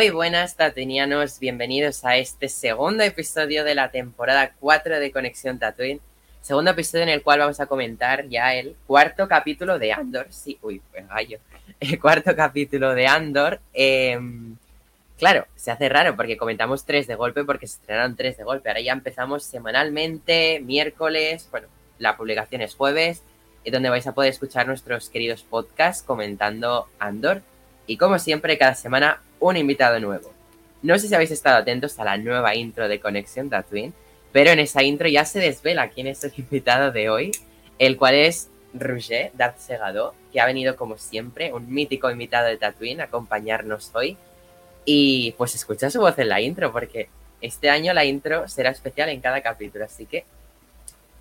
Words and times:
Muy 0.00 0.08
buenas 0.08 0.56
tatinianos, 0.56 1.38
bienvenidos 1.38 2.06
a 2.06 2.16
este 2.16 2.48
segundo 2.48 3.02
episodio 3.02 3.64
de 3.64 3.74
la 3.74 3.90
temporada 3.90 4.54
4 4.58 4.98
de 4.98 5.12
Conexión 5.12 5.58
Tatooine. 5.58 6.00
Segundo 6.40 6.70
episodio 6.70 7.02
en 7.02 7.10
el 7.10 7.22
cual 7.22 7.40
vamos 7.40 7.60
a 7.60 7.66
comentar 7.66 8.26
ya 8.26 8.54
el 8.54 8.76
cuarto 8.86 9.28
capítulo 9.28 9.78
de 9.78 9.92
Andor. 9.92 10.28
Sí, 10.30 10.58
uy, 10.62 10.80
pues 10.90 11.06
gallo. 11.06 11.38
El 11.80 12.00
cuarto 12.00 12.34
capítulo 12.34 12.94
de 12.94 13.06
Andor. 13.08 13.60
Eh, 13.74 14.18
claro, 15.18 15.46
se 15.54 15.70
hace 15.70 15.90
raro 15.90 16.16
porque 16.16 16.38
comentamos 16.38 16.86
tres 16.86 17.06
de 17.06 17.14
golpe 17.14 17.44
porque 17.44 17.66
se 17.66 17.74
estrenaron 17.74 18.16
tres 18.16 18.38
de 18.38 18.44
golpe. 18.44 18.70
Ahora 18.70 18.80
ya 18.80 18.94
empezamos 18.94 19.44
semanalmente, 19.44 20.60
miércoles, 20.64 21.46
bueno, 21.50 21.68
la 21.98 22.16
publicación 22.16 22.62
es 22.62 22.74
jueves, 22.74 23.22
donde 23.70 23.90
vais 23.90 24.06
a 24.06 24.14
poder 24.14 24.30
escuchar 24.30 24.66
nuestros 24.66 25.10
queridos 25.10 25.42
podcasts 25.42 26.02
comentando 26.02 26.88
Andor. 26.98 27.42
Y 27.86 27.98
como 27.98 28.18
siempre, 28.18 28.56
cada 28.56 28.74
semana 28.74 29.20
un 29.40 29.56
invitado 29.56 29.98
nuevo. 29.98 30.32
No 30.82 30.98
sé 30.98 31.08
si 31.08 31.14
habéis 31.14 31.30
estado 31.30 31.56
atentos 31.56 31.98
a 31.98 32.04
la 32.04 32.16
nueva 32.16 32.54
intro 32.54 32.88
de 32.88 33.00
Conexión 33.00 33.50
Tatooine, 33.50 33.92
pero 34.32 34.50
en 34.50 34.60
esa 34.60 34.82
intro 34.82 35.08
ya 35.08 35.24
se 35.24 35.40
desvela 35.40 35.90
quién 35.90 36.06
es 36.06 36.22
el 36.24 36.32
invitado 36.36 36.92
de 36.92 37.10
hoy, 37.10 37.32
el 37.78 37.96
cual 37.96 38.14
es 38.14 38.48
Roger 38.72 39.32
Darth 39.34 39.58
Segado, 39.58 40.14
que 40.32 40.40
ha 40.40 40.46
venido 40.46 40.76
como 40.76 40.96
siempre, 40.96 41.52
un 41.52 41.72
mítico 41.72 42.10
invitado 42.10 42.46
de 42.46 42.56
Tatooine, 42.56 43.00
a 43.00 43.04
acompañarnos 43.04 43.90
hoy. 43.94 44.16
Y 44.84 45.32
pues 45.32 45.54
escucha 45.54 45.90
su 45.90 46.00
voz 46.00 46.18
en 46.18 46.28
la 46.28 46.40
intro, 46.40 46.72
porque 46.72 47.08
este 47.40 47.70
año 47.70 47.92
la 47.92 48.04
intro 48.04 48.48
será 48.48 48.70
especial 48.70 49.08
en 49.08 49.20
cada 49.20 49.40
capítulo, 49.40 49.84
así 49.84 50.06
que 50.06 50.24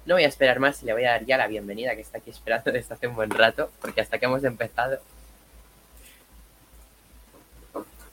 no 0.05 0.15
voy 0.15 0.23
a 0.23 0.27
esperar 0.27 0.59
más 0.59 0.81
y 0.81 0.85
le 0.85 0.93
voy 0.93 1.05
a 1.05 1.11
dar 1.11 1.25
ya 1.25 1.37
la 1.37 1.47
bienvenida 1.47 1.95
que 1.95 2.01
está 2.01 2.17
aquí 2.17 2.29
esperando 2.29 2.71
desde 2.71 2.93
hace 2.93 3.07
un 3.07 3.15
buen 3.15 3.29
rato, 3.29 3.71
porque 3.81 4.01
hasta 4.01 4.17
que 4.17 4.25
hemos 4.25 4.43
empezado 4.43 4.99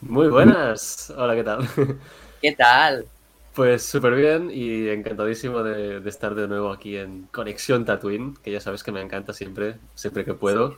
muy 0.08 0.28
buenas. 0.28 1.12
Hola, 1.16 1.34
¿qué 1.34 1.44
tal? 1.44 1.68
¿Qué 2.42 2.52
tal? 2.52 3.06
Pues 3.54 3.82
súper 3.82 4.14
bien 4.14 4.50
y 4.52 4.88
encantadísimo 4.88 5.62
de, 5.62 6.00
de, 6.00 6.10
estar 6.10 6.34
de 6.34 6.46
nuevo 6.46 6.70
aquí 6.70 6.96
en 6.96 7.28
Conexión 7.32 7.84
Tatooine, 7.84 8.36
que 8.42 8.52
ya 8.52 8.60
sabes 8.60 8.82
que 8.82 8.92
me 8.92 9.00
encanta 9.00 9.32
siempre, 9.32 9.76
siempre 9.94 10.24
que 10.24 10.34
puedo, 10.34 10.72
sí. 10.72 10.76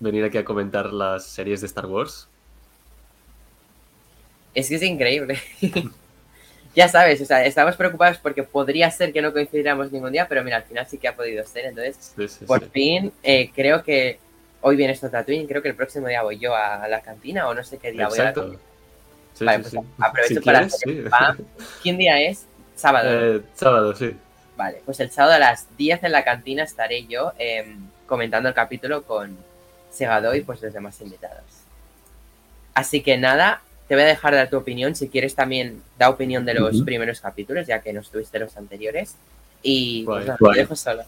venir 0.00 0.24
aquí 0.24 0.38
a 0.38 0.44
comentar 0.44 0.92
las 0.92 1.26
series 1.26 1.60
de 1.60 1.66
Star 1.66 1.86
Wars. 1.86 2.28
Es 4.54 4.68
que 4.68 4.76
es 4.76 4.82
increíble. 4.82 5.38
ya 6.74 6.88
sabes, 6.88 7.20
o 7.20 7.24
sea, 7.24 7.44
estamos 7.44 7.76
preocupados 7.76 8.18
porque 8.18 8.42
podría 8.42 8.90
ser 8.90 9.12
que 9.12 9.22
no 9.22 9.32
coincidiéramos 9.32 9.90
ningún 9.90 10.12
día, 10.12 10.28
pero 10.28 10.44
mira, 10.44 10.58
al 10.58 10.64
final 10.64 10.86
sí 10.86 10.98
que 10.98 11.08
ha 11.08 11.16
podido 11.16 11.44
ser. 11.44 11.66
Entonces, 11.66 12.12
sí, 12.16 12.28
sí, 12.28 12.44
por 12.44 12.68
fin, 12.70 13.12
eh, 13.22 13.50
creo 13.54 13.82
que 13.82 14.18
hoy 14.62 14.76
viene 14.76 14.92
esto 14.94 15.10
Tatooine, 15.10 15.46
creo 15.46 15.60
que 15.62 15.68
el 15.68 15.74
próximo 15.76 16.08
día 16.08 16.22
voy 16.22 16.38
yo 16.38 16.54
a 16.56 16.88
la 16.88 17.00
cantina 17.02 17.48
o 17.48 17.54
no 17.54 17.62
sé 17.62 17.78
qué 17.78 17.92
día 17.92 18.04
Exacto. 18.04 18.42
voy 18.46 18.50
a 18.50 18.52
la 18.54 18.58
Sí, 19.34 19.44
vale, 19.46 19.64
sí, 19.64 19.70
pues 19.76 19.84
sí. 19.84 19.92
aprovecho 20.02 20.34
Si 20.34 20.40
para 20.40 20.58
quieres, 20.58 20.74
hacer 20.74 21.06
spam. 21.06 21.38
¿Quién 21.82 21.98
día 21.98 22.20
es? 22.20 22.44
Sábado. 22.76 23.08
Eh, 23.36 23.42
sábado, 23.54 23.94
sí. 23.94 24.14
Vale, 24.56 24.82
pues 24.84 25.00
el 25.00 25.10
sábado 25.10 25.34
a 25.34 25.38
las 25.38 25.66
10 25.78 26.04
en 26.04 26.12
la 26.12 26.22
cantina 26.24 26.62
estaré 26.64 27.06
yo 27.06 27.32
eh, 27.38 27.74
comentando 28.06 28.48
el 28.50 28.54
capítulo 28.54 29.04
con 29.04 29.36
Segado 29.90 30.34
y 30.34 30.42
pues 30.42 30.60
los 30.62 30.72
demás 30.72 31.00
invitados. 31.00 31.44
Así 32.74 33.02
que 33.02 33.16
nada, 33.18 33.62
te 33.88 33.94
voy 33.94 34.04
a 34.04 34.06
dejar 34.06 34.34
dar 34.34 34.48
tu 34.50 34.56
opinión. 34.58 34.94
Si 34.94 35.08
quieres 35.08 35.34
también 35.34 35.82
da 35.98 36.10
opinión 36.10 36.44
de 36.44 36.54
los 36.54 36.82
primeros 36.82 37.20
capítulos, 37.20 37.66
ya 37.66 37.80
que 37.80 37.92
no 37.94 38.00
estuviste 38.00 38.38
los 38.38 38.56
anteriores. 38.56 39.14
Y 39.62 40.04
pues, 40.04 40.26
Guay, 40.26 40.36
guay. 40.40 40.54
te 40.54 40.60
dejo 40.60 40.76
solo. 40.76 41.04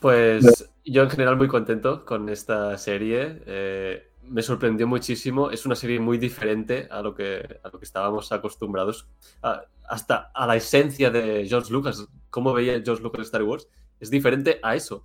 Pues 0.00 0.70
yo 0.84 1.02
en 1.02 1.10
general 1.10 1.36
muy 1.36 1.48
contento 1.48 2.04
con 2.04 2.28
esta 2.28 2.76
serie. 2.78 3.42
eh, 3.46 4.04
me 4.22 4.42
sorprendió 4.42 4.86
muchísimo. 4.86 5.50
Es 5.50 5.64
una 5.66 5.74
serie 5.74 5.98
muy 6.00 6.18
diferente 6.18 6.86
a 6.90 7.00
lo 7.02 7.14
que, 7.14 7.60
a 7.62 7.68
lo 7.70 7.78
que 7.78 7.84
estábamos 7.84 8.30
acostumbrados. 8.30 9.08
A- 9.42 9.62
hasta 9.88 10.30
a 10.34 10.46
la 10.46 10.54
esencia 10.56 11.10
de 11.10 11.46
George 11.48 11.72
Lucas. 11.72 12.06
Cómo 12.30 12.52
veía 12.52 12.80
George 12.84 13.02
Lucas 13.02 13.22
Star 13.22 13.42
Wars. 13.42 13.68
Es 14.00 14.10
diferente 14.10 14.60
a 14.62 14.76
eso. 14.76 15.02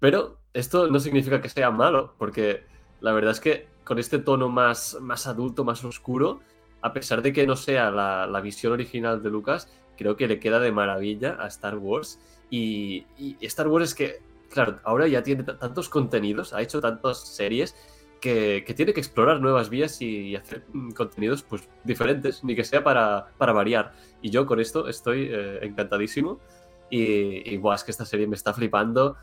Pero 0.00 0.40
esto 0.52 0.88
no 0.88 0.98
significa 0.98 1.40
que 1.40 1.48
sea 1.48 1.70
malo, 1.70 2.14
porque 2.18 2.64
la 3.00 3.12
verdad 3.12 3.30
es 3.30 3.40
que 3.40 3.68
con 3.84 3.98
este 3.98 4.18
tono 4.18 4.48
más, 4.48 4.98
más 5.00 5.26
adulto, 5.26 5.64
más 5.64 5.84
oscuro, 5.84 6.40
a 6.82 6.92
pesar 6.92 7.22
de 7.22 7.32
que 7.32 7.46
no 7.46 7.54
sea 7.56 7.90
la, 7.90 8.26
la 8.26 8.40
visión 8.40 8.72
original 8.72 9.22
de 9.22 9.30
Lucas, 9.30 9.68
creo 9.96 10.16
que 10.16 10.26
le 10.26 10.40
queda 10.40 10.58
de 10.58 10.72
maravilla 10.72 11.36
a 11.40 11.46
Star 11.46 11.78
Wars. 11.78 12.18
Y, 12.50 13.06
y 13.16 13.36
Star 13.46 13.68
Wars 13.68 13.90
es 13.90 13.94
que, 13.94 14.18
claro, 14.54 14.78
ahora 14.84 15.08
ya 15.08 15.22
tiene 15.22 15.42
tantos 15.42 15.88
contenidos, 15.88 16.54
ha 16.54 16.62
hecho 16.62 16.80
tantas 16.80 17.18
series 17.18 17.74
que, 18.20 18.64
que 18.64 18.72
tiene 18.72 18.94
que 18.94 19.00
explorar 19.00 19.40
nuevas 19.40 19.68
vías 19.68 20.00
y, 20.00 20.36
hacer 20.36 20.64
mm, 20.72 20.92
contenidos 20.92 21.42
pues 21.42 21.68
diferentes, 21.82 22.44
ni 22.44 22.54
que 22.54 22.64
sea 22.64 22.82
para, 22.82 23.26
para 23.36 23.52
variar. 23.52 23.92
Y 24.22 24.30
yo 24.30 24.46
con 24.46 24.60
esto 24.60 24.88
estoy 24.88 25.28
eh, 25.30 25.58
encantadísimo. 25.62 26.40
Y, 26.88 27.52
y 27.52 27.56
buah, 27.56 27.74
es 27.74 27.84
que 27.84 27.90
esta 27.90 28.06
serie 28.06 28.26
me 28.26 28.36
está 28.36 28.54
flipando. 28.54 29.16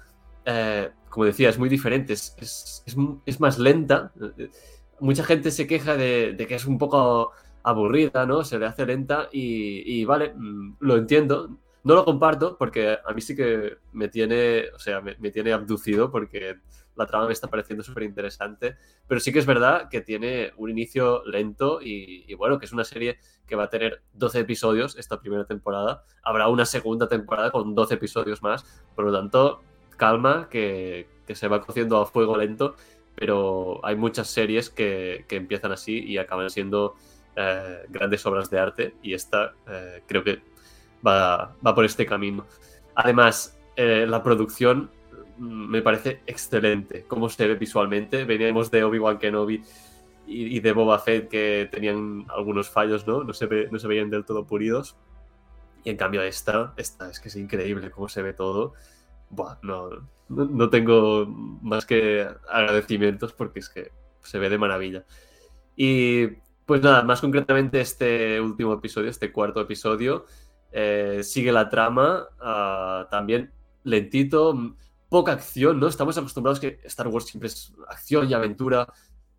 Eh, 0.46 0.92
como 1.10 1.26
decía, 1.26 1.50
es 1.50 1.58
muy 1.58 1.70
diferente, 1.70 2.14
es, 2.14 2.36
es, 2.38 2.84
es 2.86 2.96
es 3.26 3.40
más 3.40 3.58
lenta. 3.58 4.12
Mucha 5.00 5.24
gente 5.24 5.50
se 5.52 5.66
queja 5.66 5.96
de, 5.96 6.34
de 6.34 6.48
que 6.48 6.56
es 6.56 6.66
un 6.66 6.78
poco 6.78 7.32
aburrida, 7.64 8.26
¿no? 8.26 8.44
Se 8.44 8.60
le 8.60 8.66
hace 8.66 8.86
lenta 8.86 9.30
y, 9.32 10.00
y 10.00 10.06
vale, 10.06 10.34
mm, 10.36 10.76
lo 10.80 10.98
entiendo. 10.98 11.58
No 11.84 11.96
lo 11.96 12.06
comparto 12.06 12.58
porque 12.58 12.98
a 13.04 13.14
mí 13.14 13.22
sí 13.22 13.36
que 13.36 13.78
me 13.92 14.08
tiene, 14.08 14.66
o 14.76 14.80
sea, 14.80 15.02
me, 15.02 15.16
tiene 15.32 15.52
abducido 15.52 16.12
porque 16.12 16.58
la 16.96 17.08
trama 17.08 17.26
me 17.26 17.34
está 17.34 17.48
pareciendo 17.48 17.84
súper 17.84 18.04
interesante. 18.04 18.76
Pero 19.08 19.20
sí 19.20 19.34
que 19.34 19.40
es 19.40 19.48
verdad 19.48 19.90
que 19.90 20.02
tiene 20.02 20.54
un 20.58 20.70
inicio 20.70 21.24
lento 21.26 21.80
y, 21.82 22.32
bueno, 22.36 22.60
que 22.60 22.66
es 22.66 22.72
una 22.72 22.84
serie 22.84 23.18
que 23.48 23.56
va 23.56 23.64
a 23.64 23.70
tener 23.70 24.04
12 24.14 24.42
episodios 24.42 24.96
esta 24.98 25.20
primera 25.20 25.46
temporada. 25.46 26.04
Habrá 26.24 26.50
una 26.50 26.66
segunda 26.66 27.08
temporada 27.08 27.52
con 27.52 27.74
12 27.74 27.96
episodios 27.96 28.44
más. 28.44 28.64
Por 28.96 29.06
lo 29.06 29.12
tanto, 29.12 29.62
calma, 29.98 30.50
que, 30.50 31.08
se 31.34 31.48
va 31.48 31.62
cociendo 31.62 31.98
a 31.98 32.06
fuego 32.06 32.38
lento. 32.38 32.76
Pero 33.16 33.84
hay 33.84 33.96
muchas 33.96 34.28
series 34.28 34.70
que, 34.70 35.26
que 35.28 35.36
empiezan 35.36 35.72
así 35.72 36.00
y 36.00 36.18
acaban 36.18 36.50
siendo 36.50 36.96
eh, 37.36 37.86
grandes 37.90 38.26
obras 38.26 38.50
de 38.50 38.60
arte. 38.60 38.96
Y 39.02 39.14
esta 39.14 39.54
eh, 39.68 40.04
creo 40.06 40.24
que 40.24 40.51
va, 41.06 41.56
va 41.66 41.76
por 41.76 41.86
este 41.86 42.06
camino. 42.06 42.46
Además, 42.96 43.58
eh, 43.76 44.06
la 44.08 44.24
producción 44.24 44.90
mm, 45.38 45.68
me 45.70 45.82
parece 45.82 46.22
excelente. 46.28 47.06
Cómo 47.08 47.30
se 47.30 47.48
ve 47.48 47.56
visualmente. 47.56 48.26
Veníamos 48.26 48.72
de 48.72 48.84
Obi-Wan 48.84 49.18
Kenobi 49.18 49.64
y, 50.28 50.58
y 50.58 50.60
de 50.60 50.72
Boba 50.74 51.00
Fett 51.00 51.30
que 51.30 51.68
tenían 51.72 52.26
algunos 52.30 52.70
fallos, 52.70 53.08
¿no? 53.08 53.24
No 53.24 53.34
se, 53.34 53.46
ve- 53.48 53.70
no 53.72 53.80
se 53.80 53.88
veían 53.88 54.10
del 54.10 54.26
todo 54.26 54.46
pulidos. 54.46 54.96
Y 55.84 55.90
en 55.90 55.98
cambio 55.98 56.22
esta, 56.22 56.74
esta 56.78 57.10
es 57.10 57.20
que 57.20 57.30
es 57.30 57.36
increíble 57.36 57.90
cómo 57.92 58.08
se 58.10 58.22
ve 58.22 58.34
todo. 58.34 58.74
Buah, 59.30 59.58
no, 59.64 59.90
no, 60.30 60.46
no 60.46 60.70
tengo 60.70 61.26
más 61.28 61.86
que 61.86 62.28
agradecimientos 62.50 63.34
porque 63.34 63.60
es 63.60 63.70
que 63.70 63.92
se 64.22 64.38
ve 64.40 64.50
de 64.50 64.58
maravilla. 64.58 65.06
Y 65.76 66.28
pues 66.66 66.82
nada, 66.82 67.04
más 67.04 67.22
concretamente 67.22 67.82
este 67.82 68.40
último 68.42 68.74
episodio, 68.74 69.10
este 69.10 69.32
cuarto 69.32 69.62
episodio, 69.62 70.26
eh, 70.72 71.22
sigue 71.24 71.52
la 71.52 71.70
trama, 71.70 72.28
ah, 72.40 73.08
también 73.12 73.52
lentito, 73.84 74.56
poca 75.10 75.34
acción, 75.34 75.80
¿no? 75.80 75.88
Estamos 75.88 76.18
acostumbrados 76.18 76.60
que 76.60 76.80
Star 76.86 77.08
Wars 77.08 77.26
siempre 77.26 77.48
es 77.48 77.74
acción 77.90 78.30
y 78.30 78.34
aventura. 78.34 78.88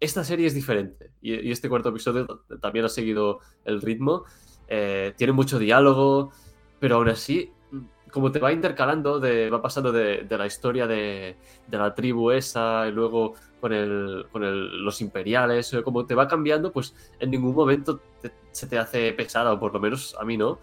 Esta 0.01 0.25
serie 0.25 0.47
es 0.47 0.55
diferente 0.55 1.13
y, 1.21 1.35
y 1.49 1.53
este 1.53 1.69
cuarto 1.69 1.91
episodio 1.91 2.27
también 2.61 2.85
ha 2.85 2.89
seguido 2.89 3.39
el 3.65 3.81
ritmo. 3.81 4.25
Eh, 4.69 5.15
tiene 5.17 5.33
mucho 5.33 5.59
diálogo, 5.59 6.33
pero 6.81 6.97
aún 6.97 7.09
así, 7.09 7.53
m, 7.73 7.85
como 8.11 8.33
te 8.33 8.39
va 8.41 8.53
intercalando, 8.53 9.21
de, 9.21 9.49
va 9.51 9.63
pasando 9.63 9.93
de, 9.93 10.25
de 10.25 10.39
la 10.39 10.47
historia 10.47 10.87
de, 10.87 11.37
de 11.69 11.79
la 11.79 11.95
tribu 11.95 12.31
esa 12.33 12.89
y 12.89 12.93
luego 12.93 13.35
con, 13.61 13.73
el, 13.73 14.27
con 14.33 14.43
el- 14.45 14.85
los 14.85 15.01
imperiales, 15.01 15.75
como 15.85 16.05
te 16.07 16.15
va 16.17 16.27
cambiando, 16.29 16.73
pues 16.73 16.95
en 17.21 17.31
ningún 17.31 17.55
momento 17.55 18.01
te- 18.21 18.33
se 18.51 18.67
te 18.67 18.79
hace 18.79 19.13
pesada, 19.13 19.53
o 19.53 19.61
por 19.61 19.73
lo 19.73 19.81
menos 19.81 20.17
a 20.19 20.25
mí 20.25 20.37
no. 20.37 20.59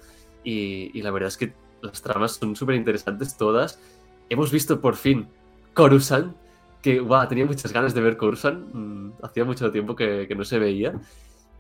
Y, 0.50 1.01
la 1.01 1.12
verdad 1.12 1.28
es 1.28 1.38
que 1.38 1.54
las 1.81 2.01
tramas 2.01 2.34
son 2.34 2.56
súper 2.56 2.75
interesantes 2.75 3.38
todas. 3.38 3.80
Hemos 4.30 4.51
visto 4.51 4.81
por 4.81 4.96
fin 4.96 5.28
Coruscant, 5.74 6.36
que 6.81 7.00
guau, 7.00 7.28
tenía 7.28 7.46
muchas 7.46 7.72
ganas 7.74 7.94
de 7.94 8.01
ver 8.01 8.18
Coruscant, 8.18 8.74
mm, 8.74 9.12
hacía 9.24 9.46
mucho 9.46 9.72
tiempo 9.72 9.96
que, 9.96 10.25
que 10.28 10.36
no 10.36 10.44
se 10.44 10.60
veía. 10.60 10.94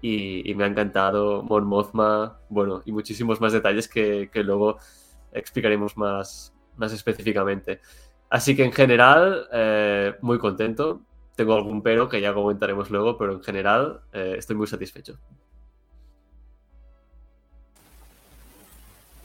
y, 0.01 0.49
y 0.49 0.55
me 0.55 0.63
ha 0.63 0.67
encantado 0.67 1.43
Mon 1.43 1.65
Mothma, 1.67 2.37
bueno, 2.49 2.81
y 2.85 2.91
muchísimos 2.93 3.41
más 3.41 3.51
detalles 3.51 3.87
que, 3.89 4.29
que 4.31 4.43
luego 4.43 4.77
explicaremos 5.33 5.97
más, 5.97 6.53
más 6.77 6.93
específicamente. 6.93 7.81
Así 8.29 8.55
que 8.55 8.63
en 8.63 8.71
general, 8.71 9.47
eh, 9.51 10.15
muy 10.21 10.37
contento. 10.37 11.01
Tengo 11.35 11.53
algún 11.55 11.81
pero 11.81 12.09
que 12.09 12.21
ya 12.21 12.33
comentaremos 12.33 12.89
luego, 12.91 13.17
pero 13.17 13.33
en 13.33 13.43
general 13.43 14.01
eh, 14.13 14.35
estoy 14.37 14.55
muy 14.55 14.67
satisfecho. 14.67 15.17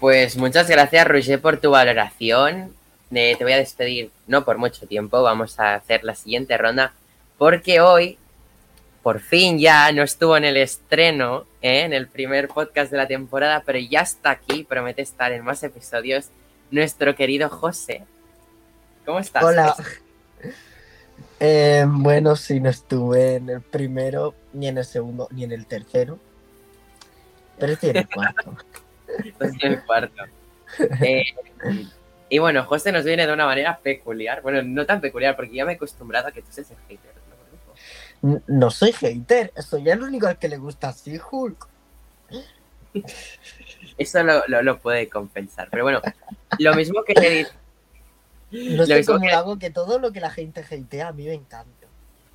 Pues 0.00 0.36
muchas 0.36 0.68
gracias, 0.68 1.06
Roger, 1.06 1.40
por 1.40 1.58
tu 1.58 1.70
valoración. 1.70 2.74
Eh, 3.14 3.36
te 3.38 3.44
voy 3.44 3.52
a 3.52 3.58
despedir, 3.58 4.10
no 4.26 4.44
por 4.44 4.58
mucho 4.58 4.86
tiempo, 4.86 5.22
vamos 5.22 5.60
a 5.60 5.76
hacer 5.76 6.02
la 6.02 6.14
siguiente 6.14 6.56
ronda, 6.58 6.92
porque 7.38 7.80
hoy, 7.80 8.18
por 9.02 9.20
fin 9.20 9.58
ya 9.58 9.92
no 9.92 10.02
estuvo 10.02 10.36
en 10.36 10.44
el 10.44 10.56
estreno, 10.56 11.44
¿eh? 11.62 11.82
en 11.82 11.92
el 11.92 12.08
primer 12.08 12.48
podcast 12.48 12.90
de 12.90 12.96
la 12.96 13.06
temporada, 13.06 13.62
pero 13.64 13.78
ya 13.78 14.00
está 14.00 14.30
aquí, 14.30 14.64
promete 14.64 15.02
estar 15.02 15.30
en 15.30 15.44
más 15.44 15.62
episodios, 15.62 16.30
nuestro 16.72 17.14
querido 17.14 17.48
José. 17.48 18.02
¿Cómo 19.04 19.20
estás? 19.20 19.44
Hola. 19.44 19.76
Eh, 21.40 21.84
bueno, 21.86 22.36
sí, 22.36 22.60
no 22.60 22.70
estuve 22.70 23.34
en 23.34 23.50
el 23.50 23.60
primero, 23.60 24.34
ni 24.52 24.68
en 24.68 24.78
el 24.78 24.84
segundo, 24.84 25.28
ni 25.30 25.44
en 25.44 25.52
el 25.52 25.66
tercero. 25.66 26.18
Pero 27.58 27.72
estoy 27.72 27.90
en 27.90 27.96
el 27.98 28.08
cuarto. 28.08 28.56
Eh, 31.02 31.24
y 32.28 32.38
bueno, 32.38 32.64
José 32.64 32.90
nos 32.92 33.04
viene 33.04 33.26
de 33.26 33.32
una 33.32 33.46
manera 33.46 33.78
peculiar. 33.82 34.42
Bueno, 34.42 34.62
no 34.62 34.86
tan 34.86 35.00
peculiar, 35.00 35.36
porque 35.36 35.54
ya 35.54 35.64
me 35.64 35.72
he 35.72 35.76
acostumbrado 35.76 36.28
a 36.28 36.32
que 36.32 36.42
tú 36.42 36.48
seas 36.50 36.70
el 36.70 36.76
hater. 36.88 37.14
¿no? 38.46 38.70
Soy 38.70 38.92
hater, 38.92 39.52
soy 39.62 39.88
el 39.90 40.02
único 40.02 40.26
al 40.26 40.38
que 40.38 40.48
le 40.48 40.56
gusta 40.56 40.88
así 40.88 41.20
Hulk. 41.30 41.68
Eso 43.98 44.22
lo, 44.22 44.42
lo, 44.48 44.62
lo 44.62 44.78
puede 44.78 45.08
compensar. 45.08 45.68
Pero 45.70 45.84
bueno, 45.84 46.00
lo 46.58 46.74
mismo 46.74 47.02
que 47.04 47.14
le 47.14 47.30
dice. 47.30 47.52
No 48.50 48.76
Lo 48.78 48.86
sé 48.86 49.04
cómo 49.04 49.20
que- 49.20 49.30
hago, 49.32 49.58
que 49.58 49.70
todo 49.70 49.98
lo 49.98 50.12
que 50.12 50.20
la 50.20 50.30
gente 50.30 50.60
hatea 50.60 51.08
a 51.08 51.12
mí 51.12 51.24
me 51.26 51.34
encanta. 51.34 51.86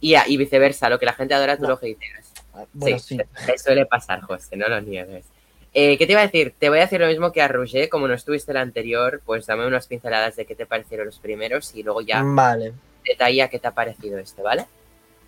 Y, 0.02 0.16
y 0.16 0.38
viceversa, 0.38 0.90
lo 0.90 1.00
que 1.00 1.06
la 1.06 1.14
gente 1.14 1.34
adora, 1.34 1.56
tú 1.58 1.64
No. 1.64 1.70
lo 1.70 1.76
hateas. 1.76 2.34
Ah, 2.54 2.66
Bueno, 2.74 3.00
sí. 3.00 3.18
te- 3.18 3.28
te 3.46 3.58
suele 3.58 3.86
pasar, 3.86 4.22
José, 4.22 4.56
no 4.58 4.68
lo 4.68 4.81
niegues. 4.81 5.26
Eh, 5.74 5.98
¿Qué 5.98 6.06
te 6.06 6.13
iba 6.13 6.21
a 6.21 6.25
decir? 6.25 6.56
Te 6.57 6.69
voy 6.69 6.80
a 6.80 6.81
decir 6.81 7.00
lo 7.00 7.07
mismo 7.07 7.31
que 7.31 7.42
a 7.42 7.48
Roger, 7.48 7.89
como 7.89 8.07
no 8.07 8.13
estuviste 8.16 8.51
el 8.51 8.57
anterior, 8.57 9.21
pues 9.25 9.45
dame 9.45 9.68
unas 9.68 9.88
pinceladas 9.88 10.36
de 10.36 10.45
qué 10.45 10.56
te 10.56 10.66
parecieron 10.66 11.06
los 11.06 11.19
primeros 11.19 11.75
y 11.75 11.83
luego 11.83 12.01
ya 12.01 12.24
Vale, 12.24 12.74
detalla 13.06 13.50
qué 13.50 13.60
te 13.60 13.68
ha 13.68 13.71
parecido 13.71 14.18
este, 14.18 14.42
¿vale? 14.42 14.66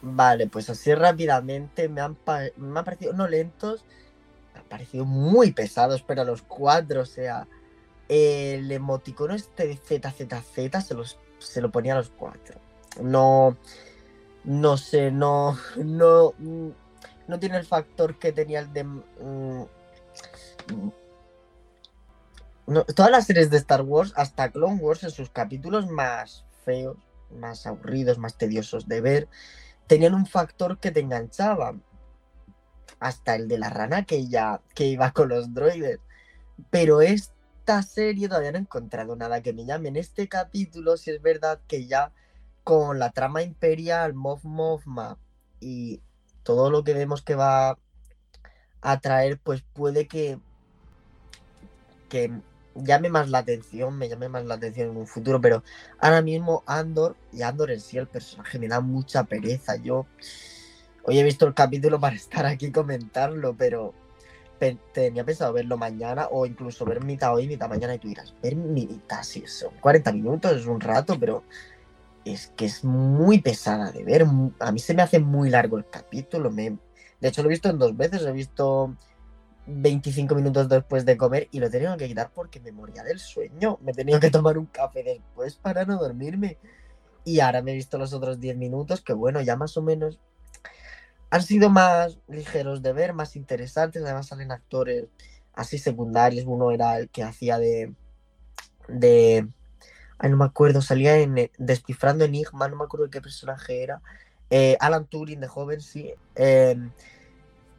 vale, 0.01 0.47
pues 0.47 0.69
así 0.69 0.93
rápidamente 0.95 1.87
me 1.87 2.01
han, 2.01 2.17
me 2.57 2.79
han 2.79 2.85
parecido, 2.85 3.13
no 3.13 3.27
lentos, 3.27 3.85
me 4.53 4.59
han 4.59 4.65
parecido 4.65 5.05
muy 5.05 5.51
pesados, 5.51 6.01
pero 6.01 6.23
los 6.23 6.41
cuatro, 6.41 7.01
o 7.01 7.05
sea, 7.05 7.47
el 8.09 8.71
emoticono 8.71 9.35
este 9.35 9.67
de 9.67 9.77
ZZZ 9.77 10.85
se, 10.85 10.93
los, 10.95 11.19
se 11.37 11.61
lo 11.61 11.71
ponía 11.71 11.93
a 11.93 11.97
los 11.97 12.09
cuatro. 12.09 12.59
No, 12.99 13.55
no 14.43 14.77
sé, 14.77 15.11
no, 15.11 15.57
no, 15.77 16.33
no 17.27 17.39
tiene 17.39 17.57
el 17.57 17.65
factor 17.65 18.17
que 18.17 18.31
tenía 18.31 18.59
el 18.59 18.73
de... 18.73 18.83
mm, 18.83 19.65
todas 22.95 23.11
las 23.11 23.25
series 23.25 23.49
de 23.49 23.57
Star 23.57 23.81
Wars, 23.81 24.13
hasta 24.15 24.49
Clone 24.51 24.75
Wars, 24.75 25.03
en 25.03 25.11
sus 25.11 25.29
capítulos 25.29 25.89
más 25.89 26.45
feos, 26.63 26.97
más 27.31 27.65
aburridos, 27.65 28.17
más 28.17 28.37
tediosos 28.37 28.87
de 28.87 29.01
ver, 29.01 29.27
tenían 29.87 30.13
un 30.13 30.25
factor 30.25 30.79
que 30.79 30.91
te 30.91 30.99
enganchaba. 30.99 31.75
Hasta 32.99 33.35
el 33.35 33.47
de 33.47 33.57
la 33.57 33.69
rana 33.69 34.05
que 34.05 34.27
ya 34.27 34.61
que 34.75 34.85
iba 34.85 35.11
con 35.11 35.29
los 35.29 35.53
droides. 35.53 35.99
Pero 36.69 37.01
esta 37.01 37.81
serie 37.81 38.27
todavía 38.27 38.51
no 38.51 38.59
he 38.59 38.61
encontrado 38.61 39.15
nada 39.15 39.41
que 39.41 39.53
me 39.53 39.65
llame. 39.65 39.89
En 39.89 39.95
este 39.95 40.27
capítulo, 40.27 40.97
si 40.97 41.09
es 41.09 41.21
verdad 41.21 41.59
que 41.67 41.87
ya 41.87 42.13
con 42.63 42.99
la 42.99 43.09
trama 43.09 43.41
imperial, 43.41 44.13
Moff 44.13 44.43
Mothma 44.43 45.17
y 45.59 46.01
todo 46.43 46.69
lo 46.69 46.83
que 46.83 46.93
vemos 46.93 47.23
que 47.23 47.35
va 47.35 47.77
a 48.81 48.99
traer, 48.99 49.39
pues 49.39 49.63
puede 49.73 50.07
que, 50.07 50.39
que 52.11 52.29
llame 52.75 53.09
más 53.09 53.29
la 53.29 53.39
atención, 53.39 53.97
me 53.97 54.09
llame 54.09 54.29
más 54.29 54.45
la 54.45 54.55
atención 54.55 54.91
en 54.91 54.97
un 54.97 55.07
futuro, 55.07 55.41
pero 55.41 55.63
ahora 55.99 56.21
mismo 56.21 56.63
Andor 56.67 57.15
y 57.31 57.41
Andor 57.41 57.71
en 57.71 57.79
sí, 57.81 57.97
el 57.97 58.07
personaje 58.07 58.59
me 58.59 58.67
da 58.67 58.81
mucha 58.81 59.23
pereza. 59.23 59.77
Yo 59.77 60.07
hoy 61.03 61.19
he 61.19 61.23
visto 61.23 61.47
el 61.47 61.53
capítulo 61.53 61.99
para 61.99 62.15
estar 62.15 62.45
aquí 62.45 62.71
comentarlo, 62.71 63.55
pero 63.57 63.93
pe- 64.59 64.77
tenía 64.93 65.23
pensado 65.23 65.53
verlo 65.53 65.77
mañana 65.77 66.27
o 66.31 66.45
incluso 66.45 66.85
ver 66.85 67.03
mitad 67.03 67.33
hoy, 67.33 67.47
mitad 67.47 67.69
mañana 67.69 67.95
y 67.95 67.99
tú 67.99 68.07
dirás, 68.09 68.35
ver 68.43 68.55
mitad, 68.55 69.23
sí, 69.23 69.43
son 69.47 69.71
40 69.81 70.11
minutos, 70.11 70.51
es 70.53 70.65
un 70.65 70.81
rato, 70.81 71.17
pero 71.19 71.43
es 72.25 72.47
que 72.55 72.65
es 72.65 72.83
muy 72.83 73.39
pesada 73.41 73.91
de 73.91 74.03
ver. 74.03 74.25
A 74.59 74.71
mí 74.71 74.79
se 74.79 74.93
me 74.93 75.01
hace 75.01 75.19
muy 75.19 75.49
largo 75.49 75.77
el 75.77 75.89
capítulo. 75.89 76.51
De 76.51 76.77
hecho, 77.21 77.41
lo 77.43 77.49
he 77.49 77.51
visto 77.51 77.69
en 77.69 77.79
dos 77.79 77.95
veces. 77.97 78.23
He 78.23 78.31
visto 78.31 78.95
25 79.67 80.35
minutos 80.35 80.67
después 80.69 81.05
de 81.05 81.17
comer 81.17 81.47
y 81.51 81.59
lo 81.59 81.67
he 81.67 81.69
tenido 81.69 81.95
que 81.97 82.07
quitar 82.07 82.31
porque 82.33 82.59
me 82.59 82.71
moría 82.71 83.03
del 83.03 83.19
sueño. 83.19 83.77
Me 83.81 83.91
he 83.91 83.95
tenido 83.95 84.19
que 84.19 84.31
tomar 84.31 84.57
un 84.57 84.65
café 84.65 85.03
después 85.03 85.55
para 85.55 85.85
no 85.85 85.97
dormirme. 85.97 86.57
Y 87.23 87.39
ahora 87.39 87.61
me 87.61 87.71
he 87.71 87.75
visto 87.75 87.97
los 87.97 88.13
otros 88.13 88.39
10 88.39 88.57
minutos 88.57 89.01
que, 89.01 89.13
bueno, 89.13 89.41
ya 89.41 89.55
más 89.55 89.77
o 89.77 89.81
menos 89.81 90.19
han 91.29 91.43
sido 91.43 91.69
más 91.69 92.19
ligeros 92.27 92.81
de 92.81 92.93
ver, 92.93 93.13
más 93.13 93.35
interesantes. 93.35 94.03
Además, 94.03 94.27
salen 94.27 94.51
actores 94.51 95.05
así 95.53 95.77
secundarios. 95.77 96.45
Uno 96.45 96.71
era 96.71 96.97
el 96.97 97.09
que 97.09 97.23
hacía 97.23 97.57
de. 97.57 97.93
de 98.87 99.47
Ay, 100.17 100.29
no 100.29 100.37
me 100.37 100.45
acuerdo, 100.45 100.81
salía 100.81 101.17
en 101.17 101.37
eh, 101.37 101.51
Descifrando 101.57 102.25
Enigma, 102.25 102.67
no 102.67 102.75
me 102.75 102.83
acuerdo 102.83 103.09
qué 103.09 103.21
personaje 103.21 103.81
era. 103.81 104.01
Eh, 104.51 104.77
Alan 104.79 105.07
Turing 105.07 105.39
de 105.39 105.47
joven, 105.47 105.81
sí. 105.81 106.13
Eh, 106.35 106.75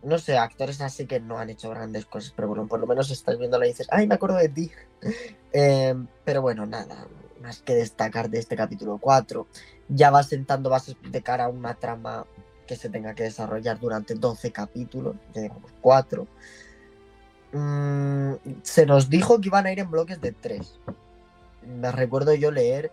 no 0.02 0.19
sé, 0.19 0.37
actores 0.37 0.81
así 0.81 1.06
que 1.06 1.20
no 1.20 1.38
han 1.38 1.50
hecho 1.50 1.70
grandes 1.70 2.06
cosas, 2.06 2.32
pero 2.34 2.49
bueno, 2.49 2.66
por 2.66 2.81
lo 2.81 2.87
menos 2.87 3.10
estás 3.10 3.38
viéndola 3.38 3.66
y 3.66 3.70
dices, 3.70 3.88
ay, 3.90 4.06
me 4.06 4.14
acuerdo 4.14 4.37
de 4.37 4.49
ti. 4.49 4.70
Eh, 5.54 5.94
pero 6.25 6.40
bueno, 6.40 6.64
nada, 6.64 7.06
más 7.43 7.60
que 7.60 7.75
destacar 7.75 8.31
de 8.31 8.38
este 8.38 8.56
capítulo 8.56 8.96
4. 8.96 9.46
Ya 9.90 10.10
va 10.10 10.22
sentando 10.22 10.70
bases 10.70 10.96
de 11.02 11.20
cara 11.20 11.44
a 11.44 11.49
una 11.49 11.75
trama 11.75 12.25
que 12.66 12.75
se 12.75 12.88
tenga 12.88 13.14
que 13.14 13.25
desarrollar 13.25 13.78
durante 13.78 14.14
12 14.14 14.50
capítulos, 14.50 15.16
ya 15.35 15.42
llevamos 15.42 15.71
4. 15.82 16.26
Mm, 17.52 18.32
se 18.62 18.87
nos 18.87 19.11
dijo 19.11 19.42
que 19.42 19.49
iban 19.49 19.66
a 19.66 19.73
ir 19.73 19.80
en 19.80 19.90
bloques 19.90 20.23
de 20.23 20.32
3 20.32 20.80
me 21.66 21.92
recuerdo 21.92 22.35
yo 22.35 22.50
leer 22.50 22.92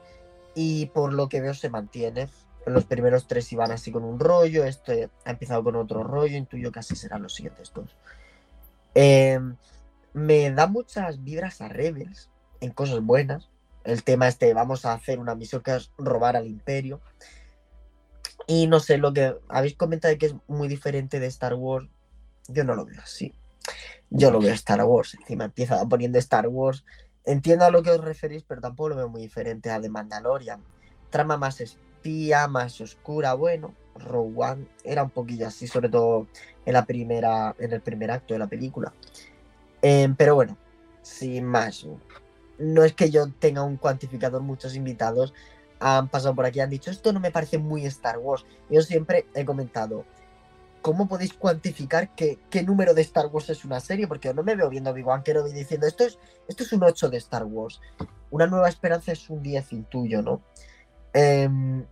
y 0.55 0.87
por 0.87 1.13
lo 1.13 1.29
que 1.29 1.41
veo 1.41 1.53
se 1.53 1.69
mantiene. 1.69 2.29
Los 2.65 2.85
primeros 2.85 3.27
tres 3.27 3.51
iban 3.51 3.71
así 3.71 3.91
con 3.91 4.03
un 4.03 4.19
rollo, 4.19 4.65
este 4.65 5.09
ha 5.25 5.31
empezado 5.31 5.63
con 5.63 5.75
otro 5.75 6.03
rollo, 6.03 6.37
intuyo 6.37 6.71
que 6.71 6.79
así 6.79 6.95
serán 6.95 7.23
los 7.23 7.33
siguientes 7.33 7.71
dos. 7.73 7.95
Eh, 8.95 9.39
me 10.13 10.51
da 10.51 10.67
muchas 10.67 11.23
vibras 11.23 11.61
a 11.61 11.69
Rebels 11.69 12.29
en 12.59 12.71
cosas 12.71 13.01
buenas. 13.01 13.49
El 13.83 14.03
tema 14.03 14.27
este, 14.27 14.53
vamos 14.53 14.85
a 14.85 14.93
hacer 14.93 15.19
una 15.19 15.35
misión 15.35 15.61
que 15.61 15.75
es 15.75 15.91
robar 15.97 16.35
al 16.35 16.47
imperio. 16.47 17.01
Y 18.45 18.67
no 18.67 18.79
sé, 18.79 18.97
lo 18.97 19.13
que 19.13 19.35
habéis 19.47 19.75
comentado 19.75 20.17
que 20.17 20.27
es 20.27 20.35
muy 20.47 20.67
diferente 20.67 21.19
de 21.19 21.27
Star 21.27 21.53
Wars, 21.53 21.87
yo 22.47 22.63
no 22.63 22.75
lo 22.75 22.85
veo 22.85 22.99
así. 23.01 23.33
Yo 24.09 24.31
lo 24.31 24.39
veo 24.39 24.53
Star 24.53 24.83
Wars, 24.83 25.15
encima 25.15 25.45
empieza 25.45 25.83
poniendo 25.87 26.17
Star 26.17 26.47
Wars 26.47 26.83
Entiendo 27.29 27.65
a 27.65 27.69
lo 27.69 27.83
que 27.83 27.91
os 27.91 28.01
referís, 28.01 28.43
pero 28.43 28.59
tampoco 28.59 28.89
lo 28.89 28.95
veo 28.95 29.07
muy 29.07 29.21
diferente 29.21 29.69
a 29.69 29.79
The 29.79 29.89
Mandalorian. 29.89 30.63
Trama 31.11 31.37
más 31.37 31.61
espía, 31.99 32.47
más 32.47 32.79
oscura. 32.81 33.33
Bueno, 33.33 33.75
One 34.11 34.67
era 34.83 35.03
un 35.03 35.09
poquillo 35.09 35.47
así, 35.47 35.67
sobre 35.67 35.89
todo 35.89 36.27
en 36.65 36.73
la 36.73 36.85
primera, 36.85 37.55
en 37.59 37.73
el 37.73 37.81
primer 37.81 38.11
acto 38.11 38.33
de 38.33 38.39
la 38.39 38.47
película. 38.47 38.93
Eh, 39.81 40.07
pero 40.17 40.35
bueno, 40.35 40.57
sin 41.01 41.45
más. 41.45 41.85
No 42.57 42.83
es 42.83 42.93
que 42.93 43.09
yo 43.09 43.29
tenga 43.39 43.63
un 43.63 43.77
cuantificador, 43.77 44.41
muchos 44.41 44.75
invitados 44.75 45.33
han 45.79 46.09
pasado 46.09 46.35
por 46.35 46.45
aquí 46.45 46.59
han 46.59 46.69
dicho, 46.69 46.91
esto 46.91 47.13
no 47.13 47.21
me 47.21 47.31
parece 47.31 47.57
muy 47.57 47.85
Star 47.85 48.17
Wars. 48.17 48.45
Yo 48.69 48.81
siempre 48.81 49.25
he 49.33 49.45
comentado, 49.45 50.03
¿cómo 50.81 51.07
podéis 51.07 51.33
cuantificar 51.33 52.13
qué, 52.15 52.37
qué 52.49 52.63
número 52.63 52.93
de 52.93 53.01
Star 53.01 53.27
Wars 53.27 53.49
es 53.49 53.63
una 53.63 53.79
serie? 53.79 54.05
Porque 54.05 54.27
yo 54.27 54.33
no 54.33 54.43
me 54.43 54.55
veo 54.55 54.69
viendo 54.69 54.91
Obi-Wan 54.91 55.23
Kenobi 55.23 55.53
diciendo 55.53 55.87
esto 55.87 56.03
es, 56.03 56.19
esto 56.49 56.63
es 56.63 56.73
un 56.73 56.83
8 56.83 57.09
de 57.09 57.17
Star 57.17 57.45
Wars. 57.45 57.79
Una 58.29 58.45
nueva 58.45 58.67
esperanza 58.67 59.13
es 59.13 59.29
un 59.29 59.41
10 59.41 59.71
intuyo, 59.71 60.21
¿no? 60.21 60.41
Em, 61.13 61.85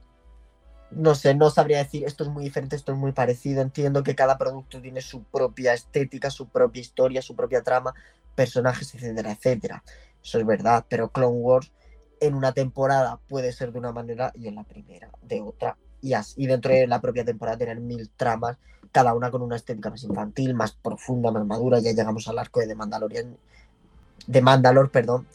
no 0.92 1.16
sé, 1.16 1.36
no 1.36 1.50
sabría 1.50 1.80
decir 1.80 2.06
esto 2.06 2.24
es 2.24 2.30
muy 2.30 2.44
diferente, 2.46 2.76
esto 2.76 2.92
es 2.94 2.98
muy 2.98 3.12
parecido. 3.12 3.62
Entiendo 3.62 4.04
que 4.04 4.16
cada 4.16 4.38
producto 4.38 4.82
tiene 4.82 5.02
su 5.02 5.24
propia 5.24 5.74
estética, 5.74 6.30
su 6.30 6.48
propia 6.48 6.82
historia, 6.82 7.22
su 7.22 7.36
propia 7.36 7.62
trama, 7.62 7.94
personajes, 8.36 8.94
etcétera, 8.96 9.32
etcétera. 9.32 9.84
Eso 10.24 10.40
es 10.40 10.46
verdad, 10.46 10.86
pero 10.90 11.10
Clone 11.10 11.38
Wars 11.38 11.72
en 12.20 12.34
una 12.34 12.52
temporada 12.52 13.20
puede 13.28 13.52
ser 13.52 13.72
de 13.72 13.80
una 13.80 13.92
manera 13.92 14.32
y 14.36 14.48
en 14.48 14.56
la 14.56 14.64
primera 14.64 15.10
de 15.22 15.42
otra 15.42 15.78
y, 16.02 16.14
así, 16.14 16.46
dentro 16.46 16.72
de 16.72 16.88
la 16.88 17.02
propia 17.02 17.26
temporada 17.26 17.58
tener 17.58 17.80
mil 17.80 18.10
tramas 18.16 18.58
cada 18.92 19.14
una 19.14 19.32
con 19.32 19.42
una 19.42 19.56
estética 19.56 19.90
más 19.90 20.04
infantil, 20.04 20.54
más 20.54 20.74
profunda, 20.74 21.32
más 21.32 21.46
madura. 21.46 21.80
Ya 21.80 21.92
llegamos 21.92 22.28
al 22.28 22.40
arco 22.40 22.60
de 22.60 22.68
The 22.68 22.76
Mandalorian, 22.76 23.38
de 24.28 24.42
Mandalor, 24.42 24.90
perdón. 24.90 25.28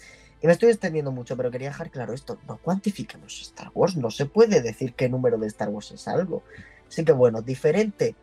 Y 0.42 0.46
me 0.49 0.52
estoy 0.52 0.70
extendiendo 0.70 1.12
mucho, 1.12 1.37
pero 1.37 1.52
quería 1.52 1.68
dejar 1.68 1.90
claro 1.90 2.12
esto. 2.12 2.37
No 2.49 2.58
cuantifiquemos 2.58 3.40
Star 3.42 3.70
Wars. 3.75 3.96
No 3.96 4.11
se 4.11 4.26
puede 4.26 4.61
decir 4.61 4.94
qué 4.94 5.08
número 5.08 5.38
de 5.38 5.46
Star 5.46 5.68
Wars 5.68 5.92
es 5.92 6.08
algo. 6.08 6.42
Así 6.88 7.04
que 7.04 7.12
bueno, 7.12 7.42
diferente. 7.42 8.16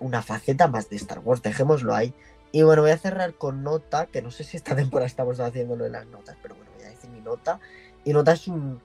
Una 0.00 0.20
faceta 0.20 0.68
más 0.68 0.90
de 0.90 0.96
Star 0.96 1.20
Wars, 1.20 1.40
dejémoslo 1.40 1.94
ahí. 1.94 2.12
Y 2.52 2.62
bueno, 2.62 2.82
voy 2.82 2.90
a 2.90 2.98
cerrar 2.98 3.32
con 3.34 3.62
nota, 3.62 4.06
que 4.06 4.20
no 4.20 4.30
sé 4.30 4.44
si 4.44 4.58
esta 4.58 4.76
temporada 4.76 5.06
estamos 5.06 5.40
haciéndolo 5.40 5.86
en 5.86 5.92
las 5.92 6.06
notas, 6.06 6.36
pero 6.42 6.54
bueno, 6.54 6.70
voy 6.76 6.84
a 6.84 6.90
decir 6.90 7.08
mi 7.08 7.22
nota. 7.22 7.58
Y 8.04 8.12
nota 8.12 8.32
es 8.32 8.46
un 8.48 8.82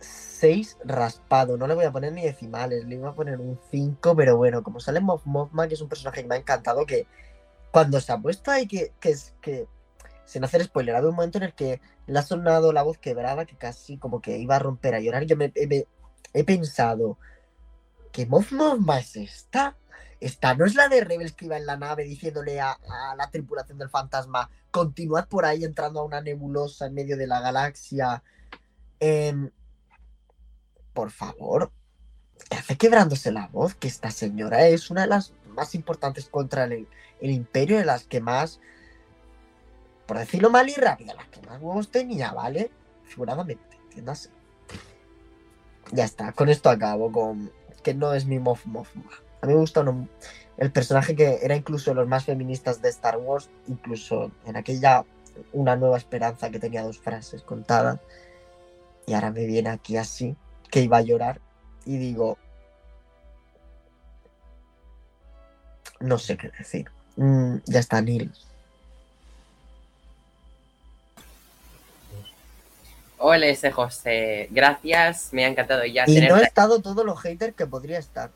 6 0.00 0.78
raspado, 0.84 1.56
no 1.56 1.68
le 1.68 1.74
voy 1.74 1.84
a 1.84 1.92
poner 1.92 2.12
ni 2.12 2.22
decimales, 2.22 2.84
le 2.86 2.96
iba 2.96 3.10
a 3.10 3.14
poner 3.14 3.38
un 3.38 3.60
5, 3.70 4.16
pero 4.16 4.36
bueno, 4.36 4.64
como 4.64 4.80
sale 4.80 4.98
Moff 4.98 5.24
Mothma, 5.26 5.68
que 5.68 5.74
es 5.74 5.80
un 5.80 5.88
personaje 5.88 6.22
que 6.22 6.28
me 6.28 6.34
ha 6.34 6.38
encantado, 6.38 6.84
que 6.84 7.06
cuando 7.70 8.00
se 8.00 8.12
ha 8.12 8.18
puesto 8.18 8.50
ahí, 8.50 8.66
que, 8.66 8.92
que, 8.98 9.14
que 9.40 9.68
sin 10.26 10.44
hacer 10.44 10.62
spoiler, 10.64 10.94
había 10.96 11.08
un 11.08 11.16
momento 11.16 11.38
en 11.38 11.44
el 11.44 11.54
que 11.54 11.80
le 12.06 12.18
ha 12.18 12.22
sonado 12.22 12.72
la 12.72 12.82
voz 12.82 12.98
quebrada, 12.98 13.46
que 13.46 13.56
casi 13.56 13.96
como 13.96 14.20
que 14.20 14.38
iba 14.38 14.56
a 14.56 14.58
romper 14.58 14.94
a 14.94 15.00
llorar. 15.00 15.24
Yo 15.24 15.36
me, 15.36 15.52
me- 15.68 15.86
he 16.34 16.44
pensado, 16.44 17.18
¿qué 18.12 18.26
Moff 18.26 18.52
Mothma 18.52 18.98
es 18.98 19.16
esta? 19.16 19.76
Esta 20.20 20.54
no 20.54 20.64
es 20.66 20.74
la 20.74 20.88
de 20.88 21.02
Rebels 21.04 21.32
que 21.32 21.44
iba 21.46 21.56
en 21.56 21.66
la 21.66 21.76
nave 21.76 22.04
diciéndole 22.04 22.60
a, 22.60 22.72
a 22.72 23.14
la 23.16 23.30
tripulación 23.30 23.78
del 23.78 23.90
fantasma, 23.90 24.50
continuad 24.70 25.28
por 25.28 25.44
ahí 25.44 25.64
entrando 25.64 26.00
a 26.00 26.04
una 26.04 26.20
nebulosa 26.20 26.86
en 26.86 26.94
medio 26.94 27.16
de 27.16 27.26
la 27.26 27.40
galaxia. 27.40 28.22
Em, 28.98 29.50
por 30.92 31.10
favor, 31.10 31.70
¿qué 32.50 32.56
hace 32.56 32.76
quebrándose 32.76 33.30
la 33.30 33.48
voz? 33.48 33.74
Que 33.74 33.88
esta 33.88 34.10
señora 34.10 34.66
es 34.66 34.90
una 34.90 35.02
de 35.02 35.08
las 35.08 35.32
más 35.48 35.74
importantes 35.74 36.28
contra 36.28 36.64
el, 36.64 36.88
el 37.20 37.30
imperio, 37.30 37.78
de 37.78 37.84
las 37.84 38.04
que 38.06 38.20
más, 38.20 38.60
por 40.06 40.18
decirlo 40.18 40.50
mal 40.50 40.68
y 40.68 40.74
rápido, 40.74 41.14
las 41.14 41.26
que 41.28 41.40
más 41.42 41.60
huevos 41.60 41.90
tenía, 41.90 42.32
¿vale? 42.32 42.70
Figuradamente, 43.04 43.76
entiéndase. 43.84 44.30
Ya 45.92 46.04
está, 46.04 46.32
con 46.32 46.48
esto 46.48 46.70
acabo, 46.70 47.12
con 47.12 47.52
que 47.82 47.94
no 47.94 48.12
es 48.14 48.26
mi 48.26 48.38
Moff 48.38 48.66
Mothma. 48.66 49.04
A 49.40 49.46
mí 49.46 49.54
me 49.54 49.60
gusta 49.60 49.84
el 50.56 50.72
personaje 50.72 51.14
que 51.14 51.38
era 51.42 51.54
incluso 51.54 51.90
de 51.90 51.96
los 51.96 52.08
más 52.08 52.24
feministas 52.24 52.82
de 52.82 52.88
Star 52.88 53.16
Wars, 53.18 53.50
incluso 53.68 54.32
en 54.44 54.56
aquella 54.56 55.04
Una 55.52 55.76
Nueva 55.76 55.96
Esperanza 55.96 56.50
que 56.50 56.58
tenía 56.58 56.82
dos 56.82 56.98
frases 56.98 57.42
contadas. 57.42 58.00
Y 59.06 59.14
ahora 59.14 59.30
me 59.30 59.46
viene 59.46 59.70
aquí 59.70 59.96
así, 59.96 60.36
que 60.68 60.80
iba 60.80 60.96
a 60.96 61.02
llorar, 61.02 61.40
y 61.84 61.96
digo, 61.98 62.38
no 66.00 66.18
sé 66.18 66.36
qué 66.36 66.50
decir. 66.58 66.90
Mm, 67.16 67.58
ya 67.66 67.80
está, 67.80 68.02
Neil. 68.02 68.32
Hola, 73.18 73.46
ese 73.46 73.70
José. 73.70 74.48
Gracias, 74.50 75.28
me 75.32 75.44
ha 75.44 75.48
encantado 75.48 75.84
ya 75.84 76.04
Y 76.06 76.14
no 76.14 76.14
tenerte 76.20 76.40
he 76.42 76.46
estado 76.46 76.80
todo 76.80 77.04
lo 77.04 77.16
hater 77.16 77.54
que 77.54 77.66
podría 77.66 77.98
estar. 77.98 78.30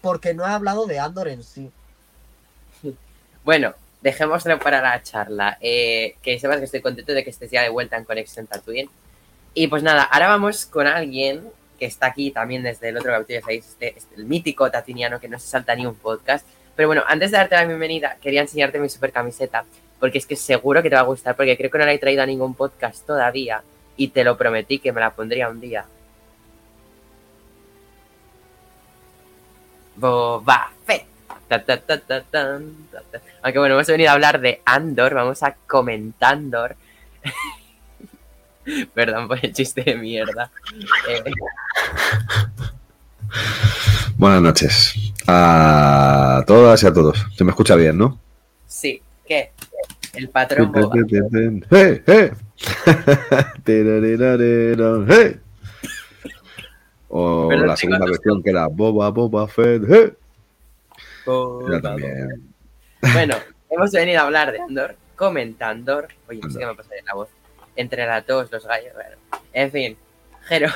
Porque 0.00 0.32
no 0.34 0.46
he 0.46 0.50
hablado 0.50 0.86
de 0.86 0.98
Andor 0.98 1.28
en 1.28 1.42
sí. 1.42 1.70
Bueno, 3.44 3.74
dejémoslo 4.00 4.58
para 4.58 4.80
la 4.80 5.02
charla. 5.02 5.58
Eh, 5.60 6.16
que 6.22 6.38
sepas 6.38 6.58
que 6.58 6.64
estoy 6.64 6.80
contento 6.80 7.12
de 7.12 7.24
que 7.24 7.30
estés 7.30 7.50
ya 7.50 7.62
de 7.62 7.68
vuelta 7.68 7.96
en 7.96 8.04
Conexión 8.04 8.46
Tatooine. 8.46 8.90
Y 9.54 9.66
pues 9.68 9.82
nada, 9.82 10.02
ahora 10.04 10.28
vamos 10.28 10.66
con 10.66 10.86
alguien 10.86 11.48
que 11.78 11.86
está 11.86 12.06
aquí 12.06 12.30
también 12.30 12.62
desde 12.62 12.88
el 12.88 12.96
otro 12.98 13.12
capítulo, 13.12 13.38
ya 13.38 13.40
sabéis, 13.42 13.66
este, 13.68 13.96
este- 13.96 14.14
el 14.16 14.24
mítico 14.24 14.70
tatiniano 14.70 15.20
que 15.20 15.28
no 15.28 15.38
se 15.38 15.46
salta 15.48 15.74
ni 15.74 15.86
un 15.86 15.94
podcast. 15.94 16.44
Pero 16.76 16.88
bueno, 16.88 17.02
antes 17.06 17.30
de 17.30 17.38
darte 17.38 17.54
la 17.56 17.64
bienvenida, 17.64 18.16
quería 18.20 18.40
enseñarte 18.40 18.78
mi 18.78 18.88
super 18.88 19.12
camiseta, 19.12 19.64
porque 20.00 20.18
es 20.18 20.26
que 20.26 20.36
seguro 20.36 20.82
que 20.82 20.90
te 20.90 20.96
va 20.96 21.02
a 21.02 21.04
gustar, 21.04 21.36
porque 21.36 21.56
creo 21.56 21.70
que 21.70 21.78
no 21.78 21.86
la 21.86 21.92
he 21.92 21.98
traído 21.98 22.22
a 22.22 22.26
ningún 22.26 22.54
podcast 22.54 23.04
todavía, 23.06 23.62
y 23.96 24.08
te 24.08 24.24
lo 24.24 24.36
prometí 24.36 24.78
que 24.78 24.92
me 24.92 25.00
la 25.00 25.10
pondría 25.10 25.48
un 25.48 25.60
día. 25.60 25.84
Boba 29.96 30.70
Fett. 30.86 31.04
Ta, 31.48 31.64
ta, 31.64 31.78
ta. 31.78 32.60
Aunque 33.42 33.58
bueno, 33.58 33.74
hemos 33.74 33.86
venido 33.86 34.10
a 34.10 34.12
hablar 34.12 34.40
de 34.40 34.60
Andor, 34.66 35.14
vamos 35.14 35.42
a 35.42 35.56
comentandor. 35.66 36.76
Perdón 38.94 39.28
por 39.28 39.42
el 39.42 39.52
chiste 39.54 39.82
de 39.82 39.96
mierda. 39.96 40.50
Eh, 41.08 41.24
Buenas 44.18 44.42
noches 44.42 44.94
a 45.26 46.44
todas 46.46 46.82
y 46.82 46.86
a 46.86 46.92
todos. 46.92 47.26
Se 47.36 47.44
me 47.44 47.50
escucha 47.50 47.76
bien, 47.76 47.96
¿no? 47.96 48.20
sí, 48.66 49.00
¿qué? 49.28 49.52
El 50.14 50.28
patrón 50.30 50.72
Boba. 50.72 50.96
¡Hey! 51.70 52.02
¡Hey! 52.06 52.32
¡Hey! 55.08 55.40
O 57.10 57.46
Pero 57.48 57.66
la 57.66 57.76
segunda 57.76 58.04
versión 58.06 58.42
que 58.42 58.50
era 58.50 58.66
Boba 58.66 59.10
Boba 59.10 59.46
Fett. 59.46 59.82
¡Hey! 59.88 60.12
Boba. 61.24 61.80
Bueno, 63.12 63.34
hemos 63.70 63.92
venido 63.92 64.20
a 64.20 64.24
hablar 64.24 64.50
de 64.52 64.60
Andor, 64.60 64.96
comentandor. 65.14 66.08
Oye, 66.28 66.40
no 66.42 66.50
sé 66.50 66.58
qué 66.58 66.66
me 66.66 66.74
pasa 66.74 66.90
en 66.98 67.04
la 67.04 67.14
voz. 67.14 67.28
Entre 67.76 68.04
la 68.06 68.22
tos, 68.22 68.50
los 68.50 68.66
gallos, 68.66 68.92
bueno. 68.94 69.16
En 69.52 69.70
fin, 69.70 69.96
Jero, 70.46 70.68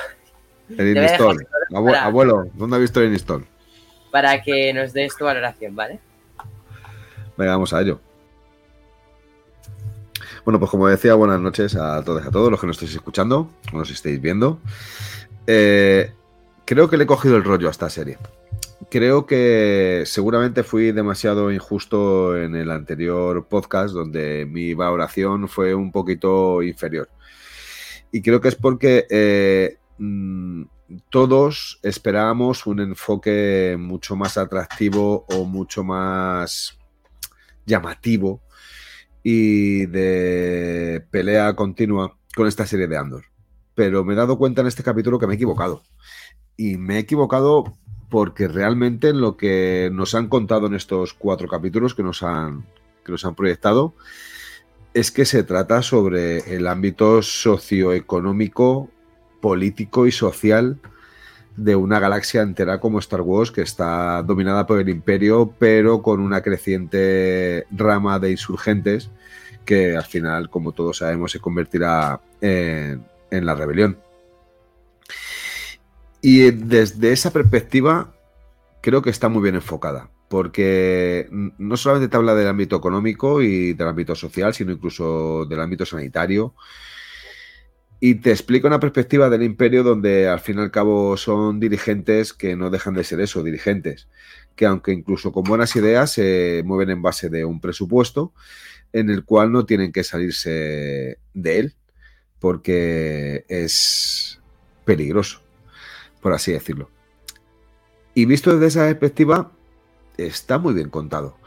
El 0.77 0.95
Inistol. 0.97 1.37
para- 1.71 2.05
Abuelo, 2.05 2.47
¿dónde 2.53 2.75
ha 2.77 2.79
visto 2.79 3.01
el 3.01 3.07
Inistol? 3.07 3.45
para 4.11 4.41
que 4.43 4.71
nos 4.73 4.93
des 4.93 5.17
tu 5.17 5.25
valoración, 5.25 5.75
¿vale? 5.75 5.99
Venga, 7.35 7.53
vamos 7.53 7.73
a 7.73 7.81
ello. 7.81 7.99
Bueno, 10.45 10.59
pues 10.59 10.71
como 10.71 10.87
decía, 10.89 11.13
buenas 11.13 11.39
noches 11.39 11.73
a 11.77 12.03
todos 12.03 12.25
a 12.25 12.29
todos 12.29 12.51
los 12.51 12.59
que 12.59 12.67
nos 12.67 12.75
estéis 12.75 12.95
escuchando, 12.95 13.49
nos 13.71 13.89
estéis 13.89 14.19
viendo. 14.19 14.59
Eh, 15.47 16.11
creo 16.65 16.89
que 16.89 16.97
le 16.97 17.05
he 17.05 17.07
cogido 17.07 17.37
el 17.37 17.45
rollo 17.45 17.69
a 17.69 17.71
esta 17.71 17.89
serie. 17.89 18.17
Creo 18.89 19.25
que 19.25 20.03
seguramente 20.05 20.63
fui 20.63 20.91
demasiado 20.91 21.49
injusto 21.49 22.37
en 22.37 22.57
el 22.57 22.71
anterior 22.71 23.45
podcast, 23.47 23.93
donde 23.93 24.45
mi 24.45 24.73
valoración 24.73 25.47
fue 25.47 25.73
un 25.73 25.93
poquito 25.93 26.61
inferior. 26.61 27.07
Y 28.11 28.21
creo 28.21 28.41
que 28.41 28.49
es 28.49 28.55
porque 28.55 29.07
eh, 29.09 29.77
mm, 29.97 30.63
todos 31.09 31.79
esperábamos 31.83 32.65
un 32.67 32.81
enfoque 32.81 33.77
mucho 33.79 34.17
más 34.17 34.37
atractivo 34.37 35.25
o 35.29 35.45
mucho 35.45 35.85
más 35.85 36.77
llamativo 37.65 38.41
y 39.23 39.85
de 39.85 41.05
pelea 41.09 41.55
continua 41.55 42.17
con 42.35 42.47
esta 42.47 42.65
serie 42.65 42.87
de 42.87 42.97
Andor. 42.97 43.23
Pero 43.73 44.03
me 44.03 44.13
he 44.13 44.17
dado 44.17 44.37
cuenta 44.37 44.61
en 44.61 44.67
este 44.67 44.83
capítulo 44.83 45.17
que 45.17 45.25
me 45.25 45.33
he 45.33 45.35
equivocado. 45.35 45.81
Y 46.57 46.77
me 46.77 46.97
he 46.97 46.99
equivocado 46.99 47.73
porque 48.09 48.47
realmente 48.47 49.09
en 49.09 49.21
lo 49.21 49.37
que 49.37 49.89
nos 49.91 50.13
han 50.13 50.27
contado 50.27 50.67
en 50.67 50.75
estos 50.75 51.13
cuatro 51.13 51.47
capítulos 51.47 51.95
que 51.95 52.03
nos 52.03 52.21
han, 52.21 52.65
que 53.03 53.11
nos 53.11 53.25
han 53.25 53.33
proyectado 53.33 53.95
es 54.93 55.09
que 55.09 55.25
se 55.25 55.43
trata 55.43 55.81
sobre 55.81 56.55
el 56.55 56.67
ámbito 56.67 57.23
socioeconómico, 57.23 58.91
político 59.41 60.05
y 60.05 60.11
social 60.11 60.79
de 61.55 61.75
una 61.75 61.99
galaxia 61.99 62.41
entera 62.41 62.79
como 62.79 62.99
Star 62.99 63.21
Wars 63.21 63.51
que 63.51 63.61
está 63.61 64.23
dominada 64.23 64.65
por 64.65 64.79
el 64.79 64.89
imperio 64.89 65.53
pero 65.59 66.01
con 66.01 66.19
una 66.19 66.41
creciente 66.41 67.65
rama 67.71 68.19
de 68.19 68.31
insurgentes 68.31 69.09
que 69.65 69.95
al 69.95 70.03
final, 70.03 70.49
como 70.49 70.71
todos 70.71 70.97
sabemos, 70.97 71.31
se 71.31 71.39
convertirá 71.39 72.19
en, 72.41 73.05
la 73.31 73.55
rebelión. 73.55 73.97
Y 76.21 76.51
desde 76.51 77.11
esa 77.11 77.31
perspectiva 77.31 78.13
creo 78.81 79.01
que 79.01 79.09
está 79.09 79.29
muy 79.29 79.41
bien 79.41 79.55
enfocada, 79.55 80.09
porque 80.29 81.27
no 81.31 81.77
solamente 81.77 82.09
te 82.09 82.17
habla 82.17 82.35
del 82.35 82.47
ámbito 82.47 82.75
económico 82.75 83.41
y 83.41 83.73
del 83.73 83.87
ámbito 83.87 84.15
social, 84.15 84.53
sino 84.53 84.71
incluso 84.71 85.45
del 85.45 85.61
ámbito 85.61 85.85
sanitario. 85.85 86.53
Y 88.05 88.15
te 88.15 88.31
explica 88.31 88.67
una 88.67 88.81
perspectiva 88.81 89.29
del 89.29 89.43
imperio 89.43 89.81
donde 89.81 90.27
al 90.27 90.41
fin 90.41 90.57
y 90.57 90.61
al 90.61 90.71
cabo 90.71 91.15
son 91.15 91.61
dirigentes 91.61 92.33
que 92.33 92.57
no 92.57 92.69
dejan 92.69 92.95
de 92.95 93.05
ser 93.05 93.21
eso, 93.21 93.43
dirigentes, 93.43 94.09
que 94.57 94.65
aunque 94.65 94.91
incluso 94.91 95.31
con 95.31 95.45
buenas 95.45 95.73
ideas 95.77 96.11
se 96.11 96.63
mueven 96.65 96.89
en 96.89 97.01
base 97.01 97.29
de 97.29 97.45
un 97.45 97.61
presupuesto 97.61 98.33
en 98.91 99.09
el 99.09 99.23
cual 99.23 99.53
no 99.53 99.65
tienen 99.65 99.93
que 99.93 100.03
salirse 100.03 101.17
de 101.33 101.59
él, 101.59 101.75
porque 102.39 103.45
es 103.47 104.41
peligroso, 104.83 105.41
por 106.19 106.33
así 106.33 106.51
decirlo. 106.51 106.89
Y 108.13 108.25
visto 108.25 108.51
desde 108.51 108.67
esa 108.67 108.99
perspectiva, 108.99 109.53
está 110.17 110.57
muy 110.57 110.73
bien 110.73 110.89
contado. 110.89 111.37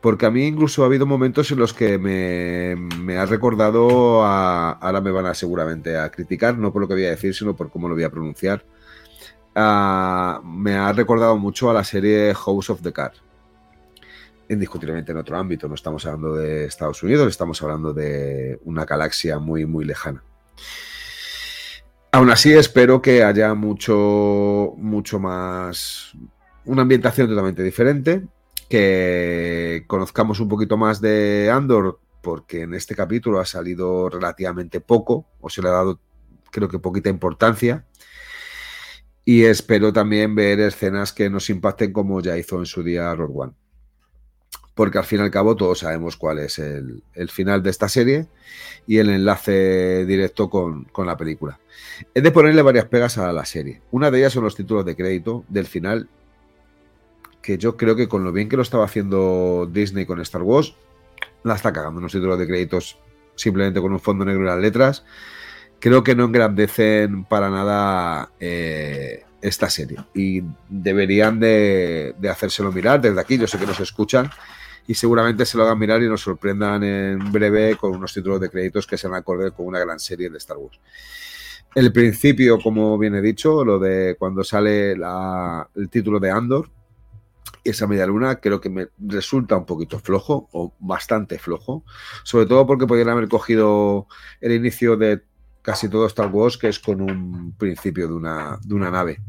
Porque 0.00 0.26
a 0.26 0.30
mí 0.30 0.46
incluso 0.46 0.82
ha 0.82 0.86
habido 0.86 1.06
momentos 1.06 1.50
en 1.50 1.58
los 1.58 1.72
que 1.72 1.98
me, 1.98 2.76
me, 2.98 3.16
ha 3.16 3.26
recordado 3.26 4.24
a. 4.24 4.72
Ahora 4.72 5.00
me 5.00 5.10
van 5.10 5.26
a 5.26 5.34
seguramente 5.34 5.96
a 5.96 6.10
criticar, 6.10 6.56
no 6.58 6.72
por 6.72 6.82
lo 6.82 6.88
que 6.88 6.94
voy 6.94 7.06
a 7.06 7.10
decir, 7.10 7.34
sino 7.34 7.56
por 7.56 7.70
cómo 7.70 7.88
lo 7.88 7.94
voy 7.94 8.04
a 8.04 8.10
pronunciar. 8.10 8.64
ah, 9.54 10.40
me 10.44 10.74
ha 10.76 10.92
recordado 10.92 11.36
mucho 11.38 11.70
a 11.70 11.74
la 11.74 11.84
serie 11.84 12.34
House 12.34 12.70
of 12.70 12.82
the 12.82 12.92
Cards. 12.92 13.22
Indiscutiblemente 14.48 15.10
en 15.10 15.18
otro 15.18 15.36
ámbito, 15.36 15.66
no 15.68 15.74
estamos 15.74 16.06
hablando 16.06 16.36
de 16.36 16.66
Estados 16.66 17.02
Unidos, 17.02 17.26
estamos 17.28 17.60
hablando 17.62 17.92
de 17.92 18.60
una 18.64 18.84
galaxia 18.84 19.38
muy, 19.40 19.66
muy 19.66 19.84
lejana. 19.84 20.22
Aún 22.12 22.30
así, 22.30 22.52
espero 22.52 23.02
que 23.02 23.24
haya 23.24 23.52
mucho, 23.54 24.72
mucho 24.76 25.18
más. 25.18 26.12
Una 26.64 26.82
ambientación 26.82 27.28
totalmente 27.28 27.62
diferente. 27.62 28.22
Que 28.68 29.84
conozcamos 29.86 30.40
un 30.40 30.48
poquito 30.48 30.76
más 30.76 31.00
de 31.00 31.50
Andor, 31.52 32.00
porque 32.22 32.62
en 32.62 32.74
este 32.74 32.96
capítulo 32.96 33.38
ha 33.38 33.46
salido 33.46 34.08
relativamente 34.08 34.80
poco, 34.80 35.26
o 35.40 35.48
se 35.48 35.62
le 35.62 35.68
ha 35.68 35.72
dado, 35.72 36.00
creo 36.50 36.68
que, 36.68 36.78
poquita 36.78 37.08
importancia. 37.08 37.86
Y 39.24 39.44
espero 39.44 39.92
también 39.92 40.34
ver 40.34 40.60
escenas 40.60 41.12
que 41.12 41.30
nos 41.30 41.50
impacten 41.50 41.92
como 41.92 42.20
ya 42.20 42.36
hizo 42.36 42.58
en 42.58 42.66
su 42.66 42.82
día 42.82 43.14
Rogue 43.14 43.34
One. 43.36 43.52
Porque 44.74 44.98
al 44.98 45.04
fin 45.04 45.20
y 45.20 45.22
al 45.22 45.30
cabo 45.30 45.56
todos 45.56 45.78
sabemos 45.78 46.16
cuál 46.16 46.38
es 46.38 46.58
el, 46.58 47.02
el 47.14 47.30
final 47.30 47.62
de 47.62 47.70
esta 47.70 47.88
serie 47.88 48.26
y 48.86 48.98
el 48.98 49.08
enlace 49.08 50.04
directo 50.04 50.50
con, 50.50 50.84
con 50.84 51.06
la 51.06 51.16
película. 51.16 51.58
He 52.14 52.20
de 52.20 52.30
ponerle 52.30 52.62
varias 52.62 52.86
pegas 52.86 53.18
a 53.18 53.32
la 53.32 53.44
serie. 53.44 53.82
Una 53.90 54.10
de 54.10 54.18
ellas 54.18 54.32
son 54.32 54.44
los 54.44 54.54
títulos 54.54 54.84
de 54.84 54.96
crédito 54.96 55.44
del 55.48 55.66
final, 55.66 56.08
que 57.46 57.58
yo 57.58 57.76
creo 57.76 57.94
que 57.94 58.08
con 58.08 58.24
lo 58.24 58.32
bien 58.32 58.48
que 58.48 58.56
lo 58.56 58.62
estaba 58.62 58.84
haciendo 58.84 59.70
Disney 59.72 60.04
con 60.04 60.20
Star 60.20 60.42
Wars, 60.42 60.74
la 61.44 61.54
está 61.54 61.72
cagando. 61.72 62.00
Unos 62.00 62.10
títulos 62.10 62.40
de 62.40 62.46
créditos 62.48 62.98
simplemente 63.36 63.80
con 63.80 63.92
un 63.92 64.00
fondo 64.00 64.24
negro 64.24 64.42
y 64.42 64.46
las 64.46 64.58
letras. 64.58 65.04
Creo 65.78 66.02
que 66.02 66.16
no 66.16 66.24
engrandecen 66.24 67.24
para 67.24 67.48
nada 67.48 68.32
eh, 68.40 69.22
esta 69.40 69.70
serie. 69.70 69.98
Y 70.12 70.42
deberían 70.68 71.38
de, 71.38 72.16
de 72.18 72.28
hacérselo 72.28 72.72
mirar 72.72 73.00
desde 73.00 73.20
aquí. 73.20 73.38
Yo 73.38 73.46
sé 73.46 73.58
que 73.58 73.66
nos 73.66 73.78
escuchan 73.78 74.28
y 74.88 74.94
seguramente 74.94 75.46
se 75.46 75.56
lo 75.56 75.62
hagan 75.62 75.78
mirar 75.78 76.02
y 76.02 76.08
nos 76.08 76.22
sorprendan 76.22 76.82
en 76.82 77.30
breve 77.30 77.76
con 77.76 77.94
unos 77.94 78.12
títulos 78.12 78.40
de 78.40 78.50
créditos 78.50 78.88
que 78.88 78.98
se 78.98 79.06
van 79.06 79.18
a 79.18 79.20
acordar 79.20 79.52
con 79.52 79.66
una 79.66 79.78
gran 79.78 80.00
serie 80.00 80.30
de 80.30 80.38
Star 80.38 80.56
Wars. 80.56 80.80
El 81.76 81.92
principio, 81.92 82.58
como 82.58 82.98
bien 82.98 83.14
he 83.14 83.22
dicho, 83.22 83.64
lo 83.64 83.78
de 83.78 84.16
cuando 84.18 84.42
sale 84.42 84.92
el 84.92 85.88
título 85.90 86.18
de 86.18 86.30
Andor, 86.32 86.70
esa 87.68 87.86
media 87.86 88.06
luna, 88.06 88.36
creo 88.36 88.60
que 88.60 88.70
me 88.70 88.88
resulta 88.98 89.56
un 89.56 89.66
poquito 89.66 89.98
flojo, 89.98 90.48
o 90.52 90.72
bastante 90.78 91.38
flojo, 91.38 91.84
sobre 92.22 92.46
todo 92.46 92.66
porque 92.66 92.86
podrían 92.86 93.08
haber 93.10 93.28
cogido 93.28 94.06
el 94.40 94.52
inicio 94.52 94.96
de 94.96 95.22
casi 95.62 95.88
todo 95.88 96.06
Star 96.06 96.30
Wars, 96.32 96.56
que 96.56 96.68
es 96.68 96.78
con 96.78 97.00
un 97.00 97.52
principio 97.58 98.06
de 98.06 98.14
una, 98.14 98.58
de 98.62 98.74
una 98.74 98.90
nave. 98.90 99.20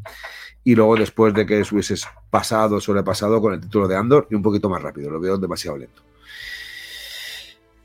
Y 0.64 0.76
luego 0.76 0.96
después 0.96 1.34
de 1.34 1.46
que 1.46 1.64
hubieses 1.72 2.06
pasado, 2.30 2.80
sobrepasado 2.80 3.42
con 3.42 3.54
el 3.54 3.62
título 3.62 3.88
de 3.88 3.96
Andor 3.96 4.28
y 4.30 4.36
un 4.36 4.42
poquito 4.42 4.70
más 4.70 4.82
rápido, 4.82 5.10
lo 5.10 5.20
veo 5.20 5.38
demasiado 5.38 5.78
lento. 5.78 6.04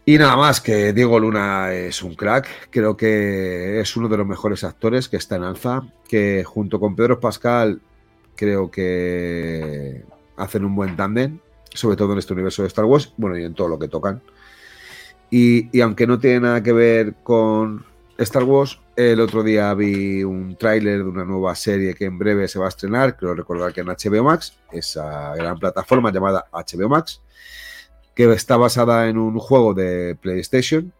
Y 0.04 0.18
nada 0.18 0.37
más, 0.37 0.61
que 0.61 0.92
Diego 0.92 1.21
Luna 1.21 1.73
es 1.73 2.02
un 2.02 2.16
crack, 2.16 2.71
creo 2.71 2.97
que 2.97 3.80
es 3.80 3.97
uno 3.97 4.09
de 4.09 4.16
los 4.16 4.26
mejores 4.26 4.64
actores 4.64 5.09
que 5.09 5.16
está 5.16 5.37
en 5.37 5.44
alza, 5.44 5.82
que 6.09 6.42
junto 6.44 6.80
con 6.80 6.97
Pedro 6.97 7.21
Pascal 7.21 7.80
creo 8.35 8.68
que 8.68 10.04
hacen 10.37 10.65
un 10.65 10.75
buen 10.75 10.97
tándem, 10.97 11.39
sobre 11.75 11.97
todo 11.97 12.12
en 12.12 12.19
este 12.19 12.33
universo 12.33 12.62
de 12.62 12.69
Star 12.69 12.85
Wars, 12.85 13.12
bueno, 13.17 13.39
y 13.39 13.45
en 13.45 13.55
todo 13.55 13.69
lo 13.69 13.79
que 13.79 13.89
tocan. 13.89 14.23
Y, 15.31 15.81
aunque 15.81 16.07
no 16.07 16.19
tiene 16.19 16.41
nada 16.41 16.62
que 16.62 16.73
ver 16.73 17.15
con 17.23 17.85
Star 18.19 18.45
Wars, 18.45 18.81
el 18.97 19.19
otro 19.21 19.43
día 19.43 19.73
vi 19.73 20.23
un 20.23 20.57
tráiler 20.57 20.99
de 20.99 21.09
una 21.09 21.25
nueva 21.25 21.55
serie 21.55 21.95
que 21.95 22.05
en 22.05 22.19
breve 22.19 22.49
se 22.49 22.59
va 22.59 22.67
a 22.67 22.69
estrenar, 22.69 23.17
creo 23.17 23.35
recordar 23.35 23.73
que 23.73 23.81
en 23.81 23.87
HBO 23.87 24.25
Max, 24.25 24.59
esa 24.71 25.35
gran 25.35 25.59
plataforma 25.59 26.12
llamada 26.12 26.45
HBO 26.53 26.90
Max, 26.90 27.23
que 28.14 28.31
está 28.33 28.59
basada 28.59 29.09
en 29.09 29.16
un 29.16 29.38
juego 29.38 29.73
de 29.73 30.16
PlayStation, 30.21 30.92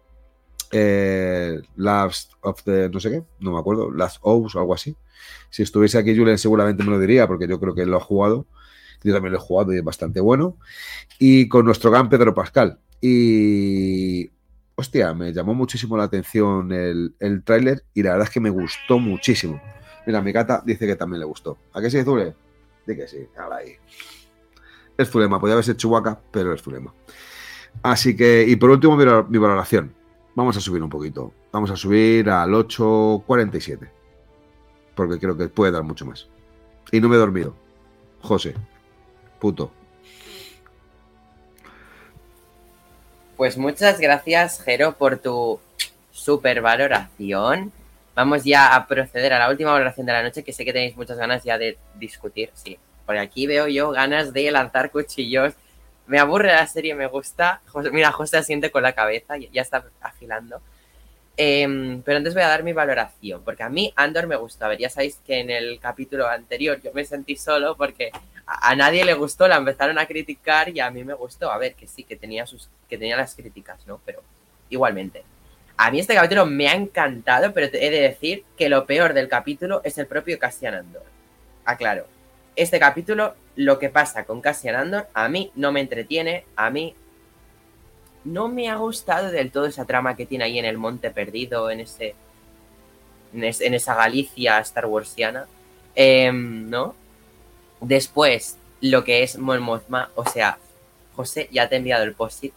eh, 0.71 1.61
Last 1.77 2.33
of 2.41 2.63
the 2.63 2.89
no 2.89 2.99
sé 2.99 3.11
qué, 3.11 3.23
no 3.41 3.53
me 3.53 3.59
acuerdo, 3.59 3.91
Last 3.91 4.17
Ops 4.23 4.55
o 4.55 4.61
algo 4.61 4.73
así. 4.73 4.97
Si 5.51 5.63
estuviese 5.63 5.99
aquí 5.99 6.17
Julen 6.17 6.39
seguramente 6.39 6.83
me 6.83 6.91
lo 6.91 6.99
diría, 6.99 7.27
porque 7.27 7.47
yo 7.47 7.61
creo 7.61 7.75
que 7.75 7.85
lo 7.85 7.99
ha 7.99 8.01
jugado. 8.01 8.47
Yo 9.05 9.13
también 9.13 9.33
lo 9.33 9.39
he 9.39 9.43
jugado 9.43 9.73
y 9.73 9.79
es 9.79 9.85
bastante 9.85 10.21
bueno. 10.21 10.57
Y 11.19 11.49
con 11.49 11.65
nuestro 11.65 11.91
gran 11.91 12.09
Pedro 12.09 12.35
Pascal. 12.35 12.79
Y 13.01 14.31
hostia, 14.75 15.15
me 15.15 15.33
llamó 15.33 15.55
muchísimo 15.55 15.97
la 15.97 16.05
atención 16.05 16.73
el, 16.73 17.15
el 17.19 17.43
tráiler 17.43 17.85
y 17.95 18.03
la 18.03 18.13
verdad 18.13 18.29
es 18.29 18.35
que 18.35 18.41
me 18.41 18.51
gustó 18.51 18.99
muchísimo. 18.99 19.61
Mira, 20.07 20.21
mi 20.21 20.33
gata 20.33 20.63
dice 20.65 20.87
que 20.87 20.97
también 20.97 21.21
le 21.21 21.27
gustó. 21.27 21.59
¿A 21.73 21.81
qué 21.81 21.91
sí, 21.91 22.03
Zule? 22.03 22.35
Di 22.87 22.97
que 22.97 23.07
sí, 23.07 23.27
ahora 23.39 23.57
ahí. 23.57 23.77
Es 24.97 25.11
Zulema, 25.11 25.41
podía 25.41 25.55
haber 25.55 25.65
sido 25.65 25.77
Chihuahua, 25.77 26.21
pero 26.31 26.53
es 26.53 26.63
Zulema. 26.63 26.93
Así 27.83 28.17
que, 28.17 28.45
y 28.47 28.57
por 28.57 28.71
último, 28.71 28.97
mi, 28.97 29.05
mi 29.05 29.39
valoración. 29.39 29.95
Vamos 30.35 30.57
a 30.57 30.61
subir 30.61 30.83
un 30.83 30.91
poquito. 30.91 31.33
Vamos 31.53 31.71
a 31.71 31.77
subir 31.77 32.29
al 32.31 32.51
8.47. 32.51 33.91
Porque 34.95 35.19
creo 35.19 35.37
que 35.37 35.49
puede 35.49 35.73
dar 35.73 35.83
mucho 35.83 36.05
más. 36.05 36.29
Y 36.91 37.01
no 37.01 37.09
me 37.09 37.17
he 37.17 37.19
dormido. 37.19 37.55
José. 38.21 38.55
Puto. 39.43 39.73
Pues 43.37 43.59
muchas 43.59 43.99
gracias, 43.99 44.63
Jero, 44.63 44.93
por 44.93 45.19
tu 45.19 45.59
super 46.13 46.61
valoración. 46.61 47.73
Vamos 48.15 48.45
ya 48.45 48.73
a 48.73 48.87
proceder 48.87 49.33
a 49.33 49.41
la 49.41 49.51
última 49.51 49.73
valoración 49.73 50.07
de 50.07 50.13
la 50.13 50.23
noche, 50.23 50.45
que 50.45 50.53
sé 50.53 50.65
que 50.65 50.73
tenéis 50.73 50.97
muchas 50.97 51.19
ganas 51.19 51.43
ya 51.43 51.59
de 51.59 51.77
discutir, 51.97 52.53
sí. 52.55 52.79
Por 53.05 53.19
aquí 53.19 53.49
veo 53.49 53.67
yo 53.67 53.91
ganas 53.91 54.33
de 54.33 54.49
lanzar 54.53 54.93
cuchillos. 54.93 55.55
Me 56.07 56.21
aburre 56.21 56.53
la 56.53 56.69
serie, 56.69 56.95
me 56.95 57.09
gusta. 57.09 57.63
Mira, 57.91 58.13
José 58.13 58.37
asiente 58.37 58.71
con 58.71 58.85
la 58.85 58.93
cabeza, 58.93 59.39
ya 59.39 59.63
está 59.63 59.85
afilando. 60.01 60.63
Em, 61.37 62.03
pero 62.03 62.19
antes 62.19 62.35
voy 62.35 62.43
a 62.43 62.49
dar 62.49 62.63
mi 62.63 62.73
valoración, 62.73 63.43
porque 63.43 63.63
a 63.63 63.71
mí 63.71 63.93
Andor 63.97 64.27
me 64.27 64.37
gustó. 64.37 64.67
A 64.67 64.69
ver, 64.69 64.79
ya 64.79 64.91
sabéis 64.91 65.19
que 65.27 65.41
en 65.41 65.51
el 65.51 65.81
capítulo 65.81 66.29
anterior 66.29 66.81
yo 66.83 66.93
me 66.93 67.05
sentí 67.05 67.37
solo 67.37 67.77
porque 67.77 68.11
a, 68.47 68.75
nadie 68.77 69.05
le 69.05 69.15
gustó, 69.15 69.49
la 69.49 69.57
empezaron 69.57 69.99
a 69.99 70.07
criticar 70.07 70.69
y 70.69 70.81
a 70.81 70.91
mí 70.91 71.05
me 71.05 71.15
gustó. 71.15 71.51
A 71.51 71.59
ver, 71.59 71.75
que 71.75 71.87
sí, 71.87 72.05
que 72.05 72.17
tenía, 72.17 72.47
sus, 72.47 72.69
que 72.89 72.99
tenía 72.99 73.17
las 73.17 73.35
críticas, 73.35 73.87
¿no? 73.87 74.01
Pero 74.05 74.23
igualmente. 74.69 75.25
A 75.77 75.91
mí 75.91 76.01
este 76.01 76.15
capítulo 76.15 76.45
me 76.45 76.69
ha 76.69 76.75
encantado, 76.75 77.53
pero 77.53 77.67
he 77.67 77.91
de 77.91 78.01
decir 78.01 78.45
que 78.57 78.69
lo 78.69 78.85
peor 78.85 79.15
del 79.15 79.29
capítulo 79.29 79.81
es 79.85 79.97
el 79.97 80.07
propio 80.07 80.39
Cassian 80.39 80.75
Andor. 80.75 81.05
Aclaro. 81.65 82.07
Este 82.57 82.79
capítulo, 82.79 83.35
lo 83.57 83.79
que 83.79 83.89
pasa 83.89 84.25
con 84.25 84.43
Cassian 84.43 84.77
Andor, 84.77 85.09
a 85.15 85.29
mí 85.31 85.51
no 85.55 85.73
me 85.73 85.81
entretiene, 85.81 86.45
a 86.57 86.69
mí 86.69 86.95
no 88.25 88.49
me 88.49 88.69
ha 88.71 88.77
gustado 88.77 89.31
del 89.31 89.51
todo 89.51 89.67
esa 89.67 89.85
trama 89.85 90.17
que 90.17 90.27
tiene 90.27 90.45
ahí 90.45 90.59
en 90.59 90.65
el 90.65 90.79
Monte 90.79 91.11
Perdido, 91.11 91.71
en 91.71 91.81
ese. 91.81 92.15
en, 93.35 93.45
es- 93.45 93.61
en 93.61 93.75
esa 93.75 93.95
Galicia 93.95 94.59
Star 94.61 94.87
Warsiana. 94.87 95.47
Em, 95.95 96.69
¿No? 96.71 96.95
Después, 97.81 98.57
lo 98.81 99.05
que 99.05 99.23
es 99.23 99.39
Mon 99.39 99.61
Mothma, 99.63 100.11
o 100.15 100.25
sea, 100.29 100.59
José 101.17 101.49
ya 101.53 101.69
te 101.69 101.75
he 101.75 101.79
enviado 101.79 102.05
el 102.05 102.15
post-it, 102.15 102.53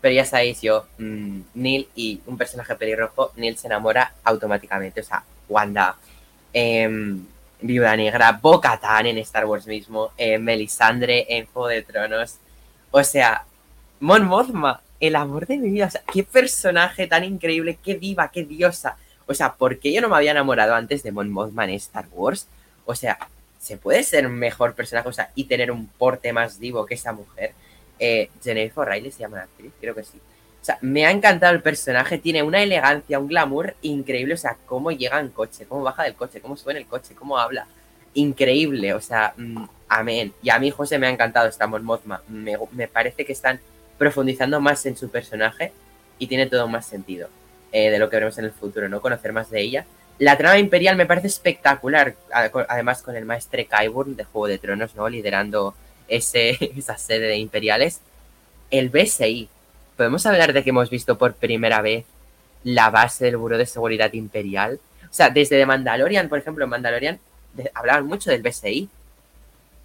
pero 0.00 0.14
ya 0.14 0.24
sabéis 0.24 0.60
yo, 0.62 0.86
mm, 0.98 1.40
Neil 1.54 1.88
y 1.94 2.20
un 2.26 2.36
personaje 2.36 2.74
pelirrojo, 2.76 3.32
Neil 3.36 3.56
se 3.56 3.66
enamora 3.68 4.12
automáticamente, 4.24 5.00
o 5.00 5.04
sea, 5.04 5.24
Wanda, 5.48 5.96
em, 6.52 7.24
Viuda 7.60 7.96
Negra, 7.96 8.32
Bo-Katan 8.42 9.06
en 9.06 9.18
Star 9.18 9.46
Wars 9.46 9.66
mismo, 9.66 10.10
eh, 10.18 10.38
Melisandre 10.38 11.26
en 11.28 11.46
Juego 11.46 11.68
de 11.68 11.82
Tronos, 11.82 12.36
o 12.90 13.02
sea, 13.04 13.44
Mon 14.02 14.24
Mothma, 14.24 14.80
el 14.98 15.14
amor 15.14 15.46
de 15.46 15.58
mi 15.58 15.70
vida, 15.70 15.86
o 15.86 15.90
sea, 15.90 16.02
qué 16.12 16.24
personaje 16.24 17.06
tan 17.06 17.22
increíble, 17.22 17.78
qué 17.84 17.94
diva, 17.94 18.32
qué 18.32 18.42
diosa, 18.42 18.96
o 19.26 19.32
sea, 19.32 19.52
¿por 19.52 19.78
qué 19.78 19.92
yo 19.92 20.00
no 20.00 20.08
me 20.08 20.16
había 20.16 20.32
enamorado 20.32 20.74
antes 20.74 21.04
de 21.04 21.12
Mon 21.12 21.30
Mothma 21.30 21.66
en 21.66 21.70
Star 21.70 22.06
Wars? 22.10 22.48
O 22.84 22.96
sea, 22.96 23.16
se 23.60 23.76
puede 23.76 24.02
ser 24.02 24.28
mejor 24.28 24.74
personaje 24.74 25.08
o 25.08 25.12
sea, 25.12 25.30
y 25.36 25.44
tener 25.44 25.70
un 25.70 25.86
porte 25.86 26.32
más 26.32 26.58
divo 26.58 26.84
que 26.84 26.94
esa 26.94 27.12
mujer. 27.12 27.52
Eh, 28.00 28.28
Jennifer 28.42 28.80
O'Reilly 28.80 29.12
se 29.12 29.20
llama 29.20 29.36
la 29.36 29.44
actriz, 29.44 29.70
creo 29.80 29.94
que 29.94 30.02
sí. 30.02 30.18
O 30.60 30.64
sea, 30.64 30.78
me 30.80 31.06
ha 31.06 31.12
encantado 31.12 31.54
el 31.54 31.62
personaje, 31.62 32.18
tiene 32.18 32.42
una 32.42 32.60
elegancia, 32.60 33.20
un 33.20 33.28
glamour 33.28 33.76
increíble. 33.82 34.34
O 34.34 34.36
sea, 34.36 34.56
cómo 34.66 34.90
llega 34.90 35.20
en 35.20 35.28
coche, 35.28 35.64
cómo 35.66 35.84
baja 35.84 36.02
del 36.02 36.16
coche, 36.16 36.40
cómo 36.40 36.56
sube 36.56 36.72
en 36.72 36.78
el 36.78 36.86
coche, 36.86 37.14
cómo 37.14 37.38
habla. 37.38 37.68
Increíble, 38.14 38.94
o 38.94 39.00
sea, 39.00 39.32
mm, 39.36 39.64
amén. 39.88 40.32
Y 40.42 40.50
a 40.50 40.58
mí, 40.58 40.72
José, 40.72 40.98
me 40.98 41.06
ha 41.06 41.10
encantado 41.10 41.48
esta 41.48 41.68
Mon 41.68 41.84
Mothma. 41.84 42.20
Me, 42.28 42.56
me 42.72 42.88
parece 42.88 43.24
que 43.24 43.32
están 43.32 43.60
profundizando 43.98 44.60
más 44.60 44.84
en 44.86 44.96
su 44.96 45.10
personaje 45.10 45.72
y 46.18 46.26
tiene 46.26 46.46
todo 46.46 46.68
más 46.68 46.86
sentido 46.86 47.28
eh, 47.72 47.90
de 47.90 47.98
lo 47.98 48.08
que 48.08 48.16
veremos 48.16 48.38
en 48.38 48.44
el 48.46 48.52
futuro, 48.52 48.88
¿no? 48.88 49.00
Conocer 49.00 49.32
más 49.32 49.50
de 49.50 49.60
ella. 49.60 49.86
La 50.18 50.36
trama 50.36 50.58
imperial 50.58 50.96
me 50.96 51.06
parece 51.06 51.26
espectacular, 51.26 52.14
además 52.32 53.02
con 53.02 53.16
el 53.16 53.24
maestre 53.24 53.66
Qyburn 53.66 54.14
de 54.14 54.24
Juego 54.24 54.46
de 54.46 54.58
Tronos, 54.58 54.94
¿no? 54.94 55.08
Liderando 55.08 55.74
ese, 56.08 56.50
esa 56.76 56.98
sede 56.98 57.26
de 57.28 57.36
imperiales. 57.36 58.00
El 58.70 58.88
BSI. 58.90 59.48
¿Podemos 59.96 60.24
hablar 60.26 60.52
de 60.52 60.62
que 60.62 60.70
hemos 60.70 60.90
visto 60.90 61.18
por 61.18 61.34
primera 61.34 61.82
vez 61.82 62.04
la 62.64 62.90
base 62.90 63.24
del 63.26 63.36
Buró 63.36 63.58
de 63.58 63.66
Seguridad 63.66 64.12
Imperial? 64.12 64.80
O 65.04 65.14
sea, 65.14 65.30
desde 65.30 65.58
The 65.58 65.66
Mandalorian, 65.66 66.28
por 66.28 66.38
ejemplo, 66.38 66.64
en 66.64 66.70
Mandalorian 66.70 67.18
hablaban 67.74 68.06
mucho 68.06 68.30
del 68.30 68.42
BSI. 68.42 68.88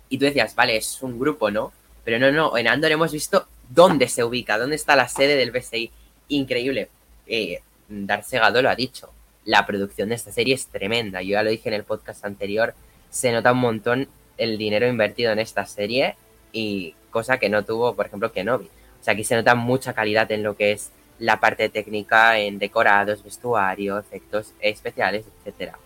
Y 0.10 0.18
tú 0.18 0.26
decías, 0.26 0.56
vale, 0.56 0.78
es 0.78 1.02
un 1.02 1.20
grupo, 1.20 1.52
¿no? 1.52 1.74
Pero 2.06 2.20
no, 2.20 2.32
no, 2.32 2.58
en 2.58 2.68
Andor 2.68 2.92
hemos 2.92 3.12
visto 3.12 3.48
dónde 3.70 4.08
se 4.08 4.24
ubica, 4.24 4.58
dónde 4.58 4.76
está 4.76 4.96
la 4.96 5.08
sede 5.08 5.36
del 5.36 5.52
BSI. 5.52 5.92
Increíble. 6.30 6.90
Eh, 7.26 7.62
Darth 7.90 8.26
Segado 8.26 8.62
lo 8.62 8.70
ha 8.70 8.76
dicho. 8.76 9.12
La 9.46 9.66
producción 9.66 10.10
de 10.10 10.16
esta 10.16 10.32
serie 10.32 10.56
es 10.56 10.68
tremenda. 10.68 11.22
Yo 11.22 11.32
ya 11.32 11.44
lo 11.44 11.50
dije 11.50 11.70
en 11.70 11.76
el 11.76 11.84
podcast 11.84 12.26
anterior. 12.26 12.74
Se 13.10 13.32
nota 13.32 13.54
un 13.54 13.60
montón 13.60 14.08
el 14.38 14.58
dinero 14.58 14.88
invertido 14.88 15.32
en 15.32 15.40
esta 15.40 15.66
serie 15.66 16.16
y 16.52 16.96
cosa 17.12 17.38
que 17.38 17.50
no 17.50 17.64
tuvo, 17.64 17.96
por 17.96 18.06
ejemplo, 18.06 18.32
Kenobi. 18.32 18.66
O 18.66 19.04
sea, 19.04 19.14
aquí 19.14 19.24
se 19.24 19.36
nota 19.36 19.56
mucha 19.56 19.94
calidad 19.94 20.32
en 20.32 20.44
lo 20.44 20.56
que 20.56 20.74
es 20.74 20.92
la 21.20 21.40
parte 21.40 21.70
técnica, 21.70 22.40
en 22.40 22.60
decorados, 22.60 23.24
vestuario, 23.24 23.98
efectos 23.98 24.54
especiales, 24.60 25.26
etcétera. 25.40 25.78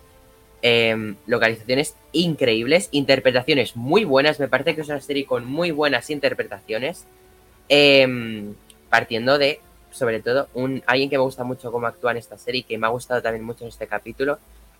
Em, 0.61 1.15
localizaciones 1.25 1.95
increíbles, 2.11 2.89
interpretaciones 2.91 3.75
muy 3.75 4.03
buenas. 4.03 4.39
Me 4.39 4.47
parece 4.47 4.75
que 4.75 4.81
es 4.81 4.89
una 4.89 5.01
serie 5.01 5.25
con 5.25 5.45
muy 5.45 5.71
buenas 5.71 6.09
interpretaciones. 6.09 7.05
Em, 7.73 8.53
partiendo 8.89 9.37
de, 9.37 9.61
sobre 9.91 10.19
todo, 10.19 10.49
un 10.53 10.83
alguien 10.87 11.09
que 11.09 11.17
me 11.17 11.23
gusta 11.23 11.45
mucho 11.45 11.71
cómo 11.71 11.87
actúa 11.87 12.11
en 12.11 12.17
esta 12.17 12.37
serie 12.37 12.59
y 12.59 12.63
que 12.63 12.77
me 12.77 12.85
ha 12.85 12.89
gustado 12.89 13.21
también 13.21 13.45
mucho 13.45 13.63
en 13.63 13.69
este 13.69 13.87
capítulo, 13.87 14.39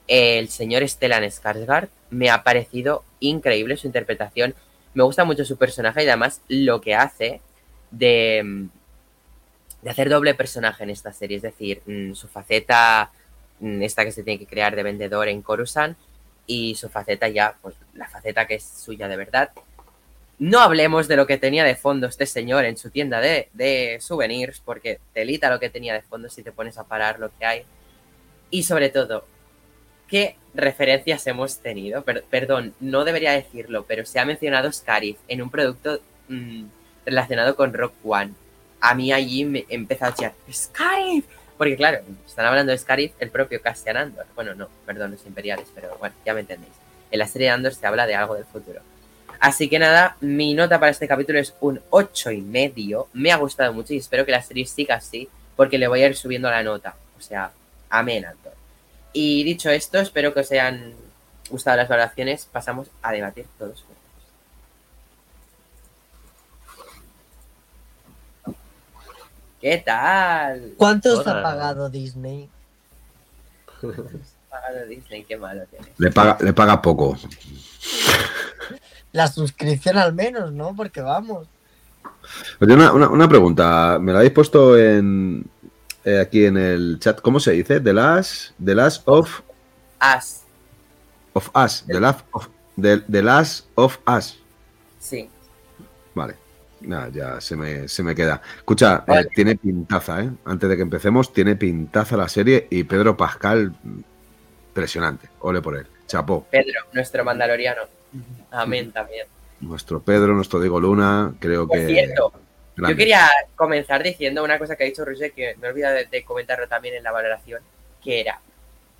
el 0.10 0.49
señor 0.49 0.86
Stellan 0.86 1.23
Skarsgård. 1.23 1.88
Me 2.10 2.30
ha 2.30 2.43
parecido 2.43 3.06
increíble 3.21 3.77
su 3.77 3.88
interpretación. 3.88 4.56
Me 4.93 5.04
gusta 5.04 5.23
mucho 5.23 5.45
su 5.45 5.56
personaje 5.56 6.04
y 6.04 6.08
además 6.08 6.41
lo 6.49 6.82
que 6.82 6.93
hace 6.93 7.39
de, 7.91 8.67
de 9.82 9.89
hacer 9.89 10.10
doble 10.10 10.34
personaje 10.36 10.84
en 10.84 10.89
esta 10.89 11.13
serie. 11.13 11.38
Es 11.38 11.43
decir, 11.43 11.82
mm, 11.86 12.13
su 12.13 12.27
faceta, 12.27 13.10
mm, 13.62 13.84
esta 13.84 14.04
que 14.04 14.12
se 14.12 14.23
tiene 14.23 14.38
que 14.38 14.47
crear 14.47 14.75
de 14.75 14.84
vendedor 14.84 15.30
en 15.30 15.41
Coruscant, 15.41 15.95
y 16.45 16.75
su 16.75 16.89
faceta 16.89 17.30
ya, 17.30 17.56
pues 17.62 17.75
la 17.93 18.10
faceta 18.10 18.45
que 18.45 18.56
es 18.56 18.63
suya 18.63 19.08
de 19.08 19.15
verdad. 19.15 19.51
No 20.41 20.60
hablemos 20.60 21.08
de 21.08 21.15
lo 21.17 21.27
que 21.27 21.38
tenía 21.38 21.63
de 21.63 21.75
fondo 21.75 22.08
este 22.08 22.25
señor 22.25 22.65
en 22.65 22.75
su 22.75 22.89
tienda 22.89 23.21
de, 23.21 23.49
de 23.54 23.99
souvenirs, 24.01 24.60
porque 24.65 24.99
telita 25.13 25.51
lo 25.51 25.60
que 25.60 25.69
tenía 25.69 25.93
de 25.93 26.01
fondo 26.01 26.30
si 26.30 26.41
te 26.41 26.51
pones 26.51 26.80
a 26.80 26.84
parar 26.84 27.19
lo 27.19 27.30
que 27.38 27.45
hay. 27.45 27.62
Y 28.49 28.63
sobre 28.63 28.89
todo, 28.89 29.23
¿qué 30.08 30.36
referencias 30.56 31.27
hemos 31.27 31.60
tenido? 31.60 32.01
Per- 32.01 32.23
perdón, 32.23 32.73
no 32.80 33.06
debería 33.06 33.34
decirlo, 33.34 33.86
pero 33.88 34.04
se 34.04 34.19
ha 34.19 34.25
mencionado 34.25 34.71
Scarif 34.71 35.17
en 35.27 35.43
un 35.43 35.51
producto 35.51 35.99
mm, 36.27 36.63
relacionado 37.06 37.56
con 37.56 37.71
Rock 37.75 37.93
One. 38.04 38.34
A 38.80 38.95
mí 38.95 39.13
allí 39.13 39.45
me 39.45 39.65
empezó 39.69 40.06
a 40.06 40.15
chillar, 40.15 40.34
¡Scarif! 40.51 41.23
Porque 41.56 41.75
claro, 41.77 41.99
están 42.25 42.47
hablando 42.47 42.71
de 42.71 42.80
Scarif, 42.80 43.12
el 43.19 43.30
propio 43.30 43.62
Cassian 43.62 43.95
Andor. 43.97 44.25
Bueno, 44.34 44.56
no, 44.56 44.69
perdón, 44.88 45.12
los 45.12 45.23
imperiales, 45.27 45.67
pero 45.75 45.95
bueno, 45.99 46.15
ya 46.25 46.34
me 46.34 46.39
entendéis. 46.39 46.73
En 47.12 47.19
la 47.19 47.27
serie 47.27 47.49
de 47.49 47.54
Andor 47.54 47.75
se 47.75 47.86
habla 47.86 48.08
de 48.08 48.15
algo 48.15 48.34
del 48.34 48.45
futuro. 48.45 48.82
Así 49.41 49.67
que 49.67 49.80
nada, 49.80 50.17
mi 50.21 50.54
nota 50.54 50.80
para 50.80 50.91
este 50.91 51.08
capítulo 51.08 51.39
es 51.39 51.56
un 51.62 51.82
8 51.89 52.30
y 52.30 52.41
medio. 52.41 53.08
Me 53.13 53.32
ha 53.32 53.38
gustado 53.38 53.73
mucho 53.73 53.91
y 53.91 53.97
espero 53.97 54.23
que 54.23 54.32
la 54.32 54.43
serie 54.43 54.67
siga 54.67 54.95
así, 54.95 55.27
porque 55.56 55.80
le 55.80 55.88
voy 55.88 56.04
a 56.04 56.08
ir 56.08 56.15
subiendo 56.15 56.47
la 56.47 56.62
nota. 56.62 56.95
O 57.17 57.21
sea, 57.21 57.51
amén. 57.89 58.23
Y 59.13 59.43
dicho 59.43 59.71
esto, 59.71 59.97
espero 59.97 60.32
que 60.32 60.41
os 60.41 60.51
hayan 60.51 60.93
gustado 61.49 61.77
las 61.77 61.89
valoraciones. 61.89 62.45
Pasamos 62.45 62.89
a 63.01 63.12
debatir 63.12 63.47
todos 63.58 63.84
juntos. 68.45 68.56
¿Qué 69.60 69.77
tal? 69.84 70.73
¿Cuántos 70.77 71.19
Hola. 71.21 71.39
ha 71.39 71.43
pagado 71.43 71.89
Disney? 71.89 72.47
Pagado 74.51 74.86
Disney, 74.86 75.23
qué 75.23 75.36
malo 75.36 75.63
tiene. 75.65 75.88
Le 75.97 76.12
paga, 76.12 76.38
le 76.41 76.54
paga 76.54 76.80
poco. 76.80 77.17
La 79.12 79.28
suscripción 79.28 79.97
al 79.97 80.13
menos, 80.13 80.52
¿no? 80.52 80.76
Porque 80.76 81.02
vamos. 81.02 81.47
Oye, 82.60 82.74
una, 82.74 82.91
una- 82.93 83.10
una 83.10 83.28
pregunta. 83.28 83.97
Me 84.00 84.12
la 84.13 84.19
habéis 84.19 84.34
puesto 84.34 84.78
en 84.78 85.45
eh, 86.06 86.19
aquí 86.19 86.45
en 86.45 86.58
el 86.58 86.97
chat. 87.00 87.19
¿Cómo 87.21 87.39
se 87.39 87.52
dice? 87.52 87.80
The 87.80 87.93
Last, 87.93 88.52
the 88.63 88.76
last 88.76 89.04
of, 89.06 89.41
As, 90.00 90.43
of 91.34 91.50
Us. 91.56 91.84
The 91.88 92.00
Last 92.00 92.26
of, 92.32 92.47
the, 92.80 93.00
the 93.10 93.21
last 93.21 93.67
of 93.76 93.97
Us. 94.08 94.38
sí. 95.00 95.30
Vale. 96.13 96.36
Nada, 96.82 97.10
ya 97.10 97.39
se 97.39 97.56
me, 97.56 97.88
se 97.88 98.02
me 98.02 98.15
queda. 98.15 98.41
Escucha, 98.58 99.04
eh, 99.08 99.28
tiene 99.36 99.56
pintaza, 99.56 100.21
¿eh? 100.24 100.32
Antes 100.45 100.67
de 100.67 100.76
que 100.76 100.82
empecemos, 100.82 101.32
tiene 101.32 101.56
pintaza 101.56 102.17
la 102.17 102.28
serie 102.28 102.67
y 102.71 102.84
Pedro 102.86 103.15
Pascal, 103.15 103.71
mm, 103.84 104.00
impresionante. 104.69 105.30
Ole 105.41 105.62
por 105.62 105.78
él. 105.78 105.86
Chapó. 106.08 106.47
Pedro, 106.50 106.80
nuestro 106.93 107.24
mandaloriano. 107.24 107.82
Amén 108.52 108.91
también. 108.91 109.28
Nuestro 109.60 110.02
Pedro, 110.02 110.34
nuestro 110.34 110.60
Diego 110.60 110.80
Luna, 110.80 111.34
creo 111.39 111.67
Por 111.67 111.78
que. 111.78 111.88
cierto, 111.88 112.34
yo 112.76 112.95
quería 112.95 113.30
comenzar 113.56 114.02
diciendo 114.02 114.43
una 114.43 114.58
cosa 114.58 114.76
que 114.76 114.84
ha 114.84 114.88
dicho 114.88 115.06
Roger 115.06 115.32
que 115.34 115.56
me 115.62 115.67
he 115.67 115.69
olvidado 115.69 115.95
de, 115.95 116.06
de 116.06 116.24
comentarlo 116.24 116.67
también 116.67 116.95
en 116.95 117.04
la 117.04 117.12
valoración, 117.12 117.62
que 118.04 118.21
era, 118.21 118.39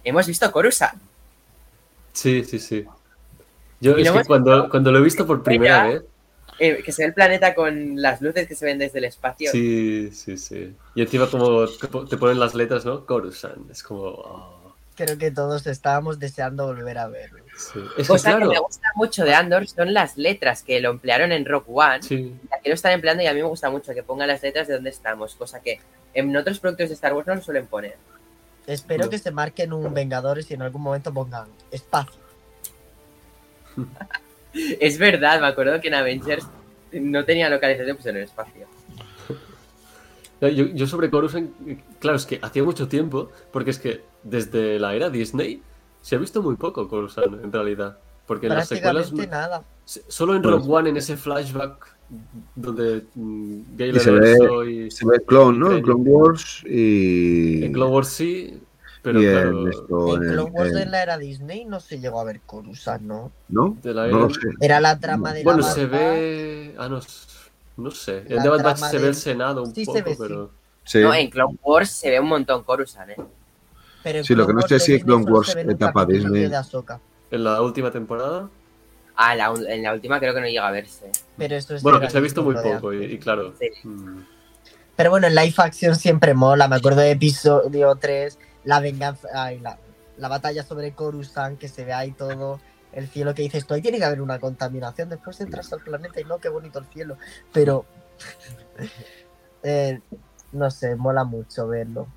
hemos 0.04 0.28
visto 0.28 0.52
Coruscant. 0.52 1.02
Sí, 2.14 2.44
sí, 2.44 2.60
sí. 2.60 2.86
Yo 3.80 3.98
es 3.98 4.12
que 4.12 4.24
cuando, 4.26 4.70
cuando 4.70 4.92
lo 4.92 5.00
he 5.00 5.02
visto 5.02 5.26
por 5.26 5.42
primera 5.42 5.88
vez, 5.88 6.04
eh, 6.60 6.84
que 6.84 6.92
se 6.92 7.02
ve 7.02 7.08
el 7.08 7.14
planeta 7.16 7.56
con 7.56 8.00
las 8.00 8.22
luces 8.22 8.48
que 8.48 8.54
se 8.54 8.66
ven 8.66 8.78
desde 8.78 9.00
el 9.00 9.06
espacio. 9.06 9.50
sí, 9.52 10.12
sí, 10.14 10.38
sí. 10.38 10.76
Y 10.94 11.02
encima 11.02 11.28
como 11.28 11.68
te 12.08 12.18
ponen 12.18 12.40
las 12.40 12.54
letras, 12.54 12.86
¿no? 12.86 13.06
Coruscant. 13.06 13.72
Es 13.72 13.82
como... 13.82 14.02
oh, 14.10 14.76
Creo 14.96 15.18
que 15.18 15.32
todos 15.32 15.66
estábamos 15.66 16.20
deseando 16.20 16.68
volver 16.68 17.00
a 17.00 17.08
verlo. 17.08 17.44
Sí. 17.58 17.80
Es 17.98 18.08
que 18.08 18.08
Cosa 18.08 18.30
claro, 18.32 18.50
que 18.50 18.56
me 18.56 18.60
gusta 18.60 18.88
mucho 18.96 19.24
de 19.26 19.34
Andor 19.34 19.68
son 19.68 19.94
las 19.94 20.18
letras 20.18 20.64
que 20.64 20.80
lo 20.82 20.90
emplearon 20.92 21.32
en 21.32 21.46
Rock 21.46 21.66
One. 21.70 22.02
sí. 22.04 22.36
Aquí 22.58 22.70
lo 22.70 22.76
están 22.76 22.92
empleando 22.94 23.24
y 23.24 23.28
a 23.28 23.34
mí 23.34 23.42
me 23.42 23.48
gusta 23.48 23.70
mucho 23.70 23.94
que 23.94 24.04
pongan 24.04 24.28
las 24.28 24.42
letras 24.44 24.68
de 24.68 24.76
dónde 24.76 24.90
estamos, 24.90 25.36
cosa 25.36 25.62
que 25.62 25.80
en 26.14 26.36
otros 26.36 26.60
productos 26.60 26.90
de 26.90 26.96
Star 26.96 27.14
Wars 27.14 27.28
no 27.28 27.36
lo 27.36 27.42
suelen 27.42 27.68
poner. 27.68 27.96
Espero 28.68 29.06
No. 29.06 29.10
que 29.10 29.18
se 29.18 29.32
marquen 29.32 29.74
un 29.74 29.94
Vengadores 29.94 30.50
y 30.52 30.54
en 30.54 30.62
algún 30.62 30.82
momento 30.82 31.14
pongan 31.14 31.48
espacio. 31.72 32.20
Es 34.54 34.98
verdad, 34.98 35.40
me 35.40 35.48
acuerdo 35.48 35.80
que 35.80 35.88
en 35.88 35.94
Avengers 35.94 36.46
no 36.92 37.24
tenía 37.24 37.50
localización 37.50 37.96
pues 37.96 38.06
en 38.08 38.18
el 38.18 38.24
espacio. 38.24 38.68
Yo, 40.42 40.50
yo 40.50 40.88
sobre 40.88 41.10
Coruscant, 41.10 41.52
claro, 42.00 42.18
es 42.18 42.26
que 42.26 42.40
hacía 42.42 42.64
mucho 42.64 42.88
tiempo, 42.90 43.32
porque 43.54 43.70
es 43.72 43.80
que 43.80 44.02
desde 44.24 44.78
la 44.80 44.94
era 44.96 45.10
Disney 45.10 45.62
se 46.02 46.16
ha 46.16 46.20
visto 46.20 46.42
muy 46.42 46.56
poco 46.56 46.88
Coruscant 46.88 47.44
en 47.44 47.52
realidad. 47.52 47.98
Porque 48.28 48.48
en 48.48 48.56
las 48.56 48.68
secuelas 48.68 49.12
nada. 49.14 49.64
Solo 49.86 50.36
en 50.36 50.44
Rogue 50.44 50.66
One, 50.72 50.90
en 50.92 50.98
ese 50.98 51.18
flashback 51.18 51.96
donde 52.56 53.06
mm, 53.16 53.62
Gale 53.78 53.98
Y 53.98 54.00
se 54.00 54.12
ve- 54.12 54.72
y, 54.88 54.92
Se 54.92 55.06
ve 55.08 55.22
Clone, 55.26 55.58
¿no? 55.58 55.72
En. 55.72 55.82
Clone 55.82 56.04
Wars 56.10 56.64
y. 56.66 57.64
en 57.66 57.74
Clone 57.74 57.92
Wars 57.92 58.08
sí, 58.10 58.62
pero 59.02 59.22
y 59.22 59.26
en 59.26 59.32
claro, 59.32 59.70
esto, 59.70 60.16
En 60.18 60.24
en- 60.24 60.30
Clone 60.34 60.52
Wars 60.52 60.74
de 60.74 60.86
la 60.86 61.04
era 61.04 61.18
Disney 61.18 61.66
no 61.66 61.80
se 61.80 62.00
llegó 62.00 62.20
a 62.22 62.24
ver 62.24 62.42
Coruscant, 62.46 63.02
¿no? 63.04 63.32
¿No? 63.50 63.78
de 63.82 63.94
la 63.94 64.08
No 64.08 64.20
lo 64.20 64.26
era- 64.26 64.34
sé. 64.36 64.48
Era 64.62 64.80
la 64.80 65.00
trama 65.00 65.34
de 65.34 65.44
bueno, 65.44 65.60
la 65.62 65.72
se 65.72 65.86
Bad 65.88 65.92
ve... 66.00 66.76
Ah, 66.78 66.90
no, 66.90 67.92
sé. 67.92 68.24
La 68.30 68.36
En 68.38 68.44
The 68.44 68.50
Bad 68.50 68.64
Batch 68.64 68.78
se 68.80 68.98
ve 68.98 69.04
de- 69.04 69.08
el 69.10 69.16
Senado 69.16 69.64
un 69.64 69.74
Sí, 69.74 69.86
se 69.86 69.92
poco, 69.92 70.04
ve, 70.06 70.12
sí. 70.12 70.18
pero... 70.22 70.52
Sí. 70.84 71.00
No, 71.00 71.14
en 71.14 71.30
Clone 71.30 71.58
Wars 71.64 71.90
se 71.92 72.10
ve 72.12 72.20
un 72.20 72.28
montón 72.28 72.64
Coruscant, 72.64 73.12
¿eh? 73.12 73.16
Pero 74.04 74.24
Sí, 74.24 74.36
lo 74.36 74.48
que 74.48 74.54
no 74.54 74.62
sé 74.62 74.80
si 74.80 74.94
en 74.96 75.02
Clone 75.02 75.26
Wars 75.26 75.56
etapa 75.56 76.06
Disney. 76.06 76.48
de. 76.50 76.62
En 77.32 77.44
la 77.44 77.62
última 77.62 77.92
temporada, 77.92 78.50
Ah, 79.16 79.36
la, 79.36 79.54
en 79.68 79.84
la 79.84 79.94
última 79.94 80.20
creo 80.20 80.34
que 80.34 80.42
no 80.42 80.48
llega 80.48 80.68
a 80.68 80.72
verse. 80.72 81.12
Pero 81.38 81.56
esto 81.56 81.76
es 81.76 81.84
bueno, 81.84 82.00
que 82.00 82.10
se 82.10 82.18
ha 82.18 82.22
visto 82.22 82.42
muy 82.44 82.56
poco 82.56 82.92
y, 82.94 83.20
claro... 83.20 83.54
Sí. 83.60 83.70
mm, 83.84 84.22
Pero 84.96 85.10
bueno, 85.12 85.28
en 85.28 85.36
live 85.36 85.54
action 85.58 85.96
siempre 85.96 86.34
mola. 86.34 86.68
Me 86.68 86.78
acuerdo 86.78 87.02
de 87.02 87.12
episodio 87.12 87.96
3, 87.96 88.40
la 88.64 88.80
venganza, 88.80 89.28
ay, 89.34 89.60
la, 89.60 89.78
la 90.18 90.28
batalla 90.28 90.64
sobre 90.64 90.94
Coruscant, 90.94 91.60
que 91.60 91.68
se 91.68 91.86
ve 91.86 91.94
ahí 91.94 92.12
todo 92.14 92.60
el 92.94 93.08
cielo 93.08 93.36
que 93.36 93.44
dices 93.44 93.68
tú. 93.68 93.74
Ahí 93.74 93.82
tiene 93.82 94.00
que 94.00 94.06
haber 94.06 94.22
una 94.22 94.40
contaminación. 94.40 95.10
Después 95.10 95.40
entras 95.42 95.72
al 95.72 95.82
planeta 95.82 96.20
y 96.20 96.24
no, 96.24 96.40
qué 96.40 96.50
bonito 96.50 96.80
el 96.80 96.86
cielo. 96.86 97.18
Pero, 97.54 97.86
eh, 99.64 100.00
no 100.52 100.72
sé, 100.72 100.96
mola 100.96 101.24
mucho 101.24 101.68
verlo. 101.68 102.08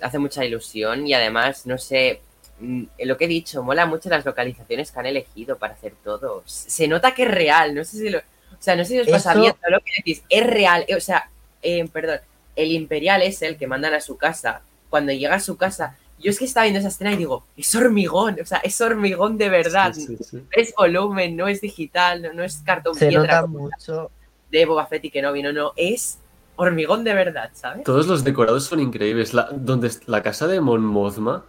Hace 0.00 0.18
mucha 0.18 0.44
ilusión 0.44 1.06
y 1.06 1.14
además, 1.14 1.66
no 1.66 1.78
sé, 1.78 2.20
mm, 2.58 2.84
lo 3.04 3.16
que 3.16 3.24
he 3.24 3.28
dicho, 3.28 3.62
mola 3.62 3.86
mucho 3.86 4.08
las 4.08 4.24
localizaciones 4.24 4.90
que 4.90 5.00
han 5.00 5.06
elegido 5.06 5.56
para 5.58 5.74
hacer 5.74 5.94
todo. 6.02 6.42
Se 6.46 6.88
nota 6.88 7.14
que 7.14 7.22
es 7.22 7.30
real, 7.30 7.74
no 7.74 7.84
sé 7.84 7.98
si 7.98 8.10
lo... 8.10 8.18
O 8.18 8.62
sea, 8.62 8.76
no 8.76 8.84
sé 8.84 8.94
si 8.94 9.00
os 9.00 9.08
pasa 9.08 9.34
bien 9.34 9.54
lo 9.68 9.80
que 9.80 9.92
decís, 9.98 10.22
es 10.28 10.46
real, 10.46 10.84
eh, 10.88 10.96
o 10.96 11.00
sea, 11.00 11.30
eh, 11.62 11.86
perdón, 11.88 12.20
el 12.56 12.72
imperial 12.72 13.22
es 13.22 13.40
el 13.42 13.56
que 13.56 13.66
mandan 13.66 13.94
a 13.94 14.00
su 14.00 14.16
casa. 14.16 14.62
Cuando 14.90 15.12
llega 15.12 15.36
a 15.36 15.40
su 15.40 15.56
casa, 15.56 15.96
yo 16.18 16.30
es 16.30 16.38
que 16.38 16.44
estaba 16.44 16.64
viendo 16.64 16.80
esa 16.80 16.88
escena 16.88 17.12
y 17.12 17.16
digo, 17.16 17.44
es 17.56 17.74
hormigón, 17.74 18.38
o 18.40 18.44
sea, 18.44 18.58
es 18.58 18.80
hormigón 18.80 19.38
de 19.38 19.48
verdad. 19.48 19.94
sí, 19.94 20.06
sí, 20.06 20.16
sí. 20.22 20.36
No 20.36 20.44
es 20.50 20.74
volumen, 20.76 21.36
no 21.36 21.48
es 21.48 21.60
digital, 21.60 22.22
no, 22.22 22.32
no 22.32 22.44
es 22.44 22.58
cartón 22.58 22.94
Se 22.94 23.08
piedra 23.08 23.42
nota 23.42 23.46
mucho. 23.46 24.10
de 24.50 24.66
Boba 24.66 24.86
Fett 24.86 25.04
y 25.04 25.10
que 25.10 25.22
no 25.22 25.32
vino, 25.32 25.52
no, 25.52 25.72
es 25.76 26.18
hormigón 26.60 27.04
de 27.04 27.14
verdad, 27.14 27.50
¿sabes? 27.52 27.84
Todos 27.84 28.06
los 28.06 28.22
decorados 28.24 28.64
son 28.64 28.80
increíbles. 28.80 29.34
La, 29.34 29.48
donde 29.52 29.90
la 30.06 30.22
casa 30.22 30.46
de 30.46 30.60
Mon 30.60 30.84
Mothma, 30.84 31.44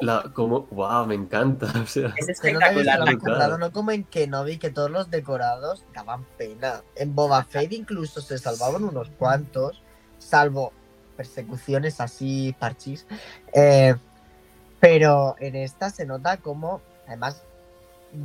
la, 0.00 0.30
como, 0.34 0.62
wow, 0.70 1.06
me 1.06 1.14
encanta. 1.14 1.66
O 1.82 1.86
sea, 1.86 2.12
Es 2.16 2.28
espectacular. 2.28 2.98
lo 2.98 3.04
han 3.06 3.16
brutal. 3.16 3.32
currado, 3.34 3.58
no 3.58 3.72
como 3.72 3.90
en 3.92 4.04
Kenobi, 4.04 4.58
que 4.58 4.70
todos 4.70 4.90
los 4.90 5.10
decorados 5.10 5.84
daban 5.94 6.24
pena. 6.36 6.82
En 6.96 7.14
Boba 7.14 7.44
Fett 7.44 7.72
incluso 7.72 8.20
se 8.20 8.38
salvaban 8.38 8.84
unos 8.84 9.08
cuantos, 9.18 9.80
salvo 10.18 10.72
persecuciones 11.16 12.00
así, 12.00 12.54
parchis. 12.58 13.06
Eh, 13.52 13.94
pero 14.80 15.36
en 15.38 15.54
esta 15.56 15.90
se 15.90 16.04
nota 16.04 16.36
como, 16.38 16.80
además, 17.06 17.42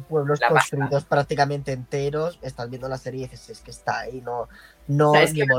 pueblos 0.07 0.39
La 0.39 0.49
pasta. 0.49 0.75
construidos 0.77 1.05
prácticamente 1.05 1.71
enteros, 1.71 2.39
estás 2.41 2.69
viendo 2.69 2.89
la 2.89 2.97
serie 2.97 3.25
y 3.25 3.27
dices, 3.27 3.49
es 3.49 3.59
que 3.61 3.71
está 3.71 3.99
ahí, 3.99 4.21
no, 4.21 4.47
no 4.89 5.13
¿Sabes 5.13 5.33
ni 5.33 5.39
qué 5.39 5.45
me 5.45 5.53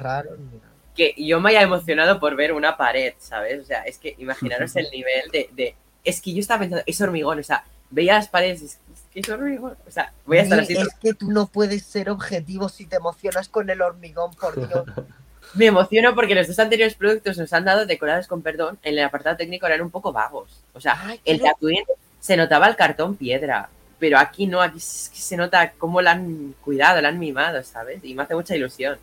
raros, 0.00 0.38
ni 0.38 0.46
nada. 0.46 0.70
que 0.96 1.14
yo 1.18 1.40
me 1.40 1.50
haya 1.50 1.62
emocionado 1.62 2.18
por 2.20 2.36
ver 2.36 2.52
una 2.52 2.76
pared, 2.76 3.12
¿sabes? 3.18 3.60
O 3.60 3.64
sea, 3.64 3.82
es 3.82 3.98
que 3.98 4.14
imaginaros 4.18 4.74
el 4.76 4.90
nivel 4.90 5.30
de, 5.30 5.50
de- 5.52 5.74
Es 6.04 6.20
que 6.22 6.32
yo 6.32 6.40
estaba 6.40 6.60
pensando, 6.60 6.82
es 6.86 7.00
hormigón, 7.00 7.38
o 7.40 7.42
sea, 7.42 7.64
veía 7.90 8.14
las 8.14 8.28
paredes 8.28 8.62
y 8.62 8.64
es, 8.66 8.78
que 9.12 9.20
es 9.20 9.28
hormigón. 9.28 9.76
O 9.86 9.90
sea, 9.90 10.12
voy 10.24 10.38
a 10.38 10.42
estar 10.42 10.60
así. 10.60 10.72
Es 10.74 10.94
que 11.00 11.12
tú 11.14 11.30
no 11.30 11.46
puedes 11.46 11.84
ser 11.84 12.08
objetivo 12.08 12.68
si 12.68 12.86
te 12.86 12.96
emocionas 12.96 13.48
con 13.48 13.68
el 13.68 13.82
hormigón, 13.82 14.32
por 14.34 14.54
Dios. 14.56 14.84
Me 15.54 15.66
emociono 15.66 16.14
porque 16.14 16.34
los 16.34 16.48
dos 16.48 16.58
anteriores 16.58 16.94
productos 16.94 17.38
nos 17.38 17.52
han 17.52 17.64
dado 17.64 17.86
decorados 17.86 18.26
con 18.26 18.42
perdón. 18.42 18.78
En 18.82 18.94
el 18.98 19.04
apartado 19.04 19.36
técnico 19.36 19.66
eran 19.66 19.82
un 19.82 19.90
poco 19.90 20.12
vagos. 20.12 20.64
O 20.72 20.80
sea, 20.80 20.96
Ay, 21.00 21.20
el 21.24 21.40
Tatooine 21.40 21.84
se 22.18 22.36
notaba 22.36 22.66
el 22.66 22.74
cartón 22.76 23.14
piedra. 23.16 23.68
Pero 24.04 24.18
aquí 24.18 24.46
no, 24.46 24.60
aquí 24.60 24.76
es 24.76 25.10
que 25.10 25.18
se 25.18 25.34
nota 25.34 25.72
cómo 25.78 26.02
la 26.02 26.10
han 26.10 26.54
cuidado, 26.60 27.00
la 27.00 27.08
han 27.08 27.18
mimado, 27.18 27.62
¿sabes? 27.62 28.04
Y 28.04 28.14
me 28.14 28.22
hace 28.22 28.34
mucha 28.34 28.54
ilusión. 28.54 28.98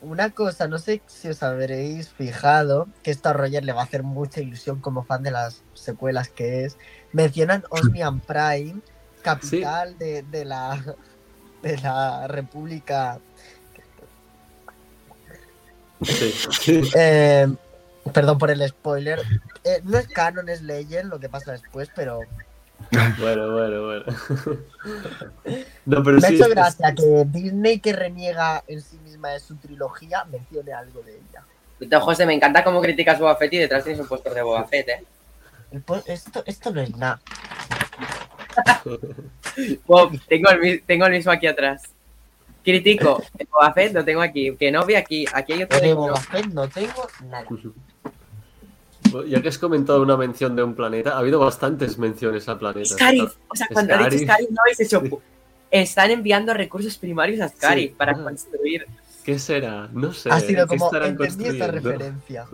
Una 0.00 0.30
cosa, 0.30 0.68
no 0.68 0.78
sé 0.78 1.02
si 1.06 1.28
os 1.28 1.42
habréis 1.42 2.08
fijado, 2.08 2.88
que 3.02 3.10
esto 3.10 3.28
a 3.28 3.34
Roger 3.34 3.62
le 3.62 3.74
va 3.74 3.82
a 3.82 3.84
hacer 3.84 4.02
mucha 4.02 4.40
ilusión 4.40 4.80
como 4.80 5.04
fan 5.04 5.22
de 5.22 5.32
las 5.32 5.60
secuelas 5.74 6.30
que 6.30 6.64
es. 6.64 6.78
Mencionan 7.12 7.62
Osmian 7.68 8.20
Prime, 8.20 8.76
capital 9.20 9.98
de, 9.98 10.22
de 10.22 10.46
la, 10.46 10.82
de 11.62 11.76
la 11.76 12.26
República. 12.26 13.18
sí, 16.00 16.32
sí. 16.58 16.90
Eh, 16.94 17.54
perdón 18.14 18.38
por 18.38 18.50
el 18.50 18.66
spoiler. 18.66 19.20
Eh, 19.62 19.82
no 19.84 19.98
es 19.98 20.08
canon, 20.08 20.48
es 20.48 20.62
Legend, 20.62 21.10
lo 21.10 21.20
que 21.20 21.28
pasa 21.28 21.52
después, 21.52 21.90
pero 21.94 22.20
Bueno, 23.20 23.52
bueno, 23.52 23.84
bueno. 23.86 24.04
No, 25.86 26.02
pero 26.02 26.18
me 26.18 26.26
ha 26.26 26.30
hecho 26.30 26.44
es- 26.44 26.50
gracia 26.50 26.94
que 26.94 27.24
Disney, 27.26 27.78
que 27.80 27.92
reniega 27.92 28.62
en 28.66 28.80
sí 28.80 28.98
misma 29.04 29.30
de 29.30 29.40
su 29.40 29.56
trilogía, 29.56 30.24
mencione 30.24 30.72
algo 30.72 31.02
de 31.02 31.12
ella. 31.14 31.44
Entonces, 31.80 32.04
José, 32.04 32.26
me 32.26 32.34
encanta 32.34 32.62
cómo 32.64 32.80
criticas 32.80 33.18
Boba 33.18 33.36
Fett 33.36 33.52
y 33.54 33.58
detrás 33.58 33.84
tienes 33.84 34.00
un 34.00 34.08
póster 34.08 34.34
de 34.34 34.42
Boba 34.42 34.64
Fett, 34.66 34.88
¿eh? 34.88 35.04
Esto, 36.06 36.42
esto 36.46 36.70
no 36.72 36.80
es 36.80 36.96
nada. 36.96 37.20
Wow, 39.86 40.10
tengo, 40.28 40.50
el, 40.50 40.60
mi- 40.60 40.78
tengo 40.78 41.06
el 41.06 41.12
mismo 41.12 41.32
aquí 41.32 41.46
atrás. 41.46 41.82
Critico. 42.64 43.22
Boba 43.50 43.72
Fett 43.72 43.92
lo 43.94 44.04
tengo 44.04 44.20
aquí. 44.22 44.54
Que 44.56 44.70
no 44.70 44.84
ve 44.86 44.96
aquí. 44.96 45.24
Aquí 45.32 45.52
hay 45.54 45.62
otro 45.64 45.80
De 45.80 45.88
de 45.88 45.94
Boba 45.94 46.16
Fett 46.16 46.46
no 46.46 46.68
tengo 46.68 47.06
nada. 47.24 47.46
Ya 49.28 49.42
que 49.42 49.48
has 49.48 49.58
comentado 49.58 50.02
una 50.02 50.16
mención 50.16 50.54
de 50.56 50.62
un 50.62 50.74
planeta, 50.74 51.12
ha 51.14 51.18
habido 51.18 51.38
bastantes 51.40 51.98
menciones 51.98 52.48
al 52.48 52.58
planeta. 52.58 52.88
Scarif. 52.94 53.32
O 53.48 53.54
sea, 53.56 53.66
cuando 53.72 53.94
ha 53.94 53.98
dicho 53.98 54.10
Scarif. 54.10 54.28
Scarif, 54.28 54.50
no 54.50 54.56
habéis 54.62 54.80
hecho. 54.80 55.02
Están 55.70 56.10
enviando 56.10 56.52
recursos 56.54 56.96
primarios 56.98 57.40
a 57.40 57.48
Scarif 57.48 57.90
Sí. 57.90 57.94
para 57.96 58.12
Ah. 58.12 58.22
construir. 58.22 58.86
¿Qué 59.24 59.38
será? 59.38 59.88
No 59.92 60.12
sé. 60.12 60.30
Ha 60.30 60.40
sido 60.40 60.66
¿qué 60.66 60.76
como, 60.78 60.90
entendí 60.96 61.46
esta 61.46 61.66
referencia. 61.68 62.46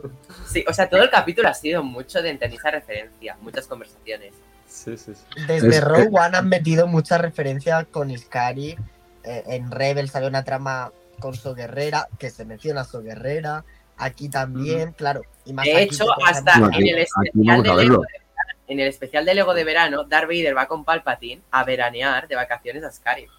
Sí, 0.51 0.65
o 0.69 0.73
sea, 0.75 0.89
todo 0.91 1.03
el 1.03 1.11
capítulo 1.11 1.49
ha 1.49 1.55
sido 1.55 1.83
mucho 1.83 2.21
de 2.21 2.31
entender 2.31 2.59
esa 2.59 2.71
referencia, 2.73 3.37
muchas 3.41 3.67
conversaciones. 3.67 4.35
Sí, 4.69 4.97
sí, 4.99 5.13
sí. 5.15 5.23
Desde 5.47 5.69
Es- 5.69 5.85
Rogue 5.85 6.09
One 6.11 6.37
han 6.37 6.49
metido 6.49 6.87
mucha 6.89 7.19
referencia 7.19 7.85
con 7.85 8.11
Iskari. 8.11 8.77
Eh, 9.23 9.45
en 9.47 9.71
Rebels 9.71 10.15
había 10.17 10.29
una 10.29 10.45
trama 10.45 10.91
con 11.21 11.35
So 11.35 11.55
Guerrera, 11.55 12.09
que 12.19 12.31
se 12.31 12.45
menciona 12.45 12.85
So 12.85 13.01
Guerrera. 13.01 13.65
Aquí 13.99 14.29
también, 14.29 14.93
claro. 14.93 15.23
Y 15.45 15.53
más 15.53 15.65
De 15.65 15.75
aquí 15.77 15.85
hecho, 15.95 16.05
hasta 16.27 16.67
Aquí- 16.67 16.89
en 16.91 16.97
el 16.97 16.99
especial 16.99 17.63
de 17.63 17.75
Lego 17.75 17.77
de 17.77 17.77
verano, 17.77 18.03
en 18.69 18.81
el 18.81 18.89
especial 18.89 19.25
de 19.25 19.35
Lego 19.35 19.55
de 19.55 19.65
verano, 19.65 20.05
Darth 20.05 20.27
Vader 20.29 20.57
va 20.57 20.67
con 20.67 20.85
Palpatine 20.85 21.41
a 21.51 21.65
veranear 21.65 22.29
de 22.29 22.35
vacaciones 22.35 22.85
a 22.85 22.91
Scarif. 22.93 23.31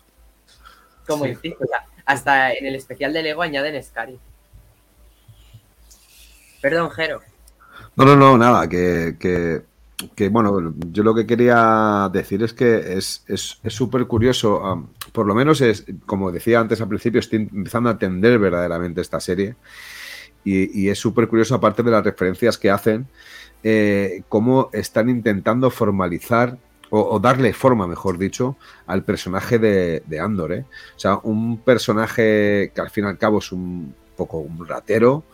Como 1.08 1.26
Sí. 1.26 1.32
insisto, 1.32 1.64
o 1.64 1.68
sea, 1.68 1.86
hasta 2.06 2.54
en 2.54 2.66
el 2.66 2.76
especial 2.76 3.14
de 3.14 3.24
Lego 3.24 3.42
añaden 3.42 3.82
Scarif. 3.84 4.20
Perdón, 6.62 6.90
Jero. 6.92 7.22
No, 7.96 8.06
no, 8.06 8.16
no, 8.16 8.38
nada, 8.38 8.68
que, 8.68 9.16
que, 9.20 9.62
que, 10.16 10.30
bueno, 10.30 10.74
yo 10.92 11.04
lo 11.04 11.14
que 11.16 11.26
quería 11.26 12.10
decir 12.12 12.44
es 12.44 12.54
que 12.54 12.98
es 12.98 13.24
es- 13.28 13.60
es 13.64 13.74
súper 13.74 14.06
curioso, 14.08 14.88
por 15.12 15.26
lo 15.26 15.34
menos 15.36 15.62
es, 15.62 15.86
como 16.06 16.32
decía 16.32 16.60
antes 16.60 16.80
al 16.82 16.88
principio, 16.88 17.20
estoy 17.20 17.48
empezando 17.52 17.90
a 17.90 17.94
entender 17.94 18.38
verdaderamente 18.40 19.02
esta 19.02 19.20
serie 19.20 19.56
y, 20.44 20.90
es 20.90 20.98
súper 20.98 21.28
curioso, 21.28 21.56
aparte 21.56 21.84
de 21.84 21.92
las 21.92 22.04
referencias 22.04 22.58
que 22.58 22.70
hacen, 22.70 23.08
eh, 23.64 24.22
cómo 24.30 24.70
están 24.72 25.10
intentando 25.10 25.70
formalizar 25.70 26.58
o, 26.90 27.02
o 27.02 27.20
darle 27.20 27.52
forma, 27.52 27.86
mejor 27.86 28.18
dicho, 28.18 28.56
al 28.86 29.04
personaje 29.04 29.60
de, 29.60 30.04
de 30.06 30.20
Andor. 30.20 30.54
¿eh? 30.54 30.66
O 30.96 31.00
sea, 31.00 31.20
un 31.24 31.58
personaje 31.58 32.72
que 32.74 32.82
al 32.82 32.90
fin 32.90 33.04
y 33.04 33.08
al 33.08 33.18
cabo 33.18 33.40
es 33.40 33.52
un 33.52 33.94
poco 34.16 34.38
un 34.40 34.66
ratero, 34.66 35.26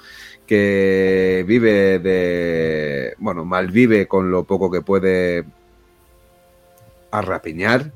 que 0.46 1.46
vive 1.48 2.00
de, 2.00 3.16
bueno, 3.18 3.46
malvive 3.46 4.08
con 4.08 4.30
lo 4.30 4.44
poco 4.44 4.70
que 4.70 4.82
puede 4.82 5.46
arrapiñar, 7.12 7.94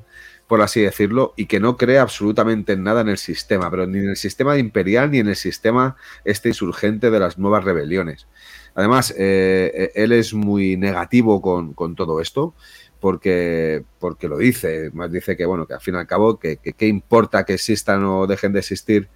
por 0.48 0.62
así 0.62 0.80
decirlo, 0.80 1.34
y 1.36 1.46
que 1.46 1.60
no 1.60 1.76
cree 1.76 1.98
absolutamente 1.98 2.72
en 2.72 2.82
nada 2.82 3.02
en 3.02 3.08
el 3.08 3.18
sistema, 3.18 3.70
pero 3.70 3.86
ni 3.86 3.98
en 3.98 4.08
el 4.08 4.16
sistema 4.16 4.58
imperial 4.58 5.10
ni 5.10 5.18
en 5.18 5.28
el 5.28 5.36
sistema 5.36 5.96
este 6.24 6.48
insurgente 6.48 7.10
de 7.10 7.20
las 7.20 7.38
nuevas 7.38 7.64
rebeliones. 7.64 8.26
Además, 8.74 9.14
eh, 9.18 9.92
él 9.94 10.12
es 10.12 10.32
muy 10.32 10.76
negativo 10.76 11.42
con, 11.42 11.74
con 11.74 11.94
todo 11.94 12.20
esto, 12.20 12.54
porque, 12.98 13.84
porque 13.98 14.26
lo 14.26 14.38
dice, 14.38 14.90
más 14.94 15.12
dice 15.12 15.36
que, 15.36 15.44
bueno, 15.44 15.66
que 15.66 15.74
al 15.74 15.80
fin 15.80 15.94
y 15.94 15.98
al 15.98 16.06
cabo, 16.06 16.38
que, 16.38 16.56
que, 16.56 16.72
que 16.72 16.86
importa 16.86 17.44
que 17.44 17.54
existan 17.54 18.04
o 18.04 18.26
dejen 18.26 18.52
de 18.54 18.60
existir 18.60 19.08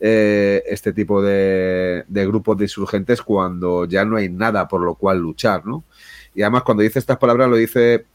eh, 0.00 0.62
este 0.66 0.92
tipo 0.92 1.20
de, 1.20 2.04
de, 2.08 2.26
grupos 2.26 2.56
de 2.56 2.64
insurgentes 2.64 3.20
cuando 3.20 3.84
ya 3.84 4.04
no 4.04 4.16
hay 4.16 4.28
nada 4.28 4.68
por 4.68 4.80
lo 4.80 4.94
cual 4.94 5.18
luchar, 5.18 5.66
¿no? 5.66 5.84
Y 6.34 6.42
además 6.42 6.62
cuando 6.62 6.82
dice 6.82 6.98
estas 6.98 7.18
palabras 7.18 7.48
lo 7.50 7.56
dice 7.56 8.06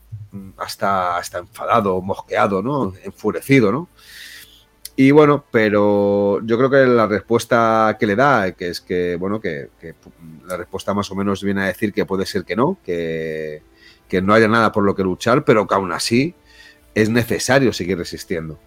hasta, 0.57 1.17
hasta 1.17 1.39
enfadado, 1.39 2.01
mosqueado, 2.01 2.61
¿no? 2.61 2.93
Enfurecido, 3.03 3.71
¿no? 3.71 3.89
Y 4.95 5.11
bueno, 5.11 5.43
pero 5.51 6.39
yo 6.45 6.57
creo 6.57 6.69
que 6.69 6.85
la 6.85 7.07
respuesta 7.07 7.97
que 7.99 8.05
le 8.05 8.15
da, 8.15 8.51
que 8.51 8.69
es 8.69 8.79
que, 8.79 9.15
bueno, 9.15 9.41
que, 9.41 9.69
la 10.45 10.57
respuesta 10.57 10.93
más 10.93 11.09
o 11.09 11.15
menos 11.15 11.43
viene 11.43 11.63
a 11.63 11.65
decir 11.65 11.93
que 11.93 12.05
puede 12.05 12.27
ser 12.27 12.45
que 12.45 12.55
no, 12.55 12.77
que, 12.85 13.63
que 14.07 14.21
no 14.21 14.33
haya 14.33 14.47
nada 14.47 14.71
por 14.71 14.83
lo 14.83 14.95
que 14.95 15.03
luchar, 15.03 15.43
pero 15.45 15.65
que 15.65 15.73
aún 15.73 15.91
así 15.91 16.35
es 16.93 17.09
necesario 17.09 17.73
seguir 17.73 17.97
resistiendo. 17.97 18.59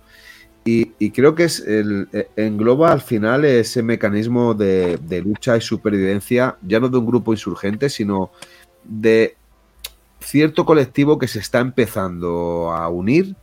Y, 0.68 1.10
creo 1.12 1.36
que 1.36 1.44
es 1.44 1.60
el, 1.60 2.08
engloba 2.34 2.90
al 2.90 3.00
final 3.00 3.44
ese 3.44 3.84
mecanismo 3.84 4.52
de, 4.52 4.98
lucha 5.24 5.56
y 5.56 5.60
supervivencia, 5.60 6.56
ya 6.60 6.80
no 6.80 6.88
de 6.88 6.98
un 6.98 7.06
grupo 7.06 7.32
insurgente, 7.32 7.88
sino 7.88 8.32
de 8.82 9.36
cierto 10.20 10.64
colectivo 10.64 11.18
que 11.18 11.28
se 11.28 11.38
está 11.38 11.60
empezando 11.60 12.72
a 12.72 12.88
unir 12.88 13.36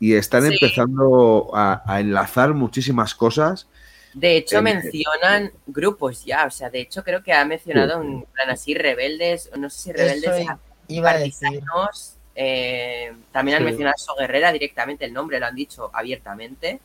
y 0.00 0.14
están 0.14 0.42
sí. 0.42 0.54
empezando 0.54 1.50
a, 1.54 1.82
a, 1.86 2.00
enlazar 2.00 2.54
muchísimas 2.54 3.14
cosas. 3.14 3.68
De 4.12 4.36
hecho, 4.36 4.58
en, 4.58 4.64
mencionan 4.64 5.52
grupos 5.66 6.24
ya, 6.24 6.46
o 6.46 6.50
sea, 6.50 6.70
de 6.70 6.80
hecho 6.80 7.02
creo 7.02 7.22
que 7.22 7.32
ha 7.32 7.44
mencionado 7.44 8.00
sí. 8.00 8.06
un 8.06 8.24
plan 8.26 8.50
así, 8.50 8.74
rebeldes, 8.74 9.50
no 9.58 9.68
sé 9.68 9.78
si 9.78 9.92
rebeldes, 9.92 10.46
iba 10.88 11.10
a 11.10 11.18
decir. 11.18 11.62
Eh, 12.36 13.12
también 13.32 13.56
han 13.56 13.62
sí. 13.62 13.66
mencionado 13.66 13.94
a 13.96 13.98
So 13.98 14.14
Guerrera 14.16 14.52
directamente, 14.52 15.04
el 15.04 15.12
nombre 15.12 15.40
lo 15.40 15.46
han 15.46 15.54
dicho 15.54 15.90
abiertamente. 15.92 16.80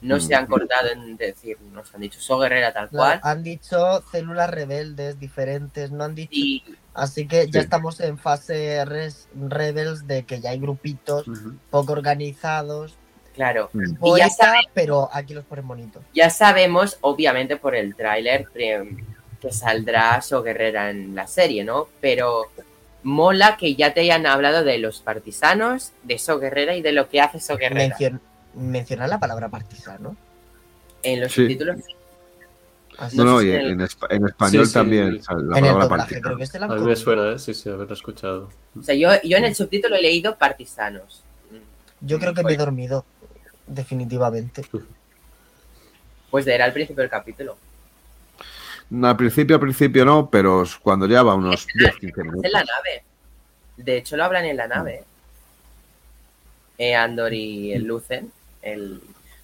No 0.00 0.16
mm. 0.16 0.20
se 0.20 0.34
han 0.34 0.46
cortado 0.46 0.90
en 0.90 1.16
decir, 1.16 1.56
nos 1.72 1.92
han 1.94 2.00
dicho 2.00 2.20
So 2.20 2.38
Guerrera 2.38 2.72
tal 2.72 2.88
no, 2.92 2.98
cual. 2.98 3.20
Han 3.22 3.42
dicho 3.42 4.02
células 4.10 4.50
rebeldes 4.50 5.18
diferentes, 5.18 5.90
no 5.90 6.04
han 6.04 6.14
dicho. 6.14 6.30
Y, 6.32 6.64
Así 6.98 7.28
que 7.28 7.46
ya 7.46 7.60
sí. 7.60 7.64
estamos 7.64 8.00
en 8.00 8.18
fase 8.18 8.84
res, 8.84 9.28
rebels 9.34 10.06
de 10.08 10.24
que 10.24 10.40
ya 10.40 10.50
hay 10.50 10.58
grupitos 10.58 11.28
uh 11.28 11.32
-huh. 11.32 11.58
poco 11.70 11.92
organizados. 11.92 12.96
Claro. 13.34 13.70
Mm. 13.72 13.94
Poeta, 13.94 14.26
y 14.26 14.28
ya 14.28 14.34
sabe, 14.34 14.58
pero 14.74 15.08
aquí 15.12 15.32
los 15.32 15.44
ponen 15.44 15.68
bonitos. 15.68 16.02
Ya 16.12 16.28
sabemos, 16.28 16.98
obviamente, 17.02 17.56
por 17.56 17.76
el 17.76 17.94
tráiler 17.94 18.48
que 18.48 19.52
saldrá 19.52 20.20
So 20.22 20.42
Guerrera 20.42 20.90
en 20.90 21.14
la 21.14 21.28
serie, 21.28 21.62
¿no? 21.62 21.86
Pero 22.00 22.46
mola 23.04 23.56
que 23.56 23.76
ya 23.76 23.94
te 23.94 24.00
hayan 24.00 24.26
hablado 24.26 24.64
de 24.64 24.78
los 24.78 25.00
partisanos, 25.00 25.92
de 26.02 26.18
So 26.18 26.40
Guerrera 26.40 26.74
y 26.74 26.82
de 26.82 26.90
lo 26.90 27.08
que 27.08 27.20
hace 27.20 27.38
So 27.38 27.56
Guerrera. 27.56 27.90
Mencion, 27.90 28.20
menciona 28.54 29.06
la 29.06 29.20
palabra 29.20 29.48
partisano. 29.48 30.16
En 31.04 31.20
los 31.20 31.30
sí. 31.30 31.42
subtítulos. 31.42 31.76
Así 32.98 33.16
No, 33.16 33.24
no, 33.24 33.40
y 33.42 33.50
en 33.50 33.60
el- 33.60 33.70
en, 33.72 33.80
espa- 33.80 34.08
en 34.10 34.26
español 34.26 34.64
Sí, 34.64 34.68
sí. 34.70 34.74
también 34.74 35.20
la 35.48 35.58
en 35.58 35.64
el 35.64 35.72
doblaje 35.78 36.20
creo 36.20 36.36
que 36.36 36.58
la 36.58 36.66
A 36.66 36.68
mí 36.76 36.80
me 36.82 36.96
suena, 36.96 37.32
¿eh? 37.32 37.38
Sí, 37.38 37.54
sí, 37.54 37.68
haberlo 37.68 37.94
escuchado. 37.94 38.50
O 38.78 38.82
sea, 38.82 38.94
yo, 38.94 39.10
yo 39.22 39.36
en 39.36 39.44
el 39.44 39.54
subtítulo 39.54 39.94
he 39.96 40.02
leído 40.02 40.34
partisanos. 40.36 41.22
Yo 42.00 42.18
creo 42.18 42.34
que 42.34 42.42
me 42.42 42.52
he 42.52 42.56
dormido, 42.56 43.04
definitivamente. 43.66 44.64
Pues 46.30 46.46
era 46.46 46.66
al 46.66 46.74
principio 46.74 47.00
del 47.00 47.08
capítulo. 47.10 47.56
Al 49.02 49.16
principio, 49.16 49.56
al 49.56 49.60
principio 49.62 50.04
no, 50.04 50.28
pero 50.28 50.62
cuando 50.82 51.06
ya 51.06 51.22
va 51.22 51.34
unos 51.34 51.66
10-15 51.68 51.88
Es 52.10 52.18
en 52.18 52.26
minutos. 52.26 52.52
la 52.52 52.64
nave. 52.64 53.02
De 53.78 53.96
hecho, 53.96 54.14
lo 54.16 54.24
hablan 54.24 54.44
en 54.44 54.56
la 54.58 54.68
nave. 54.68 55.04
Eh, 56.76 56.94
Andor 56.94 57.32
y 57.32 57.72
el 57.72 57.84
Lucen. 57.84 58.30
El... 58.60 59.00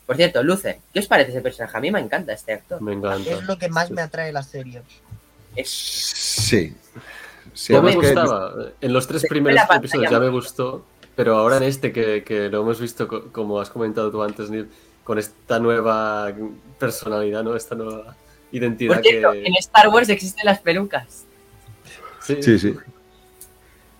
Por 0.06 0.16
cierto, 0.16 0.42
Lucen, 0.42 0.76
¿qué 0.92 1.00
os 1.00 1.06
parece 1.06 1.30
ese 1.30 1.40
personaje? 1.40 1.76
A 1.76 1.80
mí 1.80 1.90
me 1.90 2.00
encanta 2.00 2.32
este 2.32 2.52
actor. 2.52 2.80
Me 2.82 2.92
encanta. 2.92 3.30
Es 3.30 3.42
lo 3.44 3.56
que 3.58 3.68
más 3.68 3.90
me 3.90 4.02
atrae 4.02 4.26
de 4.26 4.32
la 4.32 4.42
serie. 4.42 4.82
Es... 5.56 5.70
Sí. 5.70 6.74
Sí, 7.52 7.72
Ya 7.72 7.80
me 7.80 7.90
que- 7.92 7.96
gustaba. 7.96 8.52
En 8.80 8.92
los 8.92 9.06
tres 9.06 9.24
primeros 9.28 9.62
episodios 9.74 10.10
ya 10.10 10.18
me 10.20 10.28
gustó, 10.28 10.84
pero 11.14 11.36
ahora 11.36 11.56
en 11.58 11.62
este 11.62 11.92
que, 11.92 12.22
que 12.24 12.48
lo 12.48 12.62
hemos 12.62 12.80
visto, 12.80 13.06
co- 13.08 13.30
como 13.32 13.60
has 13.60 13.70
comentado 13.70 14.10
tú 14.10 14.22
antes, 14.22 14.50
Neil, 14.50 14.68
con 15.04 15.18
esta 15.18 15.58
nueva 15.58 16.32
personalidad, 16.78 17.42
¿no? 17.44 17.54
Esta 17.56 17.74
nueva 17.74 18.16
identidad 18.52 18.94
Por 18.96 19.02
cierto, 19.04 19.32
que... 19.32 19.46
en 19.46 19.54
Star 19.56 19.88
Wars 19.88 20.08
existen 20.08 20.44
las 20.46 20.58
pelucas. 20.60 21.24
Sí, 22.22 22.42
Sí, 22.42 22.58
sí. 22.58 22.74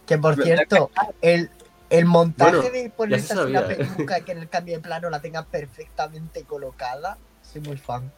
Que 0.06 0.18
por 0.18 0.34
cierto, 0.42 0.90
el, 1.22 1.48
el 1.98 2.04
montaje 2.06 2.56
Bueno, 2.56 2.70
de 2.70 2.90
poner 2.90 3.20
ya 3.20 3.26
se 3.26 3.32
así 3.40 3.54
¿eh? 3.56 3.76
peluca 3.96 4.20
que 4.20 4.32
en 4.32 4.38
el 4.38 4.48
cambio 4.48 4.76
de 4.76 4.80
plano 4.82 5.10
la 5.10 5.20
tenga 5.20 5.44
perfectamente 5.44 6.44
colocada, 6.44 7.18
soy 7.42 7.60
muy 7.62 7.76
fan. 7.76 8.10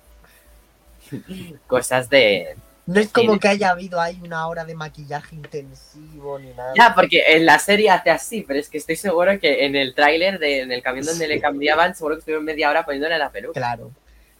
Cosas 1.67 2.09
de... 2.09 2.57
No 2.87 3.01
es 3.01 3.09
como 3.11 3.33
Sí. 3.35 3.41
que 3.41 3.49
haya 3.49 3.71
habido 3.71 4.01
ahí 4.01 4.21
una 4.23 4.47
hora 4.47 4.65
de 4.65 4.77
maquillaje 4.77 5.35
intensivo 5.35 6.39
ni 6.39 6.51
nada. 6.55 6.73
Ya, 6.77 6.95
porque 6.95 7.21
en 7.27 7.45
la 7.45 7.59
serie 7.59 7.91
hace 7.91 8.11
así, 8.11 8.45
pero 8.47 8.61
es 8.61 8.69
que 8.69 8.79
estoy 8.79 8.95
seguro 8.95 9.41
que 9.41 9.67
en 9.67 9.75
el 9.75 9.93
tráiler, 9.93 10.39
de- 10.39 10.61
en 10.61 10.71
el 10.71 10.83
camión 10.83 11.05
donde 11.05 11.27
le 11.27 11.41
cambiaban, 11.41 11.97
seguro 11.97 12.15
que 12.15 12.21
estuvieron 12.21 12.45
media 12.45 12.71
hora 12.71 12.85
poniéndole 12.85 13.19
la 13.19 13.31
peluca. 13.33 13.55
Claro. 13.59 13.91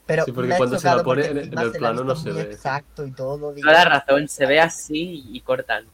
Pero 0.07 0.25
Sí, 0.25 0.31
porque 0.31 0.55
cuando 0.57 0.79
se 0.79 0.87
la 0.87 1.03
pone 1.03 1.27
en- 1.27 1.39
el 1.39 1.51
la 1.51 1.73
plano 1.73 2.05
no 2.05 2.15
se 2.15 2.31
ve. 2.31 2.43
Exacto 2.43 3.05
y 3.05 3.11
todo. 3.11 3.53
Toda 3.53 3.73
la 3.73 3.85
razón, 3.85 4.29
se 4.29 4.47
ve 4.47 4.61
así 4.61 5.25
y 5.29 5.41
cortan. 5.41 5.87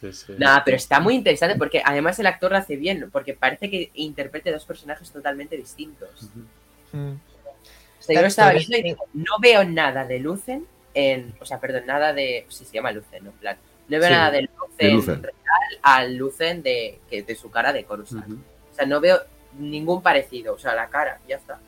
Sí, 0.00 0.12
sí. 0.12 0.32
Nada, 0.38 0.62
pero 0.64 0.76
está 0.76 1.00
muy 1.00 1.14
interesante 1.14 1.56
porque 1.56 1.82
además 1.84 2.18
el 2.18 2.26
actor 2.26 2.50
lo 2.52 2.58
hace 2.58 2.76
bien, 2.76 3.08
porque 3.10 3.34
parece 3.34 3.70
que 3.70 3.90
interprete 3.94 4.52
dos 4.52 4.64
personajes 4.64 5.10
totalmente 5.10 5.56
distintos. 5.56 6.28
mm. 6.92 7.12
O 7.98 8.04
sea, 8.04 8.16
yo 8.16 8.20
lo 8.22 8.26
estaba 8.26 8.52
viendo 8.52 8.76
y 8.76 8.82
digo, 8.82 9.04
no 9.14 9.38
veo 9.40 9.64
nada 9.64 10.04
de 10.04 10.18
Lucen 10.18 10.66
en. 10.92 11.34
O 11.40 11.44
sea, 11.44 11.60
perdón, 11.60 11.86
nada 11.86 12.12
de. 12.12 12.46
Sí, 12.48 12.64
se 12.64 12.74
llama 12.74 12.90
Lucen, 12.90 13.22
¿no? 13.22 13.30
En 13.30 13.36
plan, 13.36 13.56
no 13.88 13.98
veo 13.98 14.08
Sí, 14.08 14.12
nada 14.12 14.30
de 14.32 14.42
Lucen, 14.42 14.76
de 14.78 14.90
Lucen. 14.90 15.22
real 15.22 15.34
al 15.82 16.16
Lucen 16.16 16.62
de, 16.62 16.98
que, 17.08 17.22
de 17.22 17.34
su 17.34 17.50
cara 17.50 17.72
de 17.72 17.84
Coruscant. 17.84 18.40
O 18.72 18.74
sea, 18.74 18.86
no 18.86 19.00
veo 19.00 19.20
ningún 19.58 20.02
parecido. 20.02 20.54
O 20.54 20.58
sea, 20.58 20.74
la 20.74 20.88
cara, 20.88 21.20
ya 21.28 21.36
está. 21.36 21.60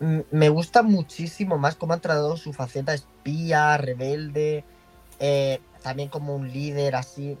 Mm, 0.00 0.20
Me 0.30 0.48
gusta 0.48 0.82
muchísimo 0.82 1.58
más 1.58 1.76
cómo 1.76 1.92
han 1.92 2.00
tratado 2.00 2.36
su 2.36 2.52
faceta 2.52 2.94
espía, 2.94 3.76
rebelde, 3.76 4.64
eh, 5.20 5.60
también 5.82 6.08
como 6.08 6.34
un 6.36 6.52
líder 6.52 6.96
así. 6.96 7.38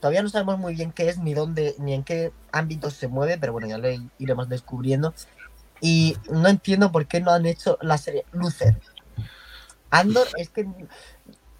Todavía 0.00 0.22
no 0.22 0.28
sabemos 0.30 0.58
muy 0.58 0.74
bien 0.74 0.92
qué 0.92 1.08
es, 1.08 1.18
ni 1.18 1.34
dónde, 1.34 1.74
ni 1.78 1.92
en 1.94 2.04
qué 2.04 2.32
ámbitos 2.52 2.94
se 2.94 3.06
mueve, 3.08 3.36
pero 3.38 3.52
bueno, 3.52 3.68
ya 3.68 3.78
lo 3.78 3.88
iremos 4.18 4.48
descubriendo. 4.48 5.12
Y 5.80 6.16
no 6.30 6.48
entiendo 6.48 6.90
por 6.90 7.06
qué 7.06 7.20
no 7.20 7.30
han 7.30 7.46
hecho 7.46 7.78
la 7.82 7.98
serie 7.98 8.24
Luther. 8.32 8.76
Andor, 9.90 10.26
es 10.36 10.48
que 10.50 10.66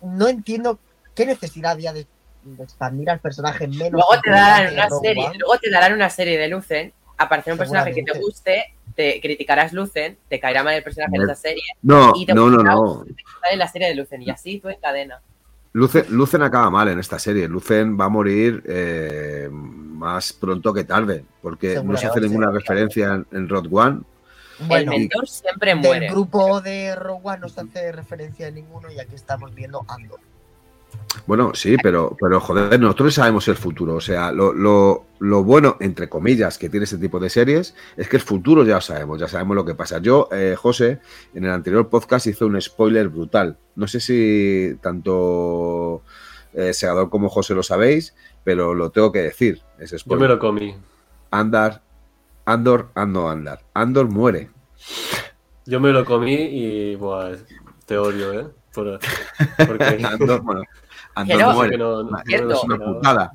no 0.00 0.28
entiendo 0.28 0.78
qué 1.14 1.26
necesidad 1.26 1.72
había 1.72 1.92
de, 1.92 2.06
de 2.44 2.62
expandir 2.64 3.10
al 3.10 3.20
personaje 3.20 3.66
menos. 3.68 3.92
Luego 3.92 4.20
te 4.22 4.30
darán 4.30 4.66
de 4.68 4.72
una 4.74 4.88
serie, 4.88 5.26
One. 5.26 5.38
luego 5.38 5.58
te 5.58 5.70
darán 5.70 5.92
una 5.92 6.10
serie 6.10 6.38
de 6.38 6.48
Lucen, 6.48 6.92
aparecerá 7.18 7.54
un 7.54 7.58
personaje 7.58 7.92
que 7.92 8.02
te 8.02 8.18
guste, 8.18 8.74
te 8.94 9.20
criticarás 9.20 9.72
Lucen, 9.72 10.16
te 10.28 10.40
caerá 10.40 10.62
mal 10.62 10.74
el 10.74 10.82
personaje 10.82 11.14
en 11.14 11.20
Hombre. 11.22 11.32
esa 11.32 11.42
serie, 11.42 11.62
No, 11.82 12.12
Y 12.14 12.24
te 12.24 12.34
no, 12.34 12.48
no, 12.48 13.04
sale 13.42 13.56
la 13.56 13.68
serie 13.68 13.88
de 13.88 13.94
Lucen, 13.94 14.22
y 14.22 14.30
así 14.30 14.58
tú 14.60 14.68
en 14.68 14.80
cadena. 14.80 15.20
Lucen, 15.72 16.04
Lucen 16.08 16.42
acaba 16.42 16.70
mal 16.70 16.88
en 16.88 16.98
esta 16.98 17.18
serie. 17.18 17.46
Lucen 17.48 17.98
va 17.98 18.06
a 18.06 18.08
morir 18.08 18.62
eh, 18.66 19.48
más 19.50 20.32
pronto 20.32 20.72
que 20.74 20.84
tarde, 20.84 21.24
porque 21.42 21.80
no 21.82 21.96
se 21.96 22.06
hace 22.06 22.20
ninguna 22.20 22.50
referencia 22.50 23.14
en, 23.14 23.26
en 23.30 23.48
Road 23.48 23.66
One. 23.70 24.00
Bueno, 24.66 24.92
el 24.92 25.00
mentor 25.00 25.28
siempre 25.28 25.70
del 25.74 25.80
muere. 25.80 26.08
grupo 26.10 26.60
de 26.60 26.94
Rogue 26.94 27.20
One 27.22 27.38
no 27.40 27.48
se 27.48 27.60
hace 27.60 27.92
referencia 27.92 28.48
a 28.48 28.50
ninguno 28.50 28.90
y 28.90 28.98
aquí 28.98 29.14
estamos 29.14 29.54
viendo 29.54 29.84
Andor. 29.88 30.20
Bueno, 31.26 31.52
sí, 31.54 31.76
pero, 31.82 32.16
pero 32.20 32.38
joder, 32.40 32.78
nosotros 32.78 33.14
sabemos 33.14 33.46
el 33.48 33.56
futuro. 33.56 33.94
O 33.96 34.00
sea, 34.00 34.30
lo, 34.32 34.52
lo- 34.52 35.06
lo 35.18 35.42
bueno, 35.44 35.76
entre 35.80 36.08
comillas, 36.08 36.56
que 36.56 36.68
tiene 36.68 36.84
este 36.84 36.98
tipo 36.98 37.18
de 37.18 37.28
series 37.28 37.74
es 37.96 38.08
que 38.08 38.16
el 38.16 38.22
futuro 38.22 38.64
ya 38.64 38.76
lo 38.76 38.80
sabemos, 38.80 39.18
ya 39.20 39.26
sabemos 39.28 39.56
lo 39.56 39.64
que 39.64 39.74
pasa. 39.74 39.98
Yo, 39.98 40.28
eh, 40.32 40.54
José, 40.56 41.00
en 41.34 41.44
el 41.44 41.50
anterior 41.50 41.88
podcast 41.88 42.26
hice 42.28 42.44
un 42.44 42.60
spoiler 42.60 43.08
brutal. 43.08 43.58
No 43.74 43.88
sé 43.88 43.98
si 44.00 44.76
tanto 44.80 46.02
eh, 46.54 46.72
Segador 46.72 47.10
como 47.10 47.28
José 47.28 47.54
lo 47.54 47.62
sabéis, 47.64 48.14
pero 48.44 48.74
lo 48.74 48.90
tengo 48.90 49.10
que 49.12 49.20
decir. 49.22 49.60
Ese 49.78 49.96
Yo 49.96 49.98
spoiler. 50.00 50.28
me 50.28 50.34
lo 50.34 50.38
comí. 50.40 50.74
Andar, 51.32 51.82
Andor, 52.44 52.90
Ando, 52.94 53.28
Andar. 53.28 53.60
Andor 53.74 54.08
muere. 54.08 54.50
Yo 55.66 55.80
me 55.80 55.90
lo 55.92 56.04
comí 56.04 56.34
y 56.34 56.94
buah, 56.96 57.32
te 57.86 57.98
odio, 57.98 58.32
¿eh? 58.40 58.46
Por- 58.72 59.00
porque 59.66 59.84
Andor, 60.04 60.40
bueno, 60.42 60.62
Que 61.26 61.36
no. 61.36 61.52
muere. 61.54 61.70
que 61.72 61.78
no- 61.78 62.02
no- 62.04 62.18
Cierto. 62.26 62.52
es 62.54 62.64
una 62.64 62.78
putada. 62.78 63.22
ha 63.24 63.32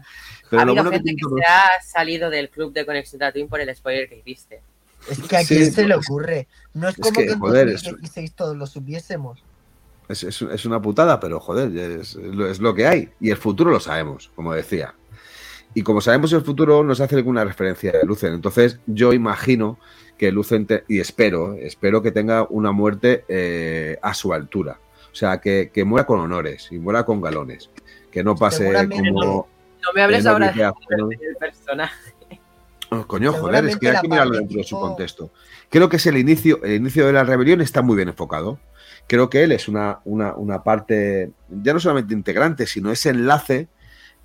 Pero 0.50 0.58
lo 0.66 0.72
habido 0.72 0.76
bueno 0.76 0.90
que 0.92 0.96
gente 0.98 1.04
tiene 1.04 1.18
que 1.18 1.22
todo 1.22 1.38
se 1.38 1.44
ha 1.46 1.82
salido 1.84 2.30
del 2.30 2.50
club 2.50 2.74
de 2.74 2.86
Conexión 2.86 3.20
Tatooine 3.20 3.50
por 3.50 3.60
el 3.62 3.76
spoiler 3.76 4.08
que 4.10 4.18
hiciste. 4.20 4.62
Es 5.10 5.20
que 5.22 5.38
a 5.38 5.42
Sí, 5.44 5.56
quién 5.56 5.72
se 5.72 5.88
le 5.88 5.96
pues, 5.96 6.08
ocurre. 6.10 6.48
No 6.74 6.88
es 6.90 6.96
es 6.98 7.02
como 7.02 7.20
que, 7.20 7.26
que, 7.28 7.32
en 7.34 7.40
joder, 7.40 7.68
es- 7.70 7.84
2016 7.84 8.34
todos 8.34 8.56
lo 8.58 8.66
supiésemos. 8.68 9.44
Es, 10.08 10.24
es- 10.24 10.42
es 10.42 10.66
una 10.66 10.82
putada, 10.82 11.20
pero 11.20 11.40
joder, 11.40 11.76
es, 11.76 12.16
es 12.16 12.36
lo, 12.36 12.48
es 12.48 12.60
lo 12.60 12.74
que 12.76 12.88
hay. 12.88 13.10
Y 13.20 13.32
el 13.32 13.38
futuro 13.38 13.72
lo 13.72 13.80
sabemos, 13.80 14.32
como 14.36 14.54
decía. 14.54 14.94
Y 15.74 15.82
como 15.82 16.00
sabemos 16.00 16.32
el 16.32 16.42
futuro, 16.42 16.84
nos 16.84 17.02
hace 17.02 17.16
alguna 17.16 17.44
referencia 17.44 17.92
de 17.92 18.04
Lucen. 18.04 18.34
Entonces, 18.34 18.80
yo 18.86 19.12
imagino 19.14 19.78
que 20.18 20.32
Lucen, 20.32 20.66
te- 20.66 20.86
y 20.88 21.00
espero, 21.02 21.56
espero 21.56 22.02
que 22.02 22.12
tenga 22.12 22.48
una 22.50 22.72
muerte 22.72 23.26
eh, 23.28 23.98
a 24.02 24.14
su 24.14 24.32
altura. 24.34 24.80
O 25.16 25.18
sea, 25.18 25.40
que, 25.40 25.72
que 25.74 25.86
muera 25.86 26.06
con 26.06 26.20
honores 26.20 26.68
y 26.72 26.78
muera 26.78 27.06
con 27.06 27.22
galones. 27.22 27.70
Que 28.12 28.22
no 28.22 28.36
pase 28.36 28.70
como. 28.90 29.48
No 29.82 29.94
me 29.96 30.02
hables 30.02 30.26
ahora 30.26 30.52
del 30.52 31.38
personaje. 31.40 32.14
Oh, 32.90 33.08
coño, 33.08 33.32
joder, 33.32 33.64
es 33.64 33.78
que 33.78 33.92
hay 33.92 34.02
que 34.02 34.10
mirarlo 34.10 34.36
dentro 34.36 34.58
de 34.58 34.66
su 34.66 34.78
contexto. 34.78 35.32
Creo 35.70 35.88
que 35.88 35.96
es 35.96 36.06
el 36.08 36.18
inicio, 36.18 36.62
el 36.64 36.74
inicio 36.74 37.08
de 37.08 37.14
la 37.14 37.24
rebelión 37.24 37.62
está 37.62 37.82
muy 37.82 37.96
bien 37.96 38.10
enfocado. 38.10 38.60
Creo 39.08 39.30
que 39.30 39.44
él 39.44 39.54
es 39.54 39.70
una, 39.70 40.02
una, 40.04 40.34
una 40.34 40.64
parte, 40.64 41.32
ya 41.48 41.72
no 41.72 41.80
solamente 41.80 42.14
integrante, 42.14 42.68
sino 42.68 42.92
ese 42.92 43.12
enlace 43.12 43.70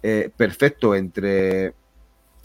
eh, 0.03 0.29
perfecto 0.37 0.96
entre 0.96 1.72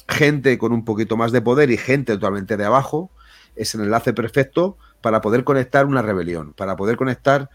gente 0.07 0.59
con 0.59 0.71
un 0.71 0.85
poquito 0.85 1.17
más 1.17 1.31
de 1.31 1.41
poder 1.41 1.71
y 1.71 1.77
gente 1.77 2.13
totalmente 2.13 2.57
de 2.57 2.65
abajo. 2.65 3.09
Es 3.55 3.73
el 3.73 3.81
enlace 3.81 4.13
perfecto 4.13 4.77
para 5.01 5.21
poder 5.21 5.43
conectar 5.43 5.87
una 5.87 6.03
rebelión, 6.03 6.53
para 6.53 6.75
poder 6.75 6.95
conectar 6.95 7.49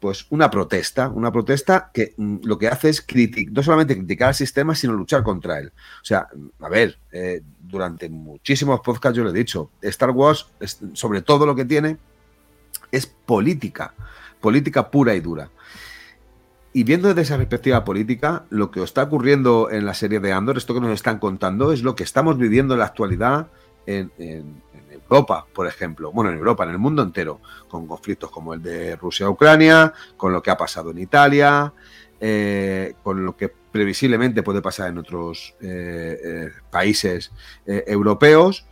pues 0.00 0.26
una 0.30 0.50
protesta, 0.50 1.08
una 1.08 1.32
protesta 1.32 1.90
que 1.92 2.14
mm, 2.16 2.38
lo 2.44 2.58
que 2.58 2.68
hace 2.68 2.88
es 2.88 3.06
criti- 3.06 3.50
no 3.50 3.62
solamente 3.62 3.96
criticar 3.96 4.28
al 4.28 4.34
sistema, 4.34 4.74
sino 4.74 4.92
luchar 4.92 5.22
contra 5.22 5.58
él. 5.58 5.72
O 6.02 6.04
sea, 6.04 6.28
a 6.60 6.68
ver, 6.68 6.98
eh, 7.12 7.42
durante 7.60 8.08
muchísimos 8.08 8.80
podcasts 8.80 9.16
yo 9.16 9.24
lo 9.24 9.30
he 9.30 9.32
dicho, 9.32 9.70
Star 9.82 10.10
Wars, 10.10 10.46
sobre 10.92 11.22
todo 11.22 11.46
lo 11.46 11.54
que 11.54 11.64
tiene, 11.64 11.96
es 12.92 13.06
política, 13.06 13.94
política 14.40 14.90
pura 14.90 15.14
y 15.14 15.20
dura. 15.20 15.50
Y 16.72 16.84
viendo 16.84 17.08
desde 17.08 17.22
esa 17.22 17.36
perspectiva 17.36 17.84
política, 17.84 18.44
lo 18.50 18.70
que 18.70 18.82
está 18.82 19.02
ocurriendo 19.02 19.70
en 19.70 19.84
la 19.84 19.94
serie 19.94 20.20
de 20.20 20.32
Andor, 20.32 20.58
esto 20.58 20.74
que 20.74 20.80
nos 20.80 20.92
están 20.92 21.18
contando, 21.18 21.72
es 21.72 21.82
lo 21.82 21.96
que 21.96 22.04
estamos 22.04 22.38
viviendo 22.38 22.74
en 22.74 22.80
la 22.80 22.86
actualidad 22.86 23.48
en 23.86 24.12
Europa, 25.10 25.46
por 25.54 25.66
ejemplo. 25.66 26.12
Bueno, 26.12 26.30
en 26.30 26.36
Europa, 26.38 26.64
en 26.64 26.70
el 26.70 26.78
mundo 26.78 27.02
entero, 27.02 27.40
con 27.68 27.86
conflictos 27.86 28.30
como 28.30 28.52
el 28.54 28.62
de 28.62 28.96
Rusia-Ucrania, 28.96 29.92
con 30.16 30.32
lo 30.32 30.42
que 30.42 30.50
ha 30.50 30.56
pasado 30.56 30.90
en 30.90 30.98
Italia, 30.98 31.72
eh, 32.20 32.94
con 33.02 33.24
lo 33.24 33.36
que 33.36 33.48
previsiblemente 33.48 34.42
puede 34.42 34.60
pasar 34.60 34.88
en 34.88 34.98
otros 34.98 35.54
eh, 35.60 36.18
eh, 36.22 36.50
países 36.70 37.32
eh, 37.66 37.84
europeos. 37.86 38.66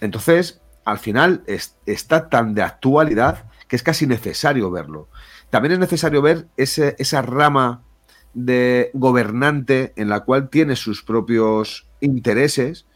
Entonces, 0.00 0.60
al 0.84 0.98
final 0.98 1.42
es- 1.46 1.76
está 1.86 2.28
tan 2.28 2.54
de 2.54 2.62
actualidad 2.62 3.44
que 3.68 3.76
es 3.76 3.82
casi 3.82 4.06
necesario 4.06 4.70
verlo. 4.70 5.08
También 5.50 5.72
es 5.72 5.78
necesario 5.78 6.22
ver 6.22 6.46
ese- 6.56 6.96
esa 6.98 7.22
rama 7.22 7.82
de 8.34 8.90
gobernante 8.94 9.92
en 9.96 10.08
la 10.08 10.20
cual 10.20 10.48
tiene 10.48 10.76
sus 10.76 11.02
propios 11.02 11.86
intereses 12.00 12.86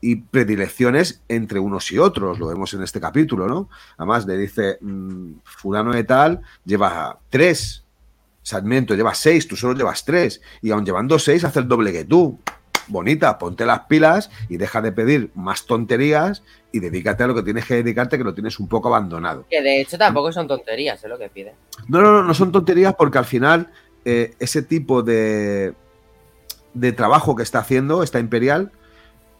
y 0.00 0.16
predilecciones 0.16 1.22
entre 1.28 1.58
unos 1.58 1.90
y 1.92 1.98
otros, 1.98 2.38
lo 2.38 2.48
vemos 2.48 2.72
en 2.74 2.82
este 2.82 3.00
capítulo, 3.00 3.46
¿no? 3.46 3.68
Además 3.98 4.26
le 4.26 4.36
dice, 4.36 4.78
mm, 4.80 5.32
fulano 5.44 5.92
de 5.92 6.04
tal 6.04 6.40
lleva 6.64 7.18
tres, 7.28 7.84
Sarmiento 8.42 8.94
lleva 8.94 9.14
seis, 9.14 9.46
tú 9.46 9.56
solo 9.56 9.74
llevas 9.74 10.04
tres, 10.04 10.40
y 10.62 10.70
aun 10.70 10.84
llevando 10.84 11.18
seis 11.18 11.44
hace 11.44 11.60
el 11.60 11.68
doble 11.68 11.92
que 11.92 12.04
tú. 12.04 12.38
Bonita, 12.88 13.38
ponte 13.38 13.64
las 13.64 13.80
pilas 13.80 14.30
y 14.48 14.56
deja 14.56 14.80
de 14.80 14.90
pedir 14.90 15.30
más 15.36 15.64
tonterías 15.64 16.42
y 16.72 16.80
dedícate 16.80 17.22
a 17.22 17.28
lo 17.28 17.36
que 17.36 17.44
tienes 17.44 17.64
que 17.64 17.74
dedicarte, 17.74 18.18
que 18.18 18.24
lo 18.24 18.34
tienes 18.34 18.58
un 18.58 18.66
poco 18.66 18.88
abandonado. 18.88 19.44
Que 19.48 19.62
de 19.62 19.80
hecho 19.80 19.96
tampoco 19.96 20.32
son 20.32 20.48
tonterías, 20.48 21.02
es 21.04 21.08
lo 21.08 21.16
que 21.16 21.28
pide. 21.28 21.54
No, 21.86 22.00
no, 22.00 22.10
no, 22.10 22.24
no 22.24 22.34
son 22.34 22.50
tonterías 22.50 22.94
porque 22.96 23.18
al 23.18 23.26
final 23.26 23.70
eh, 24.04 24.34
ese 24.40 24.62
tipo 24.62 25.04
de, 25.04 25.74
de 26.74 26.92
trabajo 26.92 27.36
que 27.36 27.44
está 27.44 27.60
haciendo 27.60 28.02
esta 28.02 28.18
Imperial 28.18 28.72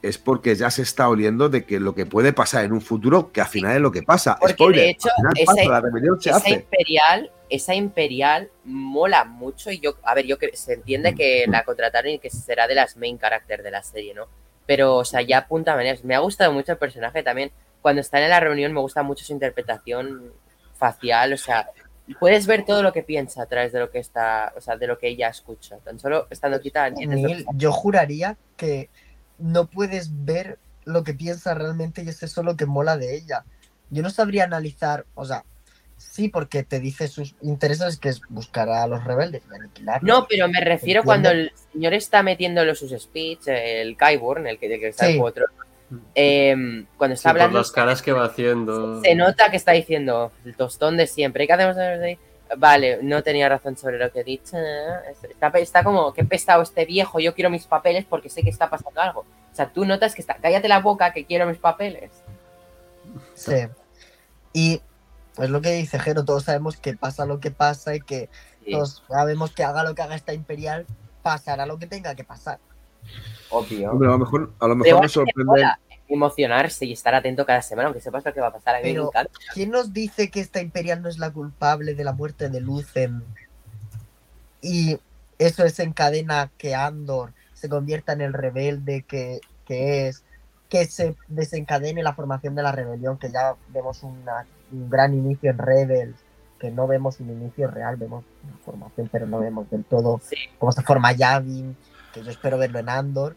es 0.03 0.19
porque 0.19 0.55
ya 0.55 0.71
se 0.71 0.83
está 0.83 1.09
oliendo 1.09 1.49
de 1.49 1.65
que 1.65 1.79
lo 1.81 1.95
que 1.95 2.07
puede 2.07 2.33
pasar 2.33 2.65
en 2.65 2.73
un 2.73 2.81
futuro, 2.81 3.31
que 3.33 3.41
al 3.41 3.47
final 3.49 3.77
es 3.77 3.83
lo 3.83 3.93
que 3.93 4.03
pasa. 4.03 4.37
Porque 4.41 4.55
Spoiler, 4.55 4.85
de 4.85 4.91
hecho, 4.91 5.09
al 5.09 5.17
final 5.17 5.33
esa, 5.37 5.53
pasa, 5.55 5.69
la 5.69 5.81
rebelión 5.81 6.21
se 6.21 6.31
esa 6.31 6.39
hace. 6.39 6.51
imperial, 6.51 7.31
esa 7.49 7.75
imperial 7.75 8.51
mola 8.65 9.25
mucho 9.25 9.71
y 9.71 9.79
yo, 9.81 9.97
a 10.03 10.15
ver, 10.15 10.27
yo 10.27 10.39
que 10.39 10.57
se 10.57 10.75
entiende 10.75 11.15
que 11.15 11.45
Mm. 11.47 11.51
la 11.51 11.65
contrataron 11.65 12.13
y 12.13 12.19
que 12.19 12.31
será 12.31 12.67
de 12.67 12.75
las 12.77 12.97
main 12.97 13.19
character 13.19 13.63
de 13.63 13.71
la 13.71 13.83
serie, 13.83 14.15
¿no? 14.15 14.27
Pero, 14.67 14.97
o 14.97 15.05
sea, 15.05 15.21
ya 15.23 15.39
apunta 15.39 15.75
maneras. 15.75 16.05
Me 16.05 16.15
ha 16.15 16.21
gustado 16.21 16.53
mucho 16.53 16.73
el 16.73 16.79
personaje 16.79 17.23
también. 17.23 17.51
Cuando 17.83 18.01
están 18.01 18.23
en 18.23 18.31
la 18.31 18.41
reunión 18.41 18.73
me 18.73 18.81
gusta 18.81 19.03
mucho 19.03 19.25
su 19.25 19.33
interpretación 19.33 20.33
facial, 20.79 21.33
o 21.33 21.37
sea, 21.37 21.69
puedes 22.19 22.47
ver 22.47 22.65
todo 22.65 22.83
lo 22.83 22.93
que 22.93 23.03
piensa 23.03 23.43
a 23.43 23.47
través 23.47 23.73
de 23.73 23.81
lo 23.81 23.91
que 23.91 23.99
está, 23.99 24.53
o 24.57 24.61
sea, 24.61 24.77
de 24.77 24.87
lo 24.87 24.99
que 24.99 25.09
ella 25.09 25.29
escucha. 25.29 25.77
Tan 25.79 25.99
solo 25.99 26.27
estando 26.31 26.61
quitada 26.61 26.95
que 26.95 27.07
Neil, 27.07 27.45
yo 27.55 27.73
juraría 27.73 28.37
que 28.57 28.89
no 29.41 29.67
puedes 29.67 30.25
ver 30.25 30.59
lo 30.85 31.05
que 31.05 31.15
piensa 31.15 31.55
realmente 31.55 32.03
y 32.03 32.09
es 32.09 32.23
eso 32.23 32.43
lo 32.43 32.57
que 32.57 32.67
mola 32.67 32.97
de 32.97 33.17
ella. 33.17 33.45
Yo 33.91 34.03
no 34.03 34.11
sabría 34.11 34.45
analizar, 34.45 35.05
o 35.15 35.25
sea, 35.25 35.45
sí, 35.97 36.29
porque 36.29 36.63
te 36.63 36.81
dice 36.81 37.09
sus 37.09 37.35
intereses, 37.43 37.99
que 37.99 38.09
es 38.09 38.21
buscar 38.29 38.69
a 38.69 38.87
los 38.87 39.05
rebeldes 39.05 39.43
y 39.51 39.55
aniquilarlos. 39.55 40.09
No, 40.09 40.27
pero 40.29 40.49
me 40.49 40.61
refiero 40.61 41.03
cuando 41.05 41.31
el 41.31 41.53
señor 41.73 41.95
está 41.95 42.23
metiéndolo 42.23 42.75
sus 42.75 42.93
speech, 42.93 43.49
el 43.49 43.97
Kyburn, 43.97 44.47
el 44.47 44.59
que, 44.59 44.73
el 44.73 44.81
que 44.81 44.89
está 44.89 45.07
Sí. 45.07 45.13
en 45.17 45.23
otro, 45.23 45.47
eh, 46.15 46.85
cuando 46.97 47.17
Sí, 47.17 47.21
está 47.21 47.31
por 47.33 47.41
hablando, 47.41 47.59
las 47.59 47.71
caras 47.73 48.01
que 48.03 48.13
va 48.13 48.25
haciendo. 48.25 49.03
se 49.03 49.15
nota 49.15 49.51
que 49.51 49.57
está 49.57 49.73
diciendo 49.73 50.33
el 50.45 50.55
tostón 50.57 50.97
de 50.97 51.07
siempre. 51.07 51.47
¿Qué 51.47 51.53
hacemos 51.53 51.77
ahí? 51.77 52.19
Vale, 52.57 53.01
no 53.03 53.23
tenía 53.23 53.49
razón 53.49 53.77
sobre 53.77 53.99
lo 53.99 54.11
que 54.11 54.21
he 54.21 54.25
dicho. 54.25 54.57
Está, 55.29 55.49
está 55.59 55.85
como, 55.85 56.13
qué 56.13 56.25
pesado 56.25 56.63
este 56.63 56.85
viejo, 56.85 57.21
yo 57.21 57.35
quiero 57.35 57.51
mis 57.51 57.67
papeles 57.67 58.05
porque 58.09 58.29
sé 58.29 58.43
que 58.43 58.51
está 58.51 58.69
pasando 58.69 59.01
algo. 59.01 59.21
O 59.21 59.55
sea, 59.55 59.69
tú 59.71 59.85
notas 59.85 60.15
que 60.15 60.21
está, 60.21 60.35
cállate 60.35 60.69
la 60.69 60.81
boca 60.81 61.13
que 61.13 61.25
quiero 61.25 61.47
mis 61.47 61.59
papeles. 61.59 62.11
Sí. 63.35 63.67
Y 64.53 64.81
es 65.39 65.51
lo 65.51 65.61
que 65.61 65.73
dice 65.73 65.99
Jero, 65.99 66.25
todos 66.25 66.45
sabemos 66.45 66.77
que 66.77 66.97
pasa 66.97 67.25
lo 67.25 67.41
que 67.41 67.51
pasa 67.51 67.95
y 67.95 68.01
que 68.01 68.29
Sí, 68.65 68.73
todos 68.73 69.03
sabemos 69.09 69.53
que 69.53 69.65
haga 69.65 69.83
lo 69.85 69.95
que 69.95 70.03
haga 70.03 70.15
esta 70.15 70.35
imperial, 70.35 70.87
pasará 71.23 71.67
lo 71.67 71.79
que 71.79 71.87
tenga 71.87 72.15
que 72.15 72.25
pasar. 72.25 72.59
obvio. 73.51 73.93
Hombre, 73.93 74.09
a 74.09 74.13
lo 74.13 74.19
mejor, 74.19 74.53
a 74.61 74.67
lo 74.67 74.75
nos 74.75 75.13
sorprende. 75.13 75.45
mola 75.45 75.81
emocionarse 76.11 76.85
y 76.85 76.93
estar 76.93 77.15
atento 77.15 77.47
cada 77.47 77.63
semana, 77.63 77.87
aunque 77.89 78.01
sepas 78.01 78.25
lo 78.25 78.33
que 78.35 78.41
va 78.41 78.49
a 78.49 78.53
pasar. 78.53 78.75
A 78.77 78.79
mí 78.79 78.85
Pero-. 78.85 79.11
¿Quién 79.55 79.71
nos 79.71 79.93
dice 79.93 80.31
que 80.31 80.41
esta 80.41 80.61
imperial 80.61 81.01
no 81.03 81.09
es 81.09 81.19
la 81.19 81.31
culpable 81.33 81.95
de 81.95 82.05
la 82.05 82.13
muerte 82.13 82.49
de 82.49 82.61
Lucen? 82.61 83.23
Y 84.63 84.99
eso 85.39 85.63
desencadena 85.63 86.51
que 86.59 86.75
Andor 86.75 87.33
se 87.55 87.69
convierta 87.69 88.13
en 88.13 88.21
el 88.21 88.33
rebelde 88.33 89.03
que, 89.03 89.41
que 89.65 90.09
es, 90.09 90.23
que 90.69 90.85
se 90.87 91.15
desencadene 91.29 92.03
la 92.03 92.15
formación 92.15 92.55
de 92.55 92.63
la 92.63 92.73
rebelión, 92.73 93.19
que 93.19 93.31
ya 93.31 93.55
vemos 93.69 94.03
una- 94.03 94.47
un 94.73 94.89
gran 94.91 95.15
inicio 95.15 95.51
en 95.51 95.59
Rebels, 95.59 96.17
que 96.59 96.71
no 96.71 96.87
vemos 96.87 97.21
un 97.21 97.31
inicio 97.31 97.69
real, 97.69 97.97
vemos 97.97 98.25
una 98.45 98.57
formación, 98.65 99.09
pero 99.11 99.27
no 99.27 99.41
vemos 99.41 99.69
del 99.71 99.85
todo 99.85 100.21
Sí. 100.23 100.37
cómo 100.59 100.73
se 100.73 100.83
forma 100.83 101.13
Yavin, 101.13 101.77
que 102.13 102.23
yo 102.23 102.31
espero 102.31 102.59
verlo 102.59 102.79
en 102.79 102.89
Andor. 102.89 103.35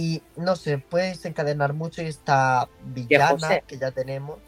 Y 0.00 0.22
no 0.36 0.54
sé, 0.54 0.78
puede 0.78 1.08
desencadenar 1.08 1.72
mucho 1.72 2.02
y 2.02 2.06
esta 2.06 2.68
villana 2.84 3.58
que 3.66 3.78
ya 3.78 3.90
tenemos. 3.90 4.38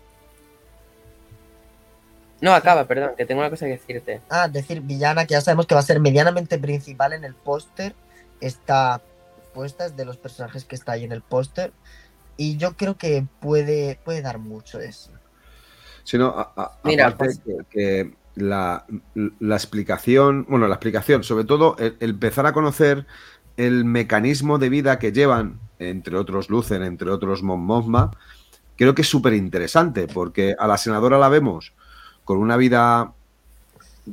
No, 2.40 2.55
acaba, 2.55 2.86
perdón, 2.86 3.11
que 3.18 3.26
tengo 3.26 3.40
una 3.40 3.51
cosa 3.51 3.66
que 3.66 3.72
decirte. 3.72 4.20
Ah, 4.30 4.46
decir 4.46 4.80
villana, 4.80 5.26
que 5.26 5.32
ya 5.32 5.40
sabemos 5.40 5.66
que 5.66 5.74
va 5.74 5.80
a 5.80 5.84
ser 5.84 5.98
medianamente 5.98 6.57
principal 6.57 7.14
en 7.14 7.24
el 7.24 7.34
póster. 7.34 7.96
Está 8.40 9.03
puesta, 9.53 9.86
es 9.86 9.96
de 9.96 10.05
los 10.05 10.18
personajes 10.18 10.64
que 10.64 10.76
está 10.76 10.92
ahí 10.92 11.03
en 11.03 11.11
el 11.11 11.20
póster. 11.20 11.72
Y 12.36 12.57
yo 12.57 12.76
creo 12.76 12.96
que 12.96 13.26
puede, 13.40 13.98
puede 14.05 14.22
dar 14.22 14.38
mucho 14.38 14.78
eso. 14.78 15.11
Sino, 16.05 16.28
a- 16.28 16.53
a- 16.57 16.78
Mira, 16.84 17.09
aparte 17.09 17.40
pues- 17.44 17.66
que, 17.68 18.05
que 18.05 18.14
la, 18.36 18.86
la 19.40 19.57
explicación, 19.57 20.46
bueno, 20.48 20.68
la 20.68 20.76
explicación, 20.76 21.24
sobre 21.24 21.42
todo 21.44 21.74
el, 21.80 21.96
el 21.98 22.11
empezar 22.11 22.46
a 22.46 22.53
conocer 22.53 23.05
el 23.67 23.85
mecanismo 23.85 24.59
de 24.59 24.69
vida 24.69 24.99
que 24.99 25.13
llevan, 25.13 25.59
entre 25.79 26.17
otros 26.17 26.49
Lucen, 26.51 26.83
entre 26.83 27.11
otros 27.11 27.43
Mon 27.43 27.61
Mothma, 27.61 28.11
creo 28.77 28.95
que 28.95 29.03
es 29.03 29.09
súper 29.09 29.35
interesante, 29.35 30.07
porque 30.09 30.55
a 30.59 30.67
la 30.67 30.79
senadora 30.79 31.19
la 31.19 31.29
vemos 31.29 31.73
con 32.25 32.39
una 32.39 32.57
vida 32.57 33.13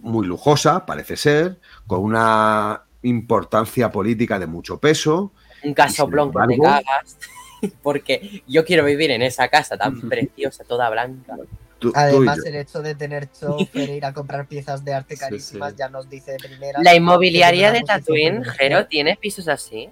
muy 0.02 0.28
lujosa, 0.28 0.86
parece 0.86 1.16
ser, 1.18 1.58
con 1.88 2.02
una 2.02 2.82
importancia 3.04 3.92
política 3.92 4.38
de 4.40 4.48
mucho 4.48 4.78
peso, 4.80 5.32
Un 5.64 5.74
casoplón 5.74 6.32
que 6.32 6.38
te 6.48 6.54
embargo- 6.56 6.64
cagas. 6.64 7.18
Porque 7.82 8.44
yo 8.48 8.64
quiero 8.66 8.84
vivir 8.86 9.10
en 9.10 9.24
esa 9.24 9.48
casa 9.48 9.78
tan 9.78 10.00
preciosa, 10.10 10.64
toda 10.64 10.90
blanca. 10.92 11.36
Tú- 11.80 11.92
Además, 11.96 12.40
el 12.46 12.56
hecho 12.56 12.82
de 12.82 12.96
tener 12.96 13.30
chofer, 13.40 13.90
ir 13.90 14.06
a 14.06 14.14
comprar 14.14 14.48
piezas 14.48 14.84
de 14.84 14.94
arte 14.94 15.16
carísimas, 15.18 15.72
sí. 15.72 15.76
ya 15.80 15.90
nos 15.90 16.10
dice 16.10 16.32
de 16.32 16.38
primera. 16.40 16.80
La 16.82 16.96
inmobiliaria 16.96 17.72
de 17.72 17.82
posición 17.82 18.44
Jero, 18.44 18.86
¿tiene 18.88 19.18
pisos 19.22 19.48
así? 19.48 19.90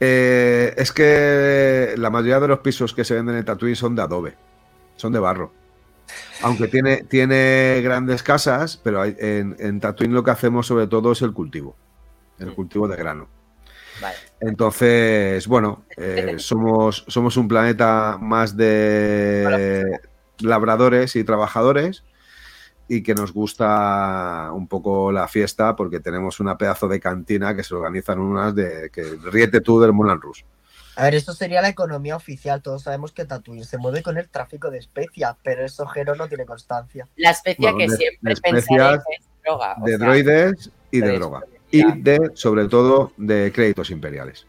Eh, 0.00 0.74
es 0.76 0.92
que 0.92 1.94
la 1.96 2.10
mayoría 2.10 2.38
de 2.38 2.48
los 2.48 2.60
pisos 2.60 2.94
que 2.94 3.04
se 3.04 3.14
venden 3.14 3.36
en 3.36 3.44
Tatooine 3.44 3.74
son 3.76 3.96
de 3.96 4.02
adobe, 4.02 4.34
son 4.96 5.12
de 5.12 5.18
barro. 5.18 5.52
Aunque 6.42 6.68
tiene, 6.68 6.98
tiene 7.02 7.80
grandes 7.82 8.22
casas, 8.22 8.76
pero 8.82 9.02
hay- 9.02 9.16
en, 9.18 9.56
en 9.58 9.80
Tatooine 9.80 10.14
lo 10.14 10.22
que 10.22 10.30
hacemos 10.30 10.66
sobre 10.68 10.86
todo 10.86 11.10
es 11.12 11.22
el 11.22 11.32
cultivo, 11.32 11.74
el 12.38 12.50
Mm. 12.50 12.54
cultivo 12.54 12.86
de 12.86 12.96
grano. 12.96 13.28
Vale. 14.00 14.14
Entonces, 14.40 15.44
bueno, 15.48 15.84
eh, 15.96 16.36
somos, 16.38 17.04
somos 17.08 17.36
un 17.36 17.48
planeta 17.48 18.16
más 18.20 18.56
de 18.56 19.98
labradores 20.40 21.16
y 21.16 21.24
trabajadores 21.24 22.04
y 22.88 23.02
que 23.02 23.14
nos 23.14 23.32
gusta 23.32 24.50
un 24.52 24.66
poco 24.66 25.12
la 25.12 25.28
fiesta 25.28 25.76
porque 25.76 26.00
tenemos 26.00 26.40
una 26.40 26.56
pedazo 26.56 26.88
de 26.88 27.00
cantina 27.00 27.54
que 27.54 27.62
se 27.62 27.74
organizan 27.74 28.18
unas 28.18 28.54
de 28.54 28.90
que 28.90 29.02
ríete 29.24 29.60
tú 29.60 29.80
del 29.80 29.92
Moulin 29.92 30.20
Rouge. 30.20 30.44
A 30.96 31.04
ver, 31.04 31.14
eso 31.14 31.32
sería 31.32 31.62
la 31.62 31.68
economía 31.68 32.16
oficial. 32.16 32.60
Todos 32.60 32.82
sabemos 32.82 33.12
que 33.12 33.24
Tatooine 33.24 33.64
se 33.64 33.78
mueve 33.78 34.02
con 34.02 34.18
el 34.18 34.28
tráfico 34.28 34.68
de 34.70 34.78
especias, 34.78 35.36
pero 35.44 35.64
eso 35.64 35.86
Jero 35.86 36.16
no 36.16 36.26
tiene 36.28 36.44
constancia. 36.44 37.06
La 37.16 37.30
especia 37.30 37.70
Bueno, 37.72 37.78
que 37.78 37.90
de- 37.92 37.96
siempre 37.96 38.34
de 38.34 38.40
pensaré 38.40 38.58
especias, 38.58 39.04
que 39.06 39.14
es 39.14 39.24
droga. 39.44 39.74
De 39.84 39.88
sea, 39.90 39.98
droides 39.98 40.70
y 40.90 41.00
de 41.00 41.18
droga. 41.18 41.42
Y 41.70 42.00
de, 42.00 42.30
sobre 42.34 42.66
todo, 42.66 43.12
de 43.16 43.52
créditos 43.54 43.90
imperiales. 43.90 44.46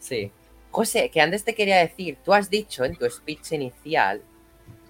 Sí. 0.00 0.32
José, 0.70 1.10
que 1.10 1.20
antes 1.20 1.44
te 1.44 1.54
quería 1.54 1.76
decir, 1.78 2.18
tú 2.24 2.34
has 2.34 2.50
dicho 2.50 2.84
en 2.84 2.96
tu 2.96 3.08
speech 3.08 3.52
inicial 3.52 4.22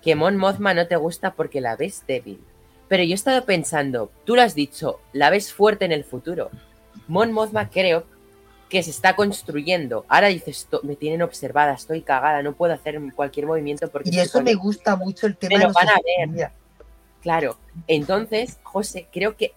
que 0.06 0.14
Mon 0.14 0.36
Mothma 0.36 0.72
no 0.72 0.86
te 0.86 0.94
gusta 0.94 1.32
porque 1.32 1.60
la 1.60 1.74
ves 1.74 2.04
débil. 2.06 2.38
Pero 2.86 3.02
yo 3.02 3.10
he 3.10 3.14
estado 3.14 3.44
pensando, 3.44 4.12
tú 4.24 4.36
lo 4.36 4.42
has 4.42 4.54
dicho, 4.54 5.00
la 5.12 5.30
ves 5.30 5.52
fuerte 5.52 5.84
en 5.84 5.90
el 5.90 6.04
futuro. 6.04 6.48
Mon 7.08 7.32
Mothma 7.32 7.70
creo 7.70 8.04
que 8.68 8.84
se 8.84 8.90
está 8.90 9.16
construyendo. 9.16 10.04
Ahora 10.08 10.28
dices, 10.28 10.68
"To- 10.70 10.80
me 10.84 10.94
tienen 10.94 11.22
observada, 11.22 11.74
estoy 11.74 12.02
cagada, 12.02 12.40
no 12.44 12.52
puedo 12.52 12.72
hacer 12.72 13.00
cualquier 13.16 13.46
movimiento 13.46 13.88
porque... 13.88 14.10
Y 14.12 14.20
eso 14.20 14.40
me 14.42 14.54
gusta 14.54 14.94
mucho 14.94 15.26
el 15.26 15.36
tema 15.36 15.54
Me 15.54 15.58
de 15.58 15.66
lo 15.66 15.72
van 15.72 15.88
a 15.88 15.94
ver. 16.30 16.50
Claro, 17.20 17.56
entonces, 17.88 18.58
José, 18.62 19.08
creo 19.12 19.36
que 19.36 19.54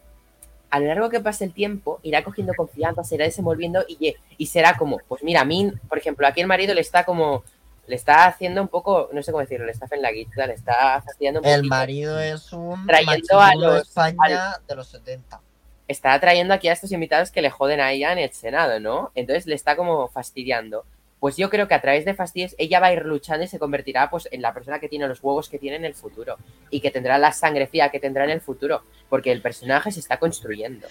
a 0.72 0.80
lo 0.80 0.88
largo 0.88 1.10
que 1.12 1.20
pase 1.20 1.46
el 1.46 1.54
tiempo 1.54 2.00
irá 2.02 2.24
cogiendo 2.24 2.56
confianza, 2.56 3.04
se 3.04 3.14
irá 3.14 3.26
desenvolviendo 3.26 3.86
y, 3.88 4.16
y 4.36 4.46
será 4.48 4.76
como, 4.78 4.98
pues 5.08 5.22
mira, 5.22 5.42
a 5.42 5.46
mí, 5.46 5.72
por 5.88 6.00
ejemplo, 6.00 6.26
aquí 6.26 6.42
el 6.42 6.48
marido 6.48 6.74
le 6.74 6.82
está 6.82 7.04
como, 7.06 7.44
le 7.90 7.96
está 7.96 8.28
haciendo 8.28 8.62
un 8.62 8.68
poco, 8.68 9.10
no 9.12 9.24
sé 9.24 9.32
cómo 9.32 9.42
decirlo, 9.42 9.66
le 9.66 9.72
está 9.72 9.88
en 9.92 10.04
la 10.04 10.12
guita, 10.12 10.46
le 10.46 10.54
está 10.54 11.02
fastidiando 11.04 11.40
un 11.40 11.48
El 11.48 11.56
poquito. 11.62 11.76
marido 11.76 12.20
es 12.20 12.54
un 12.54 12.86
Trayendo 12.86 13.12
a 13.40 13.48
machirulo 13.48 13.72
de 13.72 13.80
los- 13.80 13.88
España 13.88 14.58
de 14.68 14.76
los 14.76 14.88
70. 14.88 15.42
Está 15.88 16.20
trayendo 16.20 16.54
aquí 16.54 16.68
a 16.68 16.74
estos 16.74 16.92
invitados 16.92 17.32
que 17.32 17.42
le 17.42 17.50
joden 17.50 17.80
a 17.80 17.92
ella 17.92 18.12
en 18.12 18.20
el 18.20 18.32
Senado, 18.32 18.80
¿no? 18.80 19.12
Entonces 19.16 19.48
le 19.48 19.56
está 19.56 19.76
como 19.76 20.08
fastidiando. 20.08 20.86
Pues 21.20 21.36
yo 21.36 21.50
creo 21.50 21.68
que 21.68 21.74
a 21.74 21.82
través 21.82 22.06
de 22.06 22.14
fastidios 22.14 22.54
ella 22.60 22.80
va 22.80 22.88
a 22.88 22.94
ir 22.94 23.06
luchando 23.06 23.44
y 23.44 23.48
se 23.48 23.58
convertirá 23.58 24.08
pues 24.12 24.30
en 24.32 24.44
la 24.44 24.54
persona 24.54 24.80
que 24.80 24.88
tiene 24.88 25.08
los 25.08 25.22
huevos 25.24 25.50
que 25.50 25.58
tiene 25.58 25.78
en 25.78 25.86
el 25.86 25.96
futuro 25.96 26.38
y 26.70 26.80
que 26.82 26.92
tendrá 26.92 27.18
la 27.18 27.32
sangre 27.32 27.66
fría 27.66 27.90
que 27.90 28.00
tendrá 28.00 28.24
en 28.24 28.30
el 28.30 28.40
futuro, 28.40 28.84
porque 29.10 29.32
el 29.32 29.42
personaje 29.42 29.92
se 29.92 30.00
está 30.00 30.18
construyendo. 30.20 30.88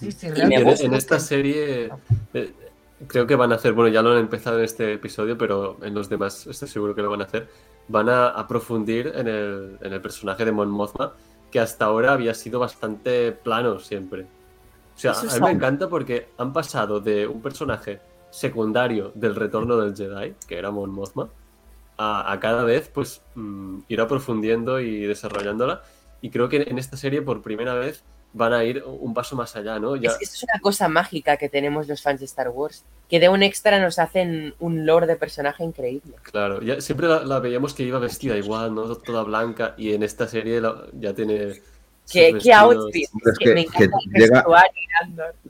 Sí, 0.00 0.10
sí, 0.10 0.26
en, 0.26 0.92
esta 0.94 1.20
serie, 1.20 1.88
eh, 2.34 2.52
creo 3.06 3.26
que 3.26 3.36
van 3.36 3.52
a 3.52 3.56
hacer, 3.56 3.72
bueno, 3.72 3.92
ya 3.92 4.02
lo 4.02 4.12
han 4.12 4.18
empezado 4.18 4.58
en 4.58 4.64
este 4.64 4.94
episodio, 4.94 5.36
pero 5.36 5.76
en 5.82 5.94
los 5.94 6.08
demás 6.08 6.46
estoy 6.46 6.68
seguro 6.68 6.94
que 6.94 7.02
lo 7.02 7.10
van 7.10 7.20
a 7.20 7.24
hacer. 7.24 7.48
Van 7.88 8.08
a 8.08 8.28
aprofundir 8.28 9.12
en 9.14 9.28
el, 9.28 9.78
en 9.80 9.92
el 9.92 10.00
personaje 10.00 10.44
de 10.44 10.52
Mon 10.52 10.70
Mothma, 10.70 11.12
que 11.50 11.60
hasta 11.60 11.84
ahora 11.84 12.12
había 12.12 12.34
sido 12.34 12.58
bastante 12.58 13.32
plano 13.32 13.78
siempre. 13.78 14.22
O 14.22 14.98
sea, 14.98 15.12
Eso 15.12 15.28
a 15.30 15.34
mí 15.34 15.40
me 15.46 15.50
encanta 15.52 15.88
porque 15.88 16.28
han 16.38 16.52
pasado 16.52 17.00
de 17.00 17.26
un 17.26 17.42
personaje 17.42 18.00
secundario 18.30 19.12
del 19.14 19.34
retorno 19.34 19.76
del 19.76 19.94
Jedi, 19.94 20.34
que 20.48 20.58
era 20.58 20.70
Mon 20.70 20.90
Mothma, 20.90 21.28
a, 21.98 22.32
a 22.32 22.40
cada 22.40 22.64
vez 22.64 22.90
pues 22.92 23.22
mm, 23.34 23.80
ir 23.88 24.00
aprofundiendo 24.00 24.80
y 24.80 25.02
desarrollándola. 25.02 25.82
Y 26.22 26.30
creo 26.30 26.48
que 26.48 26.62
en 26.62 26.78
esta 26.78 26.96
serie 26.96 27.22
por 27.22 27.42
primera 27.42 27.74
vez 27.74 28.02
van 28.36 28.52
a 28.52 28.62
ir 28.64 28.84
un 28.86 29.14
paso 29.14 29.34
más 29.34 29.56
allá, 29.56 29.78
¿no? 29.78 29.96
Ya, 29.96 30.10
Es 30.10 30.18
que 30.18 30.24
eso 30.24 30.34
es 30.34 30.42
una 30.44 30.60
cosa 30.60 30.88
mágica 30.88 31.36
que 31.38 31.48
tenemos 31.48 31.88
los 31.88 32.02
fans 32.02 32.20
de 32.20 32.26
Star 32.26 32.50
Wars, 32.50 32.84
que 33.08 33.18
de 33.18 33.28
un 33.30 33.42
extra 33.42 33.80
nos 33.80 33.98
hacen 33.98 34.54
un 34.60 34.84
lore 34.84 35.06
de 35.06 35.16
personaje 35.16 35.64
increíble. 35.64 36.14
Claro, 36.22 36.60
ya, 36.60 36.80
siempre 36.80 37.08
la, 37.08 37.24
la 37.24 37.40
veíamos 37.40 37.72
que 37.72 37.82
iba 37.82 37.98
vestida 37.98 38.36
igual, 38.36 38.74
¿no? 38.74 38.94
Toda 38.96 39.22
blanca, 39.22 39.74
y 39.78 39.94
en 39.94 40.02
esta 40.02 40.28
serie 40.28 40.60
la- 40.60 40.84
ya 40.92 41.14
tiene. 41.14 41.54
¿Qué, 42.12 42.38
outfit? 42.54 43.08
Es 43.24 43.38
que 43.38 43.44
que- 43.46 43.54
me 43.54 43.60
encanta 43.62 43.96
que 44.12 44.22
el 44.22 44.30
llega-. 44.30 44.44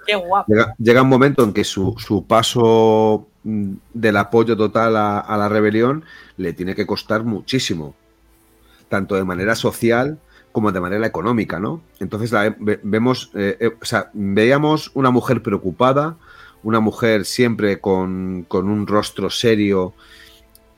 Qué 0.06 0.14
guapo. 0.14 0.50
Llega, 0.52 0.74
llega 0.78 1.02
un 1.02 1.08
momento 1.08 1.42
en 1.44 1.52
que 1.52 1.64
su, 1.64 1.94
su 1.98 2.24
paso 2.26 3.26
mm, 3.44 3.72
del 3.92 4.16
apoyo 4.16 4.56
total 4.56 4.96
a, 4.96 5.18
a 5.20 5.36
la 5.36 5.48
rebelión 5.48 6.04
le 6.36 6.52
tiene 6.52 6.74
que 6.74 6.86
costar 6.86 7.24
muchísimo, 7.24 7.94
tanto 8.88 9.16
de 9.16 9.24
manera 9.24 9.54
social 9.54 10.18
como 10.56 10.72
de 10.72 10.80
manera 10.80 11.06
económica, 11.06 11.60
¿no? 11.60 11.82
Entonces 12.00 12.32
la 12.32 12.56
ve- 12.58 12.80
vemos, 12.82 13.30
eh, 13.34 13.58
eh, 13.60 13.76
o 13.78 13.84
sea, 13.84 14.08
veíamos 14.14 14.90
una 14.94 15.10
mujer 15.10 15.42
preocupada, 15.42 16.16
una 16.62 16.80
mujer 16.80 17.26
siempre 17.26 17.78
con, 17.78 18.46
con 18.48 18.70
un 18.70 18.86
rostro 18.86 19.28
serio, 19.28 19.92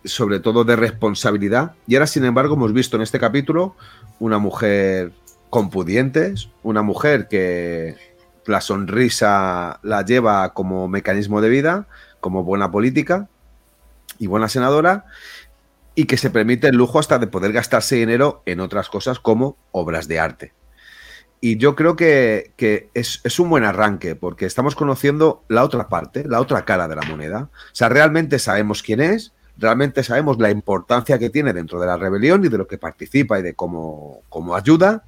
sobre 0.04 0.40
todo 0.40 0.64
de 0.64 0.74
responsabilidad, 0.74 1.76
y 1.86 1.94
ahora, 1.94 2.08
sin 2.08 2.24
embargo, 2.24 2.56
hemos 2.56 2.72
visto 2.72 2.96
en 2.96 3.02
este 3.02 3.20
capítulo 3.20 3.76
una 4.18 4.38
mujer 4.38 5.12
con 5.48 5.70
pudientes, 5.70 6.48
una 6.64 6.82
mujer 6.82 7.28
que 7.28 7.94
la 8.46 8.60
sonrisa 8.60 9.78
la 9.84 10.04
lleva 10.04 10.54
como 10.54 10.88
mecanismo 10.88 11.40
de 11.40 11.50
vida, 11.50 11.86
como 12.18 12.42
buena 12.42 12.72
política 12.72 13.28
y 14.18 14.26
buena 14.26 14.48
senadora, 14.48 15.04
y 15.98 16.04
que 16.04 16.16
se 16.16 16.30
permite 16.30 16.68
el 16.68 16.76
lujo 16.76 17.00
hasta 17.00 17.18
de 17.18 17.26
poder 17.26 17.52
gastarse 17.52 17.96
dinero 17.96 18.44
en 18.46 18.60
otras 18.60 18.88
cosas 18.88 19.18
como 19.18 19.56
obras 19.72 20.06
de 20.06 20.20
arte. 20.20 20.52
Y 21.40 21.56
yo 21.56 21.74
creo 21.74 21.96
que, 21.96 22.52
que 22.56 22.88
es, 22.94 23.20
es 23.24 23.40
un 23.40 23.50
buen 23.50 23.64
arranque, 23.64 24.14
porque 24.14 24.46
estamos 24.46 24.76
conociendo 24.76 25.42
la 25.48 25.64
otra 25.64 25.88
parte, 25.88 26.22
la 26.24 26.40
otra 26.40 26.64
cara 26.64 26.86
de 26.86 26.94
la 26.94 27.02
moneda. 27.02 27.50
O 27.52 27.74
sea, 27.74 27.88
realmente 27.88 28.38
sabemos 28.38 28.84
quién 28.84 29.00
es, 29.00 29.32
realmente 29.56 30.04
sabemos 30.04 30.38
la 30.38 30.52
importancia 30.52 31.18
que 31.18 31.30
tiene 31.30 31.52
dentro 31.52 31.80
de 31.80 31.88
la 31.88 31.96
rebelión 31.96 32.44
y 32.44 32.48
de 32.48 32.58
lo 32.58 32.68
que 32.68 32.78
participa 32.78 33.40
y 33.40 33.42
de 33.42 33.54
cómo, 33.54 34.20
cómo 34.28 34.54
ayuda. 34.54 35.02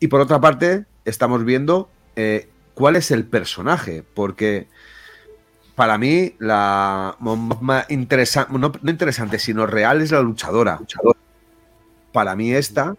Y 0.00 0.06
por 0.06 0.22
otra 0.22 0.40
parte, 0.40 0.86
estamos 1.04 1.44
viendo 1.44 1.90
eh, 2.16 2.48
cuál 2.72 2.96
es 2.96 3.10
el 3.10 3.26
personaje, 3.26 4.02
porque 4.14 4.68
para 5.76 5.98
mí 5.98 6.34
la 6.38 7.16
más 7.20 7.90
interesante, 7.90 8.58
no, 8.58 8.72
no 8.80 8.90
interesante, 8.90 9.38
sino 9.38 9.66
real 9.66 10.00
es 10.00 10.10
la 10.10 10.22
luchadora. 10.22 10.80
Para 12.12 12.34
mí 12.34 12.52
esta, 12.52 12.96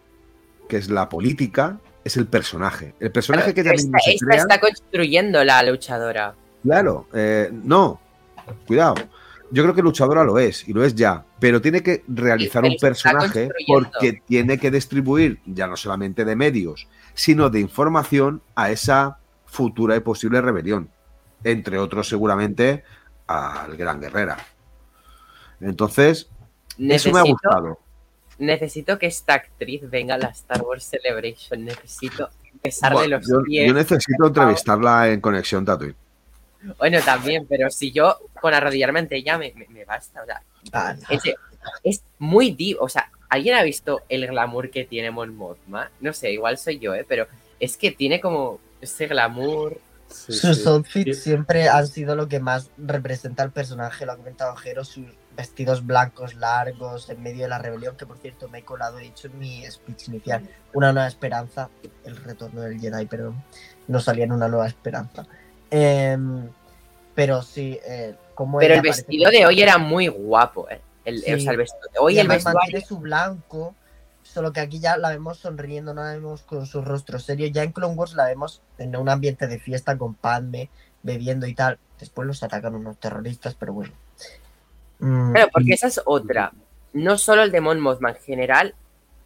que 0.69 0.77
es 0.77 0.89
la 0.89 1.09
política, 1.09 1.79
es 2.03 2.17
el 2.17 2.27
personaje. 2.27 2.93
El 2.99 3.11
personaje 3.11 3.53
que 3.53 3.63
misma 3.63 3.97
esta, 3.97 3.99
se 3.99 4.13
esta 4.13 4.25
crea. 4.27 4.41
está 4.41 4.59
construyendo 4.59 5.43
la 5.43 5.63
luchadora. 5.63 6.35
Claro, 6.61 7.07
eh, 7.13 7.49
no, 7.51 7.99
cuidado. 8.67 8.95
Yo 9.49 9.63
creo 9.63 9.73
que 9.73 9.81
luchadora 9.81 10.23
lo 10.23 10.37
es, 10.37 10.67
y 10.67 10.73
lo 10.73 10.83
es 10.83 10.93
ya, 10.93 11.25
pero 11.39 11.61
tiene 11.61 11.81
que 11.81 12.03
realizar 12.07 12.63
un 12.63 12.75
personaje 12.79 13.49
porque 13.65 14.21
tiene 14.27 14.59
que 14.59 14.69
distribuir 14.69 15.39
ya 15.45 15.65
no 15.65 15.77
solamente 15.77 16.25
de 16.25 16.35
medios, 16.35 16.87
sino 17.15 17.49
de 17.49 17.59
información 17.59 18.41
a 18.55 18.69
esa 18.69 19.17
futura 19.45 19.95
y 19.95 20.01
posible 20.01 20.41
rebelión. 20.41 20.89
Entre 21.43 21.77
otros, 21.77 22.07
seguramente, 22.09 22.83
al 23.27 23.75
Gran 23.77 23.99
Guerrera. 24.01 24.37
Entonces, 25.61 26.29
eso 26.77 27.11
me 27.11 27.19
ha 27.19 27.23
gustado. 27.23 27.79
necesito 28.37 28.99
que 28.99 29.07
esta 29.07 29.33
actriz 29.35 29.81
venga 29.89 30.15
a 30.15 30.17
la 30.17 30.27
Star 30.27 30.61
Wars 30.61 30.83
Celebration. 30.85 31.65
Necesito 31.65 32.29
besarle 32.63 32.97
Bueno, 32.99 33.17
los 33.17 33.27
yo, 33.29 33.43
pies. 33.43 33.67
yo 33.67 33.73
necesito 33.73 34.27
entrevistarla 34.27 35.09
en 35.09 35.21
Conexión 35.21 35.65
Tatooine. 35.65 35.95
Bueno, 36.77 36.99
también, 37.03 37.45
pero 37.47 37.69
si 37.69 37.91
yo 37.91 38.17
con 38.41 38.53
arrodillarme 38.53 38.99
ante 38.99 39.15
ella 39.15 39.37
me, 39.37 39.53
me- 39.55 39.67
me 39.69 39.85
basta. 39.85 40.21
O 40.21 40.25
sea, 40.25 40.41
Ah, 40.73 40.93
no. 40.95 41.15
es, 41.15 41.21
es 41.83 42.03
muy 42.19 42.51
div. 42.51 42.77
O 42.79 42.89
sea, 42.89 43.09
¿alguien 43.29 43.55
ha 43.55 43.63
visto 43.63 44.01
el 44.09 44.27
glamour 44.27 44.69
que 44.69 44.83
tiene 44.85 45.11
Mon 45.11 45.35
Mothma? 45.35 45.89
No 46.01 46.13
sé, 46.13 46.31
igual 46.31 46.57
soy 46.57 46.79
yo, 46.79 46.93
¿eh? 46.93 47.05
Pero 47.07 47.27
es 47.59 47.77
que 47.77 47.91
tiene 47.91 48.19
como 48.19 48.59
ese 48.81 49.07
glamour. 49.07 49.79
Sí, 50.09 50.33
Sus 50.33 50.63
sí. 50.63 50.69
outfits 50.69 51.21
siempre 51.21 51.67
han 51.69 51.87
sido 51.87 52.15
lo 52.15 52.27
que 52.27 52.39
más 52.39 52.71
representa 52.77 53.43
al 53.43 53.51
personaje, 53.51 54.05
lo 54.05 54.13
ha 54.13 54.17
comentado 54.17 54.55
Jero, 54.55 54.83
sus 54.85 55.05
vestidos 55.35 55.85
blancos 55.85 56.33
largos 56.35 57.09
en 57.09 57.21
medio 57.21 57.43
de 57.43 57.49
la 57.49 57.59
rebelión, 57.59 57.95
que 57.95 58.05
por 58.05 58.17
cierto 58.17 58.49
me 58.49 58.59
he 58.59 58.63
colado, 58.63 58.99
he 58.99 59.03
dicho 59.03 59.27
en 59.27 59.37
mi 59.37 59.63
speech 59.69 60.07
inicial, 60.07 60.49
una 60.73 60.91
nueva 60.93 61.07
esperanza, 61.07 61.69
el 62.05 62.15
retorno 62.17 62.61
del 62.61 62.79
Jedi, 62.79 63.05
perdón, 63.05 63.43
no 63.87 63.99
salía 63.99 64.23
en 64.23 64.31
una 64.31 64.47
nueva 64.47 64.67
esperanza. 64.67 65.27
Em, 65.69 66.49
pero 67.13 67.41
sí, 67.41 67.79
eh, 67.85 68.15
como 68.33 68.57
Pero 68.59 68.75
el 68.75 68.81
vestido 68.81 69.29
de 69.29 69.45
hoy 69.45 69.61
era 69.61 69.77
muy 69.77 70.07
guapo, 70.07 70.69
¿eh? 70.69 70.81
El, 71.05 71.21
Sí. 71.21 71.33
O 71.33 71.39
sea, 71.39 71.51
el 71.51 71.57
vestido 71.57 71.89
de 71.93 71.99
hoy 71.99 72.15
y 72.15 72.19
el 72.19 72.27
mantiene 72.27 72.81
su 72.85 72.97
blanco, 72.97 73.75
solo 74.37 74.53
que 74.53 74.59
aquí 74.59 74.79
ya 74.79 74.97
la 74.97 75.09
vemos 75.09 75.39
sonriendo, 75.39 75.95
no 75.95 76.03
la 76.03 76.13
vemos 76.13 76.43
con 76.43 76.67
su 76.67 76.83
rostro 76.83 77.17
serio. 77.17 77.47
Ya 77.47 77.63
en 77.63 77.71
Clone 77.71 77.95
Wars 77.95 78.13
la 78.13 78.25
vemos 78.25 78.61
en 78.77 78.95
un 78.95 79.09
ambiente 79.09 79.47
de 79.47 79.57
fiesta 79.57 79.97
con 79.97 80.13
Padme, 80.13 80.69
bebiendo 81.01 81.47
y 81.47 81.55
tal. 81.55 81.79
Después 81.99 82.27
los 82.27 82.43
atacan 82.43 82.75
unos 82.75 82.99
terroristas, 82.99 83.55
pero 83.55 83.73
bueno. 83.73 83.93
Mm, 84.99 85.31
Claro, 85.31 85.49
porque 85.51 85.73
esa 85.73 85.87
es 85.87 85.99
otra. 86.05 86.53
No 86.93 87.17
solo 87.17 87.41
el 87.41 87.51
de 87.51 87.61
Mon 87.61 87.79
Mothma, 87.79 88.11
en 88.11 88.17
general, 88.17 88.75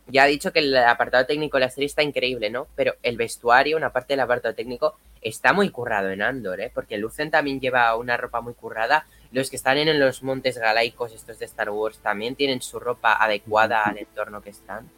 ya 0.07 0.24
ha 0.24 0.28
dicho 0.28 0.53
que 0.53 0.59
el 0.59 0.78
apartado 0.78 1.26
técnico 1.26 1.57
de 1.57 1.66
la 1.66 1.70
serie 1.70 1.88
está 1.88 2.03
increíble, 2.03 2.49
¿no? 2.49 2.68
Pero 2.78 2.93
el 3.03 3.18
vestuario, 3.18 3.76
una 3.76 3.91
parte 3.91 4.14
del 4.14 4.22
apartado 4.22 4.55
técnico, 4.55 4.95
está 5.22 5.51
muy 5.51 5.72
currado 5.72 6.09
en 6.09 6.22
Andor, 6.22 6.62
¿eh? 6.62 6.72
Porque 6.74 6.97
Lucen 6.97 7.32
también 7.32 7.59
lleva 7.59 7.93
una 7.97 8.16
ropa 8.16 8.39
muy 8.39 8.53
currada. 8.53 9.05
Los 9.34 9.49
que 9.49 9.57
están 9.57 9.78
en 9.78 9.99
los 9.99 10.24
montes 10.24 10.57
galaicos, 10.57 11.12
estos 11.12 11.38
de 11.38 11.47
Star 11.47 11.70
Wars, 11.70 11.99
también 11.99 12.36
tienen 12.38 12.62
su 12.62 12.80
ropa 12.80 13.22
adecuada 13.22 13.84
al 13.84 13.97
entorno 13.97 14.41
que 14.41 14.51
están. 14.51 14.89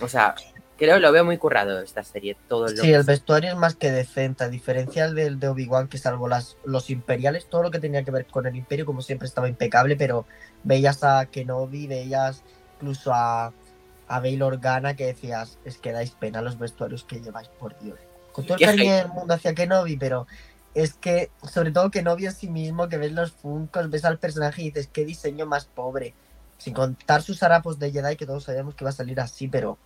O 0.00 0.08
sea, 0.08 0.34
creo 0.76 0.98
lo 0.98 1.12
veo 1.12 1.24
muy 1.24 1.38
currado 1.38 1.80
esta 1.80 2.02
serie, 2.02 2.36
todo 2.48 2.68
lo 2.68 2.82
Sí, 2.82 2.92
el 2.92 3.04
vestuario 3.04 3.50
es 3.50 3.56
más 3.56 3.76
que 3.76 3.90
decente, 3.90 4.44
a 4.44 4.48
diferencia 4.48 5.10
del 5.10 5.38
de 5.38 5.48
Obi-Wan, 5.48 5.88
que 5.88 5.98
salvo 5.98 6.28
las, 6.28 6.56
los 6.64 6.90
imperiales, 6.90 7.46
todo 7.46 7.62
lo 7.62 7.70
que 7.70 7.78
tenía 7.78 8.02
que 8.02 8.10
ver 8.10 8.26
con 8.26 8.46
el 8.46 8.56
imperio, 8.56 8.86
como 8.86 9.02
siempre, 9.02 9.28
estaba 9.28 9.48
impecable, 9.48 9.96
pero 9.96 10.26
veías 10.64 11.04
a 11.04 11.26
Kenobi, 11.26 11.86
veías 11.86 12.42
incluso 12.76 13.12
a, 13.12 13.52
a 14.08 14.20
Bail 14.20 14.42
Organa, 14.42 14.96
que 14.96 15.06
decías, 15.06 15.58
es 15.64 15.78
que 15.78 15.92
dais 15.92 16.10
pena 16.10 16.42
los 16.42 16.58
vestuarios 16.58 17.04
que 17.04 17.20
lleváis, 17.20 17.48
por 17.48 17.78
Dios. 17.78 17.98
Con 18.32 18.44
todo 18.44 18.56
el 18.58 18.64
cariño 18.64 18.94
del 18.94 19.08
mundo 19.08 19.34
hacia 19.34 19.54
Kenobi, 19.54 19.96
pero 19.96 20.26
es 20.74 20.94
que, 20.94 21.30
sobre 21.42 21.70
todo 21.70 21.90
Kenobi 21.90 22.26
en 22.26 22.32
sí 22.32 22.48
mismo, 22.48 22.88
que 22.88 22.96
ves 22.96 23.12
los 23.12 23.32
funcos, 23.32 23.90
ves 23.90 24.04
al 24.04 24.18
personaje 24.18 24.62
y 24.62 24.64
dices, 24.66 24.88
qué 24.92 25.04
diseño 25.04 25.46
más 25.46 25.66
pobre. 25.66 26.14
Sin 26.62 26.74
contar 26.74 27.22
sus 27.22 27.42
harapos 27.42 27.78
de 27.78 27.90
Jedi, 27.90 28.14
que 28.16 28.24
todos 28.24 28.44
sabíamos 28.44 28.74
que 28.76 28.84
iba 28.84 28.90
a 28.90 28.92
salir 28.92 29.18
así, 29.20 29.48
pero 29.48 29.78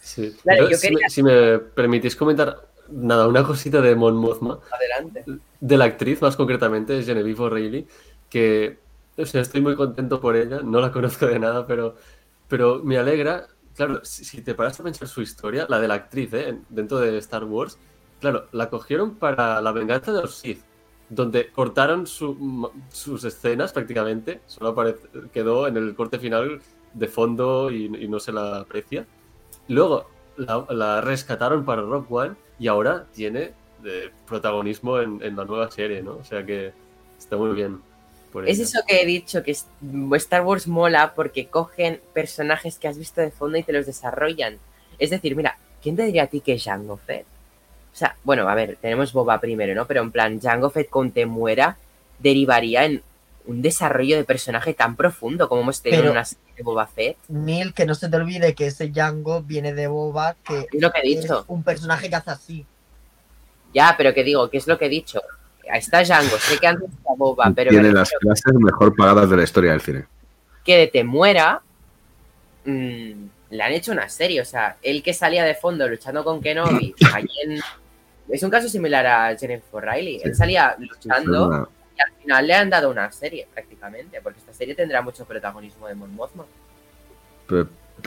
Sí. 0.00 0.36
Claro, 0.42 0.64
Yo, 0.64 0.70
yo 0.70 0.76
si, 0.76 0.88
quería- 0.88 0.98
me, 1.06 1.10
si 1.10 1.22
me 1.22 1.58
permitís 1.58 2.14
comentar, 2.14 2.68
nada, 2.90 3.26
una 3.26 3.42
cosita 3.42 3.80
de 3.80 3.94
Mon 3.96 4.16
Mothma, 4.16 4.60
Adelante. 4.70 5.24
de 5.60 5.76
la 5.76 5.86
actriz 5.86 6.22
más 6.22 6.36
concretamente, 6.36 6.98
es 6.98 7.06
Genevieve 7.06 7.42
O'Reilly, 7.42 7.86
que 8.30 8.78
o 9.18 9.24
sea, 9.24 9.40
estoy 9.40 9.62
muy 9.62 9.74
contento 9.74 10.20
por 10.20 10.36
ella, 10.36 10.60
no 10.62 10.80
la 10.80 10.92
conozco 10.92 11.26
de 11.26 11.38
nada, 11.38 11.66
pero, 11.66 11.96
pero 12.48 12.80
me 12.84 12.98
alegra, 12.98 13.48
claro, 13.74 14.04
si, 14.04 14.24
si 14.26 14.42
te 14.42 14.54
paras 14.54 14.78
a 14.78 14.84
pensar 14.84 15.08
su 15.08 15.22
historia, 15.22 15.66
la 15.68 15.80
de 15.80 15.88
la 15.88 15.94
actriz, 15.94 16.32
¿eh? 16.34 16.50
en- 16.50 16.66
dentro 16.68 16.98
de 16.98 17.16
Star 17.18 17.42
Wars, 17.44 17.78
claro, 18.20 18.46
la 18.52 18.68
cogieron 18.70 19.14
para 19.16 19.60
la 19.62 19.72
venganza 19.72 20.12
de 20.12 20.20
los 20.20 20.36
Sith, 20.36 20.60
donde 21.08 21.50
cortaron 21.50 22.06
su- 22.06 22.70
sus 22.90 23.24
escenas 23.24 23.72
prácticamente, 23.72 24.40
solo 24.46 24.74
quedó 25.32 25.68
en 25.68 25.76
el 25.76 25.94
corte 25.94 26.18
final 26.18 26.60
de 26.94 27.08
fondo 27.08 27.70
y, 27.70 27.84
y 27.86 28.08
no 28.08 28.18
se 28.20 28.32
la 28.32 28.60
aprecia. 28.60 29.06
Luego 29.68 30.06
la, 30.36 30.66
la 30.70 31.00
rescataron 31.00 31.64
para 31.64 31.82
Rock 31.82 32.10
One 32.10 32.36
y 32.58 32.68
ahora 32.68 33.06
tiene 33.12 33.54
de 33.82 34.10
protagonismo 34.26 34.98
en, 35.00 35.22
en 35.22 35.36
la 35.36 35.44
nueva 35.44 35.70
serie, 35.70 36.02
¿no? 36.02 36.16
O 36.18 36.24
sea 36.24 36.44
que 36.44 36.72
está 37.18 37.36
muy 37.36 37.54
bien. 37.54 37.80
Por 38.32 38.44
Es 38.46 38.58
eso 38.60 38.80
que 38.86 39.02
he 39.02 39.06
dicho, 39.06 39.42
que 39.42 39.50
Star 40.16 40.42
Wars 40.42 40.66
mola 40.68 41.14
porque 41.14 41.48
cogen 41.48 42.00
personajes 42.14 42.78
que 42.78 42.88
has 42.88 42.98
visto 42.98 43.20
de 43.20 43.30
fondo 43.30 43.58
y 43.58 43.62
te 43.64 43.72
los 43.72 43.86
desarrollan. 43.86 44.58
Es 44.98 45.10
decir, 45.10 45.36
mira, 45.36 45.58
¿quién 45.82 45.96
te 45.96 46.04
diría 46.04 46.24
a 46.24 46.26
ti 46.28 46.40
que 46.40 46.54
es 46.54 46.64
Jango 46.64 46.96
Fett? 46.96 47.26
O 47.96 47.98
sea, 47.98 48.14
bueno, 48.24 48.46
a 48.46 48.54
ver, 48.54 48.76
tenemos 48.78 49.14
Boba 49.14 49.40
primero, 49.40 49.74
¿no? 49.74 49.86
Pero 49.86 50.02
en 50.02 50.10
plan, 50.10 50.38
Jango 50.38 50.68
Fett 50.68 50.90
con 50.90 51.12
Temuera 51.12 51.78
derivaría 52.18 52.84
en 52.84 53.02
un 53.46 53.62
desarrollo 53.62 54.16
de 54.18 54.24
personaje 54.24 54.74
tan 54.74 54.96
profundo 54.96 55.48
como 55.48 55.62
hemos 55.62 55.80
tenido 55.80 56.02
Pero- 56.02 56.10
en 56.12 56.16
una 56.18 56.24
serie 56.26 56.44
de 56.58 56.62
Boba 56.62 56.86
Fett. 56.86 57.16
Neil, 57.28 57.72
que 57.72 57.86
no 57.86 57.94
se 57.94 58.10
te 58.10 58.16
olvide 58.16 58.54
que 58.54 58.66
ese 58.66 58.88
Django 58.90 59.40
viene 59.40 59.72
de 59.72 59.86
Boba, 59.86 60.36
que 60.46 60.66
Es 60.70 60.82
lo 60.82 60.90
que 60.92 61.00
he 61.04 61.12
es 61.18 61.26
un 61.46 61.62
personaje 61.62 62.10
que 62.10 62.16
hace 62.16 62.30
así. 62.32 62.66
Ya, 63.72 63.94
pero 63.96 64.12
que 64.12 64.24
digo, 64.24 64.50
¿qué 64.50 64.58
es 64.58 64.66
lo 64.66 64.76
que 64.76 64.86
he 64.86 64.90
dicho? 64.90 65.22
Ahí 65.72 65.78
está 65.78 66.02
Django, 66.04 66.36
sé 66.38 66.58
que 66.58 66.66
antes 66.66 66.90
está 66.90 67.14
Boba, 67.16 67.50
pero 67.56 67.70
Tiene 67.70 67.92
las 67.92 68.10
clases 68.20 68.52
mejor 68.56 68.94
pagadas 68.94 69.30
de 69.30 69.36
la 69.38 69.42
historia 69.44 69.70
del 69.72 69.80
cine. 69.80 70.04
que 70.64 70.76
de 70.76 70.86
Temuera 70.88 71.62
mm, 72.66 73.10
le 73.50 73.62
han 73.62 73.72
hecho 73.72 73.92
una 73.92 74.08
serie. 74.08 74.40
O 74.40 74.44
sea, 74.44 74.76
él 74.82 75.02
que 75.02 75.14
salía 75.14 75.44
de 75.44 75.54
fondo 75.54 75.88
luchando 75.88 76.24
con 76.24 76.40
Kenobi, 76.42 76.94
allí 77.14 77.28
en- 77.44 77.60
es 78.28 78.42
un 78.42 78.50
caso 78.50 78.68
similar 78.68 79.06
a 79.06 79.36
Jennifer 79.36 79.84
Riley. 79.84 80.20
Él 80.24 80.34
salía 80.34 80.76
luchando 80.78 81.68
y 81.96 82.00
al 82.00 82.12
final 82.20 82.46
le 82.46 82.54
han 82.54 82.70
dado 82.70 82.90
una 82.90 83.10
serie 83.12 83.46
prácticamente, 83.52 84.20
porque 84.22 84.40
esta 84.40 84.52
serie 84.52 84.74
tendrá 84.74 85.00
mucho 85.02 85.24
protagonismo 85.24 85.86
de 85.88 85.94
Mon 85.94 86.14
Mothma. 86.14 86.44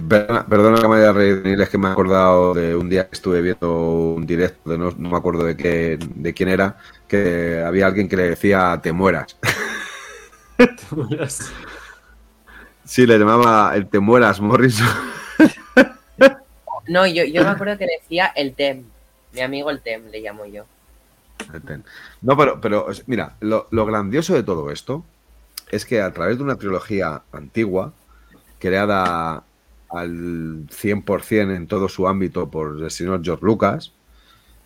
Perdona, 0.07 0.45
perdona 0.45 0.81
que 0.81 0.87
me 0.87 0.97
haya 0.97 1.11
reído, 1.11 1.63
es 1.63 1.69
que 1.69 1.77
me 1.77 1.87
he 1.87 1.91
acordado 1.91 2.53
de 2.53 2.75
un 2.75 2.89
día 2.89 3.07
que 3.07 3.15
estuve 3.15 3.41
viendo 3.41 4.13
un 4.13 4.25
directo, 4.25 4.69
de 4.69 4.77
no, 4.77 4.91
no 4.91 5.09
me 5.09 5.17
acuerdo 5.17 5.43
de, 5.43 5.57
qué, 5.57 5.97
de 5.99 6.33
quién 6.33 6.49
era, 6.49 6.77
que 7.07 7.63
había 7.65 7.87
alguien 7.87 8.07
que 8.07 8.15
le 8.15 8.29
decía 8.29 8.79
te 8.81 8.91
mueras. 8.91 9.37
Sí, 12.83 13.05
le 13.05 13.19
llamaba 13.19 13.75
el 13.75 13.87
te 13.87 13.99
mueras 13.99 14.41
Morrison. 14.41 14.87
No, 16.87 17.05
yo, 17.05 17.23
yo 17.23 17.43
me 17.43 17.49
acuerdo 17.49 17.77
que 17.77 17.85
decía 17.85 18.31
el 18.35 18.55
Tem. 18.55 18.83
Mi 19.33 19.41
amigo 19.41 19.69
el 19.69 19.81
Tem, 19.81 20.05
le 20.09 20.21
llamo 20.21 20.45
yo. 20.45 20.65
No, 22.21 22.37
pero, 22.37 22.59
pero 22.59 22.87
mira, 23.07 23.35
lo, 23.39 23.67
lo 23.71 23.85
grandioso 23.85 24.33
de 24.33 24.43
todo 24.43 24.71
esto 24.71 25.03
es 25.71 25.85
que 25.85 26.01
a 26.01 26.11
través 26.11 26.37
de 26.37 26.43
una 26.43 26.55
trilogía 26.55 27.21
antigua, 27.31 27.93
creada 28.59 29.43
al 29.89 30.67
100% 30.67 31.55
en 31.55 31.67
todo 31.67 31.89
su 31.89 32.07
ámbito 32.07 32.49
por 32.49 32.81
el 32.81 32.91
señor 32.91 33.21
George 33.23 33.45
Lucas, 33.45 33.93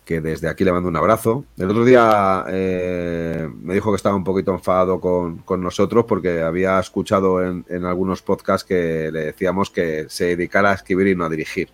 que 0.04 0.20
desde 0.20 0.48
aquí 0.48 0.64
le 0.64 0.72
mando 0.72 0.88
un 0.88 0.96
abrazo. 0.96 1.44
El 1.56 1.70
otro 1.70 1.84
día 1.84 2.44
eh, 2.48 3.48
me 3.62 3.74
dijo 3.74 3.90
que 3.90 3.96
estaba 3.96 4.14
un 4.14 4.24
poquito 4.24 4.52
enfadado 4.52 5.00
con, 5.00 5.38
con 5.38 5.62
nosotros 5.62 6.04
porque 6.06 6.42
había 6.42 6.78
escuchado 6.78 7.42
en, 7.42 7.64
en 7.68 7.86
algunos 7.86 8.20
podcasts 8.20 8.66
que 8.66 9.10
le 9.10 9.26
decíamos 9.26 9.70
que 9.70 10.06
se 10.08 10.36
dedicara 10.36 10.72
a 10.72 10.74
escribir 10.74 11.06
y 11.06 11.16
no 11.16 11.24
a 11.24 11.30
dirigir. 11.30 11.70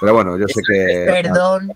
Pero 0.00 0.14
bueno, 0.14 0.36
yo 0.36 0.46
sé 0.46 0.60
que... 0.66 1.06
Perdón, 1.06 1.74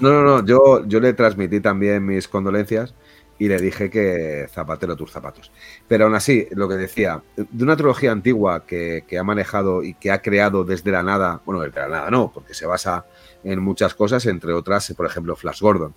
No, 0.00 0.12
no, 0.12 0.22
no, 0.22 0.44
yo, 0.44 0.86
yo 0.86 1.00
le 1.00 1.12
transmití 1.12 1.60
también 1.60 2.04
mis 2.04 2.28
condolencias 2.28 2.94
y 3.38 3.48
le 3.48 3.58
dije 3.58 3.88
que 3.88 4.46
zapatero 4.50 4.96
tus 4.96 5.10
zapatos. 5.10 5.50
Pero 5.86 6.04
aún 6.04 6.14
así, 6.14 6.48
lo 6.50 6.68
que 6.68 6.74
decía, 6.74 7.22
de 7.36 7.64
una 7.64 7.76
trilogía 7.76 8.12
antigua 8.12 8.64
que, 8.66 9.04
que 9.08 9.18
ha 9.18 9.22
manejado 9.22 9.82
y 9.82 9.94
que 9.94 10.10
ha 10.10 10.22
creado 10.22 10.64
desde 10.64 10.90
la 10.90 11.02
nada, 11.02 11.40
bueno, 11.44 11.62
desde 11.62 11.80
la 11.80 11.88
nada 11.88 12.10
no, 12.10 12.32
porque 12.32 12.54
se 12.54 12.66
basa 12.66 13.06
en 13.44 13.60
muchas 13.60 13.94
cosas, 13.94 14.26
entre 14.26 14.52
otras, 14.52 14.92
por 14.96 15.06
ejemplo, 15.06 15.36
Flash 15.36 15.60
Gordon. 15.60 15.94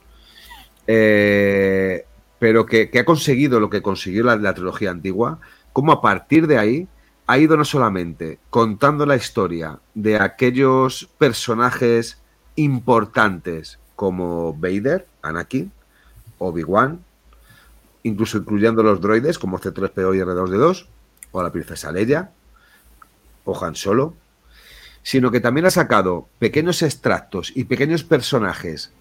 Eh, 0.88 2.06
pero 2.40 2.66
que, 2.66 2.90
que 2.90 3.00
ha 3.00 3.06
conseguido 3.06 3.60
lo 3.60 3.70
que 3.70 3.82
consiguió 3.82 4.24
la, 4.24 4.36
la 4.36 4.54
trilogía 4.54 4.92
antigua, 4.92 5.40
como 5.74 5.92
a 5.92 6.02
partir 6.02 6.48
de 6.48 6.58
ahí 6.58 6.88
ha 7.28 7.38
ido 7.38 7.56
no 7.56 7.66
solamente 7.66 8.40
contando 8.50 9.06
la 9.06 9.16
historia 9.16 9.80
de 9.94 10.18
aquellos 10.18 11.10
personajes 11.18 12.21
importantes 12.64 13.80
como 13.96 14.54
Vader, 14.54 15.08
Anakin, 15.22 15.72
Obi-Wan, 16.40 17.04
incluso 18.04 18.40
incluyendo 18.40 18.84
los 18.84 19.02
droides 19.02 19.38
como 19.38 19.60
C3PO 19.60 20.16
y 20.16 20.20
R2D2, 20.20 20.86
o 21.32 21.44
la 21.44 21.52
princesa 21.52 21.92
Leia, 21.92 22.32
o 23.46 23.64
Han 23.64 23.76
Solo, 23.76 24.16
sino 25.04 25.32
que 25.32 25.40
también 25.40 25.66
ha 25.66 25.72
sacado 25.72 26.28
pequeños 26.40 26.82
extractos 26.82 27.52
y 27.56 27.66
pequeños 27.66 28.04
personajes 28.04 28.92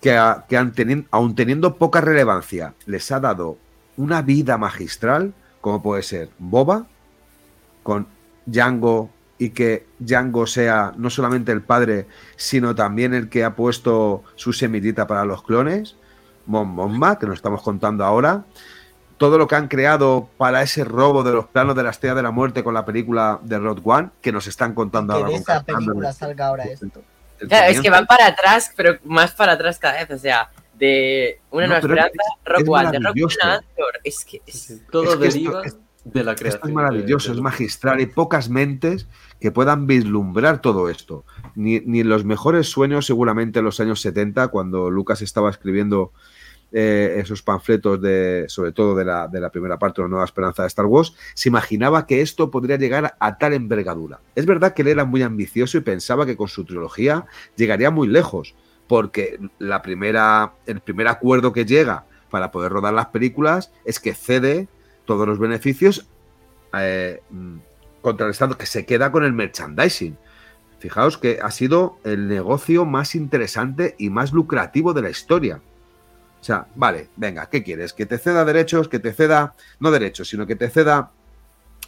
que, 0.00 0.18
que 0.48 0.56
han 0.56 0.74
aun 1.10 1.34
teniendo 1.34 1.76
poca 1.76 2.00
relevancia, 2.00 2.74
les 2.86 3.10
ha 3.12 3.20
dado 3.20 3.58
una 3.96 4.22
vida 4.22 4.58
magistral, 4.58 5.34
como 5.60 5.82
puede 5.82 6.02
ser 6.02 6.30
Boba, 6.38 6.86
con 7.82 8.06
Django 8.46 9.10
y 9.42 9.50
que 9.50 9.86
Django 9.98 10.46
sea 10.46 10.92
no 10.96 11.10
solamente 11.10 11.50
el 11.50 11.62
padre, 11.62 12.06
sino 12.36 12.74
también 12.74 13.12
el 13.12 13.28
que 13.28 13.42
ha 13.44 13.56
puesto 13.56 14.22
su 14.36 14.52
semillita 14.52 15.06
para 15.08 15.24
los 15.24 15.42
clones, 15.42 15.96
Mon 16.46 16.68
Mothma, 16.68 17.18
que 17.18 17.26
nos 17.26 17.36
estamos 17.36 17.60
contando 17.62 18.04
ahora, 18.04 18.44
todo 19.16 19.38
lo 19.38 19.48
que 19.48 19.54
han 19.56 19.66
creado 19.68 20.28
para 20.36 20.62
ese 20.62 20.84
robo 20.84 21.22
de 21.24 21.32
los 21.32 21.46
planos 21.46 21.74
de 21.74 21.82
la 21.82 21.90
Estrella 21.90 22.14
de 22.14 22.22
la 22.22 22.30
Muerte 22.30 22.62
con 22.62 22.74
la 22.74 22.84
película 22.84 23.40
de 23.42 23.58
Road 23.58 23.78
One, 23.84 24.10
que 24.20 24.30
nos 24.32 24.46
están 24.46 24.74
contando 24.74 25.14
que 25.14 25.18
ahora. 25.20 25.28
de 25.28 25.32
con 25.34 25.42
esa 25.42 25.52
Carl 25.54 25.64
Sander, 25.66 25.86
película 25.86 26.12
salga 26.12 26.46
ahora 26.46 26.64
esto. 26.64 26.86
el 27.40 27.48
Claro, 27.48 27.72
es 27.72 27.80
que 27.80 27.90
van 27.90 28.06
para 28.06 28.26
atrás, 28.26 28.72
pero 28.76 28.98
más 29.04 29.32
para 29.32 29.52
atrás 29.52 29.78
cada 29.80 29.94
vez. 30.04 30.10
O 30.10 30.18
sea, 30.18 30.50
de 30.74 31.40
Una 31.50 31.66
No, 31.66 31.72
Nueva 31.72 31.78
Esperanza, 31.80 32.12
es- 32.12 32.44
Rock 32.52 32.60
es 32.62 32.68
One, 32.68 32.90
de 32.92 32.98
Rock. 32.98 33.16
One 33.16 33.34
a 33.42 33.54
Andor. 33.54 34.00
Es 34.04 34.24
que 34.24 34.42
es- 34.46 34.80
Todo 34.90 35.04
Es 35.04 35.16
que 35.16 35.24
deriva 35.24 35.62
de 36.04 36.24
la 36.24 36.34
creación. 36.34 36.58
Esto 36.58 36.68
es 36.68 36.74
maravilloso, 36.74 37.30
de- 37.30 37.36
es 37.36 37.42
magistral. 37.42 37.98
Hay 37.98 38.06
pocas 38.06 38.48
mentes 38.48 39.06
que 39.40 39.50
puedan 39.52 39.86
vislumbrar 39.86 40.60
todo 40.60 40.88
esto. 40.88 41.24
Ni, 41.54 41.80
ni 41.80 42.00
en 42.00 42.08
los 42.08 42.24
mejores 42.24 42.68
sueños, 42.68 43.06
seguramente 43.06 43.60
en 43.60 43.64
los 43.64 43.80
años 43.80 44.00
70, 44.00 44.48
cuando 44.48 44.90
Lucas 44.90 45.22
estaba 45.22 45.50
escribiendo 45.50 46.12
eh, 46.74 47.16
esos 47.22 47.42
panfletos, 47.42 48.00
de, 48.00 48.46
sobre 48.48 48.72
todo 48.72 48.94
de 48.94 49.04
la, 49.04 49.28
de 49.28 49.40
la 49.40 49.50
primera 49.50 49.78
parte 49.78 50.00
de 50.00 50.06
la 50.06 50.10
Nueva 50.10 50.24
Esperanza 50.24 50.62
de 50.62 50.68
Star 50.68 50.86
Wars, 50.86 51.14
se 51.34 51.50
imaginaba 51.50 52.06
que 52.06 52.22
esto 52.22 52.50
podría 52.50 52.76
llegar 52.78 53.14
a 53.20 53.36
tal 53.38 53.52
envergadura. 53.52 54.20
Es 54.34 54.46
verdad 54.46 54.72
que 54.72 54.80
él 54.82 54.88
era 54.88 55.04
muy 55.04 55.22
ambicioso 55.22 55.76
y 55.76 55.82
pensaba 55.82 56.24
que 56.24 56.36
con 56.36 56.48
su 56.48 56.64
trilogía 56.64 57.26
llegaría 57.56 57.90
muy 57.90 58.08
lejos, 58.08 58.54
porque 58.86 59.38
la 59.58 59.82
primera, 59.82 60.54
el 60.66 60.80
primer 60.80 61.08
acuerdo 61.08 61.52
que 61.52 61.66
llega 61.66 62.06
para 62.30 62.50
poder 62.50 62.72
rodar 62.72 62.94
las 62.94 63.06
películas 63.08 63.70
es 63.84 64.00
que 64.00 64.14
cede 64.14 64.66
todos 65.04 65.26
los 65.26 65.38
beneficios 65.38 66.06
eh, 66.74 67.22
mm, 67.30 67.56
contrarrestando 68.00 68.58
que 68.58 68.66
se 68.66 68.84
queda 68.86 69.12
con 69.12 69.24
el 69.24 69.32
merchandising. 69.32 70.16
Fijaos 70.78 71.16
que 71.16 71.38
ha 71.40 71.50
sido 71.50 71.98
el 72.02 72.28
negocio 72.28 72.84
más 72.84 73.14
interesante 73.14 73.94
y 73.98 74.10
más 74.10 74.32
lucrativo 74.32 74.92
de 74.92 75.02
la 75.02 75.10
historia. 75.10 75.60
O 76.40 76.44
sea, 76.44 76.66
vale, 76.74 77.08
venga, 77.16 77.48
¿qué 77.48 77.62
quieres? 77.62 77.92
Que 77.92 78.04
te 78.04 78.18
ceda 78.18 78.44
derechos, 78.44 78.88
que 78.88 78.98
te 78.98 79.12
ceda, 79.12 79.54
no 79.78 79.92
derechos, 79.92 80.28
sino 80.28 80.44
que 80.44 80.56
te 80.56 80.68
ceda 80.68 81.12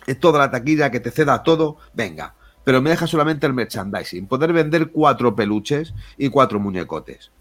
eh, 0.06 0.14
toda 0.14 0.38
la 0.38 0.50
taquilla, 0.50 0.92
que 0.92 1.00
te 1.00 1.10
ceda 1.10 1.42
todo, 1.42 1.76
venga. 1.92 2.34
Pero 2.62 2.80
me 2.80 2.90
deja 2.90 3.08
solamente 3.08 3.46
el 3.46 3.52
merchandising, 3.52 4.28
poder 4.28 4.52
vender 4.52 4.90
cuatro 4.90 5.34
peluches 5.34 5.92
y 6.16 6.28
cuatro 6.28 6.60
muñecotes. 6.60 7.32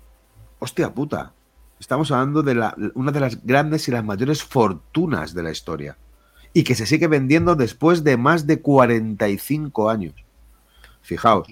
Hostia 0.57 0.93
puta, 0.93 1.33
estamos 1.83 2.11
hablando 2.11 2.43
de 2.43 2.55
la- 2.55 2.75
una 2.95 3.11
de 3.11 3.19
las 3.19 3.45
grandes 3.45 3.87
y 3.87 3.91
las 3.91 4.05
mayores 4.05 4.41
fortunas 4.41 5.33
de 5.33 5.43
la 5.43 5.51
historia 5.51 5.97
y 6.53 6.63
que 6.63 6.75
se 6.75 6.85
sigue 6.85 7.07
vendiendo 7.07 7.55
después 7.55 8.05
de 8.05 8.15
más 8.15 8.47
de 8.47 8.61
45 8.61 9.89
años. 9.89 10.13
Fijaos, 11.01 11.47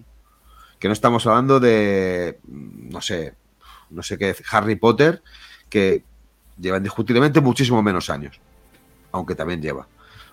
que 0.79 0.87
no 0.87 0.93
estamos 0.93 1.27
hablando 1.27 1.59
de, 1.59 2.39
no 2.47 3.01
sé, 3.01 3.33
no 3.89 4.01
sé 4.03 4.17
qué, 4.17 4.33
Harry 4.51 4.77
Potter, 4.77 5.21
que 5.69 6.05
lleva 6.57 6.77
indiscutiblemente 6.77 7.41
muchísimo 7.41 7.83
menos 7.83 8.09
años, 8.09 8.39
aunque 9.11 9.35
también 9.35 9.61
lleva, 9.61 9.85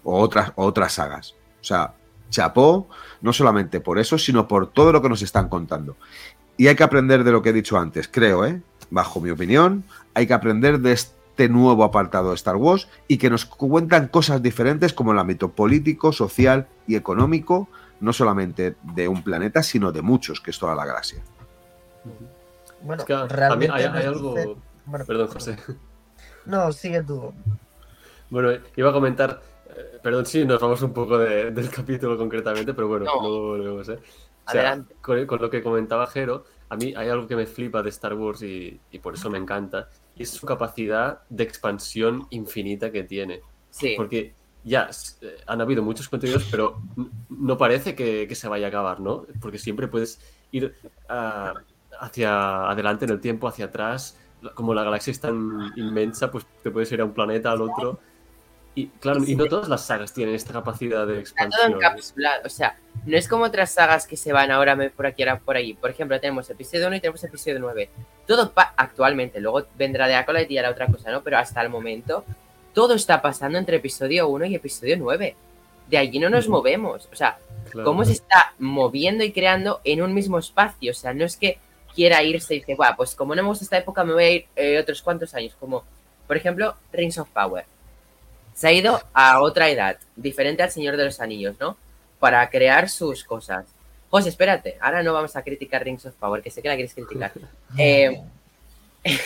o 0.05 0.21
otras, 0.21 0.53
o 0.55 0.65
otras 0.65 0.93
sagas. 0.93 1.35
O 1.61 1.65
sea, 1.65 1.95
chapó, 2.31 2.89
no 3.21 3.33
solamente 3.33 3.81
por 3.81 3.99
eso, 3.99 4.17
sino 4.17 4.47
por 4.47 4.71
todo 4.71 4.93
lo 4.93 5.03
que 5.03 5.09
nos 5.09 5.23
están 5.23 5.49
contando. 5.49 5.97
Y 6.57 6.69
hay 6.69 6.77
que 6.77 6.85
aprender 6.85 7.25
de 7.25 7.33
lo 7.33 7.43
que 7.43 7.49
he 7.49 7.53
dicho 7.53 7.77
antes, 7.77 8.07
creo, 8.07 8.47
¿eh? 8.47 8.63
Bajo 8.91 9.21
mi 9.21 9.31
opinión, 9.31 9.85
hay 10.15 10.27
que 10.27 10.35
aprender 10.35 10.79
de 10.81 10.93
este 10.93 11.49
nuevo 11.49 11.85
apartado 11.85 12.31
de 12.31 12.35
Star 12.37 12.57
Wars 12.57 12.89
y 13.07 13.19
que 13.19 13.31
nos 13.31 13.45
cuentan 13.45 14.09
cosas 14.09 14.43
diferentes 14.43 14.93
como 14.93 15.13
el 15.13 15.19
ámbito 15.19 15.51
político, 15.51 16.13
social 16.13 16.67
y 16.87 16.97
económico, 16.97 17.69
no 18.01 18.13
solamente 18.13 18.77
de 18.83 19.09
un 19.09 19.23
planeta, 19.23 19.63
sino 19.63 19.93
de 19.93 20.03
muchos, 20.03 20.41
que 20.41 20.51
es 20.51 20.59
toda 20.59 20.75
la 20.75 20.85
galaxia. 20.85 21.23
Bueno, 22.83 23.03
Es 23.03 23.07
que 23.07 23.27
realmente 23.27 23.75
hay, 23.75 23.85
algo. 23.85 24.35
dice- 24.35 24.57
bueno, 24.87 25.05
Perdón, 25.05 25.29
José. 25.29 25.57
No, 26.47 26.73
sigue 26.73 27.03
tú. 27.03 27.33
Bueno, 28.31 28.51
iba 28.77 28.91
a 28.91 28.93
comentar. 28.93 29.41
eh, 29.77 29.99
Perdón 30.03 30.25
si 30.27 30.45
nos 30.47 30.61
vamos 30.61 30.81
un 30.83 30.93
poco 30.93 31.19
de- 31.19 31.51
del 31.51 31.71
capítulo 31.71 32.17
concretamente, 32.17 32.73
pero 32.73 32.89
bueno, 32.89 33.05
No. 33.05 33.21
luego 33.21 33.49
volvemos, 33.49 33.89
¿eh? 33.91 33.99
O 34.47 34.51
sea, 34.51 34.61
Adelante. 34.63 34.95
con, 35.03 35.27
con 35.27 35.43
lo 35.43 35.51
que 35.51 35.63
comentaba 35.63 36.07
Jero, 36.07 36.45
a 36.69 36.77
mí 36.77 36.95
hay 36.97 37.09
algo 37.09 37.27
que 37.27 37.37
me 37.37 37.47
flipa 37.47 37.83
de 37.83 37.91
Star 37.91 38.15
Wars 38.15 38.43
y, 38.43 38.81
y 38.91 38.99
por 38.99 39.15
eso 39.15 39.31
me 39.31 39.39
encanta, 39.39 39.89
y 40.17 40.23
es 40.23 40.31
su 40.31 40.47
capacidad 40.47 41.23
de 41.29 41.45
expansión 41.45 42.27
infinita 42.31 42.91
que 42.91 43.05
tiene. 43.05 43.41
Sí. 43.71 43.95
Porque 43.97 44.35
ya 44.65 44.91
eh, 45.21 45.37
han 45.47 45.61
habido 45.61 45.83
muchos 45.83 46.09
contenidos, 46.09 46.47
pero 46.51 46.83
no 47.29 47.57
parece 47.57 47.95
que, 47.95 48.27
que 48.29 48.35
se 48.35 48.49
vaya 48.49 48.67
a 48.67 48.69
acabar, 48.69 49.01
¿no? 49.01 49.27
Porque 49.41 49.59
siempre 49.59 49.89
puedes 49.89 50.21
ir 50.51 50.75
a, 51.09 51.55
hacia 52.01 52.69
adelante 52.71 53.05
en 53.05 53.13
el 53.13 53.21
tiempo, 53.21 53.49
hacia 53.49 53.67
atrás. 53.67 54.19
Como 54.55 54.75
la 54.75 54.85
galaxia 54.85 55.11
es 55.11 55.21
tan 55.21 55.73
inmensa, 55.77 56.31
pues 56.31 56.47
te 56.63 56.71
puedes 56.71 56.91
ir 56.93 57.01
a 57.01 57.05
un 57.05 57.13
planeta 57.13 57.51
al 57.51 57.63
otro. 57.63 58.01
Y 58.79 58.87
claro, 59.01 59.21
y 59.27 59.35
no 59.35 59.47
todas 59.47 59.69
las 59.69 59.85
sagas 59.87 60.13
tienen 60.13 60.35
esta 60.35 60.53
capacidad 60.53 61.07
de 61.07 61.21
Está 61.21 61.45
todo 61.49 61.49
expansión. 61.49 61.73
encapsulado. 61.75 62.43
O 62.45 62.49
sea, 62.49 62.77
no 63.07 63.17
es 63.17 63.27
como 63.27 63.45
otras 63.45 63.71
sagas 63.73 64.07
que 64.07 64.17
se 64.17 64.33
van 64.33 64.51
ahora 64.51 64.77
por 64.95 65.07
aquí, 65.07 65.23
ahora 65.23 65.39
por 65.41 65.57
allí. 65.57 65.75
Por 65.75 65.91
ejemplo, 65.91 66.21
tenemos 66.21 66.49
episodio 66.51 66.87
1 66.87 66.97
y 66.97 67.01
tenemos 67.01 67.25
episodio 67.25 67.59
9. 67.59 67.91
Todo 68.27 68.53
pa- 68.53 68.75
actualmente, 68.77 69.41
luego 69.41 69.65
vendrá 69.77 70.07
de 70.07 70.15
Acolyte 70.15 70.53
y 70.53 70.59
hará 70.59 70.71
otra 70.71 70.87
cosa, 70.87 71.11
¿no? 71.11 71.23
Pero 71.23 71.39
hasta 71.39 71.61
el 71.63 71.71
momento, 71.71 72.25
todo 72.75 72.95
está 72.95 73.21
pasando 73.21 73.59
entre 73.59 73.79
episodio 73.79 74.29
1 74.29 74.45
y 74.47 74.55
episodio 74.55 74.97
9. 74.99 75.35
De 75.89 75.99
allí 75.99 76.19
no 76.21 76.29
nos 76.31 76.49
movemos. 76.49 77.09
O 77.13 77.17
sea, 77.17 77.39
Claro. 77.71 77.85
cómo 77.85 78.05
se 78.05 78.13
está 78.13 78.55
moviendo 78.59 79.25
y 79.25 79.33
creando 79.33 79.81
en 79.85 80.03
un 80.03 80.15
mismo 80.15 80.39
espacio. 80.39 80.93
O 80.93 80.95
sea, 80.95 81.13
no 81.15 81.25
es 81.25 81.37
que 81.37 81.59
quiera 81.95 82.23
irse 82.23 82.55
y 82.55 82.59
dice, 82.61 82.75
"Buah, 82.77 82.95
pues 82.97 83.15
como 83.15 83.35
no 83.35 83.43
me 83.43 83.49
gusta 83.49 83.65
esta 83.65 83.79
época, 83.79 84.05
me 84.05 84.13
voy 84.13 84.25
a 84.25 84.31
ir 84.31 84.47
eh, 84.55 84.79
otros 84.79 85.03
cuantos 85.03 85.35
años. 85.35 85.57
Como, 85.59 85.83
por 86.27 86.37
ejemplo, 86.37 86.77
Rings 86.93 87.19
of 87.19 87.29
Power. 87.31 87.65
Se 88.59 88.67
ha 88.67 88.73
ido 88.73 89.01
a 89.15 89.41
otra 89.41 89.69
edad, 89.69 89.99
diferente 90.17 90.65
al 90.65 90.73
Señor 90.73 90.97
de 90.97 91.05
los 91.05 91.21
Anillos, 91.21 91.55
¿no? 91.61 91.77
Para 92.19 92.51
crear 92.51 92.89
sus 92.89 93.23
cosas. 93.23 93.67
José, 94.11 94.31
espérate, 94.31 94.77
ahora 94.81 95.05
no 95.05 95.13
vamos 95.13 95.37
a 95.37 95.43
criticar 95.43 95.85
Rings 95.85 96.07
of 96.07 96.15
Power, 96.17 96.43
que 96.43 96.51
sé 96.51 96.61
que 96.61 96.67
la 96.67 96.75
quieres 96.75 96.93
criticar. 96.93 97.31
Eh, 97.79 98.21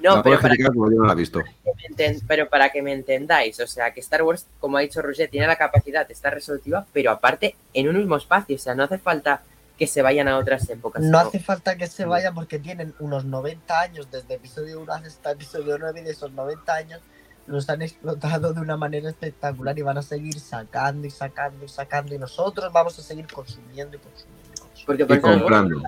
no, 0.00 0.16
la 0.18 0.22
pero 0.22 0.36
para, 0.36 0.50
criticar 0.50 0.72
como 0.72 0.88
yo 0.92 0.98
no 0.98 1.06
la 1.06 1.14
he 1.14 1.16
visto. 1.16 1.42
que 1.42 2.20
pero 2.28 2.48
para 2.48 2.70
que 2.70 2.82
me 2.82 2.92
entendáis, 2.92 3.58
o 3.58 3.66
sea, 3.66 3.92
que 3.92 3.98
Star 3.98 4.22
Wars, 4.22 4.46
como 4.60 4.76
ha 4.76 4.82
dicho 4.82 5.02
Roger, 5.02 5.28
tiene 5.28 5.48
la 5.48 5.56
capacidad 5.56 6.06
de 6.06 6.12
estar 6.12 6.32
resolutiva, 6.32 6.86
pero 6.92 7.10
aparte 7.10 7.56
en 7.74 7.88
un 7.88 7.96
mismo 7.96 8.16
espacio, 8.16 8.54
o 8.54 8.60
sea, 8.60 8.76
no 8.76 8.84
hace 8.84 8.98
falta 8.98 9.42
que 9.76 9.88
se 9.88 10.02
vayan 10.02 10.28
a 10.28 10.38
otras 10.38 10.70
épocas. 10.70 11.02
No 11.02 11.18
hace 11.18 11.40
falta 11.40 11.76
que 11.76 11.88
se 11.88 12.04
vayan 12.04 12.32
porque 12.32 12.60
tienen 12.60 12.94
unos 13.00 13.24
90 13.24 13.80
años 13.80 14.08
desde 14.08 14.34
episodio 14.34 14.78
1 14.82 14.92
hasta 14.92 15.32
episodio 15.32 15.78
9 15.78 16.00
y 16.00 16.04
de 16.04 16.12
esos 16.12 16.30
90 16.30 16.72
años 16.72 17.00
los 17.46 17.68
han 17.70 17.82
explotado 17.82 18.52
de 18.52 18.60
una 18.60 18.76
manera 18.76 19.08
espectacular 19.10 19.78
y 19.78 19.82
van 19.82 19.98
a 19.98 20.02
seguir 20.02 20.38
sacando 20.40 21.06
y 21.06 21.10
sacando 21.10 21.64
y 21.64 21.68
sacando 21.68 22.14
y 22.14 22.18
nosotros 22.18 22.72
vamos 22.72 22.98
a 22.98 23.02
seguir 23.02 23.26
consumiendo 23.32 23.96
y 23.96 24.00
consumiendo. 24.00 24.52
y 24.54 24.58
consumiendo. 24.60 24.86
Porque 24.86 25.06
por 25.06 25.16
Y 25.16 25.20
comprando. 25.20 25.82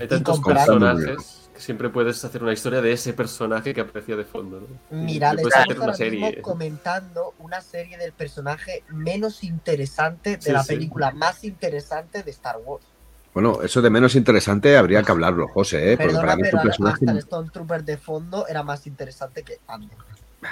Hay 0.00 0.08
tantos 0.08 0.40
personajes 0.40 1.50
que 1.54 1.60
siempre 1.60 1.90
puedes 1.90 2.24
hacer 2.24 2.42
una 2.42 2.52
historia 2.54 2.80
de 2.80 2.92
ese 2.92 3.12
personaje 3.12 3.74
que 3.74 3.82
aprecia 3.82 4.16
de 4.16 4.24
fondo. 4.24 4.60
¿no? 4.60 4.68
Mirad, 4.90 5.34
Y 5.34 5.42
puedes 5.42 5.54
estamos 5.58 5.68
hacer 5.68 5.80
una 5.82 5.92
ahora 5.92 5.98
mismo 5.98 6.26
serie. 6.26 6.42
comentando 6.42 7.34
una 7.38 7.60
serie 7.60 7.98
del 7.98 8.12
personaje 8.14 8.84
menos 8.88 9.44
interesante 9.44 10.38
de 10.38 10.40
Sí, 10.40 10.52
la 10.52 10.62
sí. 10.62 10.68
película 10.68 11.10
más 11.12 11.44
interesante 11.44 12.22
de 12.22 12.30
Star 12.30 12.56
Wars. 12.64 12.86
Bueno, 13.34 13.62
eso 13.62 13.80
de 13.82 13.90
menos 13.90 14.14
interesante 14.14 14.76
habría 14.76 15.02
que 15.02 15.12
hablarlo, 15.12 15.48
José, 15.48 15.92
¿eh? 15.92 15.98
Porque 15.98 16.14
Perdona, 16.14 16.20
para 16.20 16.36
mí 16.36 16.42
pero 16.42 16.56
un 16.58 16.62
personaje. 16.62 17.06
hasta 17.06 17.12
el 17.12 17.18
Stone 17.18 17.50
Trooper 17.50 17.84
de 17.84 17.96
fondo 17.98 18.46
era 18.46 18.62
más 18.62 18.86
interesante 18.86 19.42
que 19.42 19.58
antes. 19.66 19.98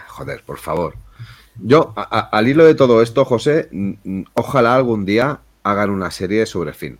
Joder, 0.08 0.42
por 0.44 0.58
favor. 0.58 0.94
Yo, 1.62 1.92
a- 1.96 2.02
a- 2.18 2.36
al 2.38 2.48
hilo 2.48 2.64
de 2.64 2.74
todo 2.74 3.02
esto, 3.02 3.24
José, 3.24 3.68
ojalá 4.34 4.74
algún 4.76 5.04
día 5.04 5.40
hagan 5.62 5.90
una 5.90 6.10
serie 6.10 6.46
sobre 6.46 6.72
Finn. 6.72 6.98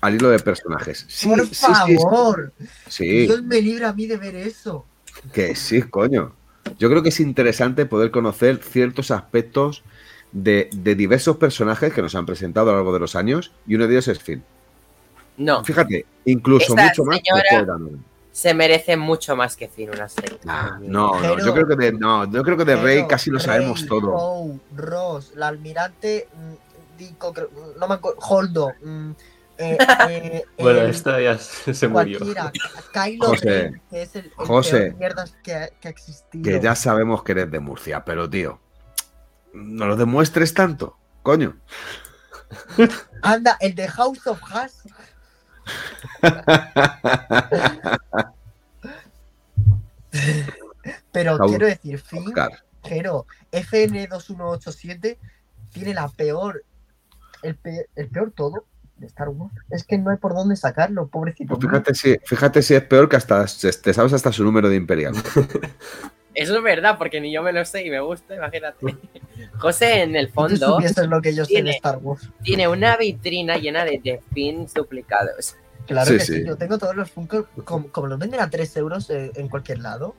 Al 0.00 0.14
hilo 0.14 0.30
de 0.30 0.38
personajes. 0.38 1.04
Sí, 1.08 1.28
Por 1.28 1.46
sí, 1.46 1.54
favor, 1.54 2.52
sí, 2.88 3.26
Dios 3.26 3.42
me 3.42 3.60
libre 3.60 3.84
a 3.84 3.92
mí 3.92 4.06
de 4.06 4.16
ver 4.16 4.34
eso. 4.34 4.86
que 5.32 5.54
sí, 5.54 5.82
coño. 5.82 6.32
Yo 6.78 6.88
creo 6.88 7.02
que 7.02 7.10
es 7.10 7.20
interesante 7.20 7.84
poder 7.86 8.10
conocer 8.10 8.58
ciertos 8.62 9.10
aspectos 9.10 9.82
de, 10.32 10.70
de 10.74 10.94
diversos 10.94 11.36
personajes 11.36 11.92
que 11.92 12.00
nos 12.02 12.14
han 12.14 12.24
presentado 12.24 12.70
a 12.70 12.72
lo 12.72 12.78
largo 12.78 12.92
de 12.94 13.00
los 13.00 13.14
años 13.16 13.52
y 13.66 13.74
uno 13.74 13.86
de 13.86 13.92
ellos 13.94 14.08
es 14.08 14.18
Finn. 14.20 14.42
No, 15.36 15.64
Fíjate, 15.64 16.06
incluso 16.26 16.68
Esta 16.74 16.84
mucho 16.88 17.04
más 17.04 17.20
señora-. 17.22 17.78
Se 18.32 18.54
merece 18.54 18.96
mucho 18.96 19.34
más 19.36 19.56
que 19.56 19.68
Finn 19.68 19.90
una 19.90 20.08
serie. 20.08 20.38
Ah, 20.46 20.78
no, 20.80 21.14
no, 21.16 21.20
Pero- 21.20 21.38
yo 21.46 21.52
creo 21.54 21.66
que 21.66 21.76
de, 21.76 21.92
no, 21.92 22.30
yo 22.30 22.42
creo 22.42 22.56
que 22.56 22.64
de 22.64 22.76
Rey 22.76 23.06
casi 23.06 23.30
lo 23.30 23.40
sabemos 23.40 23.80
Rey, 23.80 23.88
todo. 23.88 24.58
Ross, 24.76 25.32
la 25.34 25.48
almirante, 25.48 26.28
mm, 26.34 26.70
Dico, 26.98 27.32
no 27.78 27.88
me 27.88 27.94
acuerdo, 27.94 28.18
Holdo, 28.28 28.72
mm, 28.82 29.10
eh, 29.56 29.78
eh, 30.10 30.44
Bueno, 30.58 30.80
el- 30.80 30.90
esta 30.90 31.18
ya 31.18 31.38
se 31.38 31.88
murió. 31.88 32.18
Kylo 32.92 33.26
José, 33.28 33.46
Ren, 33.62 33.82
que 33.88 34.02
es 34.02 34.16
el, 34.16 34.24
el 34.26 34.32
José, 34.46 34.94
que, 35.42 35.54
ha- 35.54 35.68
que 35.80 35.88
ha 35.88 35.90
existido. 35.90 36.44
Que 36.44 36.60
ya 36.60 36.74
sabemos 36.74 37.22
que 37.22 37.32
eres 37.32 37.50
de 37.50 37.58
Murcia, 37.58 38.04
pero 38.04 38.28
tío, 38.28 38.60
no 39.54 39.86
lo 39.86 39.96
demuestres 39.96 40.52
tanto, 40.52 40.98
coño. 41.22 41.56
Anda, 43.22 43.56
el 43.60 43.74
de 43.74 43.88
House 43.88 44.26
of 44.26 44.40
Has. 44.52 44.82
Pero 51.12 51.38
quiero 51.38 51.66
decir, 51.66 51.98
Finn, 52.00 52.26
Oscar. 52.28 52.50
pero 52.88 53.26
FN2187 53.52 55.18
tiene 55.72 55.94
la 55.94 56.08
peor, 56.08 56.64
el, 57.42 57.56
pe- 57.56 57.86
el 57.96 58.08
peor 58.08 58.32
todo 58.34 58.64
de 58.96 59.06
Star 59.06 59.28
Wars. 59.28 59.54
Es 59.70 59.84
que 59.84 59.98
no 59.98 60.10
hay 60.10 60.16
por 60.16 60.34
dónde 60.34 60.56
sacarlo, 60.56 61.08
pobrecito. 61.08 61.56
Pues 61.58 61.68
fíjate 61.70 61.94
si, 61.94 62.16
fíjate 62.24 62.62
si 62.62 62.74
es 62.74 62.82
peor 62.82 63.08
que 63.08 63.16
hasta 63.16 63.44
te 63.44 63.94
sabes 63.94 64.12
hasta 64.12 64.32
su 64.32 64.44
número 64.44 64.68
de 64.68 64.76
Imperial. 64.76 65.14
Eso 66.34 66.56
es 66.56 66.62
verdad, 66.62 66.96
porque 66.96 67.20
ni 67.20 67.32
yo 67.32 67.42
me 67.42 67.52
lo 67.52 67.64
sé 67.64 67.84
y 67.84 67.90
me 67.90 68.00
gusta, 68.00 68.36
imagínate. 68.36 68.78
José, 69.58 70.02
en 70.02 70.14
el 70.16 70.28
fondo, 70.30 70.74
supieses 70.74 71.06
lo 71.08 71.20
que 71.20 71.34
yo 71.34 71.44
sé 71.44 71.54
de 71.54 71.54
tiene- 71.62 71.70
Star 71.76 71.98
Wars. 71.98 72.28
tiene 72.42 72.68
una 72.68 72.96
vitrina 72.96 73.56
llena 73.56 73.84
de, 73.84 73.98
de 73.98 74.66
duplicados. 74.74 75.56
Claro 75.86 76.06
Sí, 76.12 76.18
que 76.18 76.24
sí. 76.24 76.34
sí. 76.34 76.44
yo 76.46 76.56
tengo 76.56 76.78
todos 76.78 76.94
los 76.94 77.10
Funko, 77.10 77.46
como, 77.64 77.88
como 77.90 78.06
los 78.06 78.18
venden 78.18 78.40
a 78.40 78.48
3 78.48 78.76
euros 78.76 79.10
eh, 79.10 79.32
en 79.34 79.48
cualquier 79.48 79.80
lado, 79.80 80.14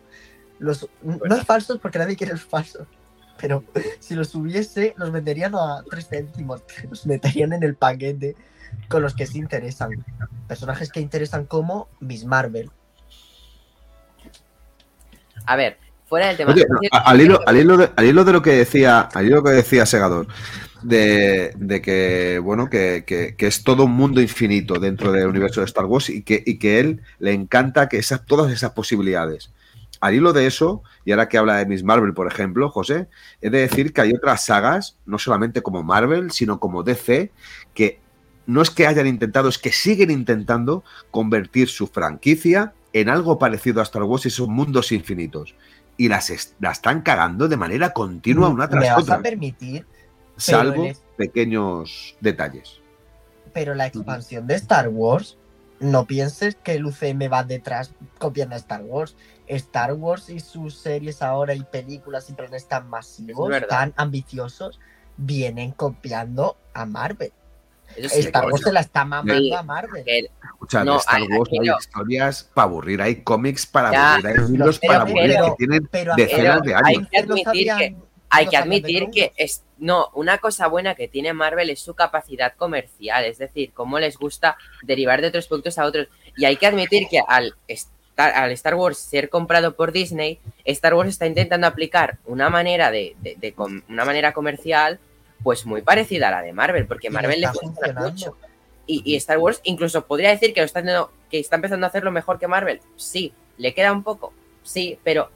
los, 0.59 0.87
no 1.01 1.35
es 1.35 1.45
falsos 1.45 1.79
porque 1.79 1.97
nadie 1.97 2.17
quiere 2.17 2.33
los 2.33 2.43
falsos, 2.43 2.87
pero 3.39 3.63
si 3.99 4.15
los 4.15 4.35
hubiese, 4.35 4.93
los 4.97 5.11
venderían 5.11 5.55
a 5.55 5.83
3 5.89 6.07
céntimos, 6.09 6.61
los 6.89 7.05
meterían 7.05 7.53
en 7.53 7.63
el 7.63 7.75
paquete 7.75 8.35
con 8.89 9.01
los 9.01 9.15
que 9.15 9.25
se 9.27 9.37
interesan. 9.37 9.91
Personajes 10.47 10.91
que 10.91 10.99
interesan 10.99 11.45
como 11.45 11.87
Miss 12.01 12.25
Marvel. 12.25 12.69
A 15.45 15.55
ver, 15.55 15.77
al, 16.91 17.21
hilo, 17.21 17.39
de, 18.25 18.33
lo 18.33 18.41
que 18.41 18.51
decía, 18.51 19.01
al 19.01 19.25
hilo 19.27 19.43
que 19.43 19.51
decía 19.51 19.85
Segador, 19.85 20.27
de, 20.83 21.53
de 21.57 21.81
que 21.81 22.39
bueno, 22.43 22.69
que, 22.69 23.03
que- 23.05 23.35
que 23.35 23.47
es 23.47 23.63
todo 23.63 23.85
un 23.85 23.91
mundo 23.93 24.21
infinito 24.21 24.75
dentro 24.79 25.11
del 25.11 25.27
universo 25.27 25.61
de 25.61 25.65
Star 25.67 25.85
Wars 25.85 26.09
y 26.09 26.23
que, 26.23 26.43
y 26.45 26.57
que 26.59 26.79
él 26.79 27.01
le 27.19 27.33
encanta 27.33 27.87
que 27.89 27.97
esas, 27.97 28.25
todas 28.25 28.51
esas 28.51 28.71
posibilidades. 28.71 29.51
Al 29.99 30.15
hilo 30.15 30.33
de 30.33 30.47
eso, 30.47 30.81
y 31.05 31.11
ahora 31.11 31.29
que 31.29 31.37
habla 31.37 31.57
de 31.57 31.67
Miss 31.67 31.83
Marvel, 31.83 32.13
por 32.15 32.25
ejemplo, 32.27 32.69
José, 32.69 33.07
he 33.39 33.51
de 33.51 33.59
decir 33.59 33.93
que 33.93 34.01
hay 34.01 34.13
otras 34.13 34.43
sagas, 34.45 34.97
no 35.05 35.19
solamente 35.19 35.61
como 35.61 35.83
Marvel, 35.83 36.31
sino 36.31 36.59
como 36.59 36.81
DC, 36.81 37.31
que 37.75 37.99
no 38.47 38.63
es 38.63 38.71
que 38.71 38.87
hayan 38.87 39.05
intentado, 39.05 39.47
es 39.47 39.59
que 39.59 39.71
siguen 39.71 40.09
intentando 40.09 40.83
convertir 41.11 41.69
su 41.69 41.85
franquicia 41.85 42.73
en 42.93 43.09
algo 43.09 43.37
parecido 43.37 43.79
a 43.79 43.83
Star 43.83 44.03
Wars 44.03 44.25
y 44.25 44.31
son 44.31 44.51
mundos 44.51 44.91
infinitos. 44.91 45.53
Y 45.97 46.07
las 46.07 46.29
est- 46.29 46.55
la 46.59 46.71
están 46.71 47.01
cagando 47.01 47.47
de 47.47 47.57
manera 47.57 47.91
continua 47.93 48.49
una 48.49 48.65
¿Me 48.65 48.69
tras 48.71 48.85
vas 48.95 49.03
otra, 49.03 49.15
a 49.15 49.21
permitir? 49.21 49.85
salvo 50.37 50.87
pequeños 51.17 52.15
detalles. 52.19 52.79
Pero 53.53 53.75
la 53.75 53.85
expansión 53.85 54.47
de 54.47 54.55
Star 54.55 54.87
Wars, 54.89 55.37
no 55.79 56.05
pienses 56.05 56.55
que 56.55 56.73
el 56.73 56.85
UCM 56.85 57.27
va 57.31 57.43
detrás 57.43 57.93
copiando 58.17 58.55
a 58.55 58.57
Star 58.57 58.81
Wars. 58.83 59.15
Star 59.47 59.93
Wars 59.93 60.29
y 60.29 60.39
sus 60.39 60.75
series 60.75 61.21
ahora 61.21 61.53
y 61.53 61.63
películas 61.63 62.29
y 62.29 62.33
planes 62.33 62.67
tan 62.67 62.89
masivos, 62.89 63.51
tan 63.67 63.93
ambiciosos, 63.97 64.79
vienen 65.17 65.71
copiando 65.71 66.57
a 66.73 66.85
Marvel. 66.85 67.33
Sí, 67.95 68.19
Star 68.19 68.45
Wars 68.45 68.61
se 68.63 68.71
la 68.71 68.79
está 68.81 69.05
mamando 69.05 69.41
Sí. 69.41 69.53
a 69.53 69.63
Marvel. 69.63 70.29
Escucha, 70.53 70.83
No, 70.83 70.97
Star 70.99 71.15
hay- 71.21 71.27
Wars 71.27 71.49
hay 71.51 71.67
no. 71.67 71.77
historias 71.79 72.43
para 72.53 72.65
aburrir, 72.65 73.01
hay 73.01 73.15
cómics 73.23 73.65
para 73.65 73.91
Ya, 73.91 74.13
aburrir, 74.15 74.27
hay 74.41 74.47
libros 74.51 74.79
pero- 74.79 74.93
para 74.93 75.03
aburrir 75.09 75.31
pero- 75.33 75.45
que 75.45 75.51
tienen 75.57 75.87
Pero 75.91 76.15
decenas 76.15 76.59
pero 76.61 76.61
de 76.61 76.75
hay 76.75 76.95
años. 76.95 77.07
que 77.11 77.17
admitir 77.19 77.95
hay 78.33 78.47
que 78.47 78.55
admitir 78.55 79.09
que 79.11 79.33
es 79.35 79.63
no 79.77 80.07
una 80.13 80.37
cosa 80.37 80.67
buena 80.67 80.95
que 80.95 81.09
tiene 81.09 81.33
Marvel 81.33 81.69
es 81.69 81.81
su 81.81 81.95
capacidad 81.95 82.53
comercial, 82.55 83.25
es 83.25 83.39
decir, 83.39 83.71
cómo 83.73 83.99
les 83.99 84.15
gusta 84.17 84.55
derivar 84.83 85.19
de 85.21 85.27
otros 85.27 85.47
productos 85.47 85.77
a 85.77 85.83
otros. 85.85 86.07
Y 86.37 86.45
hay 86.45 86.55
que 86.55 86.65
admitir 86.65 87.07
que 87.09 87.19
al 87.27 87.55
estar, 87.67 88.31
al 88.33 88.51
Star 88.51 88.75
Wars 88.75 88.99
ser 88.99 89.29
comprado 89.29 89.75
por 89.75 89.91
Disney, 89.91 90.39
Star 90.63 90.93
Wars 90.93 91.09
está 91.09 91.25
intentando 91.27 91.67
aplicar 91.67 92.19
una 92.25 92.49
manera 92.49 92.89
de, 92.89 93.17
de- 93.21 93.35
de 93.35 93.51
com- 93.51 93.81
una 93.89 94.05
manera 94.05 94.31
comercial, 94.31 94.99
pues 95.43 95.65
muy 95.65 95.81
parecida 95.81 96.27
a 96.27 96.31
la 96.31 96.41
de 96.41 96.53
Marvel, 96.53 96.85
porque 96.87 97.09
Marvel 97.09 97.41
le 97.41 97.47
funciona 97.47 97.73
funcionando. 97.75 98.09
mucho. 98.11 98.37
Y, 98.87 99.01
y 99.05 99.15
Star 99.15 99.37
Wars 99.37 99.59
incluso 99.63 100.05
podría 100.05 100.29
decir 100.29 100.53
que 100.53 100.61
lo 100.61 100.65
está 100.65 100.79
haciendo- 100.79 101.11
que 101.29 101.39
está 101.39 101.55
empezando 101.55 101.85
a 101.85 101.89
hacerlo 101.89 102.11
mejor 102.11 102.39
que 102.39 102.47
Marvel. 102.47 102.81
Sí, 102.95 103.33
le 103.57 103.73
queda 103.73 103.91
un 103.91 104.03
poco. 104.03 104.33
Sí, 104.63 104.99
pero 105.03 105.29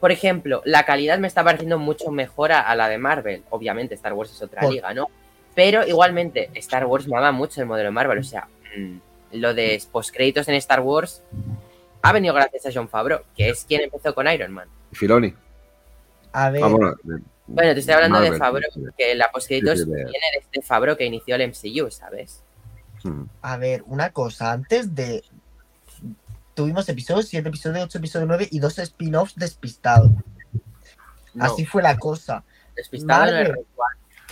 por 0.00 0.12
ejemplo, 0.12 0.62
la 0.64 0.84
calidad 0.84 1.18
me 1.18 1.26
está 1.28 1.42
pareciendo 1.44 1.78
mucho 1.78 2.10
mejor 2.10 2.52
a, 2.52 2.60
a 2.60 2.74
la 2.76 2.88
de 2.88 2.98
Marvel. 2.98 3.42
Obviamente, 3.50 3.94
Star 3.96 4.12
Wars 4.12 4.30
es 4.32 4.40
otra 4.42 4.60
Por- 4.62 4.72
liga, 4.72 4.94
¿no? 4.94 5.08
Pero 5.54 5.84
igualmente, 5.86 6.50
Star 6.54 6.86
Wars 6.86 7.08
me 7.08 7.16
ama 7.16 7.32
mucho 7.32 7.60
el 7.60 7.66
modelo 7.66 7.88
de 7.88 7.92
Marvel. 7.92 8.18
O 8.18 8.22
sea, 8.22 8.46
mm, 8.76 8.96
lo 9.32 9.54
de 9.54 9.82
postcréditos 9.90 10.46
en 10.48 10.54
Star 10.54 10.80
Wars 10.80 11.22
ha 12.00 12.12
venido 12.12 12.32
gracias 12.32 12.64
a 12.66 12.70
John 12.72 12.88
Favreau, 12.88 13.20
que 13.36 13.50
es 13.50 13.64
quien 13.64 13.80
empezó 13.82 14.14
con 14.14 14.28
Iron 14.28 14.52
Man. 14.52 14.68
Filoni. 14.92 15.34
A 16.32 16.50
ver, 16.50 16.62
Ah, 16.62 16.94
bueno, 17.48 17.74
te 17.74 17.80
estoy 17.80 17.94
hablando 17.94 18.20
de 18.20 18.30
Marvel, 18.30 18.38
Favreau, 18.38 18.72
sí. 18.72 18.80
que 18.96 19.14
la 19.14 19.30
postcréditos 19.30 19.78
Sí, 19.78 19.84
sí, 19.84 19.90
de- 19.90 19.96
viene 19.96 20.26
de 20.34 20.38
este 20.42 20.62
Favreau 20.62 20.96
que 20.96 21.04
inició 21.06 21.34
el 21.34 21.42
MCU, 21.48 21.90
¿sabes? 21.90 22.42
mm. 23.04 23.22
a 23.42 23.56
ver, 23.56 23.82
una 23.86 24.10
cosa, 24.12 24.52
antes 24.52 24.94
de. 24.94 25.24
Tuvimos 26.54 26.88
episodios 26.88 27.28
7, 27.28 27.48
episodio 27.48 27.84
8, 27.84 27.98
episodio 27.98 28.26
9 28.26 28.48
y 28.50 28.58
dos 28.58 28.78
spin-offs 28.78 29.36
despistados. 29.36 30.10
No, 31.34 31.44
Así 31.44 31.64
fue 31.64 31.82
la 31.82 31.96
cosa. 31.96 32.42
despistado 32.74 33.26
no 33.26 33.28
es 33.28 33.32
Marvel. 33.48 33.56
One. 33.76 34.28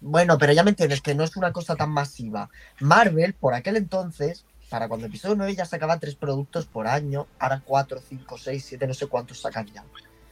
Bueno, 0.00 0.38
pero 0.38 0.52
ya 0.52 0.62
me 0.62 0.70
entiendes 0.70 1.00
que 1.00 1.14
no 1.16 1.24
es 1.24 1.36
una 1.36 1.52
cosa 1.52 1.74
tan 1.74 1.90
masiva. 1.90 2.48
Marvel, 2.78 3.34
por 3.34 3.54
aquel 3.54 3.76
entonces, 3.76 4.44
para 4.70 4.86
cuando 4.88 5.06
episodio 5.08 5.34
9 5.34 5.56
ya 5.56 5.64
sacaba 5.64 5.98
tres 5.98 6.14
productos 6.14 6.66
por 6.66 6.86
año, 6.86 7.26
ahora 7.40 7.60
4, 7.64 8.00
5, 8.08 8.38
6, 8.38 8.64
7, 8.64 8.86
no 8.86 8.94
sé 8.94 9.08
cuántos 9.08 9.40
sacan 9.40 9.66
ya. 9.66 9.84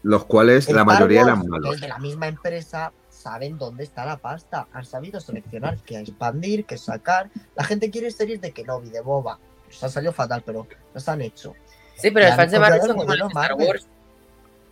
Los 0.04 0.26
cuales 0.26 0.70
la 0.70 0.84
mayoría 0.84 1.22
Wars, 1.22 1.28
eran 1.32 1.48
malos. 1.48 1.74
es 1.76 1.80
de 1.80 1.88
la 1.88 1.98
misma 1.98 2.28
empresa, 2.28 2.92
saben 3.08 3.56
dónde 3.56 3.84
está 3.84 4.04
la 4.04 4.18
pasta. 4.18 4.68
Han 4.74 4.84
sabido 4.84 5.18
seleccionar 5.18 5.78
qué 5.78 5.98
expandir, 5.98 6.66
qué 6.66 6.76
sacar. 6.76 7.30
La 7.56 7.64
gente 7.64 7.90
quiere 7.90 8.10
series 8.10 8.40
de 8.42 8.52
Kenobi, 8.52 8.90
de 8.90 9.00
Boba. 9.00 9.38
Nos 9.66 9.82
han 9.82 9.90
salido 9.90 10.12
fatal, 10.12 10.42
pero 10.44 10.68
las 10.92 11.08
han 11.08 11.22
hecho. 11.22 11.54
Sí, 11.96 12.10
pero 12.10 12.26
los 12.26 12.36
fans 12.36 12.52
de 12.52 12.58
Marvel 12.58 12.80
son 12.82 12.96
como 12.98 13.14
los 13.14 13.28
Star 13.28 13.50
Marvel. 13.50 13.66
Wars. 13.66 13.86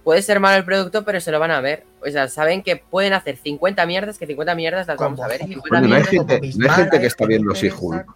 Puede 0.04 0.20
ser 0.20 0.38
malo 0.38 0.58
el 0.58 0.64
producto, 0.66 1.04
pero 1.04 1.18
se 1.20 1.30
lo 1.30 1.38
van 1.38 1.50
a 1.50 1.62
ver. 1.62 1.86
O 2.06 2.10
sea, 2.10 2.28
saben 2.28 2.62
que 2.62 2.76
pueden 2.76 3.14
hacer 3.14 3.38
50 3.38 3.86
mierdas, 3.86 4.18
que 4.18 4.26
50 4.26 4.54
mierdas 4.54 4.86
las 4.86 4.98
vamos 4.98 5.20
a 5.20 5.28
ver. 5.28 5.40
y 5.40 5.54
Hulk. 5.54 5.64
50 5.64 5.68
Coño, 5.70 5.88
no 5.88 5.94
hay 5.94 6.04
gente, 6.04 6.40
no 6.56 6.70
hay 6.70 6.76
gente 6.76 7.00
que 7.00 7.06
está 7.06 7.24
viendo 7.24 7.52
que 7.52 7.58
si 7.58 7.66
me 7.68 7.72
Hulk. 7.72 7.80
interesan. 7.80 8.14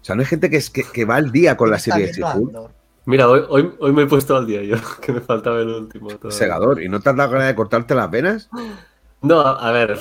O 0.00 0.04
sea, 0.04 0.14
no 0.14 0.22
hay 0.22 0.26
gente 0.26 0.48
que, 0.48 0.56
es, 0.56 0.70
que, 0.70 0.82
que 0.82 1.04
va 1.04 1.16
al 1.16 1.30
día 1.30 1.58
con 1.58 1.70
la 1.70 1.78
serie 1.78 2.06
de 2.06 2.12
viendo 2.12 2.22
Hulk. 2.22 2.48
Andor. 2.48 2.79
Mira, 3.10 3.28
hoy, 3.28 3.42
hoy, 3.48 3.74
hoy 3.80 3.92
me 3.92 4.02
he 4.02 4.06
puesto 4.06 4.36
al 4.36 4.46
día 4.46 4.62
yo, 4.62 4.76
que 5.02 5.12
me 5.12 5.20
faltaba 5.20 5.60
el 5.60 5.68
último. 5.68 6.08
todavía. 6.10 6.38
Segador. 6.38 6.80
¿Y 6.80 6.88
no 6.88 7.00
te 7.00 7.10
has 7.10 7.16
dado 7.16 7.32
ganas 7.32 7.48
de 7.48 7.54
cortarte 7.56 7.94
las 7.96 8.10
venas? 8.10 8.48
No, 9.20 9.40
a, 9.40 9.68
a 9.68 9.72
ver. 9.72 9.98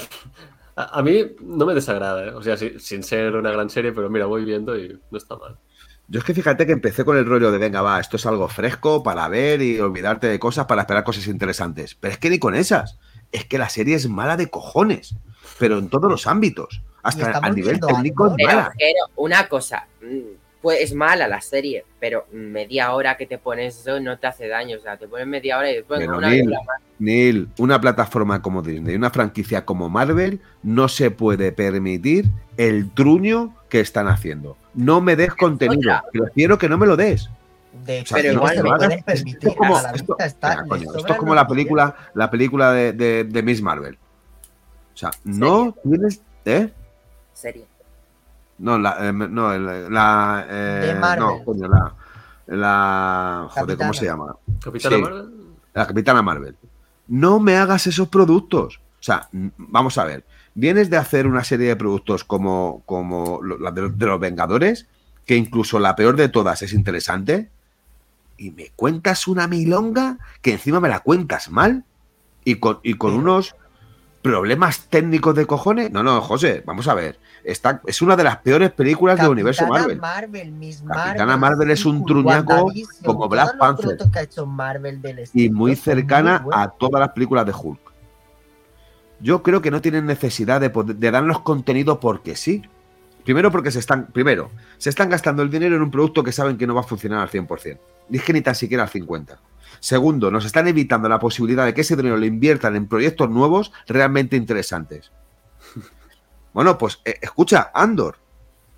A, 0.76 1.00
a 1.00 1.02
mí 1.02 1.26
no 1.42 1.66
me 1.66 1.74
desagrada, 1.74 2.28
¿eh? 2.28 2.32
O 2.32 2.44
sea, 2.44 2.56
sin 2.56 3.02
ser 3.02 3.36
una 3.36 3.50
gran 3.52 3.70
serie, 3.70 3.92
pero 3.94 4.10
mira, 4.12 4.28
voy 4.28 4.46
viendo 4.46 4.78
y 4.78 5.00
no 5.10 5.18
está 5.18 5.36
mal. 5.36 5.58
Yo 6.08 6.20
es 6.20 6.26
que 6.26 6.34
fíjate 6.34 6.66
que 6.66 6.72
empecé 6.72 7.04
con 7.04 7.18
el 7.18 7.26
rollo 7.26 7.52
de 7.52 7.58
venga, 7.58 7.82
va, 7.82 8.00
esto 8.00 8.18
es 8.18 8.26
algo 8.26 8.48
fresco 8.48 9.04
para 9.04 9.28
ver 9.28 9.62
y 9.62 9.80
olvidarte 9.80 10.28
de 10.28 10.40
cosas 10.40 10.66
para 10.66 10.82
esperar 10.82 11.04
cosas 11.04 11.28
interesantes. 11.28 11.96
Pero 11.96 12.14
es 12.14 12.20
que 12.20 12.30
ni 12.30 12.40
con 12.40 12.56
esas. 12.56 13.00
Es 13.32 13.46
que 13.46 13.58
la 13.58 13.70
serie 13.70 13.96
es 13.96 14.08
mala 14.08 14.38
de 14.38 14.50
cojones. 14.50 15.16
Pero 15.60 15.78
en 15.78 15.90
todos 15.90 16.10
los 16.10 16.26
ámbitos. 16.26 16.82
Hasta 17.04 17.28
estamos 17.28 17.50
a 17.50 17.54
nivel 17.54 17.80
técnico 17.80 18.28
es 18.28 18.46
mala. 18.46 18.72
pero 18.78 19.06
una 19.16 19.48
cosa, 19.48 19.88
mm, 20.02 20.39
pues 20.62 20.82
es 20.82 20.94
mala 20.94 21.28
la 21.28 21.40
serie, 21.42 21.86
pero 22.00 22.26
media 22.32 22.92
hora 22.94 23.16
que 23.18 23.26
te 23.26 23.38
pones 23.38 23.80
eso 23.80 24.00
no 24.00 24.18
te 24.20 24.28
hace 24.28 24.48
daño. 24.48 24.78
O 24.78 24.82
sea, 24.82 24.98
te 24.98 25.08
pones 25.08 25.26
media 25.28 25.58
hora 25.58 25.72
y 25.72 25.76
después 25.76 26.00
Pero, 26.02 26.18
una 26.18 26.30
Neil, 26.30 26.50
más. 26.50 26.60
Neil, 27.00 27.48
una 27.60 27.80
plataforma 27.80 28.42
como 28.42 28.62
Disney, 28.62 28.96
una 28.96 29.10
franquicia 29.10 29.64
como 29.66 29.90
Marvel, 29.90 30.42
no 30.64 30.88
se 30.90 31.12
puede 31.12 31.52
permitir 31.54 32.26
el 32.58 32.92
truño 32.92 33.56
que 33.70 33.80
están 33.80 34.08
haciendo. 34.10 34.58
No 34.74 35.00
me 35.00 35.16
des 35.16 35.34
contenido. 35.34 36.02
Prefiero 36.12 36.58
que 36.58 36.68
no 36.68 36.78
me 36.78 36.88
lo 36.88 36.98
des. 36.98 37.30
De 37.86 38.00
hecho, 38.00 38.16
Pero 38.16 38.34
no 38.34 38.40
igual 38.40 38.56
se 38.56 38.64
no 38.64 38.70
pueden 38.76 38.92
esto 38.92 39.12
es 39.12 39.24
permitir. 39.24 39.56
como- 39.56 39.78
a 39.78 39.82
la 39.84 39.92
esto- 39.92 40.16
está. 40.20 40.64
Coño, 40.68 40.84
esto 40.96 41.08
es 41.14 41.18
como 41.18 41.36
la 41.36 41.48
película, 41.48 41.96
la 42.16 42.30
película 42.30 42.72
de, 42.74 42.92
de- 42.94 43.24
de 43.24 43.44
Miss 43.44 43.62
Marvel. 43.62 43.98
O 44.94 44.98
sea, 44.98 45.12
no 45.24 45.74
tienes. 45.84 46.22
¿Eh? 46.46 46.70
Serie. 47.34 47.66
No, 48.60 48.78
la. 48.78 48.98
eh, 49.10 49.14
no, 49.14 49.54
el- 49.54 49.92
la. 49.94 50.46
eh, 50.50 50.94
De 50.94 51.00
Marvel. 51.00 51.20
No, 51.26 51.44
coño, 51.44 51.68
la. 51.68 51.94
La. 52.48 53.48
Joder, 53.50 53.78
¿cómo 53.78 53.94
se 53.94 54.06
llama? 54.06 54.36
¿Capitana 54.64 54.96
Sí. 54.96 55.02
Marvel? 55.02 55.30
La 55.74 55.88
Capitana 55.88 56.22
Marvel. 56.22 56.56
No 57.08 57.40
me 57.40 57.56
hagas 57.58 57.88
esos 57.88 58.08
productos. 58.10 58.78
O 59.00 59.04
sea, 59.04 59.30
vamos 59.32 59.98
a 59.98 60.06
ver. 60.06 60.24
Vienes 60.56 60.90
de 60.90 60.98
hacer 60.98 61.26
una 61.28 61.44
serie 61.44 61.68
de 61.70 61.76
productos 61.76 62.24
como, 62.24 62.82
como 62.86 63.40
la 63.44 63.72
de, 63.72 63.90
de 63.90 64.06
los 64.06 64.20
Vengadores, 64.20 64.88
que 65.26 65.36
incluso 65.36 65.80
la 65.80 65.96
peor 65.96 66.16
de 66.18 66.28
todas 66.28 66.62
es 66.64 66.74
interesante, 66.74 67.50
y 68.38 68.52
me 68.52 68.72
cuentas 68.76 69.28
una 69.28 69.48
milonga 69.48 70.18
que 70.42 70.52
encima 70.54 70.80
me 70.80 70.90
la 70.90 71.00
cuentas 71.02 71.50
mal 71.52 71.86
y 72.44 72.56
con, 72.56 72.80
y 72.84 72.96
con 72.96 73.14
unos 73.14 73.56
problemas 74.22 74.88
técnicos 74.88 75.36
de 75.36 75.46
cojones. 75.46 75.92
No, 75.92 76.04
no, 76.04 76.22
José, 76.22 76.64
vamos 76.66 76.88
a 76.88 76.94
ver. 76.94 77.20
Está, 77.44 77.82
es 77.86 78.02
una 78.02 78.16
de 78.16 78.24
las 78.24 78.38
peores 78.38 78.72
películas 78.72 79.20
del 79.20 79.30
universo 79.30 79.66
Capitana 79.66 79.96
Marvel. 79.96 80.52
Miss 80.52 80.84
Capitana 80.86 81.38
Marvel, 81.38 81.40
Marvel 81.40 81.72
es 81.72 81.86
un 81.86 82.06
truñaco 82.06 82.72
como 83.06 83.30
Black 83.30 83.58
Panther. 83.58 83.98
que 84.12 84.20
ha 84.20 84.22
hecho 84.24 84.46
Marvel 84.46 85.02
del 85.02 85.30
y 85.34 85.50
muy 85.50 85.76
cercana 85.76 86.46
a 86.52 86.70
todas 86.70 87.00
las 87.00 87.10
películas 87.10 87.46
de 87.46 87.54
Hulk. 87.54 87.80
Yo 89.22 89.44
creo 89.44 89.62
que 89.62 89.72
no 89.72 89.82
tienen 89.82 90.06
necesidad 90.06 90.62
de, 90.62 90.70
de 90.70 91.12
darnos 91.12 91.42
contenido 91.42 92.00
porque 92.00 92.36
sí. 92.36 92.64
Primero 93.24 93.52
porque 93.52 93.70
se 93.70 93.80
están, 93.80 94.08
primero, 94.08 94.50
se 94.78 94.90
están 94.90 95.10
gastando 95.10 95.44
el 95.44 95.50
dinero 95.50 95.76
en 95.76 95.82
un 95.82 95.92
producto 95.92 96.24
que 96.24 96.32
saben 96.32 96.58
que 96.58 96.66
no 96.66 96.74
va 96.74 96.82
a 96.82 96.86
funcionar 96.86 97.20
al 97.20 97.30
100%. 97.30 97.78
Y 98.10 98.18
es 98.18 98.24
que 98.24 98.34
ni 98.34 98.42
tan 98.42 98.56
siquiera 98.56 98.84
al 98.84 98.90
50%. 98.90 99.38
Segundo, 99.80 100.30
nos 100.32 100.46
están 100.46 100.68
evitando 100.68 101.08
la 101.10 101.20
posibilidad 101.20 101.66
de 101.66 101.74
que 101.74 101.82
ese 101.82 101.96
dinero 101.96 102.18
lo 102.18 102.26
inviertan 102.26 102.76
en 102.76 102.88
proyectos 102.88 103.30
nuevos 103.30 103.72
realmente 103.88 104.36
interesantes. 104.36 105.12
Bueno, 106.52 106.78
pues 106.80 107.00
eh, 107.06 107.14
escucha, 107.22 107.70
Andor. 107.74 108.18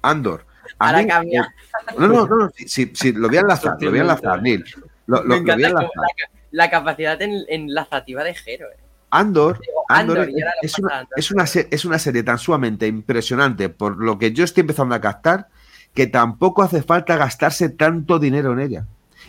Andor. 0.01 0.45
A 0.77 0.87
Ahora 0.87 0.99
mí, 1.01 1.07
cambia. 1.07 1.53
no, 1.97 2.07
no, 2.07 2.27
no, 2.27 2.35
no, 2.37 2.49
sí, 2.53 2.67
sí, 2.67 2.91
sí, 2.93 3.13
lo 3.13 3.29
voy 3.29 3.37
a 3.37 3.41
enlazar, 3.41 3.77
lo 3.79 3.89
voy 3.89 3.99
a 3.99 4.01
enlazar, 4.01 4.41
Neil. 4.41 4.65
Lo, 5.07 5.23
lo- 5.23 5.23
Me 5.23 5.35
lo 5.37 5.41
voy 5.43 5.51
a 5.51 5.55
encanta 5.55 5.69
como 5.69 5.79
enlazar. 5.79 5.95
la, 5.95 6.07
ca- 6.17 6.31
la 6.51 6.69
capacidad 6.69 7.21
en, 7.21 7.45
enlazativa 7.47 8.23
de 8.25 8.33
Jero. 8.35 8.67
eh. 8.67 8.77
Andor, 9.09 9.59
Andor 9.89 10.29
es, 10.61 10.77
una, 10.79 10.99
Andor. 10.99 11.13
es, 11.17 11.31
una, 11.31 11.43
es 11.45 11.85
una 11.85 11.97
serie 11.99 12.23
tan 12.23 12.37
sumamente 12.37 12.87
impresionante 12.87 13.69
por 13.69 13.97
lo 14.03 14.17
que 14.19 14.31
yo 14.33 14.43
estoy 14.43 14.61
empezando 14.61 14.93
a 14.95 15.01
captar 15.01 15.47
que 15.93 16.07
tampoco 16.07 16.63
hace 16.63 16.81
falta 16.83 17.15
gastarse 17.17 17.69
tanto 17.69 18.19
dinero 18.19 18.53
en 18.53 18.59
ella. 18.59 18.85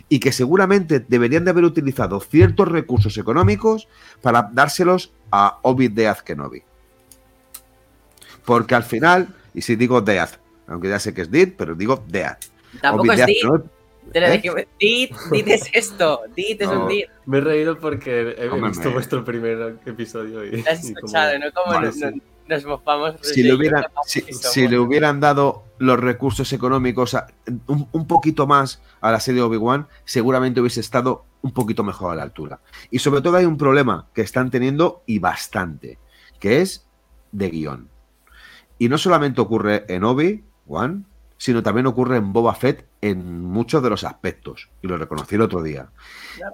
Y 0.09 0.19
que 0.19 0.31
seguramente 0.31 0.99
deberían 0.99 1.45
de 1.45 1.51
haber 1.51 1.63
utilizado 1.63 2.19
ciertos 2.19 2.67
recursos 2.67 3.17
económicos 3.17 3.87
para 4.21 4.49
dárselos 4.51 5.11
a 5.31 5.59
Obi 5.63 5.87
Deaz 5.87 6.21
Kenobi. 6.21 6.63
Porque 8.45 8.75
al 8.75 8.83
final, 8.83 9.27
y 9.53 9.61
si 9.61 9.75
digo 9.75 10.01
Deaz, 10.01 10.39
aunque 10.67 10.89
ya 10.89 10.99
sé 10.99 11.13
que 11.13 11.21
es 11.21 11.31
Dit, 11.31 11.55
pero 11.57 11.75
digo 11.75 12.03
Deaz. 12.07 12.37
Tampoco 12.81 13.11
es 13.13 13.19
lo 13.19 13.25
¿Eh? 14.13 14.67
Dit, 14.79 15.11
Dit 15.31 15.47
es 15.47 15.69
esto. 15.73 16.21
Dit 16.35 16.61
es 16.61 16.67
No. 16.67 16.83
un 16.83 16.89
Dit. 16.89 17.05
Me 17.25 17.37
he 17.37 17.41
reído 17.41 17.79
porque 17.79 18.35
he, 18.37 18.49
Hombre, 18.49 18.69
visto 18.69 18.89
me- 18.89 18.95
vuestro 18.95 19.23
primer 19.23 19.77
episodio 19.85 20.43
y, 20.43 20.61
Lo 20.61 20.69
has 20.69 20.83
y 20.83 20.93
como- 20.93 20.97
escuchado, 20.99 21.39
¿no? 21.39 21.45
Como 21.53 21.73
Vale, 21.73 21.87
nos, 21.87 21.95
sí. 21.95 22.21
nos- 22.49 22.65
mofamos. 22.65 23.15
si 23.21 23.41
de 23.43 23.53
le, 23.53 23.69
capaz 23.69 24.01
si, 24.05 24.67
le 24.67 24.77
hubieran 24.77 25.19
dado 25.21 25.63
los 25.83 25.99
recursos 25.99 26.53
económicos 26.53 27.17
un, 27.67 28.07
poquito 28.07 28.47
más 28.47 28.81
a 29.01 29.11
la 29.11 29.19
serie 29.19 29.41
Obi-Wan, 29.41 29.87
seguramente 30.05 30.61
hubiese 30.61 30.79
estado 30.79 31.25
un 31.41 31.51
poquito 31.51 31.83
mejor 31.83 32.13
a 32.13 32.15
la 32.15 32.23
altura. 32.23 32.61
Y 32.89 32.99
sobre 32.99 33.21
todo 33.21 33.35
hay 33.35 33.45
un 33.45 33.57
problema 33.57 34.07
que 34.13 34.21
están 34.21 34.49
teniendo 34.49 35.03
y 35.05 35.19
bastante, 35.19 35.99
que 36.39 36.61
es 36.61 36.87
de 37.33 37.49
guion. 37.49 37.89
Y 38.79 38.87
no 38.87 38.97
solamente 38.97 39.41
ocurre 39.41 39.85
en 39.89 40.05
Obi-Wan, 40.05 41.05
sino 41.37 41.61
también 41.61 41.87
ocurre 41.87 42.15
en 42.15 42.31
Boba 42.31 42.55
Fett 42.55 42.87
en 43.01 43.43
muchos 43.43 43.83
de 43.83 43.89
los 43.89 44.05
aspectos. 44.05 44.69
Y 44.81 44.87
lo 44.87 44.97
reconocí 44.97 45.35
el 45.35 45.41
otro 45.41 45.61
día. 45.61 45.89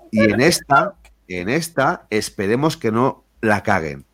Y 0.09 0.21
en 0.21 0.41
esta, 0.41 0.95
en 1.27 1.49
esta, 1.49 2.07
esperemos 2.09 2.77
que 2.77 2.91
no 2.91 3.23
la 3.41 3.61
caguen. 3.61 4.05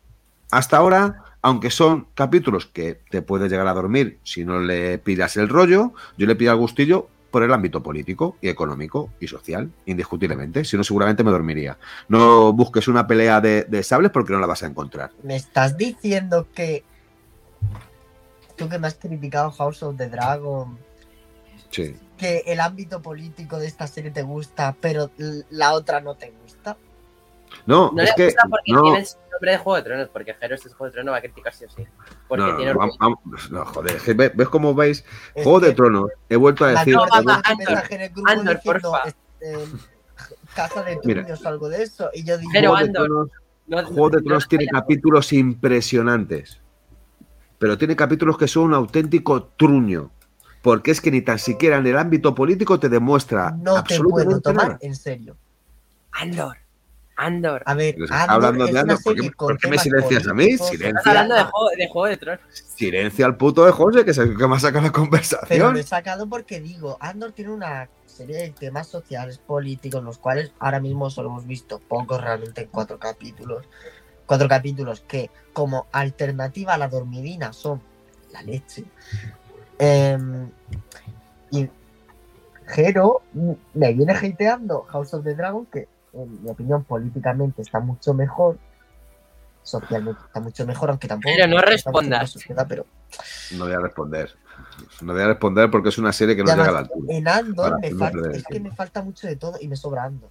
Hasta 0.50 0.76
ahora, 0.76 1.24
aunque 1.46 1.70
son 1.70 2.08
capítulos 2.14 2.66
que 2.66 2.98
te 3.08 3.22
puedes 3.22 3.48
llegar 3.48 3.68
a 3.68 3.72
dormir 3.72 4.18
si 4.24 4.44
no 4.44 4.58
le 4.58 4.98
pidas 4.98 5.36
el 5.36 5.48
rollo, 5.48 5.92
yo 6.18 6.26
le 6.26 6.34
pido 6.34 6.50
al 6.50 6.56
gustillo 6.58 7.08
por 7.30 7.44
el 7.44 7.52
ámbito 7.52 7.84
político 7.84 8.36
y 8.40 8.48
económico 8.48 9.10
y 9.20 9.28
social, 9.28 9.70
indiscutiblemente. 9.84 10.64
Si 10.64 10.76
no, 10.76 10.82
seguramente 10.82 11.22
me 11.22 11.30
dormiría. 11.30 11.78
No 12.08 12.52
busques 12.52 12.88
una 12.88 13.06
pelea 13.06 13.40
de, 13.40 13.62
de 13.62 13.84
sables 13.84 14.10
porque 14.10 14.32
no 14.32 14.40
la 14.40 14.48
vas 14.48 14.64
a 14.64 14.66
encontrar. 14.66 15.12
Me 15.22 15.36
estás 15.36 15.76
diciendo 15.76 16.48
que 16.52 16.82
tú 18.56 18.68
que 18.68 18.80
me 18.80 18.88
has 18.88 18.94
criticado 18.94 19.52
House 19.52 19.84
of 19.84 19.96
the 19.96 20.08
Dragon, 20.08 20.76
Sí. 21.70 21.94
que 22.16 22.42
el 22.46 22.58
ámbito 22.58 23.02
político 23.02 23.58
de 23.60 23.68
esta 23.68 23.86
serie 23.86 24.10
te 24.10 24.22
gusta, 24.22 24.74
pero 24.80 25.12
la 25.50 25.74
otra 25.74 26.00
no 26.00 26.16
te 26.16 26.32
gusta. 26.42 26.45
No, 27.66 27.90
No 27.94 28.02
es 28.02 28.10
le 28.10 28.14
que. 28.16 28.24
gusta 28.26 28.42
porque 28.50 28.72
no, 28.72 28.82
tiene 28.82 28.98
el 28.98 29.06
nombre 29.32 29.50
de 29.52 29.58
Juego 29.58 29.76
de 29.76 29.82
Tronos, 29.82 30.08
porque 30.08 30.34
Jero 30.34 30.54
este 30.54 30.68
es 30.68 30.74
Juego 30.74 30.86
de 30.90 30.92
Tronos 30.94 31.12
va 31.14 31.18
a 31.18 31.20
criticar 31.20 31.52
sí 31.54 31.64
o 31.64 31.70
sí. 31.70 31.84
Porque 32.28 32.42
no, 32.44 32.50
no, 32.52 32.56
tiene 32.56 32.72
no, 32.74 32.78
orgullo. 32.80 32.98
vamos- 33.00 33.22
vamos- 33.24 33.50
no, 33.50 33.64
joder, 33.66 33.96
es 33.96 34.02
que 34.02 34.14
ve- 34.14 34.32
¿ves 34.34 34.48
cómo 34.48 34.74
veis? 34.74 35.04
Es 35.34 35.44
Juego 35.44 35.60
de 35.60 35.68
que 35.68 35.74
Tronos, 35.74 36.10
he 36.28 36.36
vuelto 36.36 36.64
a 36.64 36.68
decir. 36.68 36.94
No, 36.94 37.04
de 37.04 37.10
mamá, 37.10 37.42
Andor, 37.44 37.82
Andor, 38.26 38.60
porfa. 38.62 39.02
este, 39.06 39.56
Casa 40.54 40.82
de. 40.82 40.96
Truños 40.96 41.44
o 41.44 41.48
algo 41.48 41.68
de 41.68 41.82
eso. 41.82 42.08
Y 42.14 42.24
yo 42.24 42.38
digo, 42.38 42.50
Pero 42.52 42.70
Juego 42.70 42.76
de 42.84 42.88
Andor, 42.88 43.06
Tronos- 43.08 43.30
No- 43.66 43.84
Juego 43.86 44.10
de 44.10 44.16
no- 44.18 44.22
Tronos 44.24 44.44
no- 44.44 44.48
tiene 44.48 44.66
capítulos 44.68 45.32
impresionantes. 45.32 46.60
Pero 47.58 47.76
tiene 47.78 47.96
capítulos 47.96 48.36
que 48.38 48.48
son 48.48 48.64
un 48.64 48.74
auténtico 48.74 49.44
truño. 49.56 50.10
porque 50.62 50.90
es 50.90 51.00
que 51.00 51.12
ni 51.12 51.20
tan 51.22 51.38
siquiera 51.38 51.76
en 51.76 51.86
el 51.86 51.96
ámbito 51.96 52.34
político 52.34 52.80
te 52.80 52.88
demuestra 52.88 53.52
No 53.52 53.56
te 53.56 53.62
puedo 53.62 53.76
absolutamente 53.78 54.40
tomar 54.40 54.66
nada. 54.66 54.78
en 54.82 54.94
serio. 54.96 55.36
Andor. 56.10 56.56
Andor. 57.16 57.62
A 57.64 57.74
ver, 57.74 57.94
Pero 57.98 58.06
Andor 58.14 58.30
hablando 58.34 58.64
es 58.66 58.72
de 58.74 58.78
Andor, 58.80 59.02
¿por 59.02 59.14
qué- 59.14 59.30
por 59.30 59.68
me 59.70 59.78
silencias 59.78 60.26
a 60.28 60.34
mí? 60.34 60.44
Silencia. 60.58 60.88
Estás 60.88 61.06
hablando 61.06 61.34
de 61.34 61.44
juego, 61.44 61.68
de 61.76 61.88
juego 61.88 62.06
de 62.08 62.16
Tronos. 62.18 62.40
Silencia 62.52 63.26
al 63.26 63.36
puto 63.36 63.64
de 63.64 63.72
José, 63.72 64.04
que 64.04 64.10
es 64.10 64.18
el 64.18 64.36
que 64.36 64.46
me 64.46 64.56
ha 64.56 64.60
sacado 64.60 64.84
la 64.86 64.92
Pero 64.92 65.02
conversación. 65.04 65.72
lo 65.72 65.78
he 65.78 65.82
sacado 65.82 66.28
porque 66.28 66.60
digo, 66.60 66.98
Andor 67.00 67.32
tiene 67.32 67.52
una 67.52 67.88
serie 68.04 68.36
de 68.36 68.50
temas 68.50 68.86
sociales, 68.88 69.38
políticos, 69.38 70.02
los 70.04 70.18
cuales 70.18 70.52
ahora 70.58 70.80
mismo 70.80 71.08
solo 71.10 71.28
hemos 71.30 71.46
visto 71.46 71.78
pocos 71.78 72.20
realmente 72.20 72.62
en 72.62 72.68
cuatro 72.68 72.98
capítulos. 72.98 73.64
Cuatro 74.26 74.48
capítulos 74.48 75.00
que 75.06 75.30
como 75.52 75.86
alternativa 75.92 76.74
a 76.74 76.78
la 76.78 76.88
dormidina 76.88 77.52
son 77.52 77.80
la 78.32 78.42
leche. 78.42 78.84
Em, 79.78 80.50
y 81.50 81.68
Jero 82.66 83.22
me 83.74 83.92
viene 83.92 84.12
hateando 84.12 84.82
House 84.90 85.14
of 85.14 85.24
the 85.24 85.34
Dragon, 85.34 85.66
que 85.66 85.86
en 86.16 86.42
mi 86.42 86.50
opinión 86.50 86.84
políticamente 86.84 87.62
está 87.62 87.80
mucho 87.80 88.14
mejor. 88.14 88.58
Socialmente 89.62 90.20
está 90.26 90.40
mucho 90.40 90.64
mejor, 90.64 90.90
aunque 90.90 91.08
tampoco. 91.08 91.32
Pero 91.34 91.48
no 91.48 91.60
respondas. 91.60 92.30
sociedad, 92.30 92.66
pero 92.68 92.86
No 93.52 93.64
voy 93.64 93.74
a 93.74 93.80
responder. 93.80 94.34
No 95.02 95.12
voy 95.12 95.22
a 95.22 95.26
responder 95.26 95.70
porque 95.70 95.88
es 95.88 95.98
una 95.98 96.12
serie 96.12 96.36
que 96.36 96.44
no 96.44 96.50
llega 96.50 96.68
a 96.68 96.72
la 96.72 96.78
altura. 96.80 97.00
En 97.08 97.28
Andor 97.28 97.80
me 97.80 97.90
falta, 97.90 98.30
es 98.32 98.44
que 98.44 98.60
me 98.60 98.70
falta 98.70 99.02
mucho 99.02 99.26
de 99.26 99.36
todo 99.36 99.56
y 99.60 99.68
me 99.68 99.76
sobra 99.76 100.04
Andor. 100.04 100.30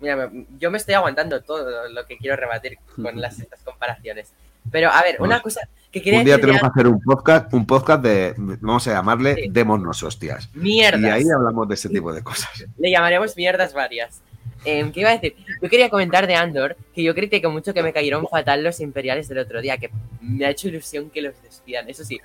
Mira, 0.00 0.30
yo 0.58 0.70
me 0.70 0.78
estoy 0.78 0.94
aguantando 0.94 1.40
todo 1.42 1.88
lo 1.88 2.06
que 2.06 2.16
quiero 2.18 2.36
rebatir 2.36 2.78
con 2.96 3.20
las, 3.20 3.38
estas 3.40 3.62
comparaciones. 3.62 4.32
Pero, 4.70 4.90
a 4.90 5.02
ver, 5.02 5.16
una 5.20 5.40
cosa 5.40 5.68
que 5.90 6.00
quería 6.00 6.20
Un 6.20 6.24
día 6.24 6.36
decir 6.36 6.50
tenemos 6.50 6.72
que 6.72 6.80
hacer 6.80 6.86
un 6.86 7.00
podcast, 7.00 7.52
un 7.52 7.66
podcast 7.66 8.02
de, 8.02 8.34
vamos 8.36 8.86
a 8.88 8.92
llamarle 8.92 9.34
Sí. 9.34 9.48
Démonos 9.50 10.02
hostias. 10.02 10.48
mierdas. 10.54 11.00
Y 11.00 11.06
ahí 11.06 11.24
hablamos 11.34 11.68
de 11.68 11.74
ese 11.74 11.88
tipo 11.88 12.12
de 12.12 12.22
cosas. 12.22 12.64
Le 12.78 12.90
llamaremos 12.90 13.36
mierdas 13.36 13.74
varias. 13.74 14.22
Em, 14.64 14.92
¿Qué 14.92 15.00
iba 15.00 15.10
a 15.10 15.14
decir? 15.14 15.34
Yo 15.60 15.68
quería 15.68 15.90
comentar 15.90 16.26
de 16.26 16.34
Andor 16.36 16.76
que 16.94 17.02
yo 17.02 17.14
critiqué 17.14 17.48
mucho 17.48 17.74
que 17.74 17.82
me 17.82 17.92
cayeron 17.92 18.26
fatal 18.28 18.62
los 18.62 18.78
imperiales 18.80 19.28
del 19.28 19.38
otro 19.38 19.60
día, 19.60 19.76
que 19.78 19.90
me 20.20 20.44
ha 20.46 20.50
hecho 20.50 20.68
ilusión 20.68 21.10
que 21.10 21.20
los 21.22 21.34
despidan. 21.42 21.88
Eso 21.88 22.04
sí, 22.04 22.20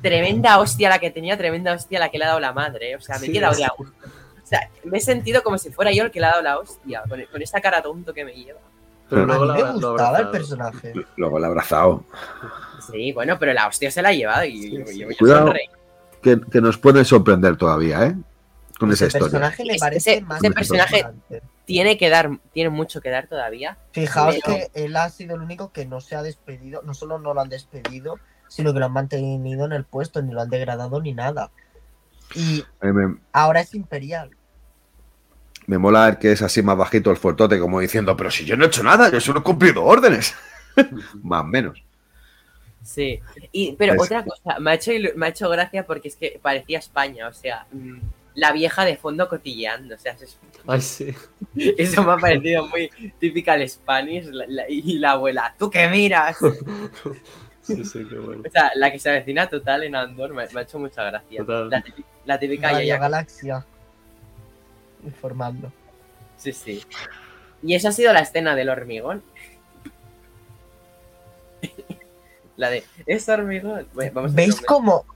tremenda 0.00 0.58
hostia 0.58 0.88
la 0.88 0.98
que 0.98 1.10
tenía, 1.10 1.36
tremenda 1.36 1.72
hostia 1.74 1.98
la 1.98 2.10
que 2.10 2.18
le 2.18 2.24
ha 2.24 2.28
dado 2.28 2.40
la 2.40 2.52
madre. 2.52 2.96
O 2.96 3.00
sea, 3.00 3.18
me 3.18 3.24
he 3.24 3.26
Sí, 3.26 3.32
quedado 3.32 3.52
es- 3.52 3.58
de 3.58 3.64
a 3.64 3.72
gusto. 3.76 3.94
O 4.42 4.46
sea, 4.46 4.70
me 4.84 4.98
he 4.98 5.00
sentido 5.00 5.42
como 5.42 5.56
si 5.58 5.70
fuera 5.70 5.92
yo 5.92 6.04
el 6.04 6.10
que 6.10 6.20
le 6.20 6.26
ha 6.26 6.30
dado 6.30 6.42
la 6.42 6.58
hostia, 6.58 7.02
con, 7.08 7.22
con 7.30 7.42
esta 7.42 7.60
cara 7.60 7.82
tonto 7.82 8.12
que 8.14 8.24
me 8.24 8.32
lleva. 8.34 8.60
Pero 9.08 9.26
luego 9.26 9.44
lo, 9.44 9.54
me 9.54 9.60
ha 9.60 9.72
gustaba 9.72 9.94
el 9.96 10.00
abrazado. 10.26 10.32
personaje. 10.32 10.92
Luego 11.16 11.38
el 11.38 11.44
abrazado. 11.44 12.04
Sí, 12.90 13.12
bueno, 13.12 13.38
pero 13.38 13.52
la 13.52 13.66
hostia 13.68 13.90
se 13.90 14.00
la 14.02 14.08
ha 14.08 14.12
llevado 14.12 14.44
y 14.44 14.70
yo, 14.78 14.84
yo, 14.90 15.10
yo 15.10 15.16
Cuidado. 15.18 15.52
Que, 16.22 16.40
que 16.50 16.60
nos 16.60 16.78
puede 16.78 17.04
sorprender 17.04 17.56
todavía, 17.56 18.06
¿eh? 18.06 18.14
Con 18.78 18.90
esa 18.92 19.06
historia. 19.06 19.26
personaje 19.28 19.64
me 19.64 19.72
Ese- 19.74 19.80
parece 19.80 20.12
ese- 20.14 20.20
más 20.22 20.42
ese 20.42 20.50
personaje- 20.54 20.98
importante. 20.98 21.42
Tiene 21.64 21.96
que 21.96 22.10
dar, 22.10 22.30
tiene 22.52 22.70
mucho 22.70 23.00
que 23.00 23.10
dar 23.10 23.26
todavía. 23.28 23.78
Fijaos 23.92 24.36
Pero- 24.44 24.56
que 24.56 24.84
él 24.84 24.96
ha 24.96 25.08
sido 25.10 25.36
el 25.36 25.42
único 25.42 25.72
que 25.72 25.86
no 25.86 26.00
se 26.00 26.16
ha 26.16 26.22
despedido, 26.22 26.82
no 26.82 26.92
solo 26.94 27.18
no 27.18 27.34
lo 27.34 27.40
han 27.40 27.48
despedido, 27.48 28.18
sino 28.48 28.72
que 28.72 28.80
lo 28.80 28.86
han 28.86 28.92
mantenido 28.92 29.64
en 29.66 29.72
el 29.72 29.84
puesto, 29.84 30.20
ni 30.22 30.32
lo 30.32 30.40
han 30.42 30.50
degradado 30.50 31.00
ni 31.00 31.12
nada. 31.14 31.50
Y 32.34 32.64
me, 32.80 33.16
ahora 33.32 33.60
es 33.60 33.74
imperial. 33.74 34.30
me 35.66 35.78
mola 35.78 36.08
el 36.08 36.18
que 36.18 36.32
es 36.32 36.42
así 36.42 36.62
más 36.62 36.76
bajito 36.76 37.10
el 37.10 37.16
fuertote, 37.16 37.58
como 37.58 37.78
diciendo, 37.80 38.16
pero 38.16 38.30
si 38.30 38.44
yo 38.44 38.56
no 38.56 38.64
he 38.64 38.66
hecho 38.66 38.82
nada, 38.82 39.10
yo 39.10 39.20
solo 39.20 39.40
he 39.40 39.42
cumplido 39.44 39.84
órdenes. 39.84 40.34
más 41.22 41.42
o 41.42 41.44
menos. 41.44 41.82
Sí, 42.82 43.20
y, 43.52 43.72
pero 43.76 43.94
Es- 43.94 44.02
otra 44.02 44.24
cosa, 44.24 44.58
me 44.58 44.72
ha, 44.72 44.74
hecho, 44.74 44.90
ilu- 44.90 45.14
me 45.14 45.26
ha 45.26 45.28
hecho 45.28 45.48
gracia 45.48 45.86
porque 45.86 46.08
es 46.08 46.16
que 46.16 46.40
parecía 46.42 46.78
España, 46.80 47.28
o 47.28 47.32
sea, 47.32 47.66
mm, 47.70 47.98
la 48.34 48.52
vieja 48.52 48.84
de 48.84 48.96
fondo 48.96 49.28
cotilleando, 49.28 49.94
o 49.94 49.98
sea, 49.98 50.12
eso, 50.12 50.24
es- 50.24 50.38
Ay, 50.66 50.80
sí. 50.80 51.14
eso 51.78 52.02
me 52.02 52.12
ha 52.12 52.16
parecido 52.16 52.66
muy 52.68 52.90
típica 53.18 53.56
Spanish, 53.68 54.24
la- 54.26 54.46
la- 54.48 54.68
y 54.68 54.98
la 54.98 55.12
abuela, 55.12 55.54
¿tú 55.58 55.68
qué 55.70 55.88
miras? 55.88 56.40
O 56.42 56.52
Sí, 57.62 57.84
sí, 57.84 58.04
qué 58.08 58.16
bueno. 58.16 58.42
sea, 58.52 58.72
la 58.74 58.90
que 58.90 58.98
se 58.98 59.08
avecina 59.08 59.48
total 59.48 59.84
en 59.84 59.94
Andor 59.94 60.34
me, 60.34 60.48
me 60.48 60.60
ha 60.60 60.62
hecho 60.64 60.80
mucha 60.80 61.04
gracia. 61.04 61.40
Total. 61.44 61.70
La, 61.70 61.80
típica- 61.80 62.08
la 62.24 62.38
típica 62.40 62.66
Radio 62.72 62.80
yaya- 62.80 62.98
Galaxia. 62.98 63.66
Informando. 65.04 65.72
Sí, 66.36 66.52
sí. 66.52 66.82
Y 67.62 67.76
esa 67.76 67.90
ha 67.90 67.92
sido 67.92 68.12
la 68.12 68.18
escena 68.20 68.56
del 68.56 68.68
hormigón. 68.68 69.22
la 72.56 72.70
de, 72.70 72.84
es 73.06 73.28
hormigón. 73.28 73.86
Bueno, 73.94 74.10
vamos 74.14 74.32
a 74.32 74.34
¿Veis 74.34 74.60
cómo 74.60 75.06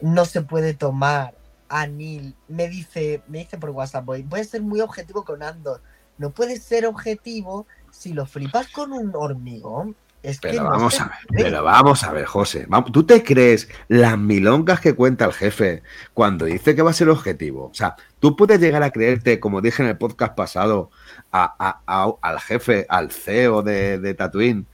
no 0.00 0.24
se 0.24 0.40
puede 0.42 0.72
tomar 0.74 1.34
a 1.70 1.86
Neil? 1.86 2.34
Me 2.48 2.68
dice, 2.68 3.22
me 3.28 3.38
dice 3.38 3.56
por 3.56 3.70
WhatsApp, 3.70 4.04
voy, 4.04 4.22
voy 4.22 4.40
a 4.40 4.44
ser 4.44 4.60
muy 4.60 4.80
objetivo 4.82 5.24
con 5.24 5.42
Andor. 5.42 5.80
No 6.18 6.30
puedes 6.30 6.62
ser 6.62 6.84
objetivo 6.84 7.66
si 7.90 8.12
lo 8.12 8.26
flipas 8.26 8.68
con 8.68 8.92
un 8.92 9.12
hormigón. 9.14 9.96
Es 10.22 10.38
Pero 10.38 10.64
vamos 10.64 11.00
a 11.00 11.04
ver, 11.06 11.14
pero 11.30 11.64
vamos 11.64 12.04
a 12.04 12.12
ver, 12.12 12.26
José. 12.26 12.68
¿Tú 12.92 13.04
te 13.04 13.22
crees 13.24 13.70
las 13.88 14.18
milongas 14.18 14.78
que 14.78 14.94
cuenta 14.94 15.24
el 15.24 15.32
jefe 15.32 15.82
cuando 16.12 16.44
dice 16.44 16.74
que 16.74 16.82
va 16.82 16.90
a 16.90 16.92
ser 16.92 17.08
objetivo? 17.08 17.70
O 17.70 17.74
sea, 17.74 17.96
tú 18.18 18.36
puedes 18.36 18.60
llegar 18.60 18.82
a 18.82 18.90
creerte, 18.90 19.40
como 19.40 19.62
dije 19.62 19.82
en 19.82 19.88
el 19.88 19.96
podcast 19.96 20.34
pasado, 20.34 20.90
a- 21.32 21.54
a- 21.58 21.80
a- 21.86 22.12
al 22.20 22.38
jefe, 22.38 22.84
al 22.90 23.10
CEO 23.12 23.62
de, 23.62 23.98
de 23.98 24.12
Tatooine, 24.12 24.66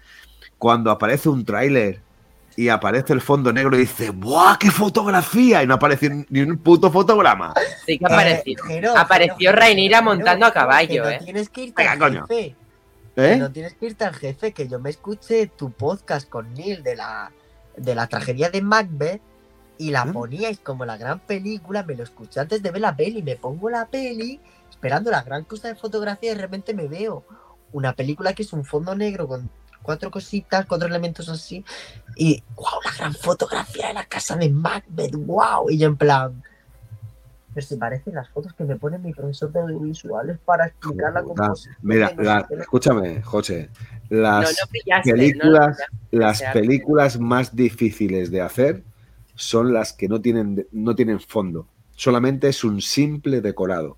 cuando 0.59 0.91
aparece 0.91 1.29
un 1.29 1.45
tráiler 1.45 2.01
y 2.57 2.69
aparece 2.71 3.13
el 3.13 3.21
fondo 3.21 3.53
negro 3.53 3.77
y 3.77 3.81
dice, 3.81 4.11
¡buah, 4.11 4.57
qué 4.59 4.71
fotografía! 4.71 5.63
Y 5.63 5.67
no 5.67 5.75
aparece 5.75 6.25
ni 6.31 6.41
un 6.41 6.57
puto 6.57 6.91
fotograma. 6.91 7.53
Sí 7.85 7.99
que 7.99 8.07
ha 8.07 8.31
Eh. 8.31 8.43
Jero, 8.67 8.97
Apareció 8.97 9.53
Jero, 9.53 10.03
montando 10.03 10.47
a 10.47 10.53
caballo, 10.53 11.05
que 11.05 11.11
eh. 11.11 11.19
No 11.19 11.25
tienes 11.25 11.49
que 11.51 11.61
irte 11.65 11.83
Venga, 11.83 11.93
al 11.93 11.99
coño. 11.99 12.27
jefe. 12.27 12.57
que 13.15 13.33
¿Eh? 13.33 13.37
No 13.37 13.53
tienes 13.53 13.75
que 13.75 13.87
irte 13.87 14.05
al 14.05 14.15
jefe, 14.15 14.53
que 14.53 14.69
yo 14.69 14.79
me 14.79 14.91
escuché 14.91 15.47
tu 15.49 15.71
podcast 15.71 16.29
con 16.29 16.53
Neil 16.55 16.83
de 16.83 16.97
la, 16.97 17.31
de 17.77 17.95
la 17.95 18.07
tragedia 18.07 18.51
de 18.51 18.63
Macbeth 18.63 19.21
y 19.79 19.91
la 19.91 20.07
¿Mm? 20.07 20.13
poníais 20.15 20.59
como 20.61 20.87
la 20.87 20.97
gran 20.97 21.21
película, 21.21 21.83
me 21.83 21.95
lo 21.95 22.05
escuché 22.05 22.41
antes 22.41 22.63
de 22.63 22.71
ver 22.71 22.81
la 22.81 22.97
peli, 22.97 23.23
me 23.23 23.37
pongo 23.37 23.69
la 23.69 23.87
peli 23.87 24.41
esperando 24.71 25.11
la 25.11 25.23
gran 25.23 25.45
cosa 25.45 25.69
de 25.69 25.75
fotografía 25.75 26.33
y 26.33 26.35
de 26.35 26.41
repente 26.41 26.73
me 26.75 26.89
veo 26.89 27.25
una 27.73 27.93
película 27.93 28.33
que 28.33 28.43
es 28.43 28.53
un 28.55 28.65
fondo 28.65 28.95
negro 28.95 29.29
con 29.29 29.51
cuatro 29.83 30.11
cositas, 30.11 30.67
cuatro 30.67 30.89
elementos 30.89 31.29
así 31.29 31.65
y 32.17 32.43
wow, 32.55 32.81
la 32.85 32.93
gran 32.93 33.15
fotografía 33.15 33.89
de 33.89 33.95
la 33.95 34.05
casa 34.05 34.37
de 34.37 34.49
Macbeth, 34.51 35.15
wow, 35.17 35.71
y 35.71 35.79
yo 35.79 35.89
en 35.89 35.97
plan... 35.97 36.43
Pero 37.55 37.67
se 37.67 37.77
parecen 37.79 38.15
las 38.15 38.29
fotos 38.29 38.53
que 38.53 38.65
me 38.65 38.77
pone 38.77 38.99
mi 38.99 39.15
profesor 39.15 39.51
de 39.51 39.61
audiovisuales 39.61 40.39
para 40.45 40.67
explicar 40.67 41.15
la 41.15 41.23
composición. 41.23 41.75
Mira, 41.81 42.13
la- 42.19 42.47
escúchame, 42.51 43.23
José. 43.23 43.71
Las, 44.11 44.51
no 44.61 44.67
pillaste. 44.71 45.11
no 45.11 45.17
películas- 45.17 45.79
las 46.11 46.43
películas 46.53 47.19
más 47.19 47.57
difíciles 47.57 48.31
de 48.31 48.43
hacer 48.43 48.85
son 49.37 49.73
las 49.73 49.95
que 49.95 50.07
no 50.07 50.21
tienen, 50.21 50.67
no 50.71 50.95
tienen 50.95 51.19
fondo. 51.19 51.67
Solamente 51.95 52.49
es 52.49 52.63
un 52.63 52.83
simple 52.83 53.41
decorado. 53.41 53.97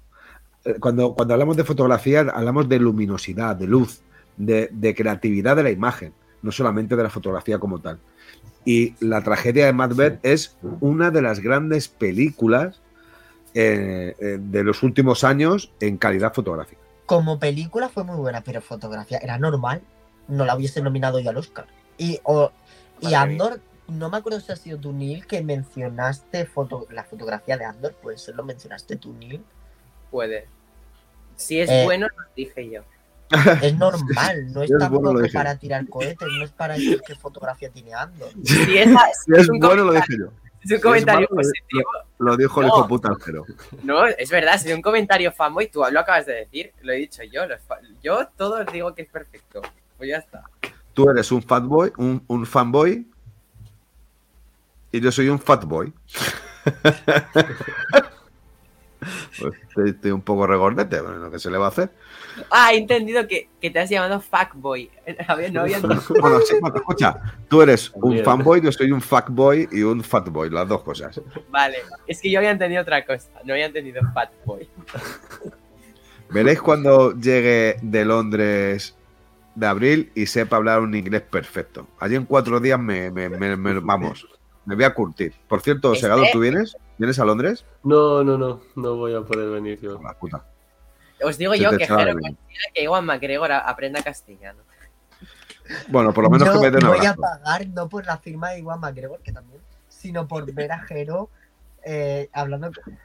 Eh, 0.64 0.74
Cuando, 0.78 1.14
cuando 1.14 1.34
hablamos 1.34 1.56
de 1.56 1.64
fotografía, 1.64 2.20
hablamos 2.20 2.68
de 2.68 2.78
luminosidad, 2.78 3.56
de 3.56 3.66
luz, 3.66 4.02
de, 4.38 4.68
de 4.72 4.94
creatividad 4.94 5.56
de 5.56 5.64
la 5.64 5.70
imagen, 5.70 6.12
no 6.42 6.50
solamente 6.52 6.96
de 6.96 7.02
la 7.02 7.10
fotografía 7.10 7.58
como 7.58 7.80
tal. 7.80 7.98
Y 8.64 8.94
la 9.04 9.22
tragedia 9.22 9.66
de 9.66 9.72
Macbeth 9.72 10.18
es 10.22 10.56
una 10.80 11.10
de 11.10 11.22
las 11.22 11.40
grandes 11.40 11.88
películas 11.88 12.80
eh, 13.54 14.14
eh, 14.18 14.38
de 14.40 14.62
los 14.64 14.82
últimos 14.82 15.24
años 15.24 15.72
en 15.80 15.96
calidad 15.96 16.32
fotográfica. 16.34 16.80
como 17.06 17.38
película 17.38 17.88
fue 17.88 18.04
muy 18.04 18.16
buena, 18.16 18.42
pero 18.42 18.60
fotografía 18.60 19.18
era 19.18 19.38
normal. 19.38 19.80
No 20.28 20.44
la 20.44 20.54
hubiese 20.54 20.82
nominado 20.82 21.18
ya 21.20 21.30
al 21.30 21.38
Oscar. 21.38 21.66
Y, 21.96 22.20
o- 22.24 22.52
y 23.00 23.14
Andor, 23.14 23.60
no 23.88 24.10
me 24.10 24.18
acuerdo 24.18 24.40
si 24.40 24.52
ha 24.52 24.56
sido 24.56 24.78
tú, 24.78 24.92
Neil, 24.92 25.26
que 25.26 25.42
mencionaste 25.42 26.44
foto, 26.44 26.86
la 26.90 27.04
fotografía 27.04 27.56
de 27.56 27.64
Andor. 27.64 27.94
Puede 27.94 28.18
ser, 28.18 28.34
lo 28.34 28.44
mencionaste 28.44 28.96
tú, 28.96 29.14
Neil. 29.14 29.42
Puede. 30.10 30.46
Si 31.36 31.58
es 31.58 31.70
Eh, 31.70 31.84
bueno, 31.84 32.06
lo 32.14 32.24
dije 32.36 32.68
yo. 32.68 32.82
Es 33.62 33.76
normal, 33.76 34.52
no 34.52 34.62
es 34.62 34.70
tampoco 34.78 35.14
para 35.32 35.56
tirar 35.58 35.86
cohetes, 35.88 36.28
no 36.38 36.44
es 36.44 36.50
para 36.52 36.74
decir 36.78 37.00
qué 37.06 37.14
fotografía 37.14 37.70
tiene 37.70 37.92
Andor. 37.94 38.30
Si 38.44 38.78
es, 38.78 38.88
si 38.88 39.32
Si 39.34 39.40
es 39.40 39.48
un 39.48 39.58
bueno, 39.58 39.84
lo 39.84 39.92
comentario- 39.92 40.00
dije 40.08 40.18
yo. 40.18 40.30
si 40.64 40.74
es 40.74 40.78
un 40.78 40.82
comentario 40.82 41.28
malo, 41.30 41.36
positivo. 41.42 41.90
Lo 42.18 42.36
dijo 42.36 42.60
el 42.62 42.66
hijo 42.68 42.88
puta 42.88 43.08
Algero. 43.08 43.44
No, 43.82 44.06
es 44.06 44.30
verdad, 44.30 44.58
si 44.58 44.70
es 44.70 44.74
un 44.74 44.82
comentario 44.82 45.30
fanboy, 45.32 45.68
tú 45.68 45.84
lo 45.90 46.00
acabas 46.00 46.26
de 46.26 46.34
decir, 46.34 46.72
lo 46.82 46.92
he 46.92 46.96
dicho 46.96 47.22
yo. 47.24 47.46
los 47.46 47.60
yo 48.02 48.26
todo 48.36 48.60
os 48.64 48.72
digo 48.72 48.94
que 48.94 49.02
es 49.02 49.08
perfecto. 49.08 49.62
Pues 49.96 50.10
ya 50.10 50.16
está. 50.18 50.42
Tú 50.94 51.08
eres 51.10 51.30
un 51.30 51.42
fatboy, 51.42 51.92
un, 51.96 52.22
un 52.26 52.44
fanboy, 52.46 53.06
y 54.90 55.00
yo 55.00 55.12
soy 55.12 55.28
un 55.28 55.38
fatboy. 55.38 55.92
Pues 59.38 59.54
estoy, 59.68 59.90
estoy 59.90 60.10
un 60.10 60.22
poco 60.22 60.46
regordete, 60.46 61.00
bueno, 61.00 61.18
lo 61.18 61.30
que 61.30 61.38
se 61.38 61.50
le 61.50 61.58
va 61.58 61.66
a 61.66 61.68
hacer. 61.68 61.90
Ah, 62.50 62.72
he 62.72 62.78
entendido 62.78 63.26
que, 63.26 63.48
que 63.60 63.70
te 63.70 63.78
has 63.78 63.88
llamado 63.90 64.20
fuckboy. 64.20 64.90
A 65.28 65.34
ver, 65.34 65.52
no 65.52 65.60
había 65.62 65.78
Bueno, 65.80 66.40
sí, 66.40 66.56
escucha, 66.74 67.20
tú 67.48 67.62
eres 67.62 67.90
un 67.94 68.18
fanboy, 68.24 68.60
yo 68.60 68.72
soy 68.72 68.90
un 68.92 69.00
fuckboy 69.00 69.68
y 69.70 69.82
un 69.82 70.02
fatboy, 70.02 70.50
las 70.50 70.68
dos 70.68 70.82
cosas. 70.82 71.20
Vale, 71.50 71.78
es 72.06 72.20
que 72.20 72.30
yo 72.30 72.38
había 72.38 72.50
entendido 72.50 72.82
otra 72.82 73.04
cosa. 73.04 73.28
No 73.44 73.52
había 73.54 73.66
entendido 73.66 74.00
fatboy. 74.12 74.68
Veréis 76.30 76.60
cuando 76.60 77.18
llegue 77.18 77.76
de 77.80 78.04
Londres 78.04 78.94
de 79.54 79.66
abril 79.66 80.12
y 80.14 80.26
sepa 80.26 80.56
hablar 80.56 80.80
un 80.80 80.94
inglés 80.94 81.22
perfecto. 81.22 81.88
Allí 81.98 82.16
en 82.16 82.26
cuatro 82.26 82.60
días 82.60 82.78
me, 82.78 83.10
me- 83.10 83.28
me- 83.28 83.56
me- 83.56 83.80
vamos, 83.80 84.26
me 84.68 84.74
voy 84.74 84.84
a 84.84 84.92
curtir. 84.92 85.32
Por 85.48 85.62
cierto, 85.62 85.92
Este- 85.94 86.02
Segado, 86.02 86.22
¿tú 86.30 86.40
vienes? 86.40 86.76
¿Vienes 86.98 87.18
a 87.18 87.24
Londres? 87.24 87.64
No, 87.82 88.22
no, 88.22 88.36
no, 88.36 88.60
no 88.76 88.96
voy 88.96 89.14
a 89.14 89.22
poder 89.22 89.48
venir 89.48 89.80
yo. 89.80 89.98
La 90.02 90.12
puta. 90.12 90.44
Os 91.22 91.38
digo 91.38 91.54
Se 91.54 91.60
yo 91.60 91.70
te 91.70 91.78
que 91.78 91.86
Jero 91.86 92.16
que 92.74 92.82
Iwan 92.82 93.06
McGregor 93.06 93.50
a- 93.50 93.60
aprenda 93.60 94.02
castellano. 94.02 94.62
Bueno, 95.88 96.12
por 96.12 96.24
lo 96.24 96.30
menos 96.30 96.46
Yo 96.48 96.54
que 96.60 96.70
me 96.70 96.70
den 96.70 96.86
voy 96.86 97.04
a 97.06 97.14
pagar 97.14 97.66
no 97.68 97.88
por 97.88 98.04
la 98.06 98.18
firma 98.18 98.50
de 98.50 98.58
Iwan 98.60 98.78
McGregor, 98.80 99.20
que 99.22 99.32
también, 99.32 99.60
sino 99.88 100.28
por 100.28 100.50
ver 100.52 100.70
a 100.72 100.80
Jero 100.80 101.30
eh, 101.82 102.28
hablando. 102.32 102.70
con- 102.84 102.98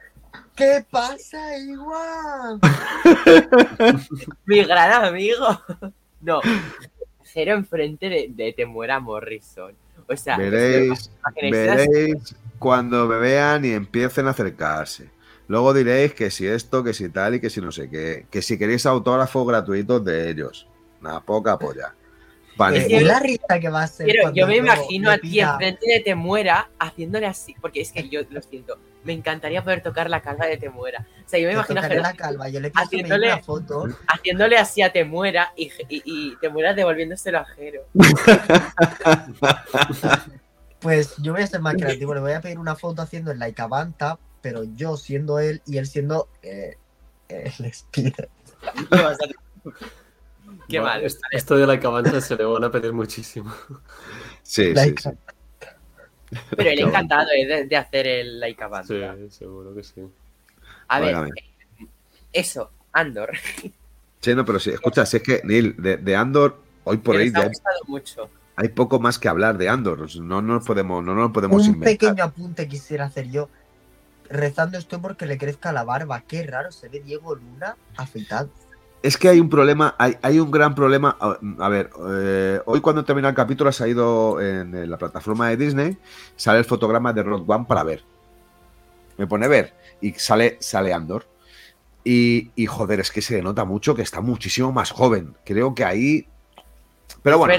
¿Qué 0.56 0.86
pasa, 0.90 1.58
Iwan? 1.58 2.60
Mi 4.46 4.64
gran 4.66 5.06
amigo. 5.06 5.62
No. 6.22 6.42
Jero 7.24 7.54
enfrente 7.54 8.10
de, 8.10 8.28
de 8.30 8.54
Temuera 8.54 9.00
Morrison. 9.00 9.74
O 10.08 10.18
sea, 10.18 10.38
Veréis, 10.38 11.12
veréis 11.36 12.36
cuando 12.60 13.08
me 13.08 13.18
vean 13.18 13.66
y 13.66 13.72
empiecen 13.72 14.28
a 14.28 14.32
acercarse. 14.32 15.10
Luego 15.48 15.74
diréis 15.74 16.14
que 16.14 16.32
si 16.32 16.48
esto, 16.48 16.84
que 16.84 16.94
si 16.94 17.10
tal 17.10 17.36
y 17.36 17.40
que 17.40 17.50
si 17.50 17.62
no 17.62 17.72
sé 17.72 17.90
qué. 17.90 18.26
Que 18.32 18.42
si 18.42 18.58
queréis 18.58 18.86
autógrafos 18.86 19.48
gratuitos 19.48 20.04
de 20.04 20.30
ellos. 20.30 20.68
Una 21.02 21.20
poca 21.20 21.60
polla. 21.60 21.94
Vale. 22.56 22.98
Es 22.98 23.04
la 23.04 23.20
risa 23.20 23.60
que 23.60 23.70
va 23.70 23.84
a 23.84 23.88
ser. 23.88 24.06
Pero 24.08 24.34
yo 24.34 24.48
me 24.48 24.58
imagino 24.58 25.10
a 25.10 25.18
ti 25.18 25.40
enfrente 25.40 25.86
de 25.92 26.00
Temuera 26.02 26.70
haciéndole 26.80 27.26
así, 27.26 27.56
porque 27.60 27.82
es 27.82 27.92
que 27.92 28.08
yo 28.10 28.22
lo 28.30 28.42
siento, 28.42 28.78
me 29.04 29.14
encantaría 29.14 29.64
poder 29.64 29.82
tocar 29.82 30.10
la 30.10 30.22
calva 30.22 30.46
de 30.46 30.58
Temuera. 30.58 31.08
O 31.26 31.30
sea, 31.30 31.40
yo 31.40 31.48
me 31.48 31.54
imagino 31.54 31.82
a 31.82 31.88
la 31.88 32.14
calva. 32.14 32.50
Yo 32.50 32.60
le 32.60 32.72
haciéndole- 32.72 33.34
una 33.34 33.44
foto. 33.44 33.88
haciéndole 34.08 34.58
así 34.58 34.82
a 34.82 34.92
Temuera 34.92 35.52
y, 35.56 35.72
y, 35.90 36.02
y 36.06 36.36
Temuera 36.38 36.74
devolviéndoselo 36.74 37.40
a 37.40 37.46
Jero. 37.46 37.82
Pues 40.80 41.16
yo 41.18 41.34
voy 41.34 41.42
a 41.42 41.48
ser 41.48 41.62
más 41.62 41.76
creativo. 41.76 42.14
Le 42.14 42.20
voy 42.20 42.34
a 42.34 42.42
pedir 42.42 42.60
una 42.60 42.76
foto 42.76 43.02
haciendo 43.02 43.32
el 43.32 43.40
Laika 43.40 43.68
Banta, 43.68 44.20
pero 44.42 44.64
yo 44.64 44.98
siendo 44.98 45.40
él 45.40 45.62
y 45.66 45.78
él 45.78 45.88
siendo 45.88 46.28
eh, 46.42 46.76
el 47.30 47.66
Spider. 47.66 48.30
Qué 50.68 50.80
Bueno, 50.80 50.96
mal. 50.96 51.04
est- 51.04 51.22
Esto 51.32 51.56
de 51.58 51.68
la 51.68 51.80
cabanza 51.80 52.20
se 52.22 52.36
le 52.36 52.44
van 52.46 52.64
a 52.64 52.72
pedir 52.72 52.94
muchísimo. 52.94 53.54
Sí, 54.42 54.74
sí. 54.76 54.96
Pero 56.58 56.70
él 56.70 56.80
encantado 56.80 57.28
eh, 57.36 57.46
de, 57.46 57.66
de 57.66 57.76
hacer 57.78 58.08
el 58.08 58.44
Band. 58.70 58.88
Sí, 58.88 59.30
seguro 59.38 59.74
que 59.76 59.84
sí. 59.84 60.02
A 60.88 61.00
ver, 61.00 61.14
Válgame. 61.16 61.32
eso, 62.32 62.72
Andor. 62.92 63.32
Sí, 64.20 64.34
no, 64.36 64.44
pero 64.46 64.60
sí. 64.60 64.72
Escucha, 64.72 65.06
si 65.06 65.18
es 65.18 65.24
que, 65.24 65.42
Neil, 65.44 65.76
de, 65.78 65.98
de 65.98 66.16
Andor, 66.16 66.58
hoy 66.86 66.98
por 66.98 67.18
ha 67.18 67.42
ya 67.42 67.48
gustado 67.48 67.80
mucho. 67.88 68.30
hay 68.56 68.70
poco 68.70 69.00
más 69.00 69.20
que 69.20 69.28
hablar 69.30 69.58
de 69.58 69.70
Andor. 69.70 70.08
No 70.18 70.42
nos 70.42 70.66
podemos, 70.66 71.04
no 71.04 71.14
nos 71.14 71.32
podemos 71.32 71.62
Un 71.68 71.76
inventar. 71.76 71.94
pequeño 71.94 72.24
apunte 72.24 72.68
quisiera 72.68 73.06
hacer 73.06 73.30
yo. 73.30 73.50
Rezando 74.30 74.78
estoy 74.78 75.00
porque 75.00 75.26
le 75.26 75.38
crezca 75.38 75.72
la 75.72 75.84
barba. 75.84 76.22
Qué 76.22 76.42
raro 76.48 76.72
se 76.72 76.88
ve 76.90 77.00
Diego 77.02 77.36
Luna 77.36 77.76
afeitado. 77.98 78.50
Es 79.04 79.18
que 79.18 79.28
hay 79.28 79.40
un 79.42 79.50
problema, 79.50 79.96
hay, 80.00 80.18
hay 80.22 80.40
un 80.40 80.50
gran 80.50 80.74
problema. 80.74 81.16
A, 81.20 81.38
a 81.60 81.70
ver, 81.70 81.90
eh, 82.10 82.62
hoy 82.66 82.80
cuando 82.80 83.04
termina 83.04 83.28
el 83.30 83.36
capítulo 83.36 83.70
ha 83.70 83.74
salido 83.74 84.40
en, 84.40 84.74
en 84.74 84.90
la 84.90 84.98
plataforma 84.98 85.50
de 85.50 85.58
Disney, 85.58 85.98
sale 86.38 86.60
el 86.60 86.66
fotograma 86.66 87.12
de 87.12 87.22
Rock 87.22 87.48
One 87.50 87.66
para 87.68 87.84
ver. 87.84 88.04
Me 89.18 89.28
pone 89.28 89.48
ver 89.50 89.74
y 90.02 90.14
sale, 90.14 90.58
sale 90.62 90.94
Andor. 90.94 91.28
Y, 92.06 92.52
y, 92.56 92.66
joder, 92.66 93.02
es 93.02 93.12
que 93.12 93.22
se 93.22 93.42
nota 93.42 93.66
mucho 93.66 93.94
que 93.94 94.02
está 94.02 94.22
muchísimo 94.22 94.72
más 94.72 94.92
joven. 94.92 95.36
Creo 95.46 95.76
que 95.76 95.84
ahí. 95.86 96.26
Pero 97.22 97.38
bueno. 97.38 97.54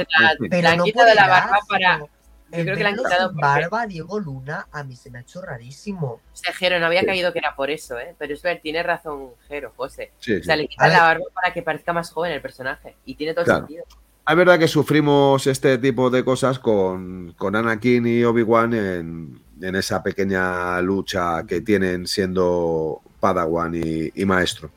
verdad. 0.51 0.83
quitado 0.83 1.07
por 1.09 1.15
la 1.15 1.29
barba 1.29 1.57
asco. 1.57 1.67
para- 1.69 2.05
Yo 2.53 2.59
El 2.59 2.65
creo 2.67 2.77
que 2.77 2.83
le 2.85 2.89
han 2.91 2.97
quitado 2.97 3.29
porque- 3.33 3.41
barba 3.43 3.87
Diego 3.87 4.21
Luna 4.21 4.69
a 4.71 4.85
mí 4.85 4.95
se 4.97 5.11
me 5.11 5.19
ha 5.19 5.23
hecho 5.23 5.41
rarísimo. 5.43 6.07
O 6.07 6.21
sea, 6.33 6.53
Jero, 6.53 6.79
no 6.79 6.87
había 6.87 7.05
caído 7.05 7.33
que 7.33 7.39
era 7.41 7.57
por 7.57 7.71
eso, 7.71 7.99
¿eh? 7.99 8.15
Pero 8.19 8.35
es 8.35 8.43
ver, 8.43 8.61
tiene 8.63 8.83
razón 8.83 9.31
Jero, 9.49 9.73
José. 9.77 10.13
Sí, 10.21 10.37
O 10.37 10.45
sea, 10.45 10.55
sí. 10.55 10.63
le 10.63 10.69
quitan 10.69 10.91
la 10.93 11.03
barba 11.03 11.25
para 11.35 11.53
que 11.53 11.63
parezca 11.63 11.93
más 11.93 12.11
joven 12.11 12.33
el 12.33 12.41
personaje. 12.43 12.95
Y 13.05 13.15
tiene 13.17 13.35
todo 13.35 13.45
el 13.47 13.51
sentido. 13.51 13.85
Es 14.27 14.37
verdad 14.37 14.59
que 14.59 14.69
sufrimos 14.69 15.47
este 15.47 15.77
tipo 15.79 16.09
de 16.11 16.25
cosas 16.25 16.59
con, 16.59 17.35
con 17.37 17.57
Anakin 17.57 18.07
y 18.07 18.25
Obi-Wan 18.25 18.73
en, 18.73 19.41
en 19.61 19.77
esa 19.77 20.03
pequeña 20.03 20.81
lucha 20.81 21.45
que 21.47 21.61
tienen 21.61 22.07
siendo 22.07 23.03
Padawan 23.21 23.75
y, 23.75 24.11
y 24.15 24.25
maestro. 24.25 24.71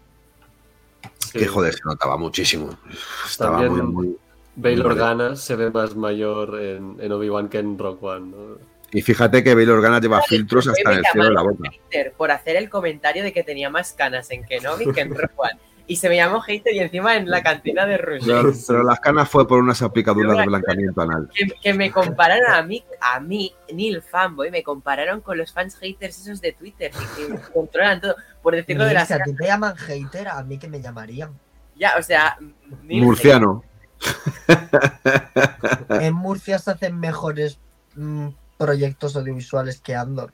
Sí. 1.20 1.40
Que 1.40 1.48
joder, 1.48 1.74
se 1.74 1.82
notaba 1.86 2.18
muchísimo. 2.18 2.78
Estaba 3.26 3.60
También- 3.62 3.86
muy, 3.86 4.06
muy- 4.08 4.18
Bail. 4.58 4.86
Organa 4.86 5.36
se 5.36 5.56
ve 5.56 5.70
más 5.70 5.96
mayor 5.96 6.60
en, 6.60 6.98
en 7.00 7.12
Obi-Wan 7.12 7.48
que 7.48 7.60
en 7.60 7.78
Rock 7.78 8.04
One. 8.04 8.32
¿no? 8.32 8.58
Y 8.92 9.02
fíjate 9.02 9.44
que 9.44 9.54
Bail 9.54 9.70
Organa 9.70 10.00
lleva 10.00 10.22
filtros 10.22 10.68
hasta 10.68 10.90
me 10.90 10.96
en 10.96 11.00
el 11.00 11.06
cielo 11.12 11.28
de 11.28 11.34
la 11.34 11.42
boca. 11.42 11.70
hater 11.70 12.14
por 12.14 12.32
hacer 12.32 12.56
el 12.56 12.70
comentario 12.70 13.24
de 13.24 13.32
que 13.32 13.44
tenía 13.44 13.70
más 13.70 13.94
canas 13.94 14.32
en 14.32 14.44
Kenobi 14.44 14.92
que 14.92 15.02
en 15.02 15.10
Rogue 15.10 15.30
One. 15.36 15.60
Y 15.90 15.96
se 15.98 16.10
me 16.10 16.18
llamó 16.18 16.42
hater 16.42 16.74
y 16.74 16.80
encima 16.80 17.16
en 17.16 17.30
la 17.30 17.42
cantina 17.42 17.86
de 17.86 17.98
Rush. 17.98 18.26
Pero, 18.26 18.52
pero 18.68 18.84
las 18.84 19.00
canas 19.00 19.30
fue 19.30 19.48
por 19.48 19.60
unas 19.60 19.82
aplicaduras 19.82 20.38
de 20.38 20.46
blancamiento 20.46 21.02
anal. 21.02 21.30
Que, 21.34 21.48
que 21.62 21.74
me 21.74 21.92
compararon 21.92 22.52
a 22.52 22.62
mí, 22.62 22.84
a 23.00 23.22
mí, 23.22 23.54
Neil 23.72 24.02
Fanboy, 24.02 24.52
me 24.52 24.64
compararon 24.64 25.22
con 25.22 25.38
los 25.38 25.54
fans 25.54 25.78
haters 25.78 26.20
esos 26.20 26.42
de 26.42 26.52
Twitter 26.52 26.92
que, 26.92 27.28
que 27.28 27.42
controlan 27.54 28.02
todo. 28.02 28.16
Por 28.42 28.56
decirlo 28.56 28.84
de 28.86 28.96
las 28.96 29.08
si 29.08 29.14
a 29.14 29.24
ti 29.24 29.34
te 29.34 29.46
llaman 29.46 29.78
hater, 29.78 30.28
a 30.28 30.44
mí 30.44 30.58
que 30.58 30.68
me 30.68 30.82
llamarían. 30.82 31.32
Ya, 31.78 31.94
o 31.98 32.02
sea, 32.02 32.38
Neil 32.84 33.04
Murciano. 33.04 33.64
En 35.90 36.14
Murcia 36.14 36.60
se 36.60 36.72
hacen 36.72 37.00
mejores 37.00 37.60
mm, 37.96 38.28
proyectos 38.58 39.16
audiovisuales 39.16 39.80
que 39.80 39.96
Andor. 39.96 40.32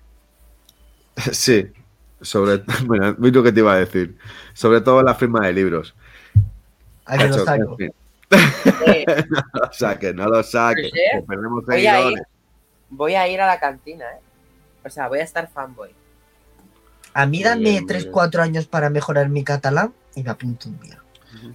Sí. 1.31 1.71
Sobre 2.21 2.57
bueno, 2.85 3.15
mira 3.17 3.35
lo 3.35 3.43
que 3.43 3.51
te 3.51 3.59
iba 3.59 3.73
a 3.73 3.77
decir. 3.77 4.17
Sobre 4.53 4.81
todo 4.81 5.03
la 5.03 5.15
firma 5.15 5.45
de 5.45 5.53
libros. 5.53 5.95
A 7.05 7.17
que 7.17 7.27
lo 7.27 7.45
saco. 7.45 7.71
en 7.71 7.77
fin, 7.77 7.93
eh, 8.87 9.05
no 9.29 9.43
lo 9.53 9.73
saques, 9.73 10.15
no 10.15 10.27
lo 10.27 10.43
saques. 10.43 10.91
Que 10.91 11.21
perdemos 11.27 11.65
voy 11.65 11.85
a 11.85 12.09
ir, 12.09 12.23
voy 12.89 13.15
a 13.15 13.27
ir 13.27 13.41
a 13.41 13.47
la 13.47 13.59
cantina, 13.59 14.05
¿eh? 14.05 14.21
O 14.85 14.89
sea, 14.89 15.07
voy 15.07 15.19
a 15.19 15.23
estar 15.23 15.49
fanboy. 15.49 15.91
A 17.13 17.25
mí 17.25 17.43
dame 17.43 17.61
bien, 17.61 17.85
muy 17.85 17.93
3-4 17.93 18.39
años 18.39 18.67
para 18.67 18.89
mejorar 18.89 19.29
mi 19.29 19.43
catalán 19.43 19.93
y 20.15 20.23
me 20.23 20.31
apunto 20.31 20.69
un 20.69 20.79
día. 20.79 21.02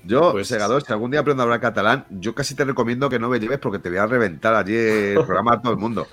Yo, 0.04 0.32
Pues- 0.32 0.48
Segador, 0.48 0.82
si 0.82 0.92
algún 0.92 1.10
día 1.10 1.20
aprendo 1.20 1.42
a 1.42 1.44
hablar 1.44 1.60
catalán, 1.60 2.06
yo 2.10 2.34
casi 2.34 2.54
te 2.54 2.64
recomiendo 2.64 3.08
que 3.08 3.18
no 3.18 3.28
me 3.28 3.38
lleves 3.40 3.58
porque 3.58 3.78
te 3.78 3.88
voy 3.88 3.98
a 3.98 4.06
reventar 4.06 4.54
allí 4.54 4.74
el 4.76 5.14
programa 5.26 5.54
a 5.54 5.62
todo 5.62 5.72
el 5.72 5.78
mundo. 5.78 6.06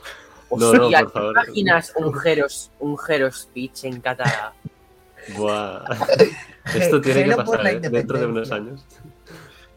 No, 0.52 0.74
no, 0.74 0.90
por 0.90 1.12
favor. 1.12 1.34
¿te 1.34 1.42
imaginas 1.52 1.94
un 1.98 2.14
Jero, 2.14 2.48
un 2.80 2.98
en 3.84 4.02
catalán? 4.02 4.52
Buah. 5.36 5.84
Esto 6.76 7.02
tiene 7.02 7.26
que 7.26 7.36
pasar 7.36 7.68
¿eh? 7.68 7.80
dentro 7.80 8.20
de 8.20 8.26
unos 8.26 8.52
años. 8.52 8.86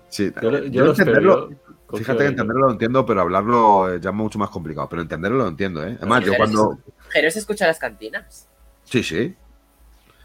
Sí, 0.08 0.32
Yo, 0.40 0.50
lo- 0.50 0.58
yo 0.60 0.64
yo 0.70 0.84
lo 0.84 0.90
entenderlo, 0.90 1.50
fíjate 1.92 2.18
que 2.18 2.26
entenderlo 2.26 2.66
lo 2.66 2.72
entiendo, 2.72 3.04
pero 3.04 3.20
hablarlo 3.22 3.92
es 3.92 4.00
ya 4.00 4.12
mucho 4.12 4.38
más 4.38 4.50
complicado. 4.50 4.88
Pero 4.88 5.02
entenderlo 5.02 5.38
lo 5.38 5.48
entiendo, 5.48 5.84
¿eh? 5.84 5.96
Además, 5.98 6.24
yo 6.24 6.34
cuando. 6.36 6.78
Jero 7.10 7.30
se 7.30 7.38
escucha 7.38 7.66
las 7.66 7.78
cantinas. 7.78 8.46
Sí, 8.84 9.02
sí. 9.02 9.34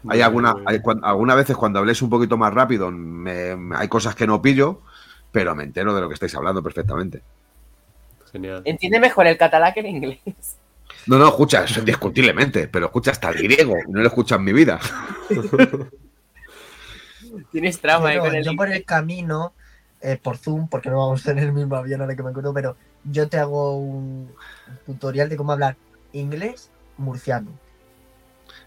Hay 0.08 0.18
bien, 0.18 0.26
alguna, 0.26 0.52
muy 0.52 0.60
bien. 0.62 0.68
hay 0.68 0.80
cuan- 0.80 1.00
algunas 1.02 1.36
veces 1.36 1.56
cuando 1.56 1.78
habléis 1.78 2.02
un 2.02 2.10
poquito 2.10 2.36
más 2.36 2.52
rápido, 2.52 2.90
me- 2.90 3.56
me- 3.56 3.76
hay 3.76 3.88
cosas 3.88 4.14
que 4.14 4.26
no 4.26 4.40
pillo, 4.42 4.80
pero 5.32 5.54
me 5.54 5.64
entero 5.64 5.94
de 5.94 6.00
lo 6.00 6.08
que 6.08 6.14
estáis 6.14 6.34
hablando 6.34 6.62
perfectamente. 6.62 7.22
Genial. 8.32 8.62
Entiende 8.64 9.00
mejor 9.00 9.26
el 9.26 9.38
catalán 9.38 9.72
que 9.72 9.80
el 9.80 9.86
inglés. 9.86 10.20
No, 11.06 11.18
no, 11.18 11.28
escucha, 11.28 11.64
eso 11.64 11.80
indiscutiblemente, 11.80 12.68
pero 12.68 12.86
escucha 12.86 13.10
hasta 13.10 13.28
el 13.30 13.42
griego 13.42 13.74
no 13.88 14.00
lo 14.00 14.06
escucha 14.06 14.36
en 14.36 14.44
mi 14.44 14.52
vida. 14.52 14.80
Tienes 17.52 17.80
trauma 17.80 18.14
eh, 18.14 18.20
con 18.20 18.34
el 18.34 18.44
yo 18.44 18.56
por 18.56 18.70
el 18.70 18.84
camino, 18.84 19.52
eh, 20.00 20.18
por 20.22 20.36
Zoom, 20.36 20.68
porque 20.68 20.90
no 20.90 20.98
vamos 20.98 21.22
a 21.22 21.30
tener 21.30 21.44
el 21.44 21.52
mismo 21.52 21.76
avión 21.76 22.00
ahora 22.00 22.16
que 22.16 22.22
me 22.22 22.30
acuerdo, 22.30 22.52
pero 22.52 22.76
yo 23.04 23.28
te 23.28 23.38
hago 23.38 23.76
un 23.78 24.30
tutorial 24.86 25.28
de 25.28 25.36
cómo 25.36 25.52
hablar 25.52 25.76
inglés 26.12 26.70
murciano. 26.96 27.50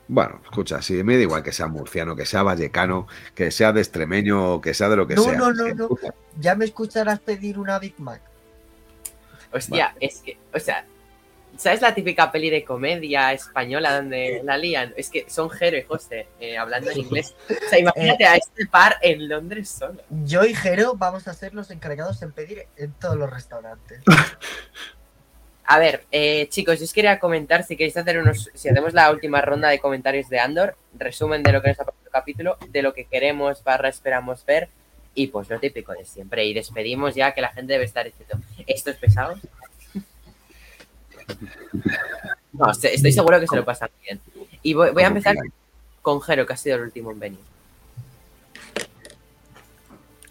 Bueno, 0.07 0.39
escucha, 0.43 0.81
sí, 0.81 1.03
me 1.03 1.15
da 1.17 1.23
igual 1.23 1.43
que 1.43 1.51
sea 1.51 1.67
murciano, 1.67 2.15
que 2.15 2.25
sea 2.25 2.43
vallecano, 2.43 3.07
que 3.35 3.51
sea 3.51 3.73
de 3.73 3.81
extremeño, 3.81 4.61
que 4.61 4.73
sea 4.73 4.87
de 4.89 4.95
lo 4.95 5.05
que 5.07 5.15
No, 5.15 5.23
sea. 5.23 5.33
no, 5.33 5.51
no, 5.53 5.67
no. 5.73 5.83
escucha. 5.83 6.13
Ya 6.39 6.55
me 6.55 6.65
escucharás 6.65 7.19
pedir 7.19 7.59
una 7.59 7.77
Big 7.79 7.99
Mac. 7.99 8.21
Hostia, 9.51 9.95
es 9.99 10.21
que, 10.21 10.37
o 10.53 10.59
sea, 10.59 10.85
¿Sabes 11.57 11.81
la 11.81 11.95
típica 11.95 12.31
peli 12.31 12.51
de 12.51 12.63
comedia 12.63 13.33
española 13.33 13.95
donde 13.95 14.41
la 14.43 14.57
lían? 14.57 14.93
Es 14.95 15.09
que 15.09 15.25
son 15.27 15.49
Jero 15.49 15.75
y 15.77 15.81
José 15.81 16.27
eh, 16.39 16.55
hablando 16.55 16.91
en 16.91 16.99
inglés. 16.99 17.33
O 17.49 17.69
sea, 17.69 17.79
imagínate 17.79 18.25
a 18.27 18.35
este 18.35 18.67
par 18.67 18.97
en 19.01 19.27
Londres 19.27 19.67
solo. 19.67 20.03
Yo 20.23 20.45
y 20.45 20.53
Jero 20.53 20.93
vamos 20.95 21.27
a 21.27 21.33
ser 21.33 21.55
los 21.55 21.71
encargados 21.71 22.21
en 22.21 22.31
pedir 22.31 22.67
en 22.75 22.91
todos 22.93 23.17
los 23.17 23.29
restaurantes. 23.31 24.01
A 25.69 25.79
ver, 25.79 26.05
eh, 26.13 26.47
chicos, 26.49 26.79
yo 26.79 26.85
os 26.85 26.93
quería 26.93 27.19
comentar 27.19 27.61
si 27.65 27.75
queréis 27.75 27.97
hacer 27.97 28.17
unos. 28.19 28.49
Si 28.53 28.69
hacemos 28.69 28.93
la 28.93 29.11
última 29.11 29.41
ronda 29.41 29.67
de 29.67 29.79
comentarios 29.79 30.29
de 30.29 30.39
Andor, 30.39 30.77
resumen 30.97 31.43
de 31.43 31.51
lo 31.51 31.61
que 31.61 31.67
nos 31.67 31.79
ha 31.81 31.83
pasado 31.83 32.05
el 32.05 32.11
capítulo, 32.11 32.57
de 32.69 32.81
lo 32.81 32.93
que 32.93 33.03
queremos, 33.03 33.61
barra 33.65 33.89
esperamos 33.89 34.45
ver, 34.45 34.69
y 35.13 35.27
pues 35.27 35.49
lo 35.49 35.59
típico 35.59 35.91
de 35.91 36.05
siempre. 36.05 36.45
Y 36.45 36.53
despedimos 36.53 37.15
ya 37.15 37.33
que 37.33 37.41
la 37.41 37.49
gente 37.49 37.73
debe 37.73 37.83
estar 37.83 38.05
diciendo, 38.05 38.37
¿esto 38.65 38.91
es 38.91 38.97
pesado? 38.97 39.35
No, 42.53 42.71
estoy 42.71 43.11
seguro 43.11 43.37
que 43.41 43.47
se 43.47 43.57
lo 43.57 43.65
pasan 43.65 43.89
bien. 44.01 44.21
Y 44.63 44.73
voy, 44.73 44.91
voy 44.91 45.03
a 45.03 45.07
empezar 45.07 45.35
con 46.01 46.21
Jero, 46.21 46.45
que 46.45 46.53
ha 46.53 46.57
sido 46.57 46.77
el 46.77 46.83
último 46.83 47.11
en 47.11 47.19
venir. 47.19 47.39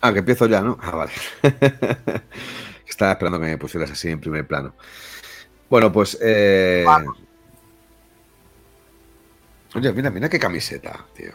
Ah, 0.01 0.15
que 0.15 0.21
empiezo 0.21 0.47
ya, 0.47 0.63
¿no? 0.63 0.79
Ah, 0.81 0.93
vale. 0.93 1.13
Estaba 2.97 3.13
esperando 3.13 3.39
que 3.39 3.45
me 3.45 3.59
pusieras 3.59 3.91
así 3.91 4.09
en 4.09 4.19
primer 4.19 4.47
plano. 4.47 4.73
Bueno, 5.69 5.93
pues. 5.93 6.17
eh, 6.23 6.87
Oye, 9.75 9.93
mira, 9.93 10.09
mira 10.11 10.31
qué 10.31 10.39
camiseta, 10.39 11.05
tío. 11.15 11.33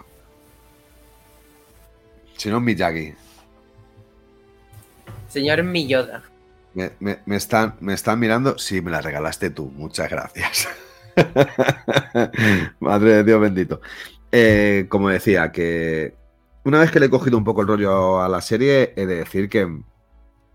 Si 2.38 2.50
no, 2.50 2.60
Miyagi. 2.60 3.14
Señor 5.30 5.62
Milloda. 5.62 6.24
Me, 6.74 6.94
me- 7.00 7.20
me 7.28 7.36
están, 7.36 7.76
me 7.80 7.94
están 7.94 8.18
mirando. 8.20 8.58
Sí, 8.58 8.82
me 8.82 8.90
la 8.90 9.02
regalaste 9.02 9.52
tú. 9.52 9.66
Muchas 9.76 10.10
gracias. 10.10 10.68
Madre 12.80 13.12
de 13.18 13.24
Dios 13.24 13.40
bendito. 13.40 13.82
Eh, 14.32 14.88
como 14.90 15.10
decía, 15.10 15.52
que 15.52 16.16
una 16.64 16.80
vez 16.80 16.90
que 16.90 17.00
le 17.00 17.06
he 17.06 17.10
cogido 17.12 17.38
un 17.38 17.44
poco 17.44 17.62
el 17.62 17.68
rollo 17.68 18.20
a 18.20 18.28
la 18.30 18.42
serie, 18.42 18.94
he 18.96 19.06
de 19.06 19.16
decir 19.18 19.48
que 19.48 19.70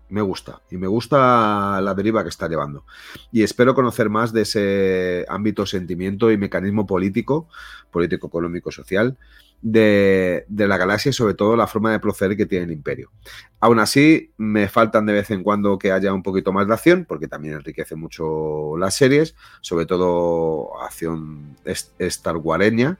me 0.09 0.21
gusta. 0.21 0.61
Y 0.69 0.77
me 0.77 0.87
gusta 0.87 1.79
la 1.81 1.93
deriva 1.93 2.23
que 2.23 2.29
está 2.29 2.47
llevando. 2.47 2.85
Y 3.31 3.43
espero 3.43 3.75
conocer 3.75 4.09
más 4.09 4.33
de 4.33 4.41
ese 4.41 5.25
ámbito, 5.29 5.65
sentimiento 5.65 6.31
y 6.31 6.37
mecanismo 6.37 6.85
político, 6.85 7.49
político, 7.91 8.27
económico, 8.27 8.71
social, 8.71 9.17
de, 9.61 10.45
de 10.47 10.67
la 10.67 10.77
galaxia 10.77 11.09
y 11.09 11.13
sobre 11.13 11.33
todo 11.33 11.55
la 11.55 11.67
forma 11.67 11.91
de 11.91 11.99
proceder 11.99 12.37
que 12.37 12.45
tiene 12.45 12.65
el 12.65 12.71
imperio. 12.71 13.11
Aún 13.59 13.79
así, 13.79 14.31
me 14.37 14.67
faltan 14.67 15.05
de 15.05 15.13
vez 15.13 15.31
en 15.31 15.43
cuando 15.43 15.77
que 15.79 15.91
haya 15.91 16.13
un 16.13 16.23
poquito 16.23 16.53
más 16.53 16.67
de 16.67 16.73
acción, 16.73 17.05
porque 17.05 17.27
también 17.27 17.55
enriquece 17.55 17.95
mucho 17.95 18.77
las 18.77 18.95
series, 18.95 19.35
sobre 19.61 19.85
todo 19.85 20.79
acción 20.81 21.57
Star 21.65 22.39
de 22.39 22.97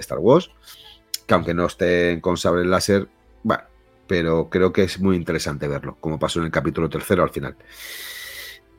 Star 0.00 0.18
Wars, 0.18 0.50
que 1.26 1.34
aunque 1.34 1.54
no 1.54 1.66
estén 1.66 2.20
con 2.20 2.36
sable 2.36 2.64
láser, 2.64 3.08
pero 4.10 4.48
creo 4.50 4.72
que 4.72 4.82
es 4.82 4.98
muy 4.98 5.14
interesante 5.14 5.68
verlo, 5.68 5.96
como 6.00 6.18
pasó 6.18 6.40
en 6.40 6.46
el 6.46 6.50
capítulo 6.50 6.88
tercero 6.88 7.22
al 7.22 7.30
final. 7.30 7.54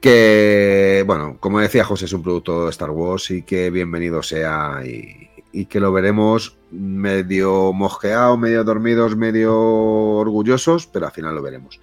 Que, 0.01 1.05
bueno, 1.07 1.37
como 1.39 1.61
decía 1.61 1.85
José, 1.85 2.03
es 2.03 2.11
un 2.11 2.21
producto 2.21 2.65
de 2.65 2.71
Star 2.71 2.89
Wars 2.89 3.31
y 3.31 3.43
que 3.43 3.69
bienvenido 3.69 4.21
sea 4.23 4.81
y, 4.83 5.65
que 5.67 5.79
lo 5.79 5.93
veremos 5.93 6.57
medio 6.69 7.71
mosqueado, 7.71 8.35
medio 8.35 8.65
dormidos, 8.65 9.15
medio 9.15 9.57
orgullosos, 9.57 10.85
pero 10.87 11.05
al 11.05 11.13
final 11.13 11.35
lo 11.35 11.41
veremos. 11.41 11.79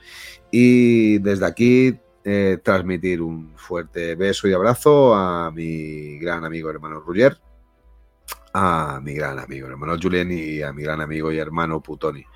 Y 0.51 1.16
desde 1.20 1.47
aquí 1.47 1.99
eh, 2.25 2.59
transmitir 2.62 3.23
un 3.23 3.55
fuerte 3.57 4.15
beso 4.15 4.47
y 4.47 4.53
abrazo 4.53 5.15
a 5.15 5.51
mi 5.53 6.19
gran 6.19 6.45
amigo 6.45 6.69
hermano 6.69 7.01
Ruller, 7.01 7.39
a 8.53 9.01
mi 9.03 9.15
gran 9.15 9.39
amigo 9.39 9.69
hermano 9.69 9.97
Julien 9.99 10.31
y 10.33 10.61
a 10.61 10.70
mi 10.75 10.83
gran 10.83 11.01
amigo 11.01 11.33
y 11.33 11.39
hermano 11.39 11.81
Putoni. 11.81 12.27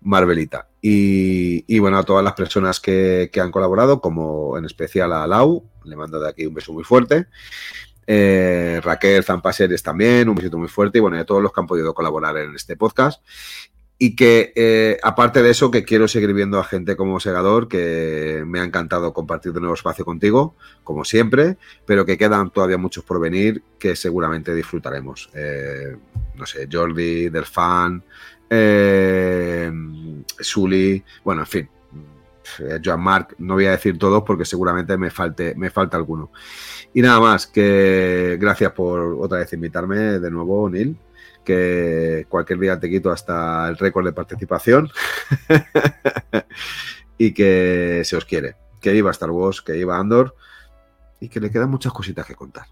Marvelita. 0.00 0.68
Y, 0.80 1.78
bueno, 1.80 1.98
a 1.98 2.04
todas 2.04 2.24
las 2.24 2.34
personas 2.34 2.80
que, 2.80 3.30
que, 3.32 3.40
han 3.40 3.50
colaborado, 3.50 4.00
como 4.00 4.56
en 4.56 4.64
especial 4.64 5.12
a 5.12 5.26
Lau, 5.26 5.64
le 5.84 5.96
mando 5.96 6.20
de 6.20 6.28
aquí 6.28 6.46
un 6.46 6.54
beso 6.54 6.72
muy 6.72 6.84
fuerte. 6.84 7.26
Eh, 8.10 8.80
Raquel 8.82 9.22
Zampaseres 9.22 9.82
también, 9.82 10.30
un 10.30 10.34
besito 10.34 10.56
muy 10.56 10.68
fuerte. 10.68 10.98
Y 10.98 11.00
bueno, 11.00 11.18
y 11.18 11.20
a 11.20 11.26
todos 11.26 11.42
los 11.42 11.52
que 11.52 11.60
han 11.60 11.66
podido 11.66 11.92
colaborar 11.94 12.38
en 12.38 12.54
este 12.54 12.76
podcast. 12.76 13.22
Y 14.00 14.14
que, 14.14 14.52
eh, 14.54 14.98
aparte 15.02 15.42
de 15.42 15.50
eso, 15.50 15.70
que 15.70 15.84
quiero 15.84 16.06
seguir 16.08 16.32
viendo 16.32 16.58
a 16.58 16.64
gente 16.64 16.96
como 16.96 17.18
Segador, 17.20 17.68
que 17.68 18.44
me 18.46 18.60
ha 18.60 18.64
encantado 18.64 19.12
compartir 19.12 19.52
de 19.52 19.60
nuevo 19.60 19.74
espacio 19.74 20.04
contigo, 20.04 20.54
como 20.84 21.04
siempre, 21.04 21.58
pero 21.84 22.06
que 22.06 22.16
quedan 22.16 22.50
todavía 22.50 22.78
muchos 22.78 23.02
por 23.02 23.20
venir 23.20 23.62
que 23.78 23.96
seguramente 23.96 24.54
disfrutaremos. 24.54 25.28
Eh, 25.34 25.96
no 26.36 26.46
sé, 26.46 26.68
Jordi, 26.70 27.28
Delfan, 27.28 28.04
eh, 28.50 29.70
Sully, 30.40 31.04
bueno, 31.24 31.42
en 31.42 31.46
fin, 31.46 31.68
eh, 32.60 32.80
Joan 32.84 33.00
Marc, 33.00 33.34
no 33.38 33.54
voy 33.54 33.66
a 33.66 33.72
decir 33.72 33.98
todos 33.98 34.22
porque 34.24 34.44
seguramente 34.44 34.96
me, 34.96 35.10
falte, 35.10 35.54
me 35.54 35.70
falta 35.70 35.96
alguno. 35.96 36.30
Y 36.94 37.02
nada 37.02 37.20
más, 37.20 37.46
que 37.46 38.38
gracias 38.40 38.72
por 38.72 39.00
otra 39.20 39.38
vez 39.38 39.52
invitarme 39.52 39.96
de 40.18 40.30
nuevo, 40.30 40.68
Neil, 40.70 40.96
que 41.44 42.26
cualquier 42.28 42.58
día 42.58 42.80
te 42.80 42.90
quito 42.90 43.10
hasta 43.10 43.68
el 43.68 43.76
récord 43.76 44.04
de 44.06 44.12
participación. 44.12 44.90
Y 47.20 47.34
que 47.34 48.02
se 48.04 48.16
os 48.16 48.24
quiere, 48.24 48.54
que 48.80 48.94
iba 48.94 49.10
Star 49.10 49.32
Wars, 49.32 49.60
que 49.60 49.76
iba 49.76 49.98
Andor. 49.98 50.36
Y 51.20 51.28
que 51.28 51.40
le 51.40 51.50
quedan 51.50 51.68
muchas 51.68 51.92
cositas 51.92 52.24
que 52.24 52.36
contar. 52.36 52.66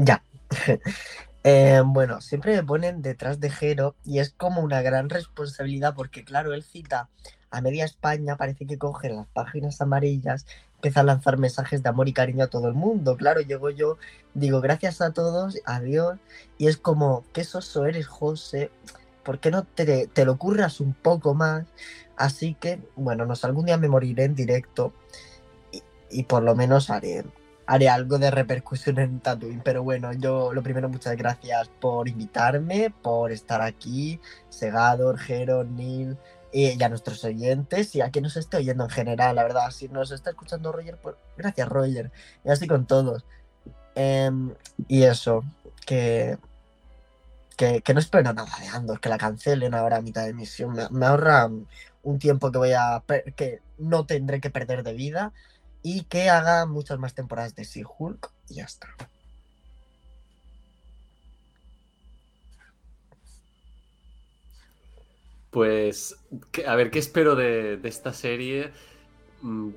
Ya. 0.00 0.22
eh, 1.42 1.82
bueno, 1.84 2.20
siempre 2.20 2.54
me 2.54 2.62
ponen 2.62 3.02
detrás 3.02 3.40
de 3.40 3.50
Jero 3.50 3.96
y 4.04 4.20
es 4.20 4.30
como 4.30 4.60
una 4.60 4.80
gran 4.80 5.10
responsabilidad 5.10 5.94
porque, 5.96 6.24
claro, 6.24 6.54
él 6.54 6.62
cita 6.62 7.08
a 7.50 7.60
media 7.60 7.84
España, 7.84 8.36
parece 8.36 8.64
que 8.64 8.78
coge 8.78 9.08
las 9.08 9.26
páginas 9.26 9.80
amarillas, 9.80 10.46
empieza 10.76 11.00
a 11.00 11.02
lanzar 11.02 11.36
mensajes 11.36 11.82
de 11.82 11.88
amor 11.88 12.08
y 12.08 12.12
cariño 12.12 12.44
a 12.44 12.46
todo 12.46 12.68
el 12.68 12.74
mundo. 12.74 13.16
Claro, 13.16 13.40
llego 13.40 13.70
yo, 13.70 13.98
digo 14.34 14.60
gracias 14.60 15.00
a 15.00 15.12
todos, 15.12 15.58
adiós, 15.64 16.16
y 16.58 16.68
es 16.68 16.76
como, 16.76 17.24
qué 17.32 17.42
soso 17.42 17.86
eres, 17.86 18.06
José, 18.06 18.70
¿por 19.24 19.40
qué 19.40 19.50
no 19.50 19.64
te, 19.64 20.06
te 20.06 20.24
lo 20.24 20.38
curras 20.38 20.78
un 20.78 20.94
poco 20.94 21.34
más? 21.34 21.66
Así 22.16 22.54
que, 22.54 22.80
bueno, 22.94 23.26
no 23.26 23.34
algún 23.42 23.66
día 23.66 23.78
me 23.78 23.88
moriré 23.88 24.24
en 24.24 24.36
directo 24.36 24.92
y, 25.72 25.82
y 26.08 26.22
por 26.22 26.44
lo 26.44 26.54
menos 26.54 26.88
haré 26.88 27.24
haré 27.68 27.90
algo 27.90 28.18
de 28.18 28.30
repercusión 28.30 28.98
en 28.98 29.20
Tatooine. 29.20 29.60
Pero 29.62 29.82
bueno, 29.82 30.12
yo 30.14 30.54
lo 30.54 30.62
primero, 30.62 30.88
muchas 30.88 31.16
gracias 31.16 31.68
por 31.80 32.08
invitarme, 32.08 32.90
por 33.02 33.30
estar 33.30 33.60
aquí, 33.60 34.20
Segador, 34.48 35.18
Jero, 35.18 35.64
Neil, 35.64 36.16
y 36.50 36.82
a 36.82 36.88
nuestros 36.88 37.22
oyentes 37.24 37.94
y 37.94 38.00
a 38.00 38.10
quien 38.10 38.22
nos 38.22 38.38
esté 38.38 38.56
oyendo 38.56 38.84
en 38.84 38.90
general, 38.90 39.36
la 39.36 39.42
verdad. 39.42 39.70
Si 39.70 39.86
nos 39.88 40.10
está 40.12 40.30
escuchando 40.30 40.72
Roger, 40.72 40.96
pues 40.96 41.16
gracias, 41.36 41.68
Roger. 41.68 42.10
Y 42.42 42.48
así 42.48 42.66
con 42.66 42.86
todos. 42.86 43.26
Eh, 43.94 44.30
y 44.88 45.02
eso, 45.02 45.44
que, 45.84 46.38
que, 47.54 47.82
que, 47.82 47.92
no 47.92 48.00
espero 48.00 48.32
nada 48.32 48.48
de 48.60 48.68
Andor, 48.68 48.98
que 48.98 49.10
la 49.10 49.18
cancelen 49.18 49.74
ahora 49.74 49.98
a 49.98 50.00
mitad 50.00 50.24
de 50.24 50.30
emisión. 50.30 50.72
Me, 50.72 50.88
me 50.88 51.04
ahorra 51.04 51.50
un 52.02 52.18
tiempo 52.18 52.50
que 52.50 52.58
voy 52.58 52.72
a 52.72 53.02
que 53.36 53.60
no 53.76 54.06
tendré 54.06 54.40
que 54.40 54.48
perder 54.48 54.84
de 54.84 54.94
vida 54.94 55.34
y 55.82 56.04
que 56.04 56.28
haga 56.28 56.66
muchas 56.66 56.98
más 56.98 57.14
temporadas 57.14 57.54
de 57.54 57.64
She-Hulk 57.64 58.30
y 58.48 58.54
ya 58.54 58.64
está. 58.64 58.88
Pues, 65.50 66.16
a 66.66 66.74
ver, 66.76 66.90
¿qué 66.90 66.98
espero 66.98 67.34
de, 67.34 67.80
esta 67.84 68.12
serie? 68.12 68.70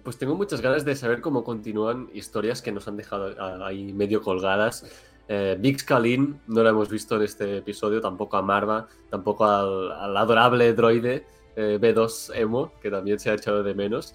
Pues 0.03 0.17
tengo 0.17 0.35
muchas 0.35 0.61
ganas 0.61 0.83
de 0.85 0.95
saber 0.95 1.21
cómo 1.21 1.43
continúan 1.43 2.09
historias 2.13 2.61
que 2.61 2.71
nos 2.71 2.87
han 2.87 2.97
dejado 2.97 3.63
ahí 3.63 3.93
medio 3.93 4.21
colgadas. 4.21 4.85
Eh, 5.27 5.55
Big 5.59 5.85
Kalin 5.85 6.41
no 6.47 6.63
la 6.63 6.71
hemos 6.71 6.89
visto 6.89 7.15
en 7.15 7.21
este 7.21 7.57
episodio, 7.57 8.01
tampoco 8.01 8.37
a 8.37 8.41
Marva, 8.41 8.87
tampoco 9.09 9.45
al, 9.45 9.91
al 9.91 10.17
adorable 10.17 10.73
droide 10.73 11.25
eh, 11.55 11.77
B2 11.81 12.35
Emo, 12.35 12.73
que 12.81 12.89
también 12.89 13.19
se 13.19 13.29
ha 13.29 13.33
echado 13.33 13.63
de 13.63 13.73
menos. 13.73 14.13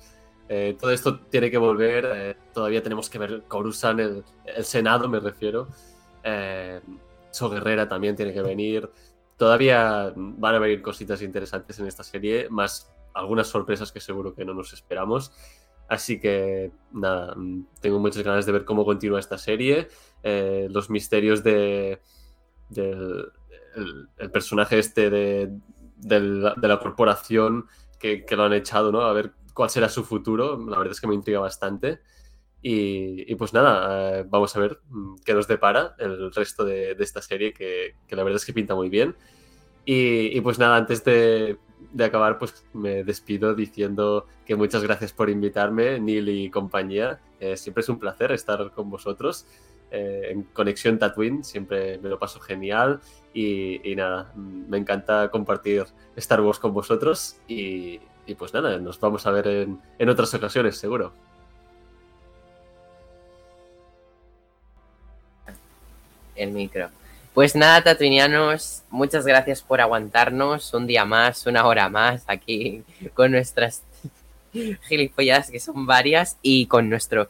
Eh, 0.48 0.76
todo 0.78 0.90
esto 0.90 1.20
tiene 1.20 1.50
que 1.50 1.58
volver. 1.58 2.08
Eh, 2.14 2.36
todavía 2.52 2.82
tenemos 2.82 3.10
que 3.10 3.18
ver 3.18 3.42
Coruscant, 3.48 4.00
el, 4.00 4.24
el 4.44 4.64
Senado, 4.64 5.08
me 5.08 5.20
refiero. 5.20 5.68
Eh, 6.22 6.80
So 7.30 7.50
Guerrera 7.50 7.88
también 7.88 8.16
tiene 8.16 8.32
que 8.32 8.42
venir. 8.42 8.88
Todavía 9.36 10.12
van 10.16 10.54
a 10.54 10.58
venir 10.58 10.80
cositas 10.80 11.20
interesantes 11.20 11.78
en 11.78 11.86
esta 11.86 12.02
serie, 12.02 12.48
más 12.48 12.90
algunas 13.12 13.48
sorpresas 13.48 13.92
que 13.92 14.00
seguro 14.00 14.34
que 14.34 14.44
no 14.44 14.54
nos 14.54 14.72
esperamos. 14.72 15.32
Así 15.88 16.18
que 16.18 16.72
nada, 16.92 17.36
tengo 17.80 17.98
muchas 17.98 18.22
ganas 18.22 18.46
de 18.46 18.52
ver 18.52 18.64
cómo 18.64 18.84
continúa 18.84 19.20
esta 19.20 19.38
serie. 19.38 19.88
Eh, 20.22 20.68
los 20.70 20.88
misterios 20.88 21.44
de, 21.44 22.00
del 22.70 23.30
el, 24.16 24.30
personaje 24.30 24.78
este 24.78 25.10
de 25.10 25.52
de 25.98 26.68
la 26.68 26.78
corporación 26.78 27.66
que, 27.98 28.24
que 28.24 28.36
lo 28.36 28.44
han 28.44 28.52
echado, 28.52 28.92
¿no? 28.92 29.02
A 29.02 29.12
ver 29.12 29.32
cuál 29.56 29.70
será 29.70 29.88
su 29.88 30.04
futuro. 30.04 30.58
La 30.68 30.78
verdad 30.78 30.92
es 30.92 31.00
que 31.00 31.08
me 31.08 31.16
intriga 31.16 31.40
bastante. 31.40 32.00
Y, 32.62 33.30
y 33.30 33.36
pues 33.36 33.52
nada, 33.54 34.20
eh, 34.20 34.24
vamos 34.28 34.56
a 34.56 34.60
ver 34.60 34.80
mm, 34.90 35.16
qué 35.24 35.34
nos 35.34 35.48
depara 35.48 35.94
el 35.98 36.32
resto 36.32 36.64
de, 36.64 36.94
de 36.96 37.04
esta 37.04 37.22
serie, 37.22 37.52
que, 37.52 37.96
que 38.08 38.16
la 38.16 38.24
verdad 38.24 38.36
es 38.38 38.46
que 38.46 38.52
pinta 38.52 38.74
muy 38.74 38.88
bien. 38.90 39.16
Y, 39.84 40.36
y 40.36 40.40
pues 40.42 40.58
nada, 40.58 40.76
antes 40.76 41.04
de, 41.04 41.58
de 41.92 42.04
acabar, 42.04 42.38
pues 42.38 42.66
me 42.72 43.04
despido 43.04 43.54
diciendo 43.54 44.26
que 44.44 44.56
muchas 44.56 44.82
gracias 44.82 45.12
por 45.12 45.30
invitarme, 45.30 46.00
Neil 46.00 46.28
y 46.28 46.50
compañía. 46.50 47.20
Eh, 47.40 47.56
siempre 47.56 47.82
es 47.82 47.88
un 47.88 47.98
placer 48.00 48.32
estar 48.32 48.72
con 48.72 48.90
vosotros. 48.90 49.46
eh, 49.90 50.28
en 50.32 50.42
Conexión 50.44 50.98
Tatooine 50.98 51.44
siempre 51.44 51.98
me 51.98 52.08
lo 52.08 52.18
paso 52.18 52.40
genial 52.40 53.00
y, 53.32 53.80
y 53.90 53.94
nada, 53.96 54.32
mm, 54.34 54.68
me 54.68 54.78
encanta 54.78 55.30
compartir 55.30 55.84
Star 56.16 56.40
Wars 56.40 56.58
con 56.58 56.72
vosotros 56.74 57.36
y, 57.48 58.00
y 58.26 58.34
pues 58.34 58.52
nada, 58.52 58.78
nos 58.78 58.98
vamos 59.00 59.26
a 59.26 59.30
ver 59.30 59.46
en, 59.46 59.80
en 59.98 60.08
otras 60.08 60.32
ocasiones, 60.34 60.76
seguro. 60.76 61.12
el 66.34 66.50
micro. 66.50 66.90
Pues 67.34 67.54
nada, 67.54 67.82
tatuinianos, 67.82 68.82
muchas 68.90 69.26
gracias 69.26 69.62
por 69.62 69.80
aguantarnos 69.80 70.72
un 70.72 70.86
día 70.86 71.04
más, 71.04 71.46
una 71.46 71.66
hora 71.66 71.88
más 71.88 72.22
aquí 72.26 72.82
con 73.14 73.30
nuestras 73.32 73.82
gilipollas 74.88 75.50
que 75.50 75.60
son 75.60 75.86
varias 75.86 76.38
y 76.40 76.66
con 76.66 76.88
nuestro 76.88 77.28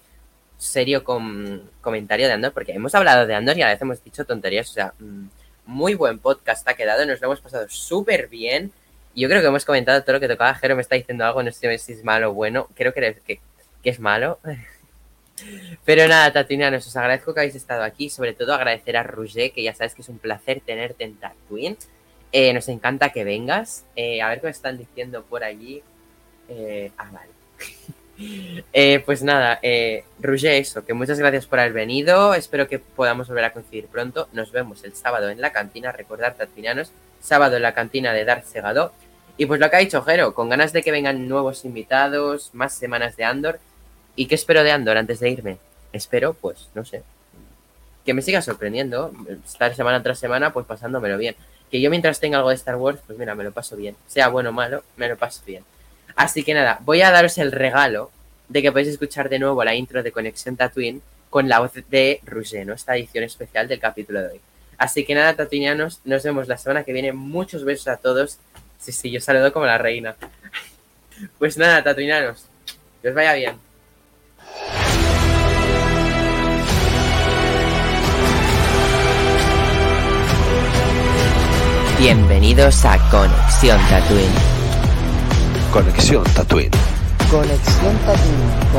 serio 0.59 1.03
com- 1.03 1.61
comentario 1.81 2.27
de 2.29 2.35
Andor, 2.35 2.53
porque 2.53 2.73
hemos 2.73 2.95
hablado 2.95 3.27
de 3.27 3.35
Andor 3.35 3.59
y 3.59 3.63
a 3.63 3.69
vez 3.69 3.81
hemos 3.83 4.03
dicho 4.03 4.25
tonterías, 4.25 4.71
o 4.71 4.73
sea, 4.73 4.95
mm, 4.99 5.25
muy 5.67 5.95
buen 5.95 6.19
podcast 6.21 6.67
ha 6.69 6.75
quedado, 6.75 7.05
nos 7.05 7.21
lo 7.21 7.27
hemos 7.27 7.41
pasado 7.41 7.67
súper 7.69 8.29
bien. 8.29 8.73
Yo 9.17 9.29
creo 9.29 9.41
que 9.41 9.49
hemos 9.49 9.65
comentado 9.65 10.03
todo 10.03 10.15
lo 10.15 10.21
que 10.21 10.29
tocaba. 10.29 10.55
Jero 10.55 10.77
me 10.77 10.83
está 10.83 10.95
diciendo 10.95 11.25
algo, 11.25 11.43
no 11.43 11.51
sé 11.51 11.79
si 11.79 11.93
es 11.93 12.05
malo 12.05 12.31
o 12.31 12.35
bueno. 12.35 12.69
Creo 12.75 12.93
que, 12.93 13.17
que, 13.27 13.41
que 13.83 13.91
es 13.91 13.99
malo. 13.99 14.39
Pero 15.85 16.09
nada, 16.09 16.33
Tatooineanos, 16.33 16.87
os 16.87 16.97
agradezco 16.97 17.35
que 17.35 17.41
habéis 17.41 17.55
estado 17.55 17.83
aquí. 17.83 18.11
Sobre 18.11 18.35
todo 18.35 18.55
agradecer 18.55 18.97
a 18.97 19.03
Roger, 19.03 19.53
que 19.53 19.63
ya 19.63 19.75
sabes 19.75 19.95
que 19.95 20.03
es 20.03 20.09
un 20.09 20.19
placer 20.19 20.61
tenerte 20.65 21.05
en 21.05 21.17
Tatooine. 21.17 21.77
Eh, 22.33 22.53
nos 22.53 22.69
encanta 22.69 23.11
que 23.11 23.25
vengas. 23.25 23.85
Eh, 23.95 24.21
a 24.21 24.29
ver 24.29 24.41
qué 24.41 24.47
me 24.47 24.51
están 24.51 24.79
diciendo 24.79 25.25
por 25.25 25.45
allí. 25.45 25.83
Eh, 26.49 26.91
ah, 26.99 27.11
vale. 27.13 27.31
Eh, 28.73 29.03
pues 29.05 29.23
nada, 29.23 29.61
Roger, 30.21 30.55
eso, 30.55 30.87
que 30.87 30.95
muchas 30.95 31.19
gracias 31.19 31.45
por 31.45 31.61
haber 31.61 31.75
venido. 31.75 32.33
Espero 32.33 32.67
que 32.67 32.79
podamos 32.79 33.29
volver 33.29 33.45
a 33.45 33.53
coincidir 33.53 33.89
pronto. 33.89 34.31
Nos 34.33 34.53
vemos 34.53 34.85
el 34.85 34.95
sábado 34.95 35.29
en 35.29 35.39
la 35.43 35.53
cantina. 35.53 35.93
Recordad, 35.93 36.35
Tatooineanos, 36.35 36.93
sábado 37.21 37.57
en 37.57 37.63
la 37.63 37.75
cantina 37.75 38.15
de 38.15 38.25
Darth 38.25 38.47
Segado. 38.47 38.95
Y 39.37 39.47
pues 39.47 39.61
lo 39.61 39.69
que 39.71 39.77
ha 39.77 39.81
dicho 39.81 40.03
Jero, 40.03 40.35
con 40.35 40.49
ganas 40.49 40.73
de 40.73 40.83
que 40.83 40.91
vengan 40.91 41.29
nuevos 41.29 41.65
invitados, 41.65 42.51
más 42.55 42.75
semanas 42.75 43.17
de 43.17 43.25
Andor. 43.25 43.59
¿Y 44.15 44.27
qué 44.27 44.35
espero 44.35 44.63
de 44.63 44.73
Andor 44.73 44.97
antes 44.97 45.21
de 45.21 45.31
irme? 45.31 45.59
Espero, 45.93 46.35
pues, 46.35 46.69
no 46.75 46.85
sé, 46.85 47.03
que 48.07 48.15
me 48.15 48.23
siga 48.23 48.41
sorprendiendo, 48.41 49.13
estar 49.45 49.75
semana 49.75 50.03
tras 50.03 50.19
semana, 50.19 50.53
pues 50.53 50.65
pasándomelo 50.65 51.19
bien. 51.19 51.35
Que 51.71 51.81
yo 51.81 51.91
mientras 51.91 52.21
tenga 52.21 52.39
algo 52.39 52.51
de 52.51 52.55
Star 52.55 52.77
Wars, 52.77 53.01
pues 53.05 53.19
mira, 53.19 53.35
me 53.35 53.43
lo 53.43 53.51
paso 53.51 53.77
bien. 53.77 53.97
Sea 54.07 54.29
bueno 54.29 54.51
o 54.51 54.53
malo, 54.53 54.85
me 54.97 55.09
lo 55.09 55.17
paso 55.17 55.43
bien. 55.45 55.65
Así 56.15 56.45
que 56.45 56.55
nada, 56.55 56.79
voy 56.83 57.03
a 57.03 57.11
daros 57.11 57.37
el 57.39 57.51
regalo 57.51 58.11
de 58.49 58.63
que 58.63 58.71
podéis 58.71 58.89
escuchar 58.89 59.29
de 59.29 59.41
nuevo 59.41 59.63
la 59.65 59.75
intro 59.75 60.05
de 60.05 60.13
Conexión 60.13 60.57
Tatooine 60.57 61.03
con 61.29 61.49
la 61.49 61.59
voz 61.59 61.73
de 61.91 62.21
Roger, 62.25 62.65
¿no? 62.65 62.75
Esta 62.75 62.97
edición 62.97 63.25
especial 63.25 63.67
del 63.67 63.81
capítulo 63.81 64.23
de 64.23 64.29
hoy. 64.29 64.41
Así 64.79 65.05
que 65.05 65.15
nada, 65.15 65.35
tatuinianos, 65.35 66.01
nos 66.05 66.23
vemos 66.23 66.47
la 66.47 66.57
semana 66.57 66.85
que 66.85 66.93
viene. 66.93 67.13
Muchos 67.13 67.65
besos 67.65 67.89
a 67.89 67.97
todos. 67.97 68.39
Sí, 68.79 68.93
sí, 68.93 69.11
yo 69.11 69.21
saludo 69.21 69.53
como 69.53 69.67
la 69.67 69.79
reina. 69.79 70.15
Pues 71.39 71.57
nada, 71.57 71.83
tatuinianos, 71.83 72.47
que 73.03 73.09
os 73.09 73.15
vaya 73.15 73.35
bien. 73.35 73.67
Bienvenidos 81.99 82.85
a 82.85 82.99
Conexión 83.11 83.81
Tatooine. 83.89 84.29
Conexión 85.73 86.25
Tatooine. 86.35 86.71
Conexión 87.31 87.97
Tatooine. 88.05 88.77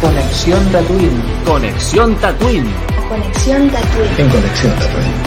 Conexión 0.00 0.72
Tatooine. 0.72 1.22
Conexión 1.44 2.14
Conexión 2.16 2.16
Tatooine. 2.16 2.20
Tatooine. 2.20 2.70
Conexión 3.08 3.70
Tatooine. 3.70 4.14
En 4.18 4.28
Conexión 4.30 4.74
Tatooine. 4.78 5.25